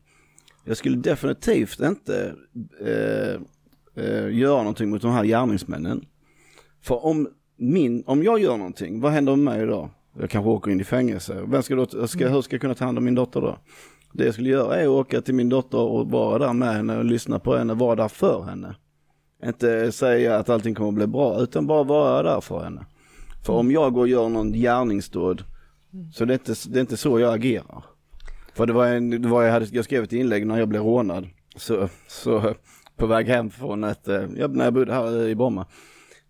jag 0.66 0.78
skulle 0.78 0.98
definitivt 0.98 1.80
inte 1.80 2.36
eh, 2.82 3.42
eh, 4.04 4.36
göra 4.36 4.58
någonting 4.58 4.90
mot 4.90 5.02
de 5.02 5.12
här 5.12 5.24
gärningsmännen. 5.24 6.06
För 6.82 7.06
om, 7.06 7.28
min, 7.58 8.04
om 8.06 8.24
jag 8.24 8.40
gör 8.40 8.58
någonting, 8.58 9.02
vad 9.02 9.12
händer 9.12 9.36
med 9.36 9.58
mig 9.58 9.66
då? 9.68 9.90
Jag 10.20 10.30
kanske 10.30 10.50
åker 10.50 10.72
in 10.72 10.82
i 10.82 10.84
fängelse. 10.84 11.44
Vem 11.48 11.64
ska 11.64 11.76
då, 11.76 12.08
ska, 12.08 12.28
hur 12.28 12.42
ska 12.42 12.54
jag 12.54 12.62
kunna 12.62 12.76
ta 12.76 12.86
hand 12.86 12.98
om 12.98 13.06
min 13.06 13.16
dotter 13.16 13.42
då? 13.42 13.58
Det 14.14 14.26
jag 14.26 14.34
skulle 14.34 14.50
göra 14.50 14.76
är 14.76 14.84
att 14.84 14.88
åka 14.88 15.22
till 15.22 15.34
min 15.34 15.50
dotter 15.50 15.80
och 15.80 16.12
vara 16.12 16.46
där 16.46 16.54
med 16.54 16.74
henne 16.74 16.98
och 16.98 17.06
lyssna 17.06 17.40
på 17.40 17.56
henne, 17.56 17.74
vara 17.74 17.96
där 17.96 18.08
för 18.08 18.44
henne. 18.44 18.76
Inte 19.46 19.92
säga 19.92 20.38
att 20.38 20.50
allting 20.50 20.76
kommer 20.76 20.90
att 20.90 20.96
bli 20.96 21.08
bra, 21.08 21.42
utan 21.42 21.68
bara 21.68 21.84
vara 21.84 22.24
där 22.24 22.42
för 22.42 22.64
henne. 22.64 22.86
För 23.46 23.54
om 23.54 23.72
jag 23.72 23.94
går 23.94 24.02
och 24.02 24.08
gör 24.08 24.30
någon 24.30 24.52
gärningsdåd, 24.52 25.44
så 26.14 26.26
det 26.26 26.34
är 26.34 26.36
inte, 26.36 26.54
det 26.70 26.80
är 26.80 26.82
inte 26.82 26.98
så 26.98 27.20
jag 27.20 27.34
agerar. 27.34 27.84
För 28.56 28.66
det 28.66 28.74
var, 28.74 28.88
en, 28.88 29.22
det 29.22 29.28
var 29.28 29.44
jag, 29.44 29.52
hade, 29.52 29.66
jag 29.72 29.86
skrev 29.86 30.04
ett 30.04 30.14
inlägg 30.14 30.48
när 30.48 30.60
jag 30.60 30.68
blev 30.68 30.82
rånad. 30.84 31.28
Så, 31.56 31.90
så 32.08 32.54
på 32.98 33.06
väg 33.06 33.28
hem 33.28 33.50
från 33.52 33.84
ett, 33.84 34.08
eh, 34.08 34.24
ja, 34.38 34.48
när 34.48 34.64
jag 34.66 34.74
bodde 34.74 34.94
här 34.94 35.28
i 35.28 35.36
Bromma. 35.36 35.66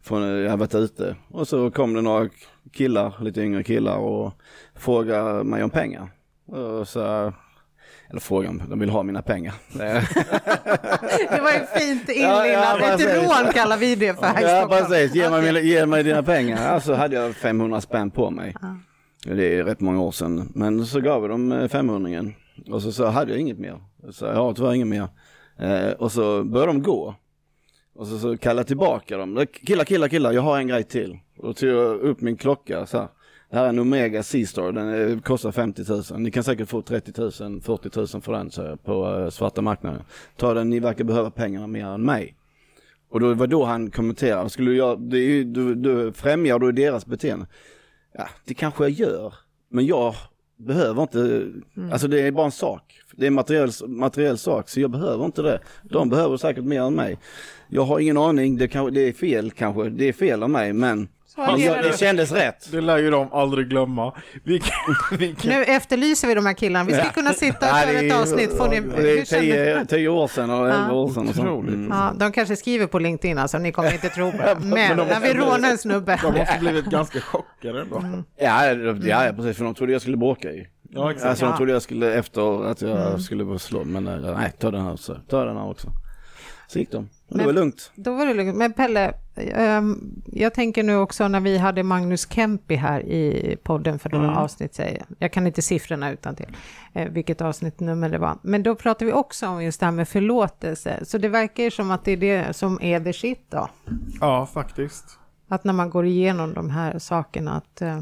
Från, 0.03 0.23
eh, 0.23 0.29
jag 0.29 0.49
hade 0.49 0.59
varit 0.59 0.75
ute. 0.75 1.15
Och 1.29 1.47
så 1.47 1.71
kom 1.71 1.93
det 1.93 2.01
några 2.01 2.29
killar, 2.73 3.13
lite 3.21 3.41
yngre 3.41 3.63
killar 3.63 3.97
och 3.97 4.33
frågade 4.75 5.43
mig 5.43 5.63
om 5.63 5.69
pengar. 5.69 6.07
Och 6.47 6.87
så, 6.87 7.33
eller 8.09 8.19
frågan, 8.19 8.63
de 8.69 8.79
vill 8.79 8.89
ha 8.89 9.03
mina 9.03 9.21
pengar. 9.21 9.53
Det 9.73 11.41
var 11.41 11.51
ju 11.51 11.79
fint 11.79 12.03
Ja, 12.07 12.47
ja, 12.47 12.73
inlindat. 12.75 13.01
Ett 13.01 13.23
rån 13.45 13.53
kallar 13.53 13.77
vi 13.77 13.95
det 13.95 14.19
för 14.19 14.25
här 14.25 14.41
i 14.41 14.51
Ja 14.51 14.67
precis, 14.69 15.15
ge 15.15 15.29
mig, 15.29 15.41
mina- 15.41 15.59
ge 15.59 15.85
mig 15.85 16.03
dina 16.03 16.23
pengar. 16.23 16.67
Alltså 16.69 16.93
hade 16.93 17.15
jag 17.15 17.35
500 17.35 17.81
spänn 17.81 18.11
på 18.11 18.29
mig. 18.31 18.55
Det 19.25 19.57
är 19.57 19.63
rätt 19.63 19.79
många 19.79 20.01
år 20.01 20.11
sedan. 20.11 20.51
Men 20.55 20.85
så 20.85 20.99
gav 21.01 21.21
vi 21.21 21.27
dem 21.27 21.51
eh, 21.51 21.67
500 21.67 22.31
och 22.71 22.81
så, 22.81 22.91
så 22.91 23.05
hade 23.05 23.31
jag 23.31 23.41
inget 23.41 23.59
mer. 23.59 23.81
Så 24.11 24.25
jag 24.25 24.35
har 24.35 24.53
tyvärr 24.53 24.73
inget 24.73 24.87
mer. 24.87 25.07
Eh, 25.59 25.91
och 25.91 26.11
så 26.11 26.43
började 26.43 26.71
de 26.71 26.81
gå. 26.81 27.15
Och 27.95 28.07
så, 28.07 28.19
så 28.19 28.37
kallade 28.37 28.59
jag 28.59 28.67
tillbaka 28.67 29.17
dem. 29.17 29.45
Killar, 29.67 29.85
killar, 29.85 30.07
killar, 30.07 30.31
jag 30.31 30.41
har 30.41 30.57
en 30.57 30.67
grej 30.67 30.83
till. 30.83 31.17
Och 31.37 31.47
då 31.47 31.53
tog 31.53 31.69
jag 31.69 31.99
upp 31.99 32.21
min 32.21 32.37
klocka 32.37 32.85
så 32.85 32.97
här. 32.97 33.07
Det 33.49 33.57
här 33.57 33.65
är 33.65 33.69
en 33.69 33.79
Omega 33.79 34.23
C-Star, 34.23 34.71
den 34.71 35.19
kostar 35.21 35.51
50 35.51 35.83
000. 36.11 36.21
Ni 36.21 36.31
kan 36.31 36.43
säkert 36.43 36.69
få 36.69 36.81
30 36.81 37.21
000, 37.21 37.61
40 37.61 38.15
000 38.15 38.21
för 38.21 38.33
den 38.33 38.51
så, 38.51 38.61
jag, 38.61 38.83
på 38.83 39.19
eh, 39.19 39.29
svarta 39.29 39.61
marknaden. 39.61 40.01
Ta 40.37 40.53
den, 40.53 40.69
ni 40.69 40.79
verkar 40.79 41.03
behöva 41.03 41.31
pengarna 41.31 41.67
mer 41.67 41.85
än 41.85 42.01
mig. 42.01 42.35
Och 43.09 43.19
då 43.19 43.33
var 43.33 43.47
då 43.47 43.63
han 43.63 43.91
kommenterade, 43.91 44.49
skulle 44.49 44.71
jag, 44.71 45.01
det 45.01 45.17
är 45.17 45.29
ju, 45.29 45.43
du, 45.43 45.75
du 45.75 46.13
främjar 46.13 46.59
då 46.59 46.71
deras 46.71 47.05
beteende. 47.05 47.45
Ja, 48.13 48.27
det 48.45 48.53
kanske 48.53 48.83
jag 48.83 48.91
gör, 48.91 49.33
men 49.69 49.85
jag 49.85 50.15
behöver 50.57 51.01
inte, 51.01 51.51
alltså 51.91 52.07
det 52.07 52.21
är 52.21 52.31
bara 52.31 52.45
en 52.45 52.51
sak. 52.51 52.99
Det 53.11 53.25
är 53.25 53.27
en 53.27 53.33
materiell, 53.33 53.71
materiell 53.87 54.37
sak, 54.37 54.69
så 54.69 54.79
jag 54.79 54.91
behöver 54.91 55.25
inte 55.25 55.41
det. 55.41 55.59
De 55.83 56.09
behöver 56.09 56.37
säkert 56.37 56.63
mer 56.63 56.81
än 56.81 56.95
mig. 56.95 57.17
Jag 57.67 57.83
har 57.85 57.99
ingen 57.99 58.17
aning, 58.17 58.57
det, 58.57 58.67
kan, 58.67 58.93
det 58.93 59.01
är 59.01 59.13
fel 59.13 59.51
kanske, 59.51 59.89
det 59.89 60.05
är 60.05 60.13
fel 60.13 60.43
av 60.43 60.49
mig, 60.49 60.73
men 60.73 61.07
jag, 61.37 61.83
du. 61.83 61.89
det 61.89 61.97
kändes 61.97 62.31
rätt. 62.31 62.71
Det 62.71 62.81
lär 62.81 62.97
ju 62.97 63.09
de 63.11 63.33
aldrig 63.33 63.69
glömma. 63.69 64.13
Vi 64.43 64.59
kan, 64.59 64.95
vi 65.19 65.35
kan, 65.35 65.51
Nu 65.51 65.63
efterlyser 65.63 66.27
vi 66.27 66.33
de 66.35 66.45
här 66.45 66.53
killarna. 66.53 66.85
Vi 66.85 66.93
ska 66.93 67.09
kunna 67.09 67.33
sitta 67.33 67.71
och 67.71 67.77
köra 67.87 67.99
ett 67.99 68.13
avsnitt. 68.13 68.57
Får 68.57 68.69
ni, 68.69 68.79
Det 68.79 69.19
är 69.19 69.25
tio, 69.25 69.85
tio 69.85 70.07
år 70.07 70.27
sedan 70.27 70.49
och 70.49 70.69
elva 70.69 70.91
år 70.93 71.09
sedan. 71.09 71.29
Och 71.29 71.35
så. 71.35 71.41
Mm. 71.41 71.87
Ja, 71.91 72.13
de 72.19 72.31
kanske 72.31 72.55
skriver 72.55 72.87
på 72.87 72.99
LinkedIn 72.99 73.37
alltså, 73.37 73.57
ni 73.57 73.71
kommer 73.71 73.93
inte 73.93 74.09
tro 74.09 74.31
på 74.31 74.37
det. 74.37 74.57
Men 74.61 74.97
när 74.97 75.19
vi 75.19 75.33
rånar 75.33 75.69
en 75.71 75.77
snubbe. 75.77 76.19
de 76.21 76.33
måste 76.37 76.57
blivit 76.59 76.85
ganska 76.85 77.19
chockade 77.21 77.81
ändå. 77.81 77.97
Mm. 77.97 78.23
Ja, 78.37 78.65
ja, 79.07 79.25
ja, 79.25 79.33
precis, 79.33 79.57
för 79.57 79.65
de 79.65 79.73
trodde 79.75 79.91
jag 79.93 80.01
skulle 80.01 80.17
bråka 80.17 80.51
i. 80.51 80.67
Ja, 80.89 81.11
exakt. 81.11 81.29
Alltså 81.29 81.45
Ja. 81.45 81.49
de 81.51 81.57
trodde 81.57 81.71
jag 81.73 81.81
skulle 81.81 82.13
efter 82.13 82.71
att 82.71 82.81
jag 82.81 83.21
skulle 83.21 83.45
få 83.45 83.59
slå, 83.59 83.83
men 83.83 84.07
eh, 84.07 84.37
nej, 84.37 84.51
ta 84.59 84.71
den 84.71 84.81
här 84.85 84.93
också. 84.93 85.21
Ta 85.29 85.45
den 85.45 85.57
här 85.57 85.69
också. 85.69 85.87
Så 86.67 86.79
gick 86.79 86.91
de. 86.91 86.97
Och 86.97 87.07
det 87.29 87.35
Men- 87.37 87.45
var 87.45 87.53
lugnt. 87.53 87.91
Då 87.95 88.13
var 88.13 88.25
det 88.25 88.33
lugnt. 88.33 88.55
Men 88.57 88.73
Pelle, 88.73 89.13
jag 90.25 90.53
tänker 90.53 90.83
nu 90.83 90.97
också 90.97 91.27
när 91.27 91.39
vi 91.39 91.57
hade 91.57 91.83
Magnus 91.83 92.31
Kempi 92.31 92.75
här 92.75 92.99
i 92.99 93.55
podden 93.63 93.99
för 93.99 94.09
några 94.09 94.37
avsnitt, 94.37 94.75
säger 94.75 94.97
jag. 94.97 95.07
Jag 95.19 95.33
kan 95.33 95.47
inte 95.47 95.61
siffrorna 95.61 96.11
utan 96.11 96.35
till 96.35 96.47
eh, 96.93 97.09
vilket 97.09 97.41
avsnittnummer 97.41 98.09
det 98.09 98.17
var. 98.17 98.37
Men 98.41 98.63
då 98.63 98.75
pratade 98.75 99.05
vi 99.05 99.13
också 99.13 99.47
om 99.47 99.63
just 99.63 99.79
det 99.79 99.85
här 99.85 99.93
med 99.93 100.07
förlåtelse. 100.07 101.05
Så 101.05 101.17
det 101.17 101.29
verkar 101.29 101.63
ju 101.63 101.71
som 101.71 101.91
att 101.91 102.05
det 102.05 102.11
är 102.11 102.17
det 102.17 102.55
som 102.55 102.79
är 102.81 102.99
the 102.99 103.13
shit 103.13 103.45
då. 103.49 103.69
Ja, 104.21 104.45
faktiskt. 104.45 105.19
Att 105.47 105.63
när 105.63 105.73
man 105.73 105.89
går 105.89 106.05
igenom 106.05 106.53
de 106.53 106.69
här 106.69 106.99
sakerna 106.99 107.55
att 107.55 107.81
eh, 107.81 108.01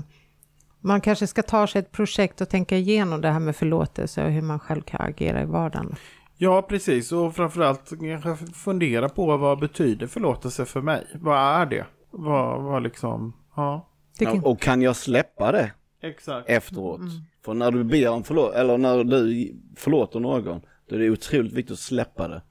man 0.79 1.01
kanske 1.01 1.27
ska 1.27 1.43
ta 1.43 1.67
sig 1.67 1.79
ett 1.79 1.91
projekt 1.91 2.41
och 2.41 2.49
tänka 2.49 2.77
igenom 2.77 3.21
det 3.21 3.29
här 3.29 3.39
med 3.39 3.55
förlåtelse 3.55 4.25
och 4.25 4.31
hur 4.31 4.41
man 4.41 4.59
själv 4.59 4.81
kan 4.81 5.01
agera 5.01 5.41
i 5.41 5.45
vardagen. 5.45 5.95
Ja, 6.43 6.61
precis. 6.61 7.11
Och 7.11 7.35
framförallt 7.35 7.93
kanske 8.23 8.45
fundera 8.53 9.09
på 9.09 9.37
vad 9.37 9.59
betyder 9.59 10.07
förlåtelse 10.07 10.65
för 10.65 10.81
mig? 10.81 11.07
Vad 11.13 11.61
är 11.61 11.65
det? 11.65 11.85
Vad, 12.11 12.63
vad 12.63 12.83
liksom, 12.83 13.33
ja. 13.55 13.89
Ja, 14.19 14.41
och 14.43 14.59
kan 14.59 14.81
jag 14.81 14.95
släppa 14.95 15.51
det 15.51 15.71
Exakt. 16.01 16.49
efteråt? 16.49 17.01
För 17.45 17.53
när 17.53 17.71
du 17.71 17.83
ber 17.83 18.09
om 18.09 18.23
förlåt, 18.23 18.53
eller 18.53 18.77
när 18.77 19.03
du 19.03 19.53
förlåter 19.75 20.19
någon, 20.19 20.61
då 20.89 20.95
är 20.95 20.99
det 20.99 21.09
otroligt 21.09 21.53
viktigt 21.53 21.73
att 21.73 21.79
släppa 21.79 22.27
det. 22.27 22.41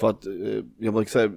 För 0.00 0.10
att, 0.10 0.26
eh, 0.26 0.64
jag 0.78 0.94
brukar 0.94 1.10
säga, 1.10 1.32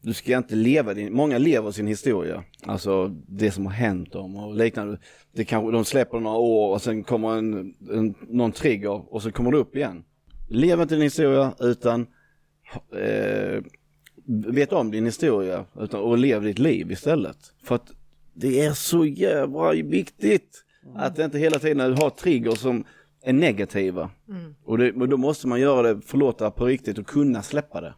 du 0.00 0.14
ska 0.14 0.36
inte 0.36 0.54
leva 0.54 0.94
din, 0.94 1.12
många 1.12 1.38
lever 1.38 1.70
sin 1.70 1.86
historia. 1.86 2.44
Alltså 2.66 3.08
det 3.28 3.50
som 3.50 3.66
har 3.66 3.72
hänt 3.72 4.12
dem 4.12 4.36
och 4.36 4.54
liknande. 4.54 4.98
Det 5.32 5.44
kanske, 5.44 5.72
de 5.72 5.84
släpper 5.84 6.20
några 6.20 6.38
år 6.38 6.72
och 6.72 6.82
sen 6.82 7.04
kommer 7.04 7.38
en, 7.38 7.74
en, 7.90 8.14
någon 8.20 8.52
trigger 8.52 9.14
och 9.14 9.22
så 9.22 9.32
kommer 9.32 9.52
det 9.52 9.58
upp 9.58 9.76
igen. 9.76 10.04
Lev 10.48 10.80
inte 10.80 10.94
din 10.94 11.02
historia 11.02 11.54
utan 11.60 12.06
eh, 12.92 13.62
vet 14.26 14.72
om 14.72 14.90
din 14.90 15.04
historia 15.04 15.64
utan, 15.80 16.00
och 16.00 16.18
lev 16.18 16.42
ditt 16.42 16.58
liv 16.58 16.92
istället. 16.92 17.36
För 17.62 17.74
att 17.74 17.90
det 18.34 18.60
är 18.60 18.72
så 18.72 19.04
jävla 19.04 19.72
viktigt 19.72 20.64
att 20.94 21.18
inte 21.18 21.38
hela 21.38 21.58
tiden 21.58 21.96
ha 21.96 22.10
triggers 22.10 22.58
som 22.58 22.84
är 23.22 23.32
negativa. 23.32 24.10
Och, 24.64 24.78
det, 24.78 24.92
och 24.92 25.08
då 25.08 25.16
måste 25.16 25.48
man 25.48 25.60
göra 25.60 25.94
det, 25.94 26.00
förlåta 26.00 26.50
på 26.50 26.66
riktigt 26.66 26.98
och 26.98 27.06
kunna 27.06 27.42
släppa 27.42 27.80
det. 27.80 27.94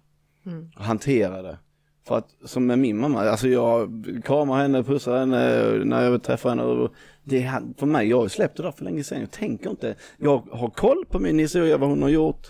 Och 0.76 0.84
hantera 0.84 1.42
det. 1.42 1.58
För 2.06 2.18
att 2.18 2.28
som 2.44 2.66
med 2.66 2.78
min 2.78 2.98
mamma, 3.00 3.20
alltså 3.20 3.48
jag 3.48 3.90
kramar 4.24 4.58
henne, 4.58 4.82
pussar 4.84 5.18
henne 5.18 5.70
när 5.84 6.02
jag 6.02 6.22
träffar 6.22 6.50
henne. 6.50 6.62
Och 6.62 6.94
det 7.24 7.42
är, 7.42 7.62
för 7.78 7.86
mig, 7.86 8.08
jag 8.08 8.20
har 8.20 8.28
släppt 8.28 8.56
det 8.56 8.62
där 8.62 8.70
för 8.72 8.84
länge 8.84 9.04
sedan. 9.04 9.20
Jag 9.20 9.30
tänker 9.30 9.70
inte, 9.70 9.94
jag 10.18 10.38
har 10.52 10.70
koll 10.70 11.04
på 11.10 11.18
min 11.18 11.38
historia, 11.38 11.76
vad 11.78 11.88
hon 11.88 12.02
har 12.02 12.08
gjort. 12.08 12.46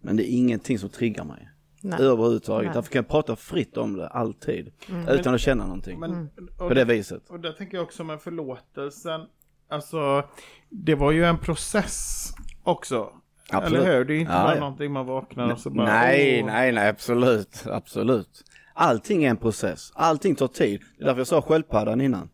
Men 0.00 0.16
det 0.16 0.30
är 0.32 0.36
ingenting 0.36 0.78
som 0.78 0.88
triggar 0.88 1.24
mig. 1.24 1.48
Nej. 1.80 2.00
Överhuvudtaget. 2.00 2.66
Nej. 2.66 2.74
Därför 2.74 2.90
kan 2.92 2.98
jag 2.98 3.08
prata 3.08 3.36
fritt 3.36 3.76
om 3.76 3.96
det, 3.96 4.08
alltid. 4.08 4.72
Utan 5.08 5.34
att 5.34 5.40
känna 5.40 5.64
någonting. 5.66 6.00
Men, 6.00 6.28
och, 6.58 6.68
På 6.68 6.74
det 6.74 6.84
viset. 6.84 7.30
och 7.30 7.40
där 7.40 7.52
tänker 7.52 7.76
jag 7.76 7.84
också 7.84 8.04
med 8.04 8.20
förlåtelsen. 8.20 9.20
Alltså, 9.68 10.22
det 10.70 10.94
var 10.94 11.12
ju 11.12 11.24
en 11.24 11.38
process 11.38 12.30
också. 12.62 13.12
Absolut. 13.52 13.82
Eller 13.82 13.96
hur? 13.96 14.04
Det 14.04 14.14
är 14.14 14.18
inte 14.18 14.32
Ja, 14.32 14.42
bara 14.42 14.54
ja. 14.54 14.60
någonting 14.60 14.92
man 14.92 15.06
vaknar 15.06 15.52
och 15.52 15.58
så 15.58 15.70
bara... 15.70 15.86
Nej, 15.86 16.40
åh. 16.42 16.46
nej, 16.46 16.72
nej, 16.72 16.88
absolut, 16.88 17.64
absolut. 17.66 18.44
Allting 18.78 19.24
är 19.24 19.30
en 19.30 19.36
process, 19.36 19.92
allting 19.94 20.34
tar 20.34 20.48
tid. 20.48 20.80
Det 20.98 21.02
är 21.02 21.06
därför 21.06 21.20
jag 21.20 21.26
sa 21.26 21.42
sköldpaddan 21.42 22.00
innan. 22.00 22.28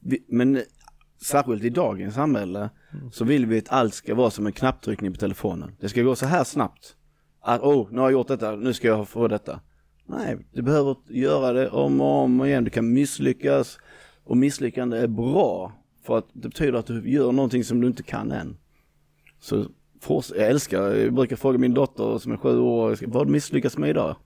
Vi, 0.00 0.24
men 0.28 0.56
eh, 0.56 0.62
särskilt 1.22 1.64
i 1.64 1.70
dagens 1.70 2.14
samhälle 2.14 2.70
så 3.12 3.24
vill 3.24 3.46
vi 3.46 3.58
att 3.58 3.68
allt 3.68 3.94
ska 3.94 4.14
vara 4.14 4.30
som 4.30 4.46
en 4.46 4.52
knapptryckning 4.52 5.12
på 5.12 5.18
telefonen. 5.18 5.76
Det 5.80 5.88
ska 5.88 6.02
gå 6.02 6.16
så 6.16 6.26
här 6.26 6.44
snabbt. 6.44 6.96
Att, 7.40 7.60
oh, 7.60 7.88
nu 7.90 7.98
har 7.98 8.04
jag 8.04 8.12
gjort 8.12 8.28
detta, 8.28 8.56
nu 8.56 8.74
ska 8.74 8.88
jag 8.88 9.08
få 9.08 9.28
detta. 9.28 9.60
Nej, 10.06 10.38
du 10.52 10.62
behöver 10.62 10.96
göra 11.08 11.52
det 11.52 11.68
om 11.68 12.00
och 12.00 12.22
om 12.22 12.44
igen. 12.44 12.64
Du 12.64 12.70
kan 12.70 12.92
misslyckas 12.92 13.78
och 14.24 14.36
misslyckande 14.36 14.98
är 14.98 15.06
bra. 15.06 15.72
För 16.06 16.18
att 16.18 16.26
det 16.32 16.48
betyder 16.48 16.78
att 16.78 16.86
du 16.86 17.10
gör 17.10 17.32
någonting 17.32 17.64
som 17.64 17.80
du 17.80 17.86
inte 17.86 18.02
kan 18.02 18.32
än. 18.32 18.56
Så 19.40 19.66
jag 20.34 20.46
älskar, 20.46 20.94
jag 20.94 21.14
brukar 21.14 21.36
fråga 21.36 21.58
min 21.58 21.74
dotter 21.74 22.18
som 22.18 22.32
är 22.32 22.36
sju 22.36 22.58
år, 22.58 22.98
vad 23.06 23.28
misslyckas 23.28 23.78
med 23.78 23.90
idag? 23.90 24.16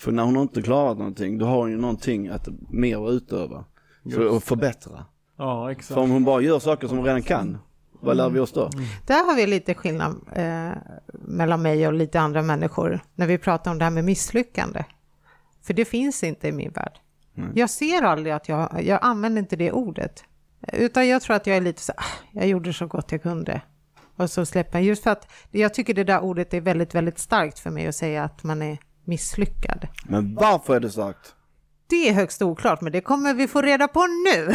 För 0.00 0.12
när 0.12 0.22
hon 0.22 0.36
inte 0.36 0.62
klarat 0.62 0.98
någonting, 0.98 1.38
då 1.38 1.46
har 1.46 1.56
hon 1.56 1.70
ju 1.70 1.76
någonting 1.76 2.28
att 2.28 2.48
mer 2.70 3.06
att 3.08 3.12
utöva. 3.12 3.64
För 4.14 4.36
att 4.36 4.44
förbättra. 4.44 5.04
Ja, 5.38 5.72
exakt. 5.72 5.88
För 5.94 6.00
om 6.00 6.10
hon 6.10 6.24
bara 6.24 6.40
gör 6.40 6.58
saker 6.58 6.88
som 6.88 6.96
hon 6.96 7.06
redan 7.06 7.22
kan, 7.22 7.58
Vad 8.00 8.16
lär 8.16 8.30
vi 8.30 8.40
oss 8.40 8.52
då? 8.52 8.70
Där 9.06 9.26
har 9.26 9.36
vi 9.36 9.46
lite 9.46 9.74
skillnad 9.74 10.16
eh, 10.32 10.70
mellan 11.12 11.62
mig 11.62 11.86
och 11.86 11.92
lite 11.92 12.20
andra 12.20 12.42
människor 12.42 13.00
när 13.14 13.26
vi 13.26 13.38
pratar 13.38 13.70
om 13.70 13.78
det 13.78 13.84
här 13.84 13.90
med 13.90 14.04
misslyckande. 14.04 14.84
För 15.62 15.74
det 15.74 15.84
finns 15.84 16.24
inte 16.24 16.48
i 16.48 16.52
min 16.52 16.70
värld. 16.70 16.98
Jag 17.54 17.70
ser 17.70 18.02
aldrig 18.02 18.32
att 18.32 18.48
jag, 18.48 18.82
jag 18.84 18.98
använder 19.02 19.38
inte 19.42 19.56
det 19.56 19.72
ordet. 19.72 20.24
Utan 20.72 21.08
jag 21.08 21.22
tror 21.22 21.36
att 21.36 21.46
jag 21.46 21.56
är 21.56 21.60
lite 21.60 21.82
så 21.82 21.92
"Ah, 21.96 22.04
jag 22.32 22.46
gjorde 22.48 22.72
så 22.72 22.86
gott 22.86 23.12
jag 23.12 23.22
kunde. 23.22 23.60
Och 24.16 24.30
så 24.30 24.46
släpper 24.46 24.78
jag, 24.78 24.84
just 24.86 25.02
för 25.02 25.10
att 25.10 25.30
jag 25.50 25.74
tycker 25.74 25.94
det 25.94 26.04
där 26.04 26.20
ordet 26.20 26.54
är 26.54 26.60
väldigt, 26.60 26.94
väldigt 26.94 27.18
starkt 27.18 27.58
för 27.58 27.70
mig 27.70 27.86
att 27.86 27.94
säga 27.94 28.24
att 28.24 28.42
man 28.44 28.62
är 28.62 28.78
misslyckad. 29.10 29.88
Men 30.08 30.34
varför 30.34 30.76
är 30.76 30.80
det 30.80 30.90
sagt? 30.90 31.34
Det 31.90 32.08
är 32.08 32.12
högst 32.12 32.42
oklart, 32.42 32.80
men 32.80 32.92
det 32.92 33.00
kommer 33.00 33.34
vi 33.34 33.48
få 33.48 33.62
reda 33.62 33.88
på 33.88 34.00
nu. 34.00 34.46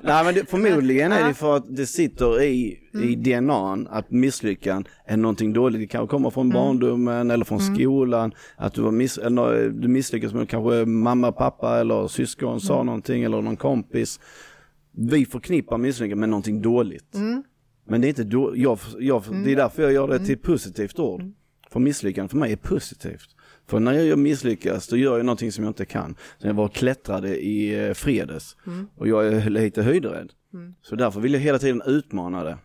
Nej 0.00 0.24
men 0.24 0.34
det, 0.34 0.50
förmodligen 0.50 1.12
är 1.12 1.28
det 1.28 1.34
för 1.34 1.56
att 1.56 1.76
det 1.76 1.86
sitter 1.86 2.42
i, 2.42 2.78
i 3.02 3.14
DNAn 3.14 3.88
att 3.90 4.10
misslyckan 4.10 4.84
är 5.06 5.16
någonting 5.16 5.52
dåligt. 5.52 5.80
Det 5.80 5.86
kan 5.86 6.06
komma 6.06 6.30
från 6.30 6.50
barndomen 6.50 7.30
eller 7.30 7.44
från 7.44 7.60
skolan. 7.60 8.32
Att 8.56 8.74
du, 8.74 8.82
var 8.82 8.90
miss, 8.90 9.18
eller, 9.18 9.68
du 9.68 9.88
misslyckas 9.88 10.32
med 10.32 10.48
kanske 10.48 10.84
mamma, 10.84 11.32
pappa 11.32 11.80
eller 11.80 12.08
syskon 12.08 12.60
sa 12.60 12.82
någonting 12.82 13.22
eller 13.22 13.42
någon 13.42 13.56
kompis. 13.56 14.20
Vi 14.90 15.26
förknippar 15.26 15.78
misslyckande 15.78 16.20
med 16.20 16.28
någonting 16.28 16.62
dåligt. 16.62 17.14
Men 17.88 18.00
det 18.00 18.06
är 18.06 18.08
inte 18.08 18.24
då, 18.24 18.52
jag, 18.56 18.78
jag, 18.98 19.22
det 19.44 19.52
är 19.52 19.56
därför 19.56 19.82
jag 19.82 19.92
gör 19.92 20.08
det 20.08 20.18
till 20.18 20.34
ett 20.34 20.42
positivt 20.42 20.98
ord. 20.98 21.22
För 21.72 21.80
misslyckande 21.80 22.28
för 22.28 22.36
mig 22.36 22.52
är 22.52 22.56
positivt. 22.56 23.36
För 23.66 23.80
när 23.80 23.92
jag 23.92 24.18
misslyckas 24.18 24.88
då 24.88 24.96
gör 24.96 25.16
jag 25.16 25.26
någonting 25.26 25.52
som 25.52 25.64
jag 25.64 25.70
inte 25.70 25.84
kan. 25.84 26.16
Så 26.38 26.46
jag 26.46 26.54
var 26.54 26.64
och 26.64 26.74
klättrade 26.74 27.42
i 27.42 27.86
eh, 27.88 27.94
fredags 27.94 28.56
och 28.96 29.08
jag 29.08 29.26
är 29.26 29.50
lite 29.50 29.82
höjdrädd. 29.82 30.32
Så 30.82 30.96
därför 30.96 31.20
vill 31.20 31.32
jag 31.32 31.40
hela 31.40 31.58
tiden 31.58 31.82
utmana 31.86 32.44
det. 32.44 32.58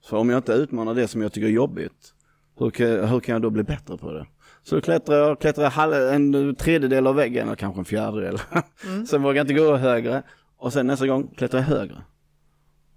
Så 0.00 0.18
om 0.18 0.30
jag 0.30 0.38
inte 0.38 0.52
utmanar 0.52 0.94
det 0.94 1.08
som 1.08 1.22
jag 1.22 1.32
tycker 1.32 1.46
är 1.46 1.52
jobbigt, 1.52 2.14
hur 2.58 2.70
kan, 2.70 3.08
hur 3.08 3.20
kan 3.20 3.32
jag 3.32 3.42
då 3.42 3.50
bli 3.50 3.62
bättre 3.62 3.96
på 3.96 4.12
det? 4.12 4.26
Så 4.62 4.80
klättrar 4.80 5.16
jag, 5.16 5.40
klättrar 5.40 5.70
halv, 5.70 5.94
en 5.94 6.54
tredjedel 6.54 7.06
av 7.06 7.14
väggen, 7.14 7.46
eller 7.46 7.56
kanske 7.56 7.80
en 7.80 7.84
fjärdedel. 7.84 8.38
sen 9.08 9.22
vågar 9.22 9.36
jag 9.36 9.44
inte 9.44 9.54
gå 9.54 9.76
högre. 9.76 10.22
Och 10.56 10.72
sen 10.72 10.86
nästa 10.86 11.06
gång 11.06 11.34
klättrar 11.36 11.60
jag 11.60 11.66
högre. 11.66 12.02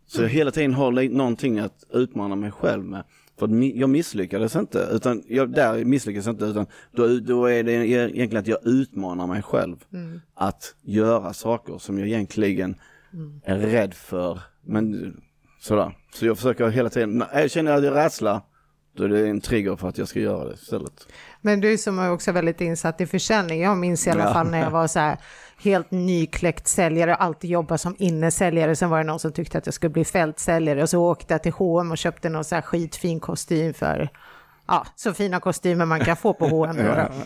Så 0.06 0.22
jag 0.22 0.30
hela 0.30 0.52
tiden 0.52 0.74
har 0.74 1.10
någonting 1.10 1.60
att 1.60 1.84
utmana 1.94 2.36
mig 2.36 2.52
själv 2.52 2.84
med. 2.84 3.04
För 3.40 3.78
jag 3.78 3.90
misslyckades 3.90 4.56
inte, 4.56 4.90
utan 4.92 5.24
jag, 5.28 5.54
där 5.54 5.86
misslyckades 5.86 6.26
jag 6.26 6.34
inte, 6.34 6.46
utan 6.46 6.66
då, 6.92 7.20
då 7.20 7.46
är 7.46 7.64
det 7.64 7.72
egentligen 7.72 8.38
att 8.38 8.48
jag 8.48 8.60
utmanar 8.68 9.28
mig 9.28 9.42
själv. 9.42 9.76
Att 10.34 10.76
göra 10.82 11.34
saker 11.34 11.78
som 11.78 12.00
jag 12.00 12.08
egentligen 12.08 12.76
är 13.44 13.58
rädd 13.58 13.94
för. 13.94 14.40
Men 14.62 15.14
sådär. 15.60 15.96
Så 16.14 16.26
jag 16.26 16.38
försöker 16.38 16.68
hela 16.68 16.90
tiden, 16.90 17.24
jag 17.34 17.52
känner 17.52 17.72
att 17.72 17.84
jag 17.84 17.96
rädsla, 17.96 18.42
då 18.98 19.04
är 19.04 19.10
det 19.10 19.28
en 19.30 19.42
trigger 19.42 19.76
för 19.76 19.90
att 19.90 19.98
jag 19.98 20.08
ska 20.08 20.20
göra 20.20 20.46
det 20.46 20.54
istället. 20.54 21.08
Men 21.42 21.62
du 21.62 21.78
som 21.78 22.00
är 22.00 22.12
också 22.12 22.32
väldigt 22.32 22.62
insatt 22.62 23.02
i 23.02 23.06
försäljning, 23.08 23.62
jag 23.62 23.78
minns 23.78 24.08
i 24.08 24.10
alla 24.10 24.24
Ja. 24.24 24.34
fall 24.34 24.50
när 24.50 24.60
jag 24.62 24.72
var 24.72 24.88
så 24.88 25.00
här 25.00 25.18
helt 25.64 25.92
nykläckt 25.92 26.68
säljare, 26.68 27.16
alltid 27.16 27.50
jobbat 27.50 27.82
som 27.82 27.96
innesäljare, 28.00 28.76
sen 28.76 28.90
var 28.90 28.98
det 28.98 29.04
någon 29.04 29.20
som 29.20 29.32
tyckte 29.32 29.58
att 29.58 29.66
jag 29.68 29.74
skulle 29.74 29.90
bli 29.90 30.06
fältsäljare 30.06 30.82
och 30.82 30.90
så 30.90 31.04
åkte 31.12 31.34
jag 31.34 31.44
till 31.44 31.52
H&M 31.52 31.92
och 31.92 31.98
köpte 31.98 32.30
någon 32.30 32.44
så 32.44 32.56
här 32.56 32.62
skitfin 32.62 33.20
kostym 33.20 33.74
för 33.74 34.10
Ja, 34.70 34.86
så 34.96 35.14
fina 35.14 35.40
kostymer 35.40 35.86
man 35.86 36.00
kan 36.00 36.16
få 36.18 36.34
på 36.34 36.48
H&M. 36.48 36.76
då 36.78 36.84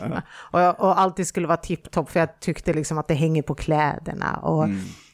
då. 0.09 0.21
Och, 0.59 0.79
och 0.89 0.99
alltid 0.99 1.27
skulle 1.27 1.47
vara 1.47 1.57
tipptopp 1.57 2.09
för 2.09 2.19
jag 2.19 2.39
tyckte 2.39 2.73
liksom 2.73 2.97
att 2.97 3.07
det 3.07 3.13
hänger 3.13 3.41
på 3.41 3.55
kläderna. 3.55 4.37
Och, 4.37 4.67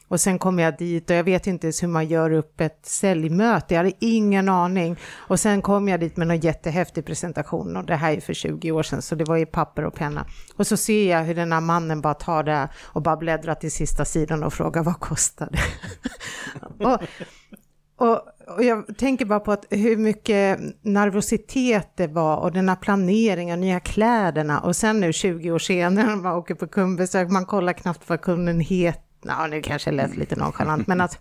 och 0.08 0.20
sen 0.20 0.38
kom 0.38 0.58
jag 0.58 0.78
dit 0.78 1.10
och 1.10 1.16
jag 1.16 1.24
vet 1.24 1.46
inte 1.46 1.66
ens 1.66 1.82
hur 1.82 1.88
man 1.88 2.06
gör 2.06 2.30
upp 2.30 2.60
ett 2.60 2.78
säljmöte. 2.82 3.74
Jag 3.74 3.78
hade 3.78 3.92
ingen 3.98 4.48
aning. 4.48 4.96
Och 5.14 5.40
sen 5.40 5.62
kom 5.62 5.88
jag 5.88 6.00
dit 6.00 6.16
med 6.16 6.26
någon 6.26 6.40
jättehäftig 6.40 7.06
presentation 7.06 7.76
och 7.76 7.86
det 7.86 7.96
här 7.96 8.12
är 8.12 8.20
för 8.20 8.34
20 8.34 8.72
år 8.72 8.82
sedan 8.82 9.02
så 9.02 9.14
det 9.14 9.24
var 9.24 9.36
i 9.36 9.46
papper 9.46 9.84
och 9.84 9.94
penna. 9.94 10.26
Och 10.56 10.66
så 10.66 10.76
ser 10.76 11.10
jag 11.10 11.24
hur 11.24 11.34
den 11.34 11.52
här 11.52 11.60
mannen 11.60 12.00
bara 12.00 12.14
tar 12.14 12.42
det 12.42 12.68
och 12.84 13.02
bara 13.02 13.16
bläddrar 13.16 13.54
till 13.54 13.72
sista 13.72 14.04
sidan 14.04 14.44
och 14.44 14.52
frågar 14.52 14.82
vad 14.82 15.00
kostar 15.00 15.48
det? 15.52 16.84
och, 16.84 17.02
och, 17.96 18.22
och 18.56 18.64
jag 18.64 18.98
tänker 18.98 19.24
bara 19.24 19.40
på 19.40 19.52
att 19.52 19.64
hur 19.70 19.96
mycket 19.96 20.60
nervositet 20.82 21.92
det 21.96 22.06
var 22.06 22.36
och 22.36 22.52
den 22.52 22.68
här 22.68 22.76
planeringen, 22.76 23.60
nya 23.60 23.80
kläderna 23.80 24.60
och 24.60 24.76
sen 24.76 25.00
nu 25.00 25.12
20 25.12 25.50
år 25.50 25.58
senare 25.58 26.06
när 26.06 26.16
man 26.16 26.36
åker 26.36 26.54
på 26.54 26.66
kundbesök, 26.66 27.30
man 27.30 27.46
kollar 27.46 27.72
knappt 27.72 28.08
vad 28.08 28.20
kunden 28.20 28.60
heter. 28.60 29.07
Ja, 29.22 29.46
nu 29.46 29.62
kanske 29.62 29.90
lät 29.90 30.16
lite 30.16 30.36
nonchalant, 30.36 30.86
men 30.86 31.00
att 31.00 31.18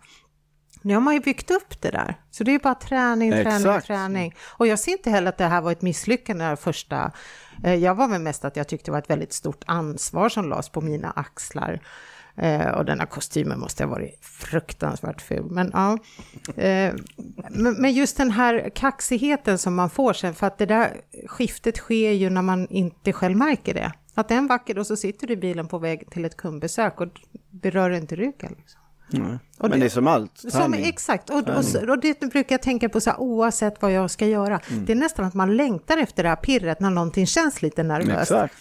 nu 0.82 0.94
har 0.94 1.02
man 1.02 1.14
ju 1.14 1.20
byggt 1.20 1.52
upp 1.52 1.82
det 1.82 1.92
där. 1.92 2.16
Så 2.32 2.44
det 2.44 2.52
är 2.56 2.60
bara 2.60 2.76
träning, 2.76 3.32
träning, 3.32 3.54
Exakt. 3.54 3.88
träning. 3.88 4.36
Och 4.58 4.68
jag 4.68 4.80
ser 4.80 4.92
inte 4.92 5.10
heller 5.10 5.30
att 5.30 5.38
det 5.38 5.46
här 5.46 5.62
var 5.62 5.72
ett 5.72 5.82
misslyckande 5.82 6.46
det 6.46 6.56
första. 6.56 7.12
Eh, 7.64 7.76
Jag 7.76 7.96
var 7.96 8.08
väl 8.08 8.22
mest 8.22 8.46
att 8.46 8.56
jag 8.56 8.68
tyckte 8.68 8.86
det 8.86 8.92
var 8.92 9.00
ett 9.00 9.10
väldigt 9.10 9.34
stort 9.34 9.64
ansvar 9.66 10.30
som 10.30 10.50
lades 10.50 10.70
på 10.70 10.82
mina 10.82 11.12
axlar. 11.12 11.80
Eh, 12.36 12.68
och 12.68 12.86
den 12.86 13.00
här 13.00 13.08
kostymen 13.08 13.60
måste 13.60 13.84
ha 13.84 13.92
varit 13.92 14.20
fruktansvärt 14.22 15.22
ful. 15.22 15.46
Men 15.52 15.72
ja, 15.74 15.98
eh, 16.64 16.94
men 17.78 17.94
just 17.94 18.18
den 18.18 18.32
här 18.32 18.70
kaxigheten 18.76 19.58
som 19.58 19.76
man 19.76 19.90
får 19.90 20.14
sen, 20.14 20.36
för 20.36 20.48
att 20.48 20.58
det 20.58 20.66
där 20.66 21.02
skiftet 21.28 21.78
sker 21.78 22.12
ju 22.12 22.30
när 22.30 22.42
man 22.42 22.68
inte 22.68 23.14
själv 23.14 23.38
märker 23.38 23.74
det. 23.74 23.92
Att 24.18 24.32
en 24.32 24.48
vacker 24.48 24.74
dag 24.74 24.86
så 24.86 24.96
sitter 24.96 25.28
du 25.28 25.34
i 25.34 25.38
bilen 25.38 25.68
på 25.68 25.78
väg 25.78 26.10
till 26.10 26.26
ett 26.26 26.38
kundbesök 26.38 27.02
och 27.02 27.08
berör 27.50 27.90
inte 27.90 28.16
ryggen. 28.16 28.56
Liksom. 28.58 28.82
Och 29.58 29.70
Men 29.70 29.80
det 29.80 29.86
är 29.86 29.90
som 29.90 30.08
allt, 30.08 30.38
Som, 30.38 30.74
exakt, 30.74 31.30
och, 31.30 31.50
och, 31.50 31.90
och 31.90 32.00
det 32.00 32.20
brukar 32.20 32.54
jag 32.54 32.62
tänka 32.62 32.90
på 32.90 33.02
så 33.02 33.10
här, 33.10 33.20
oavsett 33.20 33.82
vad 33.82 33.92
jag 33.92 34.12
ska 34.12 34.26
göra. 34.26 34.60
Mm. 34.70 34.86
Det 34.86 34.92
är 34.92 34.96
nästan 34.96 35.26
att 35.26 35.34
man 35.34 35.58
längtar 35.58 35.98
efter 35.98 36.24
det 36.24 36.30
här 36.30 36.36
pirret 36.36 36.80
när 36.80 36.90
någonting 36.90 37.28
känns 37.28 37.62
lite 37.62 37.84
nervöst. 37.84 38.32
Exakt. 38.32 38.56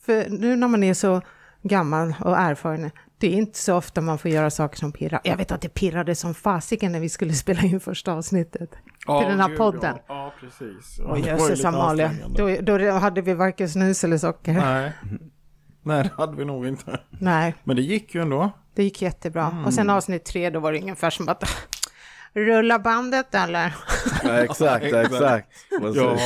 För 0.00 0.28
nu 0.28 0.56
när 0.56 0.68
man 0.68 0.84
är 0.84 0.94
så 0.94 1.22
gammal 1.62 2.14
och 2.20 2.38
erfaren, 2.38 2.90
det 3.18 3.26
är 3.26 3.32
inte 3.32 3.58
så 3.58 3.76
ofta 3.76 4.00
man 4.00 4.18
får 4.18 4.30
göra 4.30 4.50
saker 4.50 4.78
som 4.78 4.92
pirrar. 4.92 5.20
Jag 5.24 5.36
vet 5.36 5.52
att 5.52 5.60
det 5.60 5.68
pirrade 5.68 6.14
som 6.14 6.34
fasiken 6.34 6.92
när 6.92 7.00
vi 7.00 7.08
skulle 7.08 7.32
spela 7.44 7.62
in 7.62 7.80
första 7.80 8.12
avsnittet 8.12 8.70
Ja, 9.08 9.20
till 9.20 9.28
den 9.30 9.40
här 9.40 9.48
gud, 9.48 9.58
podden. 9.58 9.96
Ja, 10.08 10.14
ja 10.14 10.32
precis. 10.40 10.98
Och 10.98 11.18
jösses 11.18 11.64
Amalia, 11.64 12.10
då, 12.28 12.56
då 12.78 12.90
hade 12.92 13.20
vi 13.22 13.34
varken 13.34 13.68
snus 13.68 14.04
eller 14.04 14.18
socker. 14.18 14.52
Nej. 14.52 14.92
Nej, 15.82 16.02
det 16.02 16.10
hade 16.16 16.36
vi 16.36 16.44
nog 16.44 16.66
inte. 16.66 17.00
Nej, 17.10 17.54
Men 17.64 17.76
det 17.76 17.82
gick 17.82 18.14
ju 18.14 18.22
ändå. 18.22 18.50
det 18.74 18.84
gick 18.84 19.02
jättebra. 19.02 19.46
Och 19.46 19.52
Mm. 19.52 19.72
sen 19.72 19.90
avsnitt 19.90 20.24
tre, 20.24 20.50
då 20.50 20.60
var 20.60 20.72
det 20.72 20.78
ungefär 20.80 21.10
som 21.10 21.28
att 21.28 21.44
rulla 22.34 22.78
bandet 22.78 23.34
eller? 23.34 23.74
Ja, 24.24 24.30
exakt, 24.38 24.84
exakt. 24.84 25.48
Ja, 25.94 26.16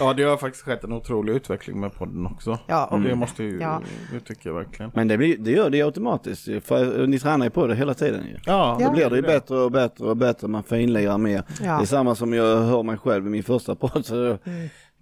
ja, 0.00 0.12
det 0.12 0.22
har 0.22 0.36
faktiskt 0.36 0.64
skett 0.64 0.84
en 0.84 0.92
otrolig 0.92 1.32
utveckling 1.32 1.80
med 1.80 1.94
podden 1.94 2.26
också. 2.26 2.58
Ja, 2.66 2.86
och- 2.86 3.00
Det 3.00 3.14
måste 3.14 3.42
ju, 3.44 3.60
Ja. 3.60 3.82
det 4.12 4.20
tycker 4.20 4.48
jag 4.50 4.54
verkligen. 4.54 4.90
Men 4.94 5.08
det, 5.08 5.18
blir, 5.18 5.36
det 5.38 5.50
gör 5.50 5.70
det 5.70 5.76
ju 5.76 5.84
automatiskt, 5.84 6.44
för 6.64 7.06
ni 7.06 7.18
tränar 7.18 7.46
ju 7.46 7.50
på 7.50 7.66
det 7.66 7.74
hela 7.74 7.94
tiden 7.94 8.24
ju. 8.26 8.36
Ja, 8.46 8.78
Då 8.80 8.90
blir 8.90 9.10
det 9.10 9.16
ju 9.16 9.22
bättre 9.22 9.56
och 9.56 9.70
bättre 9.72 10.04
och 10.04 10.16
bättre, 10.16 10.48
man 10.48 10.62
finlirar 10.62 11.18
mer. 11.18 11.42
Ja. 11.62 11.76
Det 11.76 11.82
är 11.82 11.86
samma 11.86 12.14
som 12.14 12.32
jag 12.32 12.56
hör 12.56 12.82
mig 12.82 12.96
själv 12.98 13.26
i 13.26 13.30
min 13.30 13.42
första 13.42 13.74
podd. 13.74 14.06
Så, 14.06 14.38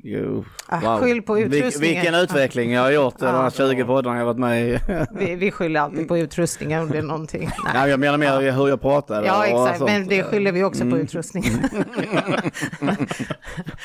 jo, 0.03 0.45
Ah, 0.69 0.99
skyll 0.99 1.23
på 1.23 1.35
Vil- 1.37 1.55
utrustningen. 1.55 1.95
vilken 1.97 2.15
utveckling 2.15 2.73
jag 2.73 2.83
har 2.83 2.91
gjort, 2.91 3.15
Ja. 3.19 3.27
de 3.27 3.43
här 3.43 3.51
20 3.51 3.85
poddarna 3.85 4.19
jag 4.19 4.25
varit 4.25 4.39
med 4.39 4.69
i. 4.69 4.79
Vi, 5.15 5.35
vi 5.35 5.51
skyller 5.51 5.81
alltid 5.81 6.09
på 6.09 6.19
utrustningen 6.19 6.83
om 6.83 6.91
det 6.91 6.99
är 6.99 7.03
någonting. 7.03 7.41
Nej. 7.65 7.73
Nej, 7.75 7.91
jag 7.91 8.01
menar 8.01 8.19
mer 8.19 8.53
hur 8.53 8.69
jag 8.69 8.81
pratar. 8.81 9.23
Ja, 9.25 9.47
exakt, 9.47 9.81
men 9.81 10.07
det 10.07 10.23
skyller 10.23 10.53
vi 10.53 10.65
också 10.65 10.91
på 10.91 10.99
utrustningen. 10.99 11.53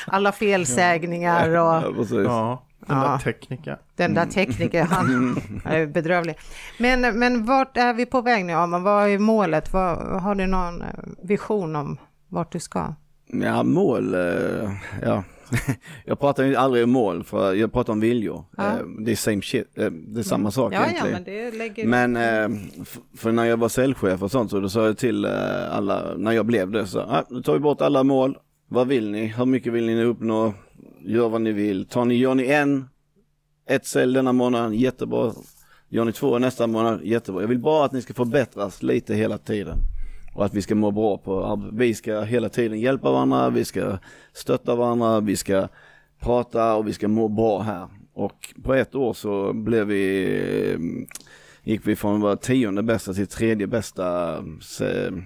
Alla 0.06 0.32
felsägningar 0.32 1.50
Ja, 1.50 1.86
och 1.86 1.96
precis. 1.96 2.16
ja 2.24 2.62
den 2.86 2.96
Ja. 2.98 3.02
där 3.08 3.18
tekniken. 3.18 3.76
den 3.96 4.14
där 4.14 4.26
teknikern, 4.26 4.86
han 4.86 5.40
är 5.64 5.86
bedrövlig. 5.86 6.38
Men, 6.78 7.18
men 7.18 7.44
vart 7.44 7.76
är 7.76 7.94
vi 7.94 8.06
på 8.06 8.20
väg 8.20 8.44
nu, 8.44 8.52
Arman? 8.52 8.82
Vad 8.82 9.08
är 9.08 9.18
målet? 9.18 9.72
Vad, 9.72 9.98
har 10.22 10.34
du 10.34 10.46
någon 10.46 10.82
eh, 10.82 10.88
vision 11.22 11.76
om 11.76 11.96
vart 12.28 12.52
du 12.52 12.60
ska? 12.60 12.94
Ja, 13.26 13.62
mål, 13.62 14.14
eh, 14.14 14.70
ja. 15.02 15.22
jag 16.04 16.20
pratar 16.20 16.44
ju 16.44 16.56
aldrig 16.56 16.84
om 16.84 16.90
mål, 16.90 17.24
för 17.24 17.54
jag 17.54 17.72
pratar 17.72 17.92
om 17.92 18.00
viljor. 18.00 18.44
Ja. 18.56 18.66
Eh, 18.72 18.86
Det 19.04 19.12
är 19.12 19.16
same 19.16 19.42
shit, 19.42 19.78
eh, 19.78 19.90
det 19.90 20.20
är 20.20 20.24
samma 20.24 20.50
sak 20.50 20.72
Ja, 20.74 20.78
ja, 20.80 20.86
egentligen. 20.86 21.12
men 21.12 21.24
det 21.24 21.58
lägger... 21.58 21.86
Men 21.86 22.16
eh, 22.16 22.58
för 23.16 23.32
när 23.32 23.44
jag 23.44 23.56
var 23.56 23.68
säljchef 23.68 24.22
och 24.22 24.30
sånt 24.30 24.50
så 24.50 24.60
då 24.60 24.68
sa 24.68 24.86
jag 24.86 24.98
till 24.98 25.26
alla, 25.70 26.14
när 26.16 26.32
jag 26.32 26.46
blev 26.46 26.70
det 26.70 26.86
så, 26.86 27.00
ah, 27.00 27.24
nu 27.30 27.42
tar 27.42 27.52
vi 27.52 27.58
bort 27.58 27.80
alla 27.80 28.02
mål. 28.04 28.38
Vad 28.68 28.88
vill 28.88 29.10
ni? 29.10 29.26
Hur 29.26 29.46
mycket 29.46 29.72
vill 29.72 29.86
ni 29.86 30.02
uppnå? 30.04 30.54
Gör 31.04 31.28
vad 31.28 31.40
ni 31.40 31.52
vill. 31.52 31.86
Tar 31.88 32.04
ni, 32.04 32.14
gör 32.14 32.34
ni 32.34 32.46
en, 32.46 32.88
ett 33.68 33.86
sälj 33.86 34.14
denna 34.14 34.32
månad, 34.32 34.74
jättebra. 34.74 35.32
Gör 35.88 36.04
ni 36.04 36.12
två 36.12 36.38
nästa 36.38 36.66
månad, 36.66 37.00
jättebra. 37.04 37.42
Jag 37.42 37.48
vill 37.48 37.58
bara 37.58 37.84
att 37.84 37.92
ni 37.92 38.02
ska 38.02 38.14
förbättras 38.14 38.82
lite 38.82 39.14
hela 39.14 39.38
tiden. 39.38 39.76
Och 40.36 40.44
att 40.44 40.54
vi 40.54 40.62
ska 40.62 40.74
må 40.74 40.90
bra 40.90 41.18
på, 41.18 41.62
vi 41.72 41.94
ska 41.94 42.20
hela 42.20 42.48
tiden 42.48 42.80
hjälpa 42.80 43.12
varandra, 43.12 43.50
vi 43.50 43.64
ska 43.64 43.98
stötta 44.32 44.74
varandra, 44.74 45.20
vi 45.20 45.36
ska 45.36 45.68
prata 46.20 46.74
och 46.74 46.88
vi 46.88 46.92
ska 46.92 47.08
må 47.08 47.28
bra 47.28 47.60
här. 47.60 47.88
Och 48.14 48.54
på 48.62 48.74
ett 48.74 48.94
år 48.94 49.12
så 49.12 49.52
blev 49.52 49.86
vi, 49.86 50.24
eh, 50.72 50.78
gick 51.64 51.86
vi 51.86 51.96
från 51.96 52.14
att 52.16 52.22
vara 52.22 52.36
tionde 52.36 52.82
bästa 52.82 53.12
till 53.12 53.26
tredje 53.26 53.66
bästa 53.66 54.38
sä- 54.60 55.22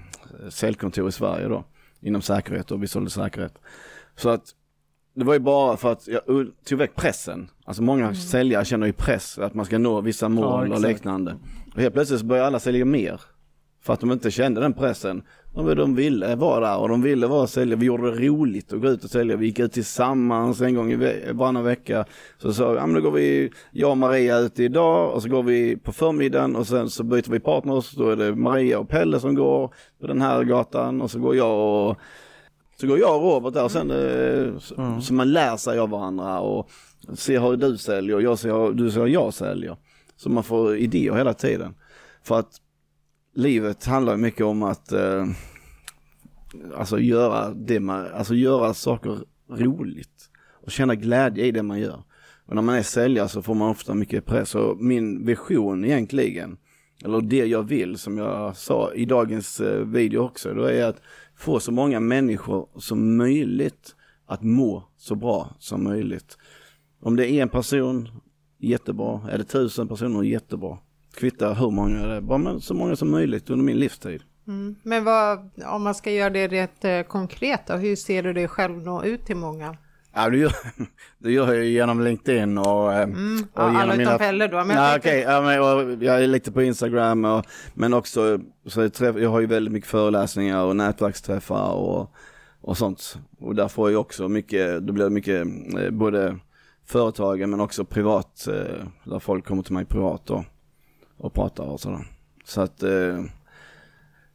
säljkontor 0.48 1.08
i 1.08 1.12
Sverige 1.12 1.48
då. 1.48 1.64
Inom 2.00 2.22
säkerhet 2.22 2.70
och 2.70 2.82
vi 2.82 2.86
sålde 2.86 3.10
säkerhet. 3.10 3.54
Så 4.16 4.28
att 4.28 4.44
det 5.14 5.24
var 5.24 5.32
ju 5.34 5.40
bara 5.40 5.76
för 5.76 5.92
att 5.92 6.08
jag 6.08 6.22
tog 6.64 6.78
väck 6.78 6.94
pressen. 6.96 7.48
Alltså 7.64 7.82
många 7.82 8.14
säljare 8.14 8.64
känner 8.64 8.86
ju 8.86 8.92
press 8.92 9.38
att 9.38 9.54
man 9.54 9.66
ska 9.66 9.78
nå 9.78 10.00
vissa 10.00 10.28
mål 10.28 10.44
och 10.60 10.66
exakt. 10.66 10.82
liknande. 10.88 11.36
Och 11.74 11.80
helt 11.80 11.94
plötsligt 11.94 12.20
så 12.20 12.26
började 12.26 12.46
alla 12.46 12.60
sälja 12.60 12.84
mer. 12.84 13.20
För 13.82 13.92
att 13.92 14.00
de 14.00 14.12
inte 14.12 14.30
kände 14.30 14.60
den 14.60 14.72
pressen. 14.72 15.22
De, 15.54 15.74
de 15.74 15.94
ville 15.94 16.36
vara 16.36 16.60
där 16.60 16.78
och 16.78 16.88
de 16.88 17.02
ville 17.02 17.26
vara 17.26 17.46
sälja. 17.46 17.76
Vi 17.76 17.86
gjorde 17.86 18.10
det 18.10 18.26
roligt 18.28 18.72
att 18.72 18.80
gå 18.80 18.88
ut 18.88 19.04
och 19.04 19.10
sälja. 19.10 19.36
Vi 19.36 19.46
gick 19.46 19.58
ut 19.58 19.72
tillsammans 19.72 20.60
en 20.60 20.74
gång 20.74 20.92
i 20.92 20.96
ve- 20.96 21.32
varannan 21.32 21.64
vecka. 21.64 22.04
Så 22.38 22.52
sa 22.52 22.70
vi, 22.70 22.76
ja 22.76 22.86
men 22.86 22.94
då 22.94 23.00
går 23.00 23.10
vi, 23.16 23.50
jag 23.70 23.90
och 23.90 23.98
Maria 23.98 24.38
ut 24.38 24.58
idag 24.58 25.14
och 25.14 25.22
så 25.22 25.28
går 25.28 25.42
vi 25.42 25.76
på 25.76 25.92
förmiddagen 25.92 26.56
och 26.56 26.66
sen 26.66 26.90
så 26.90 27.02
byter 27.04 27.30
vi 27.30 27.40
partners. 27.40 27.90
Då 27.94 28.10
är 28.10 28.16
det 28.16 28.34
Maria 28.34 28.78
och 28.78 28.88
Pelle 28.88 29.20
som 29.20 29.34
går 29.34 29.74
på 30.00 30.06
den 30.06 30.20
här 30.22 30.44
gatan 30.44 31.02
och 31.02 31.10
så 31.10 31.18
går 31.18 31.36
jag 31.36 31.88
och 31.90 31.96
så 32.80 32.86
går 32.86 32.98
jag 32.98 33.16
och 33.16 33.22
Robert 33.22 33.54
där 33.54 33.64
och 33.64 33.70
sen 33.70 33.90
eh, 33.90 34.58
så, 34.58 35.00
så 35.02 35.14
man 35.14 35.32
lär 35.32 35.56
sig 35.56 35.78
av 35.78 35.90
varandra 35.90 36.40
och 36.40 36.70
ser 37.14 37.40
hur 37.40 37.56
du 37.56 37.76
säljer 37.76 38.16
och 38.16 38.22
jag 38.22 38.38
ser 38.38 38.52
hur 38.52 38.72
du 38.72 38.90
ser 38.90 39.00
hur 39.00 39.06
jag 39.08 39.34
säljer. 39.34 39.76
Så 40.16 40.28
man 40.30 40.42
får 40.44 40.76
idéer 40.76 41.14
hela 41.14 41.34
tiden. 41.34 41.74
För 42.22 42.38
att 42.38 42.50
livet 43.34 43.84
handlar 43.84 44.16
mycket 44.16 44.46
om 44.46 44.62
att 44.62 44.92
eh, 44.92 45.26
alltså 46.74 46.98
göra 46.98 47.50
det 47.50 47.80
man, 47.80 48.06
alltså 48.06 48.34
göra 48.34 48.74
saker 48.74 49.18
roligt 49.48 50.30
och 50.62 50.70
känna 50.70 50.94
glädje 50.94 51.46
i 51.46 51.50
det 51.50 51.62
man 51.62 51.80
gör. 51.80 52.02
Och 52.46 52.54
när 52.54 52.62
man 52.62 52.74
är 52.74 52.82
säljare 52.82 53.28
så 53.28 53.42
får 53.42 53.54
man 53.54 53.70
ofta 53.70 53.94
mycket 53.94 54.26
press 54.26 54.54
och 54.54 54.76
min 54.76 55.26
vision 55.26 55.84
egentligen, 55.84 56.58
eller 57.04 57.20
det 57.20 57.46
jag 57.46 57.62
vill 57.62 57.98
som 57.98 58.18
jag 58.18 58.56
sa 58.56 58.92
i 58.94 59.04
dagens 59.04 59.60
eh, 59.60 59.84
video 59.84 60.20
också, 60.20 60.54
då 60.54 60.64
är 60.64 60.84
att 60.84 61.02
få 61.36 61.60
så 61.60 61.72
många 61.72 62.00
människor 62.00 62.68
som 62.76 63.16
möjligt 63.16 63.96
att 64.26 64.42
må 64.42 64.88
så 64.96 65.14
bra 65.14 65.56
som 65.58 65.84
möjligt. 65.84 66.38
Om 67.00 67.16
det 67.16 67.30
är 67.30 67.42
en 67.42 67.48
person, 67.48 68.08
jättebra. 68.58 69.28
Är 69.30 69.38
det 69.38 69.44
tusen 69.44 69.88
personer, 69.88 70.22
jättebra. 70.22 70.78
Kvittar 71.14 71.54
hur 71.54 71.70
många 71.70 72.06
det 72.06 72.14
är, 72.14 72.20
bara 72.20 72.38
men 72.38 72.60
så 72.60 72.74
många 72.74 72.96
som 72.96 73.10
möjligt 73.10 73.50
under 73.50 73.64
min 73.64 73.78
livstid. 73.78 74.22
Men 74.82 75.04
vad, 75.04 75.50
om 75.66 75.82
man 75.82 75.94
ska 75.94 76.10
göra 76.10 76.30
det 76.30 76.48
rätt 76.48 76.84
eh, 76.84 77.00
konkret 77.02 77.66
då, 77.66 77.74
hur 77.74 77.96
ser 77.96 78.22
du 78.22 78.32
dig 78.32 78.48
själv 78.48 78.76
nå 78.76 79.04
ut 79.04 79.26
till 79.26 79.36
många? 79.36 79.76
Ja, 80.14 80.30
det 80.30 80.36
gör, 80.36 80.52
det 81.18 81.32
gör 81.32 81.54
jag 81.54 81.64
genom 81.64 82.00
LinkedIn 82.00 82.58
och, 82.58 82.66
eh, 82.66 83.02
och 83.02 83.02
Mm. 83.02 83.46
Ja, 83.54 83.62
alla 83.62 83.94
utom 83.94 84.18
Pelle 84.18 84.46
då, 84.46 84.56
men 84.56 84.68
jag 84.70 84.76
Nej, 84.76 84.98
okej, 84.98 85.20
ja, 85.20 85.40
men, 85.40 85.60
och, 85.60 86.02
Jag 86.02 86.22
är 86.22 86.26
lite 86.26 86.52
på 86.52 86.62
Instagram 86.62 87.24
och, 87.24 87.46
men 87.74 87.94
också 87.94 88.38
så 88.66 88.80
jag, 88.80 88.92
träff, 88.92 89.16
jag 89.16 89.30
har 89.30 89.40
ju 89.40 89.46
väldigt 89.46 89.72
mycket 89.72 89.90
föreläsningar 89.90 90.64
och 90.64 90.76
nätverksträffar 90.76 91.72
och, 91.72 92.14
och 92.60 92.76
sånt. 92.78 93.18
Och 93.38 93.54
där 93.54 93.68
får 93.68 93.90
jag 93.90 94.00
också 94.00 94.28
mycket, 94.28 94.86
det 94.86 94.92
blir 94.92 95.10
mycket 95.10 95.46
eh, 95.78 95.90
både 95.90 96.38
företagen 96.86 97.50
men 97.50 97.60
också 97.60 97.84
privat, 97.84 98.48
där 99.04 99.18
folk 99.18 99.46
kommer 99.46 99.62
till 99.62 99.74
mig 99.74 99.84
privat 99.84 100.30
och, 100.30 100.44
och 101.20 101.34
pratar 101.34 101.64
och 101.64 101.80
sådär. 101.80 102.06
Så 102.44 102.60
att 102.60 102.82
eh, 102.82 103.20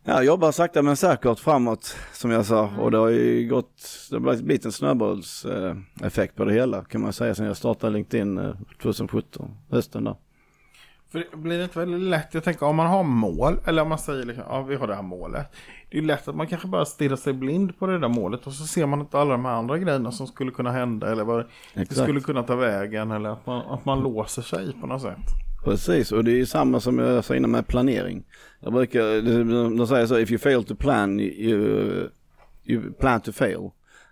Ja, 0.07 0.13
jag 0.13 0.25
jobbar 0.25 0.51
sakta 0.51 0.81
men 0.81 0.95
säkert 0.95 1.39
framåt 1.39 1.97
som 2.13 2.31
jag 2.31 2.45
sa 2.45 2.69
och 2.79 2.91
det 2.91 2.97
har 2.97 3.09
ju 3.09 3.47
gått, 3.49 4.07
det 4.09 4.15
har 4.15 4.21
blivit 4.43 4.65
en 4.65 4.71
snöbollseffekt 4.71 6.35
på 6.35 6.45
det 6.45 6.53
hela 6.53 6.83
kan 6.83 7.01
man 7.01 7.13
säga 7.13 7.35
sen 7.35 7.45
jag 7.45 7.57
startade 7.57 7.93
LinkedIn 7.93 8.37
eh, 8.37 8.53
2017, 8.81 9.51
hösten 9.71 10.03
där. 10.03 10.15
För 11.11 11.19
det 11.19 11.37
blir 11.37 11.57
det 11.57 11.63
inte 11.63 11.79
väldigt 11.79 12.01
lätt, 12.01 12.33
jag 12.33 12.43
tänker 12.43 12.65
om 12.65 12.75
man 12.75 12.87
har 12.87 13.03
mål, 13.03 13.59
eller 13.65 13.81
om 13.81 13.89
man 13.89 13.99
säger 13.99 14.25
liksom, 14.25 14.43
ja 14.49 14.61
vi 14.61 14.75
har 14.75 14.87
det 14.87 14.95
här 14.95 15.01
målet. 15.01 15.51
Det 15.91 15.97
är 15.97 16.01
lätt 16.01 16.27
att 16.27 16.35
man 16.35 16.47
kanske 16.47 16.67
bara 16.67 16.85
stirrar 16.85 17.15
sig 17.15 17.33
blind 17.33 17.79
på 17.79 17.87
det 17.87 17.99
där 17.99 18.07
målet 18.07 18.47
och 18.47 18.53
så 18.53 18.65
ser 18.65 18.85
man 18.85 18.99
inte 18.99 19.19
alla 19.19 19.31
de 19.31 19.45
här 19.45 19.53
andra 19.53 19.77
grejerna 19.77 20.11
som 20.11 20.27
skulle 20.27 20.51
kunna 20.51 20.71
hända 20.71 21.11
eller 21.11 21.23
vad 21.23 21.45
det 21.73 21.95
skulle 21.95 22.19
kunna 22.19 22.43
ta 22.43 22.55
vägen 22.55 23.11
eller 23.11 23.29
att 23.29 23.45
man, 23.45 23.61
att 23.61 23.85
man 23.85 23.99
låser 23.99 24.41
sig 24.41 24.73
på 24.81 24.87
något 24.87 25.01
sätt. 25.01 25.45
Precis, 25.65 26.11
och 26.11 26.23
det 26.23 26.31
är 26.31 26.35
ju 26.35 26.45
samma 26.45 26.79
som 26.79 26.99
jag 26.99 27.25
sa 27.25 27.35
innan 27.35 27.51
med 27.51 27.67
planering. 27.67 28.23
Jag 28.59 28.73
brukar, 28.73 29.21
de- 29.77 29.87
säger 29.87 30.05
så, 30.07 30.19
if 30.19 30.31
you 30.31 30.39
fail 30.39 30.63
to 30.63 30.75
plan, 30.75 31.19
you, 31.19 32.09
you 32.65 32.93
plan 32.99 33.21
to 33.21 33.31
fail. 33.31 33.69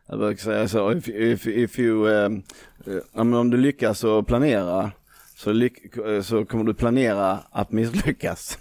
Jag 0.07 0.19
brukar 0.19 0.43
säga 0.43 0.67
så, 0.67 0.91
if, 0.91 1.07
if, 1.09 1.47
if 1.47 1.79
you, 1.79 2.07
um, 2.07 2.43
eh, 2.87 3.33
om, 3.33 3.49
du 3.49 3.57
lyckas 3.57 4.03
och 4.03 4.27
planera 4.27 4.91
så, 5.35 5.51
lyck, 5.51 5.77
så 6.23 6.45
kommer 6.45 6.63
du 6.63 6.73
planera 6.73 7.39
att 7.51 7.71
misslyckas. 7.71 8.57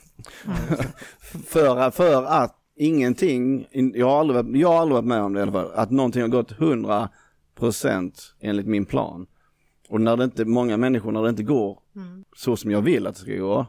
för, 1.47 1.90
för 1.90 2.24
att 2.24 2.56
ingenting, 2.77 3.66
jag 3.94 4.06
har, 4.06 4.20
aldrig, 4.20 4.44
varit- 4.44 4.56
jag 4.60 4.69
har 4.69 4.81
aldrig 4.81 4.94
varit 4.94 5.05
med 5.06 5.23
om 5.23 5.32
det 5.32 5.39
i 5.39 5.43
alla 5.43 5.52
fall, 5.52 5.70
att 5.74 5.90
någonting 5.90 6.23
har 6.23 6.28
gått 6.28 6.52
100% 7.59 8.12
enligt 8.40 8.66
min 8.66 8.85
plan. 8.85 9.27
Och 9.89 10.01
när 10.01 10.16
det 10.16 10.24
inte, 10.24 10.44
många 10.44 10.77
människor, 10.77 11.12
när 11.12 11.23
det 11.23 11.28
inte 11.31 11.43
går 11.43 11.78
så 12.36 12.56
som 12.56 12.70
jag 12.70 12.82
vill 12.82 13.06
att 13.06 13.14
det 13.14 13.20
ska 13.20 13.36
gå, 13.36 13.66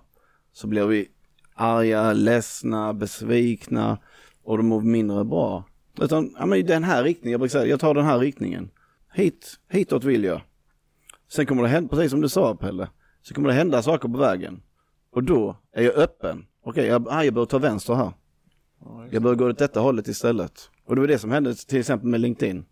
så 0.52 0.68
blir 0.68 0.86
vi 0.86 1.08
arga, 1.56 2.14
ledsna, 2.14 2.94
besvikna 2.94 3.98
och 4.44 4.58
de 4.58 4.66
mår 4.66 4.82
mindre 4.82 5.24
bra. 5.24 5.64
Utan, 6.02 6.36
ja 6.40 6.46
men 6.46 6.60
i 6.60 6.62
den 6.62 6.84
här 6.84 7.04
riktningen, 7.04 7.32
jag 7.32 7.40
brukar 7.40 7.52
säga, 7.60 7.66
jag 7.66 7.80
tar 7.80 7.94
den 7.94 8.06
här 8.06 8.20
riktningen. 8.20 8.70
Hit, 9.14 9.60
hitåt 9.70 10.04
vill 10.04 10.24
jag. 10.24 10.42
Sen 11.32 11.46
kommer 11.46 11.64
det 11.64 11.70
hända, 11.70 11.90
precis 11.90 12.12
som 12.12 12.22
du 12.22 12.30
sa 12.30 12.56
Pelle, 12.56 12.90
så 13.22 13.34
kommer 13.34 13.50
det 13.50 13.56
hända 13.56 13.82
saker 13.82 14.10
på 14.10 14.18
vägen. 14.18 14.62
Och 15.12 15.24
då 15.24 15.58
är 15.74 15.84
jag 15.84 15.96
öppen. 15.96 16.46
Okej, 16.64 16.86
jag, 16.86 17.08
ah, 17.10 17.24
jag 17.24 17.34
bör 17.34 17.46
ta 17.46 17.58
vänster 17.58 17.94
här. 17.94 18.12
Jag 19.12 19.22
bör 19.22 19.36
gå 19.36 19.50
åt 19.50 19.58
detta 19.58 19.80
hållet 19.80 20.08
istället. 20.08 20.70
Och 20.86 20.96
det 20.96 21.02
var 21.02 21.08
det 21.08 21.20
som 21.20 21.32
hände 21.32 21.56
till 21.56 21.80
exempel 21.80 22.10
med 22.10 22.20
LinkedIn. 22.20 22.66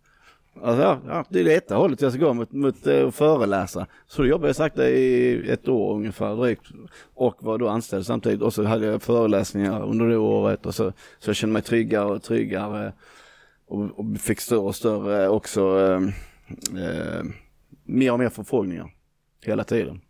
Alltså, 0.63 0.81
ja, 0.81 0.99
ja, 1.07 1.25
det 1.29 1.39
är 1.39 1.43
det 1.43 1.53
etta 1.55 1.75
hållet 1.75 2.01
jag 2.01 2.11
ska 2.13 2.21
gå 2.21 2.33
mot, 2.33 2.51
mot 2.51 2.87
eh, 2.87 3.07
att 3.07 3.15
föreläsa. 3.15 3.87
Så 4.07 4.21
då 4.21 4.27
jobbade 4.27 4.47
jag 4.49 4.55
sakta 4.55 4.89
i 4.89 5.33
ett 5.51 5.67
år 5.67 5.95
ungefär 5.95 6.35
drygt. 6.35 6.65
Och 7.13 7.35
var 7.39 7.57
då 7.57 7.67
anställd 7.67 8.05
samtidigt. 8.05 8.41
Och 8.41 8.53
så 8.53 8.63
hade 8.63 8.85
jag 8.85 9.01
föreläsningar 9.01 9.83
under 9.85 10.07
det 10.07 10.17
året. 10.17 10.65
Och 10.65 10.75
så, 10.75 10.93
så 11.19 11.29
jag 11.29 11.35
kände 11.35 11.53
mig 11.53 11.61
tryggare 11.61 12.05
och 12.05 12.23
tryggare. 12.23 12.93
Och, 13.67 13.99
och 13.99 14.05
fick 14.19 14.39
större 14.39 14.59
och 14.59 14.75
större 14.75 15.27
också, 15.29 15.79
eh, 15.79 16.01
eh, 16.85 17.23
mer 17.83 18.11
och 18.13 18.19
mer 18.19 18.29
förfrågningar. 18.29 18.93
Hela 19.45 19.63
tiden. 19.63 20.01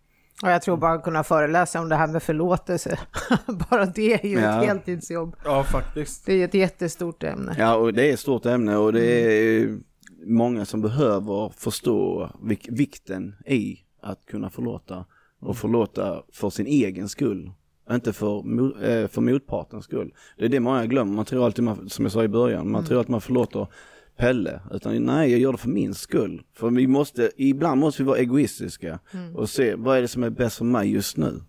Och 0.43 0.49
jag 0.49 0.61
tror 0.61 0.77
bara 0.77 0.93
att 0.93 1.03
kunna 1.03 1.23
föreläsa 1.23 1.79
om 1.81 1.89
det 1.89 1.95
här 1.95 2.07
med 2.07 2.23
förlåtelse. 2.23 2.99
bara 3.69 3.85
det 3.85 4.13
är 4.13 4.25
ju 4.27 4.39
Ja. 4.39 4.61
ett 4.61 4.67
heltidsjobb. 4.67 5.35
Ja 5.45 5.63
faktiskt. 5.63 6.25
Det 6.25 6.33
är 6.33 6.45
ett 6.45 6.53
jättestort 6.53 7.23
ämne. 7.23 7.55
Ja, 7.59 7.75
och 7.75 7.93
det 7.93 8.09
är 8.09 8.13
ett 8.13 8.19
stort 8.19 8.45
ämne 8.45 8.77
och 8.77 8.93
det 8.93 9.05
är 9.05 9.79
många 10.25 10.65
som 10.65 10.81
behöver 10.81 11.49
förstå 11.57 12.29
vik- 12.43 12.67
vikten 12.71 13.35
i 13.45 13.79
att 14.01 14.25
kunna 14.25 14.49
förlåta. 14.49 15.05
Och 15.39 15.57
förlåta 15.57 16.23
för 16.33 16.49
sin 16.49 16.67
egen 16.67 17.09
skull. 17.09 17.51
Inte 17.91 18.13
för, 18.13 18.37
eh, 18.89 19.07
för 19.07 19.21
motpartens 19.21 19.83
skull. 19.85 20.13
Det 20.37 20.45
är 20.45 20.49
det 20.49 20.59
många 20.59 20.85
glömmer. 20.85 21.13
Man 21.13 21.25
tror 21.25 21.45
alltid, 21.45 21.63
man, 21.63 21.89
som 21.89 22.05
jag 22.05 22.11
sa 22.11 22.23
i 22.23 22.27
början, 22.27 22.71
man 22.71 22.85
tror 22.85 23.01
att 23.01 23.07
man 23.07 23.21
förlåter 23.21 23.67
Pelle. 24.17 24.61
Utan 24.71 25.03
nej, 25.03 25.31
jag 25.31 25.39
gör 25.39 25.51
det 25.51 25.57
för 25.57 25.69
min 25.69 25.93
skull. 25.93 26.41
För 26.53 26.69
vi 26.69 26.87
måste, 26.87 27.31
ibland 27.37 27.79
måste 27.81 28.03
vi 28.03 28.07
vara 28.07 28.17
egoistiska 28.17 28.99
och 29.35 29.49
se 29.49 29.75
vad 29.75 29.97
är 29.97 30.01
det 30.01 30.07
som 30.07 30.23
är 30.23 30.29
bäst 30.29 30.57
för 30.57 30.65
mig 30.65 30.91
just 30.91 31.17
nu. 31.17 31.41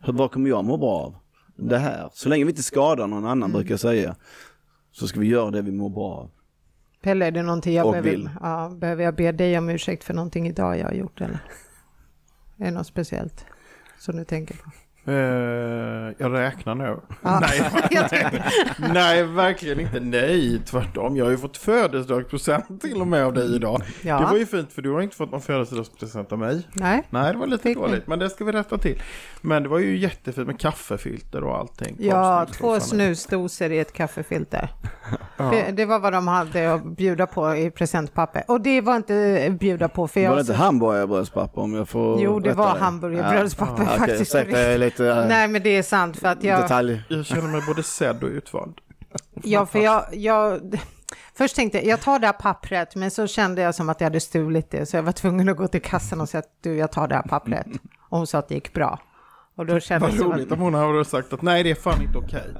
Hur- 0.00 0.12
Vad 0.12 0.30
kommer 0.30 0.48
jag 0.48 0.64
må 0.64 0.76
bra 0.76 0.90
av? 0.90 1.14
Det 1.56 1.78
här. 1.78 2.10
Så 2.12 2.28
länge 2.28 2.44
vi 2.44 2.50
inte 2.50 2.62
skadar 2.62 3.06
någon 3.06 3.24
annan 3.26 3.52
brukar 3.52 3.70
jag 3.70 3.80
säga. 3.80 4.16
Så 4.92 5.06
ska 5.08 5.20
vi 5.20 5.26
göra 5.26 5.50
det 5.50 5.62
vi 5.62 5.72
mår 5.72 5.90
bra 5.90 6.04
av. 6.12 6.30
Pelle, 7.00 7.26
är 7.26 7.30
det 7.30 7.42
någonting 7.42 7.74
jag 7.74 7.90
behöver, 7.90 8.30
ja, 8.40 8.72
behöver 8.76 9.04
jag 9.04 9.14
be 9.14 9.32
dig 9.32 9.58
om 9.58 9.68
ursäkt 9.68 10.04
för 10.04 10.14
någonting 10.14 10.48
idag 10.48 10.78
jag 10.78 10.84
har 10.84 10.92
gjort 10.92 11.20
eller? 11.20 11.38
Är 12.56 12.64
det 12.64 12.70
något 12.70 12.86
speciellt 12.86 13.44
som 13.98 14.16
du 14.16 14.24
tänker 14.24 14.56
på? 14.56 14.70
Eh, 15.08 15.14
jag 16.18 16.32
räknar 16.34 16.74
nu. 16.74 16.96
Ja. 17.22 17.40
Nej, 17.40 17.70
Jag 17.90 18.92
nej, 18.92 19.22
verkligen 19.22 19.80
inte. 19.80 20.00
Nej, 20.00 20.60
tvärtom. 20.66 21.16
Jag 21.16 21.24
har 21.24 21.30
ju 21.30 21.38
fått 21.38 21.56
födelsedagspresent 21.56 22.80
till 22.80 23.00
och 23.00 23.06
med 23.06 23.24
av 23.24 23.32
dig 23.32 23.54
idag. 23.54 23.82
Ja. 24.02 24.18
Det 24.18 24.24
var 24.26 24.36
ju 24.36 24.46
fint 24.46 24.72
för 24.72 24.82
du 24.82 24.90
har 24.90 25.00
inte 25.00 25.16
fått 25.16 25.30
någon 25.32 25.40
födelsedagspresent 25.40 26.32
av 26.32 26.38
mig. 26.38 26.68
Nej, 26.72 27.02
Nej, 27.10 27.32
det 27.32 27.38
var 27.38 27.46
lite 27.46 27.62
Fick 27.62 27.76
ni? 27.76 27.82
dåligt, 27.82 28.06
men 28.06 28.18
det 28.18 28.30
ska 28.30 28.44
vi 28.44 28.52
rätta 28.52 28.78
till. 28.78 29.02
Men 29.40 29.62
det 29.62 29.68
var 29.68 29.78
ju 29.78 29.96
jättefint 29.98 30.46
med 30.46 30.60
kaffefilter 30.60 31.44
och 31.44 31.56
allting. 31.58 31.96
ja, 32.00 32.46
två 32.52 32.68
och 32.68 32.82
sådana. 32.82 33.04
snusdosor 33.04 33.72
i 33.72 33.78
ett 33.78 33.92
kaffefilter. 33.92 34.68
Ja. 35.40 35.44
Det, 35.50 35.70
det 35.72 35.84
var 35.84 35.98
vad 35.98 36.12
de 36.12 36.28
hade 36.28 36.72
att 36.74 36.84
bjuda 36.84 37.26
på 37.26 37.56
i 37.56 37.70
presentpapper. 37.70 38.44
Och 38.48 38.60
det 38.60 38.80
var 38.80 38.96
inte 38.96 39.56
bjuda 39.60 39.88
på 39.88 40.08
för 40.08 40.20
Var 40.20 40.28
det 40.28 40.34
jag... 40.34 40.40
inte 40.40 40.54
hamburgerbrödspapper 40.54 41.60
om 41.60 41.74
jag 41.74 41.88
får 41.88 42.20
Jo, 42.20 42.40
det 42.40 42.52
var 42.52 42.76
hamburgerbrödspapper 42.78 43.82
Ja, 43.82 43.98
faktiskt. 43.98 44.34
jag 44.34 44.50
är 44.52 44.78
lite 44.98 45.12
äh, 45.20 45.26
Nej, 45.28 45.48
men 45.48 45.62
det 45.62 45.70
är 45.76 45.82
sant 45.82 46.18
för 46.18 46.28
att 46.28 46.42
jag... 46.44 46.62
detalj. 46.62 47.02
Jag 47.08 47.26
känner 47.26 47.48
mig 47.48 47.62
både 47.66 47.82
sedd 47.82 48.22
och 48.24 48.30
utvald. 48.30 48.74
Ja, 49.42 49.66
för 49.66 49.78
jag, 49.78 50.04
jag... 50.12 50.60
Först 51.34 51.56
tänkte 51.56 51.78
jag, 51.78 51.86
jag 51.86 52.00
tar 52.00 52.18
det 52.18 52.26
här 52.26 52.32
pappret, 52.32 52.94
men 52.96 53.10
så 53.10 53.26
kände 53.26 53.62
jag 53.62 53.74
som 53.74 53.88
att 53.88 54.00
jag 54.00 54.06
hade 54.06 54.20
stulit 54.20 54.70
det, 54.70 54.86
så 54.86 54.96
jag 54.96 55.02
var 55.02 55.12
tvungen 55.12 55.48
att 55.48 55.56
gå 55.56 55.68
till 55.68 55.82
kassan 55.82 56.20
och 56.20 56.28
säga 56.28 56.38
att 56.38 56.52
du, 56.60 56.76
jag 56.76 56.92
tar 56.92 57.08
det 57.08 57.14
här 57.14 57.22
pappret. 57.22 57.66
Och 58.08 58.18
hon 58.18 58.26
sa 58.26 58.38
att 58.38 58.48
det 58.48 58.54
gick 58.54 58.72
bra. 58.72 58.98
Och 59.56 59.66
då 59.66 59.80
kändes 59.80 60.18
Vad 60.18 60.32
roligt 60.32 60.46
att, 60.46 60.52
om 60.52 60.60
hon 60.60 60.74
hade 60.74 61.04
sagt 61.04 61.32
att 61.32 61.42
nej 61.42 61.62
det 61.62 61.70
är 61.70 61.74
fan 61.74 62.02
inte 62.02 62.18
okej. 62.18 62.54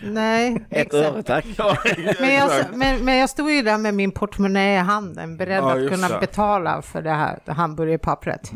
nej, 0.02 0.66
Ett 0.70 0.86
exakt. 0.86 0.94
öre 0.94 1.22
tack. 1.22 1.44
Men 2.20 2.34
jag, 2.34 2.50
men, 2.74 3.04
men 3.04 3.16
jag 3.16 3.30
stod 3.30 3.50
ju 3.50 3.62
där 3.62 3.78
med 3.78 3.94
min 3.94 4.10
portmonnä 4.12 4.74
i 4.74 4.78
handen, 4.78 5.36
beredd 5.36 5.62
Ja, 5.62 5.84
att 5.84 5.90
kunna 5.90 6.08
det. 6.08 6.18
betala 6.20 6.82
för 6.82 7.02
det 7.02 7.10
här 7.10 7.38
hamburgerpappret. 7.46 8.52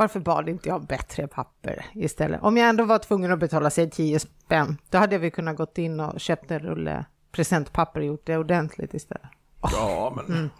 Varför 0.00 0.20
bad 0.20 0.48
inte 0.48 0.68
jag 0.68 0.76
om 0.76 0.84
bättre 0.84 1.26
papper 1.28 1.86
istället? 1.94 2.42
Om 2.42 2.56
jag 2.56 2.68
ändå 2.68 2.84
var 2.84 2.98
tvungen 2.98 3.32
att 3.32 3.38
betala 3.38 3.70
sig 3.70 3.90
10 3.90 4.18
spänn, 4.18 4.76
då 4.90 4.98
hade 4.98 5.18
vi 5.18 5.30
kunnat 5.30 5.56
gått 5.56 5.78
in 5.78 6.00
och 6.00 6.20
köpt 6.20 6.50
en 6.50 6.58
rulle 6.58 7.04
presentpapper 7.32 8.00
och 8.00 8.06
gjort 8.06 8.26
det 8.26 8.36
ordentligt 8.36 8.94
istället. 8.94 9.28
Ja 9.62 10.12
men. 10.16 10.36
Mm. 10.36 10.50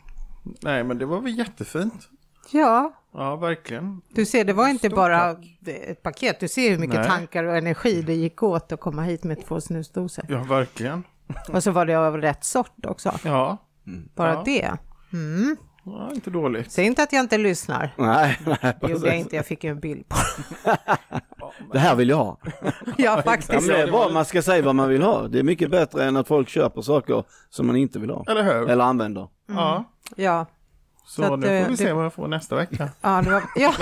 Nej 0.63 0.85
men 0.85 0.99
det 0.99 1.07
var 1.07 1.21
väl 1.21 1.39
jättefint. 1.39 2.09
Ja, 2.51 2.93
Ja 3.13 3.37
verkligen. 3.37 4.01
du 4.15 4.27
ser, 4.27 4.45
det 4.45 4.53
var 4.53 4.69
inte 4.69 4.87
Stort 4.89 4.97
bara 4.97 5.35
tack. 5.35 5.45
ett 5.67 6.03
paket. 6.03 6.41
Du 6.41 6.49
ser 6.49 6.71
hur 6.71 6.79
mycket 6.79 6.97
Nej. 6.97 7.09
tankar 7.09 7.45
och 7.45 7.57
energi 7.57 8.03
det 8.03 8.15
gick 8.15 8.43
åt 8.43 8.73
att 8.73 8.81
komma 8.81 9.03
hit 9.03 9.25
med 9.25 9.47
två 9.47 9.61
snusdosor. 9.61 10.25
Ja 10.29 10.43
verkligen. 10.45 11.03
Och 11.53 11.63
så 11.63 11.71
var 11.71 11.87
det 11.87 11.95
av 11.95 12.17
rätt 12.19 12.45
sort 12.45 12.87
också. 12.87 13.13
Ja. 13.25 13.57
Bara 14.15 14.33
Ja. 14.35 14.43
det. 14.45 14.71
Mm. 15.13 15.57
Ja 15.85 16.11
inte 16.15 16.31
dåligt. 16.31 16.71
Säg 16.73 16.85
inte 16.87 17.03
att 17.03 17.13
jag 17.13 17.21
inte 17.21 17.39
lyssnar. 17.39 17.95
Nej, 17.99 18.39
nej 18.47 18.77
Det 18.81 18.89
gjorde 18.91 19.07
jag 19.07 19.19
inte, 19.19 19.37
jag 19.37 19.47
fick 19.47 19.65
ju 19.65 19.71
en 19.71 19.81
bild 19.81 20.09
på 20.09 20.17
Det 21.73 21.79
här 21.79 21.95
vill 21.95 22.09
jag 22.09 22.17
ha. 22.17 22.39
Ja, 22.63 22.71
Ja, 22.97 23.23
faktiskt. 23.23 23.51
men 23.53 23.67
det 23.67 23.83
är 23.83 23.87
bra, 23.91 24.09
man 24.13 24.25
ska 24.25 24.43
säga 24.43 24.63
vad 24.63 24.75
man 24.75 24.89
vill 24.89 25.03
ha. 25.03 25.29
Det 25.29 25.39
är 25.39 25.43
mycket 25.43 25.71
bättre 25.71 26.05
än 26.05 26.17
att 26.17 26.29
folk 26.29 26.49
köper 26.49 26.83
saker 26.83 27.25
som 27.51 27.67
man 27.67 27.77
inte 27.77 27.99
vill 27.99 28.11
ha. 28.11 28.25
Eller 28.29 28.43
hur? 28.43 28.71
Eller 28.71 28.85
använder. 28.85 29.29
Ja. 29.49 29.85
Ja, 30.17 30.47
Så, 31.07 31.23
Så 31.23 31.35
att, 31.35 31.41
nu 31.41 31.47
får 31.47 31.53
eh, 31.55 31.69
vi 31.69 31.77
se 31.77 31.85
det- 31.85 31.93
vad 31.95 32.05
jag 32.05 32.13
får 32.13 32.29
nästa 32.29 32.57
vecka. 32.57 32.89
ja, 33.01 33.23
det 33.25 33.31
var, 33.31 33.43
ja, 33.57 33.75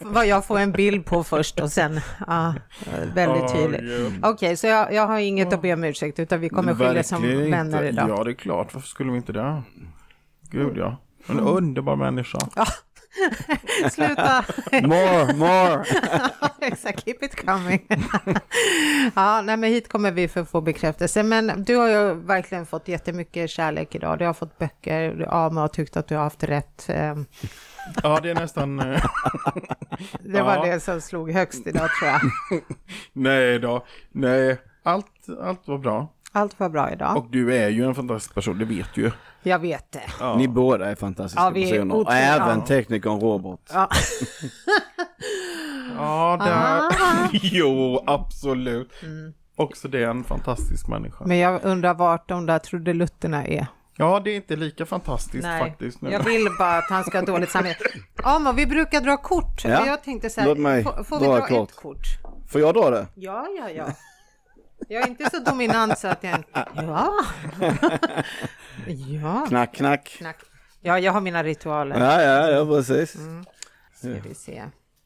vad 0.00 0.26
jag 0.26 0.44
får 0.44 0.58
en 0.58 0.72
bild 0.72 1.06
på 1.06 1.24
först 1.24 1.60
och 1.60 1.72
sen, 1.72 2.00
ja, 2.26 2.54
väldigt 3.14 3.52
tydligt. 3.52 4.12
Okej, 4.22 4.56
så 4.56 4.66
jag, 4.66 4.92
jag 4.92 5.06
har 5.06 5.18
inget 5.18 5.52
att 5.52 5.62
be 5.62 5.72
om 5.72 5.84
ursäkt, 5.84 6.18
utan 6.18 6.40
vi 6.40 6.48
kommer 6.48 6.74
skiljas 6.74 7.08
som 7.08 7.22
vänner 7.50 7.82
idag. 7.84 8.08
Ja 8.08 8.24
det 8.24 8.30
är 8.30 8.34
klart, 8.34 8.74
varför 8.74 8.88
skulle 8.88 9.10
vi 9.10 9.16
inte 9.16 9.32
det? 9.32 9.62
Gud 10.50 10.76
ja. 10.76 10.96
En 11.28 11.40
underbar 11.40 11.96
människa. 11.96 12.38
Sluta! 13.90 14.44
More, 14.82 15.34
more. 15.34 15.84
Exakt, 16.60 17.04
keep 17.04 17.16
it 17.22 17.46
coming. 17.46 17.86
ja, 19.14 19.42
nej 19.42 19.56
men 19.56 19.70
hit 19.70 19.88
kommer 19.88 20.10
vi 20.10 20.28
för 20.28 20.40
att 20.40 20.50
få 20.50 20.60
bekräftelse. 20.60 21.22
Men 21.22 21.64
du 21.64 21.76
har 21.76 21.88
ju 21.88 22.14
verkligen 22.14 22.66
fått 22.66 22.88
jättemycket 22.88 23.50
kärlek 23.50 23.94
idag. 23.94 24.18
Du 24.18 24.26
har 24.26 24.34
fått 24.34 24.58
böcker, 24.58 25.26
Ama 25.30 25.60
har 25.60 25.68
tyckt 25.68 25.96
att 25.96 26.08
du 26.08 26.14
har 26.16 26.22
haft 26.22 26.44
rätt. 26.44 26.88
Eh, 26.88 27.14
Ja 28.02 28.20
det 28.22 28.30
är 28.30 28.34
nästan... 28.34 28.80
eh, 28.80 29.04
Det 30.20 30.42
var 30.42 30.56
Ja. 30.56 30.64
det 30.64 30.80
som 30.80 31.00
slog 31.00 31.30
högst 31.32 31.66
idag 31.66 31.88
tror 32.00 32.10
jag. 32.10 32.20
Nej 33.12 33.58
då. 33.58 33.86
Nej. 34.12 34.58
Allt, 34.82 35.26
allt 35.42 35.68
var 35.68 35.78
bra. 35.78 36.12
Allt 36.36 36.60
var 36.60 36.68
bra 36.68 36.92
idag. 36.92 37.16
Och 37.16 37.26
du 37.30 37.56
är 37.56 37.68
ju 37.68 37.84
en 37.84 37.94
fantastisk 37.94 38.34
person, 38.34 38.58
det 38.58 38.64
vet 38.64 38.94
du 38.94 39.00
ju. 39.00 39.10
Jag 39.42 39.58
vet 39.58 39.92
det. 39.92 40.02
Ja. 40.20 40.36
Ni 40.36 40.48
båda 40.48 40.90
är 40.90 40.94
fantastiska 40.94 41.42
Ja, 41.42 41.50
vi 41.50 41.70
är 41.70 41.72
personer. 41.72 41.94
Och 41.94 42.12
även 42.12 42.64
teknikern 42.64 43.20
Robert. 43.20 43.60
Ja. 43.72 43.88
Ja, 45.96 46.36
där. 46.44 47.28
jo, 47.42 48.04
absolut. 48.06 49.02
Mm. 49.02 49.34
Också 49.56 49.88
det 49.88 50.02
är 50.02 50.08
en 50.08 50.24
fantastisk 50.24 50.88
människa. 50.88 51.24
Men 51.24 51.38
jag 51.38 51.64
undrar 51.64 51.94
vart 51.94 52.28
de 52.28 52.46
där 52.46 52.58
trudelutterna 52.58 53.46
är. 53.46 53.66
Ja, 53.96 54.20
det 54.24 54.30
är 54.30 54.36
inte 54.36 54.56
lika 54.56 54.86
fantastiskt 54.86 55.42
Nej, 55.42 55.60
faktiskt. 55.60 56.02
Nu. 56.02 56.10
jag 56.10 56.24
vill 56.24 56.48
bara 56.58 56.78
att 56.78 56.90
han 56.90 57.04
ska 57.04 57.18
ha 57.18 57.26
dåligt 57.26 57.50
samvete. 57.50 57.84
Ja, 58.22 58.38
men 58.38 58.56
vi 58.56 58.66
brukar 58.66 59.00
dra 59.00 59.16
kort. 59.16 59.64
Ja. 59.64 59.86
Jag 59.86 60.04
tänkte 60.04 60.30
så 60.30 60.40
här, 60.40 60.48
Låt 60.48 60.58
mig 60.58 60.84
får, 60.84 61.04
får 61.04 61.20
vi 61.20 61.26
dra 61.26 61.36
dra 61.36 61.62
ett 61.62 61.76
kort? 61.76 62.06
Får 62.48 62.60
jag 62.60 62.74
dra 62.74 62.90
det? 62.90 63.06
Ja, 63.14 63.46
ja, 63.58 63.70
ja. 63.70 63.84
Jag 64.88 65.02
är 65.02 65.08
inte 65.08 65.30
så 65.30 65.38
dominant 65.38 65.98
så 65.98 66.08
att 66.08 66.24
jag... 66.24 66.44
Ja. 66.74 67.24
ja. 69.22 69.46
Knack, 69.48 69.74
knack. 69.74 70.08
Knack. 70.18 70.36
Ja, 70.80 70.98
jag 70.98 71.12
har 71.12 71.20
mina 71.20 71.42
ritualer. 71.44 72.00
Ja, 72.00 72.22
ja, 72.22 72.50
ja 72.50 72.66
precis. 72.66 73.14
Mm. 73.14 73.44
Ska 73.94 74.28
vi 74.28 74.34
se. 74.34 74.62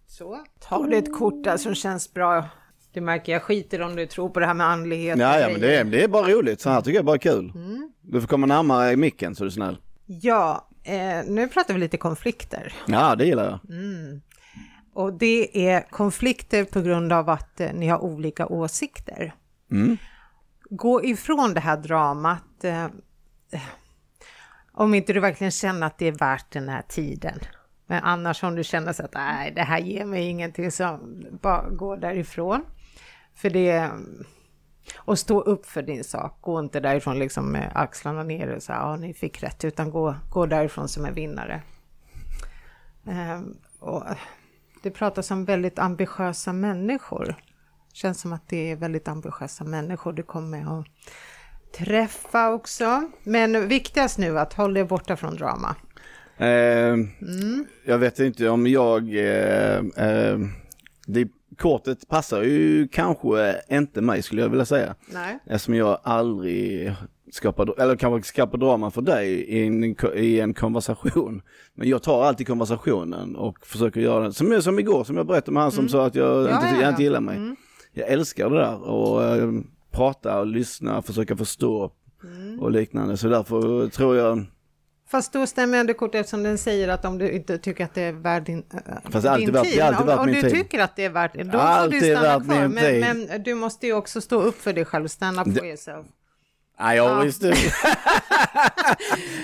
Så. 0.07 0.45
Ta 0.61 0.87
du 0.87 0.97
ett 0.97 1.15
kort 1.19 1.45
där 1.45 1.57
som 1.57 1.75
känns 1.75 2.15
bra. 2.15 2.45
Du 2.93 3.01
märker, 3.01 3.33
jag 3.33 3.43
skiter 3.43 3.83
om 3.83 3.97
du 3.97 4.07
tror 4.07 4.29
på 4.29 4.41
det 4.41 4.47
här 4.47 4.55
med 4.55 4.67
andlighet. 4.67 5.19
Ja, 5.19 5.41
ja, 5.41 5.49
men 5.49 5.61
det 5.61 5.77
är, 5.77 5.85
det 5.85 6.05
är 6.05 6.09
bara 6.09 6.29
roligt. 6.29 6.61
Så 6.61 6.71
här 6.71 6.81
tycker 6.81 6.99
jag 6.99 7.05
bara 7.05 7.17
är 7.17 7.21
kul. 7.21 7.53
Mm. 7.55 7.93
Du 8.01 8.21
får 8.21 8.29
komma 8.29 8.47
närmare 8.47 8.97
micken 8.97 9.35
så 9.35 9.45
du 9.45 9.49
är 9.49 9.51
snäll. 9.51 9.79
Ja, 10.07 10.69
eh, 10.85 11.25
nu 11.27 11.49
pratar 11.49 11.75
vi 11.75 11.81
lite 11.81 11.97
konflikter. 11.97 12.73
Ja, 12.87 13.15
det 13.15 13.27
gillar 13.27 13.45
jag. 13.45 13.61
Och 14.95 15.13
det 15.13 15.69
är 15.69 15.91
konflikter 15.91 16.65
på 16.65 16.81
grund 16.81 17.13
av 17.13 17.31
att 17.31 17.61
eh, 17.61 17.73
ni 17.75 17.89
har 17.89 17.99
olika 17.99 18.47
åsikter. 18.47 19.35
Mm. 19.71 19.97
Gå 20.71 21.05
ifrån 21.05 21.55
det 21.55 21.61
här 21.61 21.77
dramat. 21.77 22.65
Eh, 22.65 22.87
om 24.73 24.95
inte 24.95 25.13
du 25.13 25.21
verkligen 25.21 25.51
känner 25.51 25.87
att 25.87 25.99
det 25.99 26.07
är 26.07 26.13
värt 26.13 26.53
den 26.53 26.69
här 26.69 26.83
tiden. 26.83 27.39
Men 27.87 28.03
annars 28.03 28.43
om 28.43 28.55
du 28.55 28.65
känner 28.65 28.93
så 28.93 29.05
att 29.05 29.15
nej, 29.15 29.53
det 29.57 29.63
här 29.63 29.79
ger 29.79 30.05
mig 30.05 30.29
ingenting 30.29 30.71
så 30.71 30.99
bara 31.43 31.69
gå 31.71 31.97
därifrån. 31.97 32.65
För 33.35 33.51
det 33.51 33.91
och 34.97 35.19
stå 35.19 35.41
upp 35.41 35.67
för 35.67 35.83
din 35.83 36.05
sak. 36.05 36.39
Gå 36.41 36.61
inte 36.61 36.81
därifrån 36.81 37.19
liksom 37.19 37.53
med 37.53 37.73
axlarna 37.75 38.23
ner 38.23 38.55
och 38.55 38.63
säga 38.63 38.79
ja, 38.79 38.97
ni 38.97 39.15
fick 39.15 39.43
rätt, 39.43 39.65
utan 39.65 39.91
gå, 39.91 40.15
gå 40.31 40.47
därifrån 40.47 40.89
som 40.89 41.05
en 41.05 41.15
vinnare. 41.15 41.63
Eh, 43.07 43.41
och 43.79 44.05
det 44.83 44.91
pratas 44.91 45.31
om 45.31 45.45
väldigt 45.45 45.79
ambitiösa 45.79 46.53
människor. 46.53 47.35
Känns 47.99 48.21
som 48.21 48.33
att 48.33 48.49
det 48.49 48.71
är 48.71 48.77
väldigt 48.77 49.09
ambitiösa 49.09 49.65
människor 49.65 50.13
du 50.13 50.23
kommer 50.23 50.81
att 50.81 50.87
träffa 51.79 52.53
också. 52.53 53.11
Men 53.23 53.69
viktigast 53.69 54.19
nu 54.19 54.39
att 54.39 54.53
hålla 54.53 54.75
dig 54.75 54.85
borta 54.85 55.17
från 55.17 55.37
drama. 55.37 55.77
Eh, 56.37 56.47
Mm. 56.47 57.67
Jag 57.85 57.99
vet 57.99 58.19
inte 58.19 58.49
om 58.49 58.67
jag... 58.67 59.17
Eh, 59.17 59.79
eh, 59.97 60.39
det 61.07 61.29
kortet 61.59 62.09
passar 62.09 62.43
ju 62.43 62.89
kanske 62.89 63.57
inte 63.69 64.01
mig 64.01 64.23
skulle 64.23 64.43
jag 64.43 64.49
vilja 64.49 64.65
säga. 64.67 64.95
Nej. 65.13 65.39
Eftersom 65.47 65.75
jag 65.75 65.99
aldrig 66.03 66.95
skapar, 67.33 67.81
eller 67.81 67.97
kanske 67.97 68.29
skapar 68.29 68.59
drama 68.59 68.91
för 68.91 69.03
dig 69.03 69.31
i 69.31 69.67
en, 69.67 69.97
i 70.15 70.41
en 70.41 70.55
konversation. 70.55 71.43
Men 71.75 71.89
jag 71.89 72.03
tar 72.03 72.25
alltid 72.25 72.47
konversationen 72.47 73.37
och 73.37 73.67
försöker 73.67 74.01
göra 74.01 74.23
den, 74.23 74.33
som, 74.33 74.63
som 74.63 74.79
igår 74.79 75.05
som 75.05 75.17
jag 75.17 75.27
berättade 75.27 75.53
med 75.53 75.63
han 75.63 75.73
som 75.73 75.89
sa 75.89 76.07
att 76.07 76.15
jag, 76.15 76.39
Mm. 76.39 76.51
Ja, 76.51 76.57
inte, 76.57 76.67
ja, 76.67 76.75
jag 76.75 76.83
ja. 76.83 76.89
inte 76.89 77.03
gillar 77.03 77.21
mig. 77.21 77.55
Jag 77.99 78.09
älskar 78.09 78.51
det 78.51 78.57
där 78.57 78.83
och 78.89 79.25
eh, 79.25 79.51
prata 79.91 80.39
och 80.41 80.47
lyssna, 80.47 81.03
försöka 81.03 81.37
förstå 81.37 81.93
Mm. 82.25 82.61
och 82.61 82.71
liknande. 82.71 83.17
Så 83.17 83.29
därför 83.29 83.89
tror 83.89 84.17
jag, 84.17 84.45
Fast 85.11 85.33
då 85.33 85.47
stämmer 85.47 85.79
ändå 85.79 85.95
kortet 85.95 86.21
eftersom 86.21 86.43
den 86.43 86.59
säger 86.59 86.89
att 86.89 87.05
om 87.05 87.19
du 87.19 87.31
inte 87.31 87.59
tycker 87.59 87.85
att 87.85 87.95
det 87.95 88.03
är 88.03 88.13
värt 88.13 88.47
din, 88.47 88.59
äh, 88.75 88.81
Fast 89.11 89.23
det 89.23 89.29
är 89.29 89.33
alltid 89.33 89.47
din 89.49 89.55
värt- 89.55 89.65
tid, 89.65 89.81
alltid 89.81 90.01
om, 90.01 90.07
värt 90.07 90.19
om 90.19 90.27
min 90.27 90.35
du 90.35 90.41
tid. 90.43 90.51
tycker 90.51 90.81
att 90.81 90.97
det 90.97 91.05
är 91.05 91.11
värt 91.11 91.33
det, 91.35 91.43
då 91.45 91.51
får 91.59 91.91
du 91.91 92.01
stanna 92.01 92.45
kvar. 92.45 92.69
Men, 92.69 93.01
men 93.29 93.43
du 93.43 93.55
måste 93.55 93.87
ju 93.87 93.93
också 93.93 94.21
stå 94.21 94.41
upp 94.43 94.55
för 94.61 94.73
dig 94.73 94.85
själv, 94.85 95.09
stand 95.09 95.39
up 95.41 95.59
for 95.59 95.67
yourself. 95.67 96.07
Nej 96.81 96.97
jag 96.97 97.07
Ja. 97.11 97.15
visste 97.21 97.55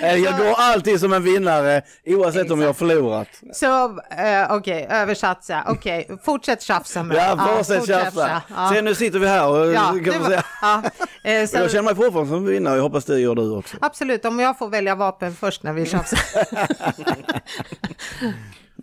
Eh, 0.03 0.15
Jag 0.17 0.39
går 0.39 0.55
alltid 0.57 1.01
som 1.01 1.13
en 1.13 1.23
vinnare 1.23 1.83
oavsett 2.07 2.51
om 2.51 2.61
jag 2.61 2.69
har 2.69 2.75
förlorat. 2.75 3.29
Så 3.53 3.85
eh, 3.99 4.53
okej, 4.53 4.87
översatt 4.91 5.45
så 5.45 5.53
här. 5.53 5.63
Okej, 5.69 6.09
fortsätt 6.25 6.63
tjafsa 6.63 7.03
med 7.03 7.17
Ja, 7.17 7.37
fortsätt 7.57 7.79
fortsätt 7.79 8.05
tjafsa. 8.05 8.43
Ja. 8.57 8.71
Se 8.75 8.83
nu 8.83 8.95
sitter 8.95 9.19
vi 9.19 9.29
här 9.29 9.49
och 9.49 9.73
Ja, 9.73 9.81
kan 9.83 10.03
det 10.05 10.11
man 10.11 10.21
var, 10.21 10.29
säga. 10.29 10.45
ja. 10.63 10.83
Eh, 11.31 11.47
så, 11.47 11.57
Jag 11.57 11.71
känner 11.71 11.83
mig 11.83 11.95
fortfarande 11.95 12.31
som 12.33 12.47
vinnare, 12.47 12.77
jag 12.77 12.83
hoppas 12.83 13.05
det 13.05 13.21
gör 13.21 13.35
du 13.35 13.51
också. 13.57 13.77
Absolut, 13.81 14.25
om 14.25 14.41
jag 14.41 14.59
får 14.59 14.69
välja 14.69 14.95
vapen 14.95 15.35
först 15.37 15.63
när 15.63 15.73
vi 15.73 15.87
tjafsar. 15.87 16.19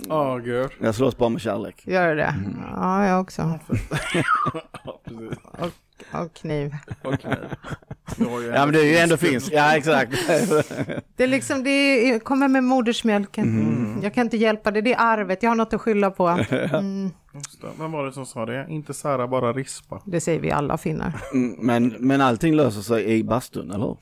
Ja, 0.10 0.38
gud. 0.38 0.72
Jag 0.82 0.96
slåss 0.96 1.18
bara 1.18 1.30
med 1.30 1.42
kärlek. 1.42 1.82
Gör 1.88 2.10
du 2.10 2.16
det? 2.16 2.24
Mm. 2.24 2.64
Ja, 2.76 3.06
jag 3.08 3.22
också. 3.22 3.42
Ja. 5.60 5.68
Och 6.14 6.34
kniv. 6.34 6.76
Har 7.04 8.42
ju 8.42 8.48
Ja 8.48 8.66
men 8.66 8.74
det 8.74 8.80
är 8.80 8.86
ju 8.86 8.98
ändå 8.98 9.18
finns, 9.18 9.52
ja 9.52 9.76
exakt. 9.78 10.12
Det 11.16 11.24
är 11.24 11.28
liksom, 11.28 11.64
det 11.64 12.20
kommer 12.24 12.48
med 12.48 12.64
modersmjölken. 12.64 13.44
Mm. 13.44 14.00
Jag 14.04 14.14
kan 14.14 14.28
inte 14.28 14.38
hjälpa 14.38 14.72
det, 14.72 14.82
det 14.82 14.94
är 14.94 15.00
arvet, 15.00 15.44
jag 15.44 15.50
har 15.50 15.56
något 15.56 15.74
att 15.74 15.82
skylla 15.82 16.12
på. 16.12 16.28
Mm. 16.74 17.12
Vem 17.78 17.92
var 17.92 18.06
det 18.06 18.14
som 18.14 18.26
sa 18.26 18.46
det? 18.46 18.66
Inte 18.70 18.94
sära, 18.94 19.28
bara 19.28 19.54
rispa. 19.54 20.02
det 20.06 20.22
säger 20.22 20.40
vi 20.40 20.52
alla 20.52 20.78
finnar. 20.78 21.14
Mm, 21.34 21.56
Men, 21.60 21.88
men 22.00 22.22
allting 22.22 22.56
löser 22.56 22.82
sig 22.82 23.06
i 23.06 23.24
bastun, 23.24 23.72
eller 23.72 23.86
hur? 23.86 23.98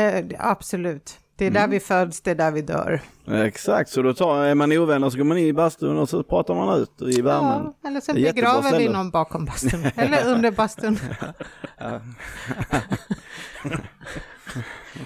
Eh, 0.00 0.24
absolut. 0.38 1.18
Det 1.42 1.46
är 1.46 1.50
Mm. 1.50 1.62
där 1.62 1.68
vi 1.68 1.80
föds, 1.80 2.20
det 2.20 2.30
är 2.30 2.34
där 2.34 2.50
vi 2.50 2.62
dör. 2.62 3.00
Exakt, 3.26 3.90
så 3.90 4.02
då 4.02 4.14
tar, 4.14 4.44
är 4.44 4.54
man 4.54 4.72
ovänner 4.72 5.10
så 5.10 5.18
går 5.18 5.24
man 5.24 5.38
in 5.38 5.46
i 5.46 5.52
bastun 5.52 5.98
och 5.98 6.08
så 6.08 6.22
pratar 6.22 6.54
man 6.54 6.80
ut 6.80 7.02
i 7.02 7.20
värmen. 7.22 7.72
Ja, 7.82 7.88
eller 7.88 8.00
så 8.00 8.12
Det 8.12 8.18
är 8.20 8.22
jättebra 8.22 8.52
begraver 8.62 8.78
vi 8.78 8.88
någon 8.88 9.10
bakom 9.10 9.44
bastun. 9.44 9.84
Eller 9.96 10.26
under 10.34 10.50
bastun. 10.50 10.98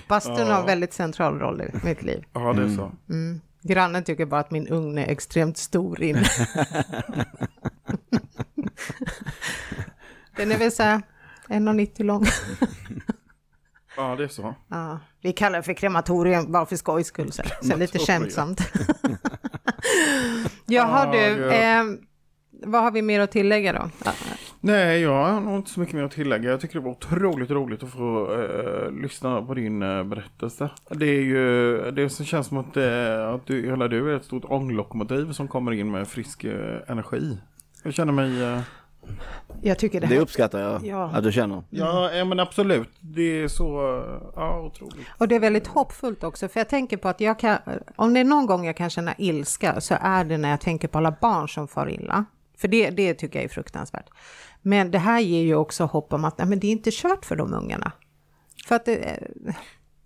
Bastun 0.09 0.47
har 0.51 0.61
en 0.61 0.67
väldigt 0.67 0.93
central 0.93 1.39
roll 1.39 1.61
i 1.63 1.71
mitt 1.87 2.03
liv. 2.03 2.25
Ja, 2.33 2.53
det 2.53 2.63
är 2.63 2.69
så. 2.77 2.93
Grannen 3.63 4.05
tycker 4.05 4.27
bara 4.27 4.41
att 4.41 4.51
min 4.51 4.69
ugn 4.69 4.99
är 4.99 5.07
extremt 5.09 5.57
stor 5.57 6.03
inne. 6.03 6.25
Den 10.37 10.53
är 10.53 10.59
väl 10.59 10.73
så 10.73 10.83
här 10.83 11.03
1,90 11.49 12.03
lång. 12.05 12.27
Ja, 13.97 14.17
det 14.17 14.25
är 14.25 14.29
så. 14.29 14.55
Ja, 14.69 14.99
vi 15.23 15.33
kallar 15.33 15.59
det 15.59 15.63
för 15.63 15.73
krematorium 15.73 16.53
bara 16.53 16.67
för 16.67 16.77
skojs 16.77 17.07
skull. 17.07 17.33
Så, 17.33 17.43
så 17.63 17.77
lite 17.77 17.99
skämtsamt. 17.99 18.61
Jaha 20.67 21.15
Ja, 21.15 21.35
du, 21.37 21.51
eh, 21.51 21.85
vad 22.65 22.83
har 22.83 22.91
vi 22.91 23.03
mer 23.03 23.21
att 23.21 23.31
tillägga 23.31 23.73
då? 23.73 23.91
Nej, 24.61 25.01
jag 25.01 25.25
har 25.25 25.41
nog 25.41 25.57
inte 25.57 25.71
så 25.71 25.81
mycket 25.81 25.95
mer 25.95 26.03
att 26.05 26.13
tillägga. 26.13 26.51
Jag 26.51 26.61
tycker 26.61 26.75
det 26.75 26.85
var 26.85 26.91
otroligt 26.91 27.51
roligt 27.51 27.83
att 27.83 27.93
få 27.93 28.35
eh, 28.43 28.91
lyssna 29.03 29.43
på 29.43 29.55
din 29.55 29.83
eh, 29.83 30.05
berättelse. 30.05 30.71
Det 30.91 31.07
är 31.07 31.23
ju, 31.23 31.77
det 31.91 32.11
som 32.11 32.25
känns 32.25 32.47
som 32.47 32.59
att, 32.59 32.77
eh, 32.77 33.29
att 33.35 33.47
du, 33.47 33.71
hela 33.71 33.89
du 33.89 34.13
är 34.13 34.17
ett 34.17 34.25
stort 34.25 34.45
ånglokomotiv 34.45 35.33
som 35.33 35.49
kommer 35.49 35.73
in 35.73 35.91
med 35.91 36.09
frisk 36.09 36.45
eh, 36.45 36.79
energi. 36.87 37.39
Jag 37.83 37.95
känner 37.95 38.13
mig... 38.13 38.63
Eh, 39.09 39.15
Jag 39.63 39.79
tycker 39.79 40.01
det 40.01 40.07
Det 40.07 40.15
här... 40.15 40.23
uppskattar 40.23 40.59
jag 40.61 40.87
Ja. 40.87 41.11
att 41.15 41.23
du 41.25 41.33
känner. 41.33 41.63
ja, 41.71 42.13
ja, 42.13 42.25
men 42.25 42.41
absolut. 42.41 42.89
Det 43.01 43.23
är 43.43 43.49
så, 43.49 43.99
eh, 43.99 44.23
ja, 44.37 44.61
otroligt. 44.61 45.07
Och 45.19 45.29
det 45.29 45.35
är 45.35 45.41
väldigt 45.41 45.67
hoppfullt 45.67 46.25
också, 46.25 46.49
för 46.49 46.61
jag 46.61 46.69
tänker 46.69 46.97
på 46.97 47.09
att 47.09 47.21
jag 47.21 47.39
kan, 47.39 47.59
om 47.97 48.15
det 48.15 48.21
är 48.21 48.25
någon 48.25 48.47
gång 48.47 48.67
jag 48.67 48.77
kan 48.77 48.91
känna 48.91 49.15
ilska 49.19 49.81
så 49.81 49.97
är 50.01 50.25
det 50.25 50.39
när 50.39 50.51
jag 50.51 50.61
tänker 50.61 50.89
på 50.89 50.99
alla 50.99 51.15
barn 51.21 51.49
som 51.49 51.69
far 51.69 51.91
illa. 51.91 52.25
För 52.59 52.69
det, 52.69 52.91
det 52.91 53.15
tycker 53.15 53.39
jag 53.39 53.45
är 53.45 53.49
fruktansvärt. 53.49 54.07
Men 54.63 54.91
det 54.91 54.99
här 54.99 55.21
ger 55.21 55.43
ju 55.43 55.55
också 55.55 55.85
hopp 55.85 56.13
om 56.13 56.25
att 56.25 56.39
nej, 56.39 56.47
men 56.47 56.61
det 56.61 56.67
är 56.67 56.73
inte 56.73 56.91
kört 56.93 57.25
för 57.25 57.37
de 57.37 57.55
ungarna. 57.55 57.93
För 58.69 58.75
att 58.75 58.85
det, 58.85 59.19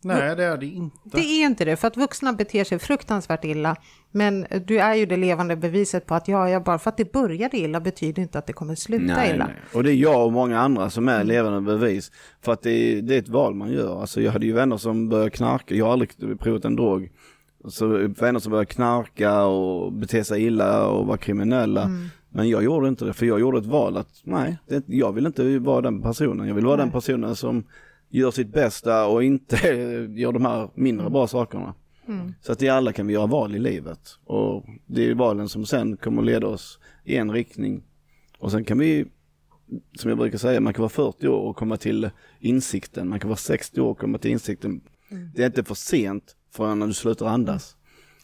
Nej, 0.03 0.37
det 0.37 0.45
är 0.45 0.57
det 0.57 0.67
inte. 0.67 0.97
det 1.05 1.21
är 1.21 1.47
inte 1.47 1.65
det, 1.65 1.77
för 1.77 1.89
att 1.89 1.97
vuxna 1.97 2.33
beter 2.33 2.65
sig 2.65 2.79
fruktansvärt 2.79 3.45
illa. 3.45 3.77
Men 4.11 4.47
du 4.67 4.79
är 4.79 4.95
ju 4.95 5.07
det 5.07 5.17
levande 5.17 5.57
beviset 5.57 6.07
på 6.07 6.15
att 6.15 6.29
ja, 6.29 6.51
jag 6.51 6.65
bara 6.65 6.79
för 6.79 6.91
att 6.91 6.97
det 6.97 7.13
började 7.13 7.57
illa 7.57 7.81
betyder 7.81 8.23
inte 8.23 8.39
att 8.39 8.47
det 8.47 8.53
kommer 8.53 8.75
sluta 8.75 9.27
illa. 9.35 9.51
Och 9.75 9.85
det 9.85 9.93
är 9.93 9.95
jag 9.95 10.27
och 10.27 10.33
många 10.33 10.61
andra 10.61 10.91
som 10.91 11.09
är 11.09 11.25
levande 11.25 11.61
bevis. 11.61 12.13
För 12.43 12.53
att 12.53 12.63
det 12.63 12.71
är, 12.71 13.03
det 13.03 13.15
är 13.15 13.19
ett 13.19 13.29
val 13.29 13.55
man 13.55 13.73
gör. 13.73 14.01
Alltså 14.01 14.21
jag 14.21 14.33
hade 14.33 14.47
ju 14.47 14.53
vänner 14.53 14.77
som 14.77 15.09
började 15.09 15.31
knarka, 15.31 15.75
jag 15.75 15.85
har 15.85 15.93
aldrig 15.93 16.41
provat 16.41 16.65
en 16.65 16.77
drog. 16.77 17.11
Så 17.69 17.87
vänner 18.19 18.39
som 18.39 18.51
började 18.51 18.67
knarka 18.67 19.45
och 19.45 19.93
bete 19.93 20.25
sig 20.25 20.45
illa 20.45 20.87
och 20.87 21.07
vara 21.07 21.19
kriminella. 21.19 21.91
Men 22.29 22.49
jag 22.49 22.65
gjorde 22.65 22.89
inte 22.89 23.05
det, 23.05 23.13
för 23.13 23.27
jag 23.27 23.41
gjorde 23.41 23.59
ett 23.59 23.67
val 23.67 23.97
att 23.97 24.21
nej, 24.23 24.59
det, 24.69 24.85
jag 24.87 25.13
vill 25.13 25.27
inte 25.27 25.59
vara 25.59 25.81
den 25.81 26.03
personen. 26.03 26.49
Jag 26.49 26.55
vill 26.55 26.67
vara 26.67 26.77
den 26.77 26.91
personen 26.91 27.37
som 27.37 27.65
gör 28.11 28.31
sitt 28.31 28.53
bästa 28.53 29.07
och 29.07 29.25
inte 29.25 29.57
gör 30.17 30.33
de 30.33 30.45
här 30.45 30.71
mindre 30.75 31.11
bra 31.11 31.27
sakerna. 31.27 31.75
Så 32.41 32.53
att 32.53 32.63
i 32.63 32.69
alla 32.69 32.93
kan 32.93 33.07
vi 33.07 33.13
göra 33.15 33.27
val 33.27 33.55
i 33.55 33.59
livet. 33.59 34.01
Och 34.25 34.65
det 34.87 35.03
är 35.03 35.07
ju 35.07 35.15
valen 35.15 35.49
som 35.49 35.67
sen 35.67 35.97
kommer 35.97 36.23
leda 36.23 36.47
oss 36.47 36.79
i 37.05 37.17
en 37.17 37.31
riktning. 37.33 37.83
Och 38.39 38.51
sen 38.51 38.65
kan 38.65 38.79
vi, 38.79 39.07
som 39.99 40.09
jag 40.09 40.19
brukar 40.19 40.39
säga, 40.39 40.61
man 40.61 40.75
kan 40.75 40.81
vara 40.83 40.89
40 40.89 41.29
år 41.29 41.41
och 41.41 41.57
komma 41.57 41.77
till 41.77 42.11
insikten. 42.39 43.09
Man 43.09 43.21
kan 43.21 43.29
vara 43.29 43.37
60 43.37 43.81
år 43.81 43.91
och 43.91 43.99
komma 43.99 44.19
till 44.19 44.31
insikten. 44.31 44.81
Det 45.35 45.43
är 45.43 45.47
inte 45.47 45.65
för 45.65 45.75
sent 45.75 46.37
förrän 46.53 46.79
när 46.79 46.87
du 46.87 46.95
slutar 46.95 47.27
andas. 47.27 47.77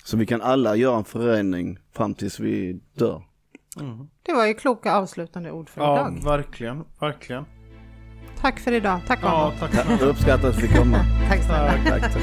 Så 0.04 0.16
vi 0.16 0.26
kan 0.26 0.42
alla 0.42 0.76
göra 0.76 0.96
en 0.98 1.04
förändring 1.04 1.78
fram 1.92 2.14
tills 2.14 2.40
vi 2.40 2.80
dör. 2.94 3.22
Det 4.22 4.32
var 4.32 4.46
ju 4.46 4.54
kloka 4.54 4.94
avslutande 4.94 5.50
ord 5.52 5.68
för 5.70 5.80
Ja, 5.80 6.10
idag. 6.10 6.24
verkligen, 6.24 6.84
verkligen. 7.00 7.44
Tack 8.40 8.60
för 8.60 8.72
idag. 8.72 9.00
Tack 9.06 9.18
Ja, 9.22 9.28
Arnold. 9.28 9.72
tack. 9.76 9.86
Jag 10.00 10.08
uppskattar 10.08 10.48
att 10.48 10.56
vi 10.56 10.60
fick 10.68 10.76
komma. 10.78 10.98
Tack 11.28 11.42
snälla. 11.42 11.72
tack, 11.88 12.02
tack. 12.12 12.22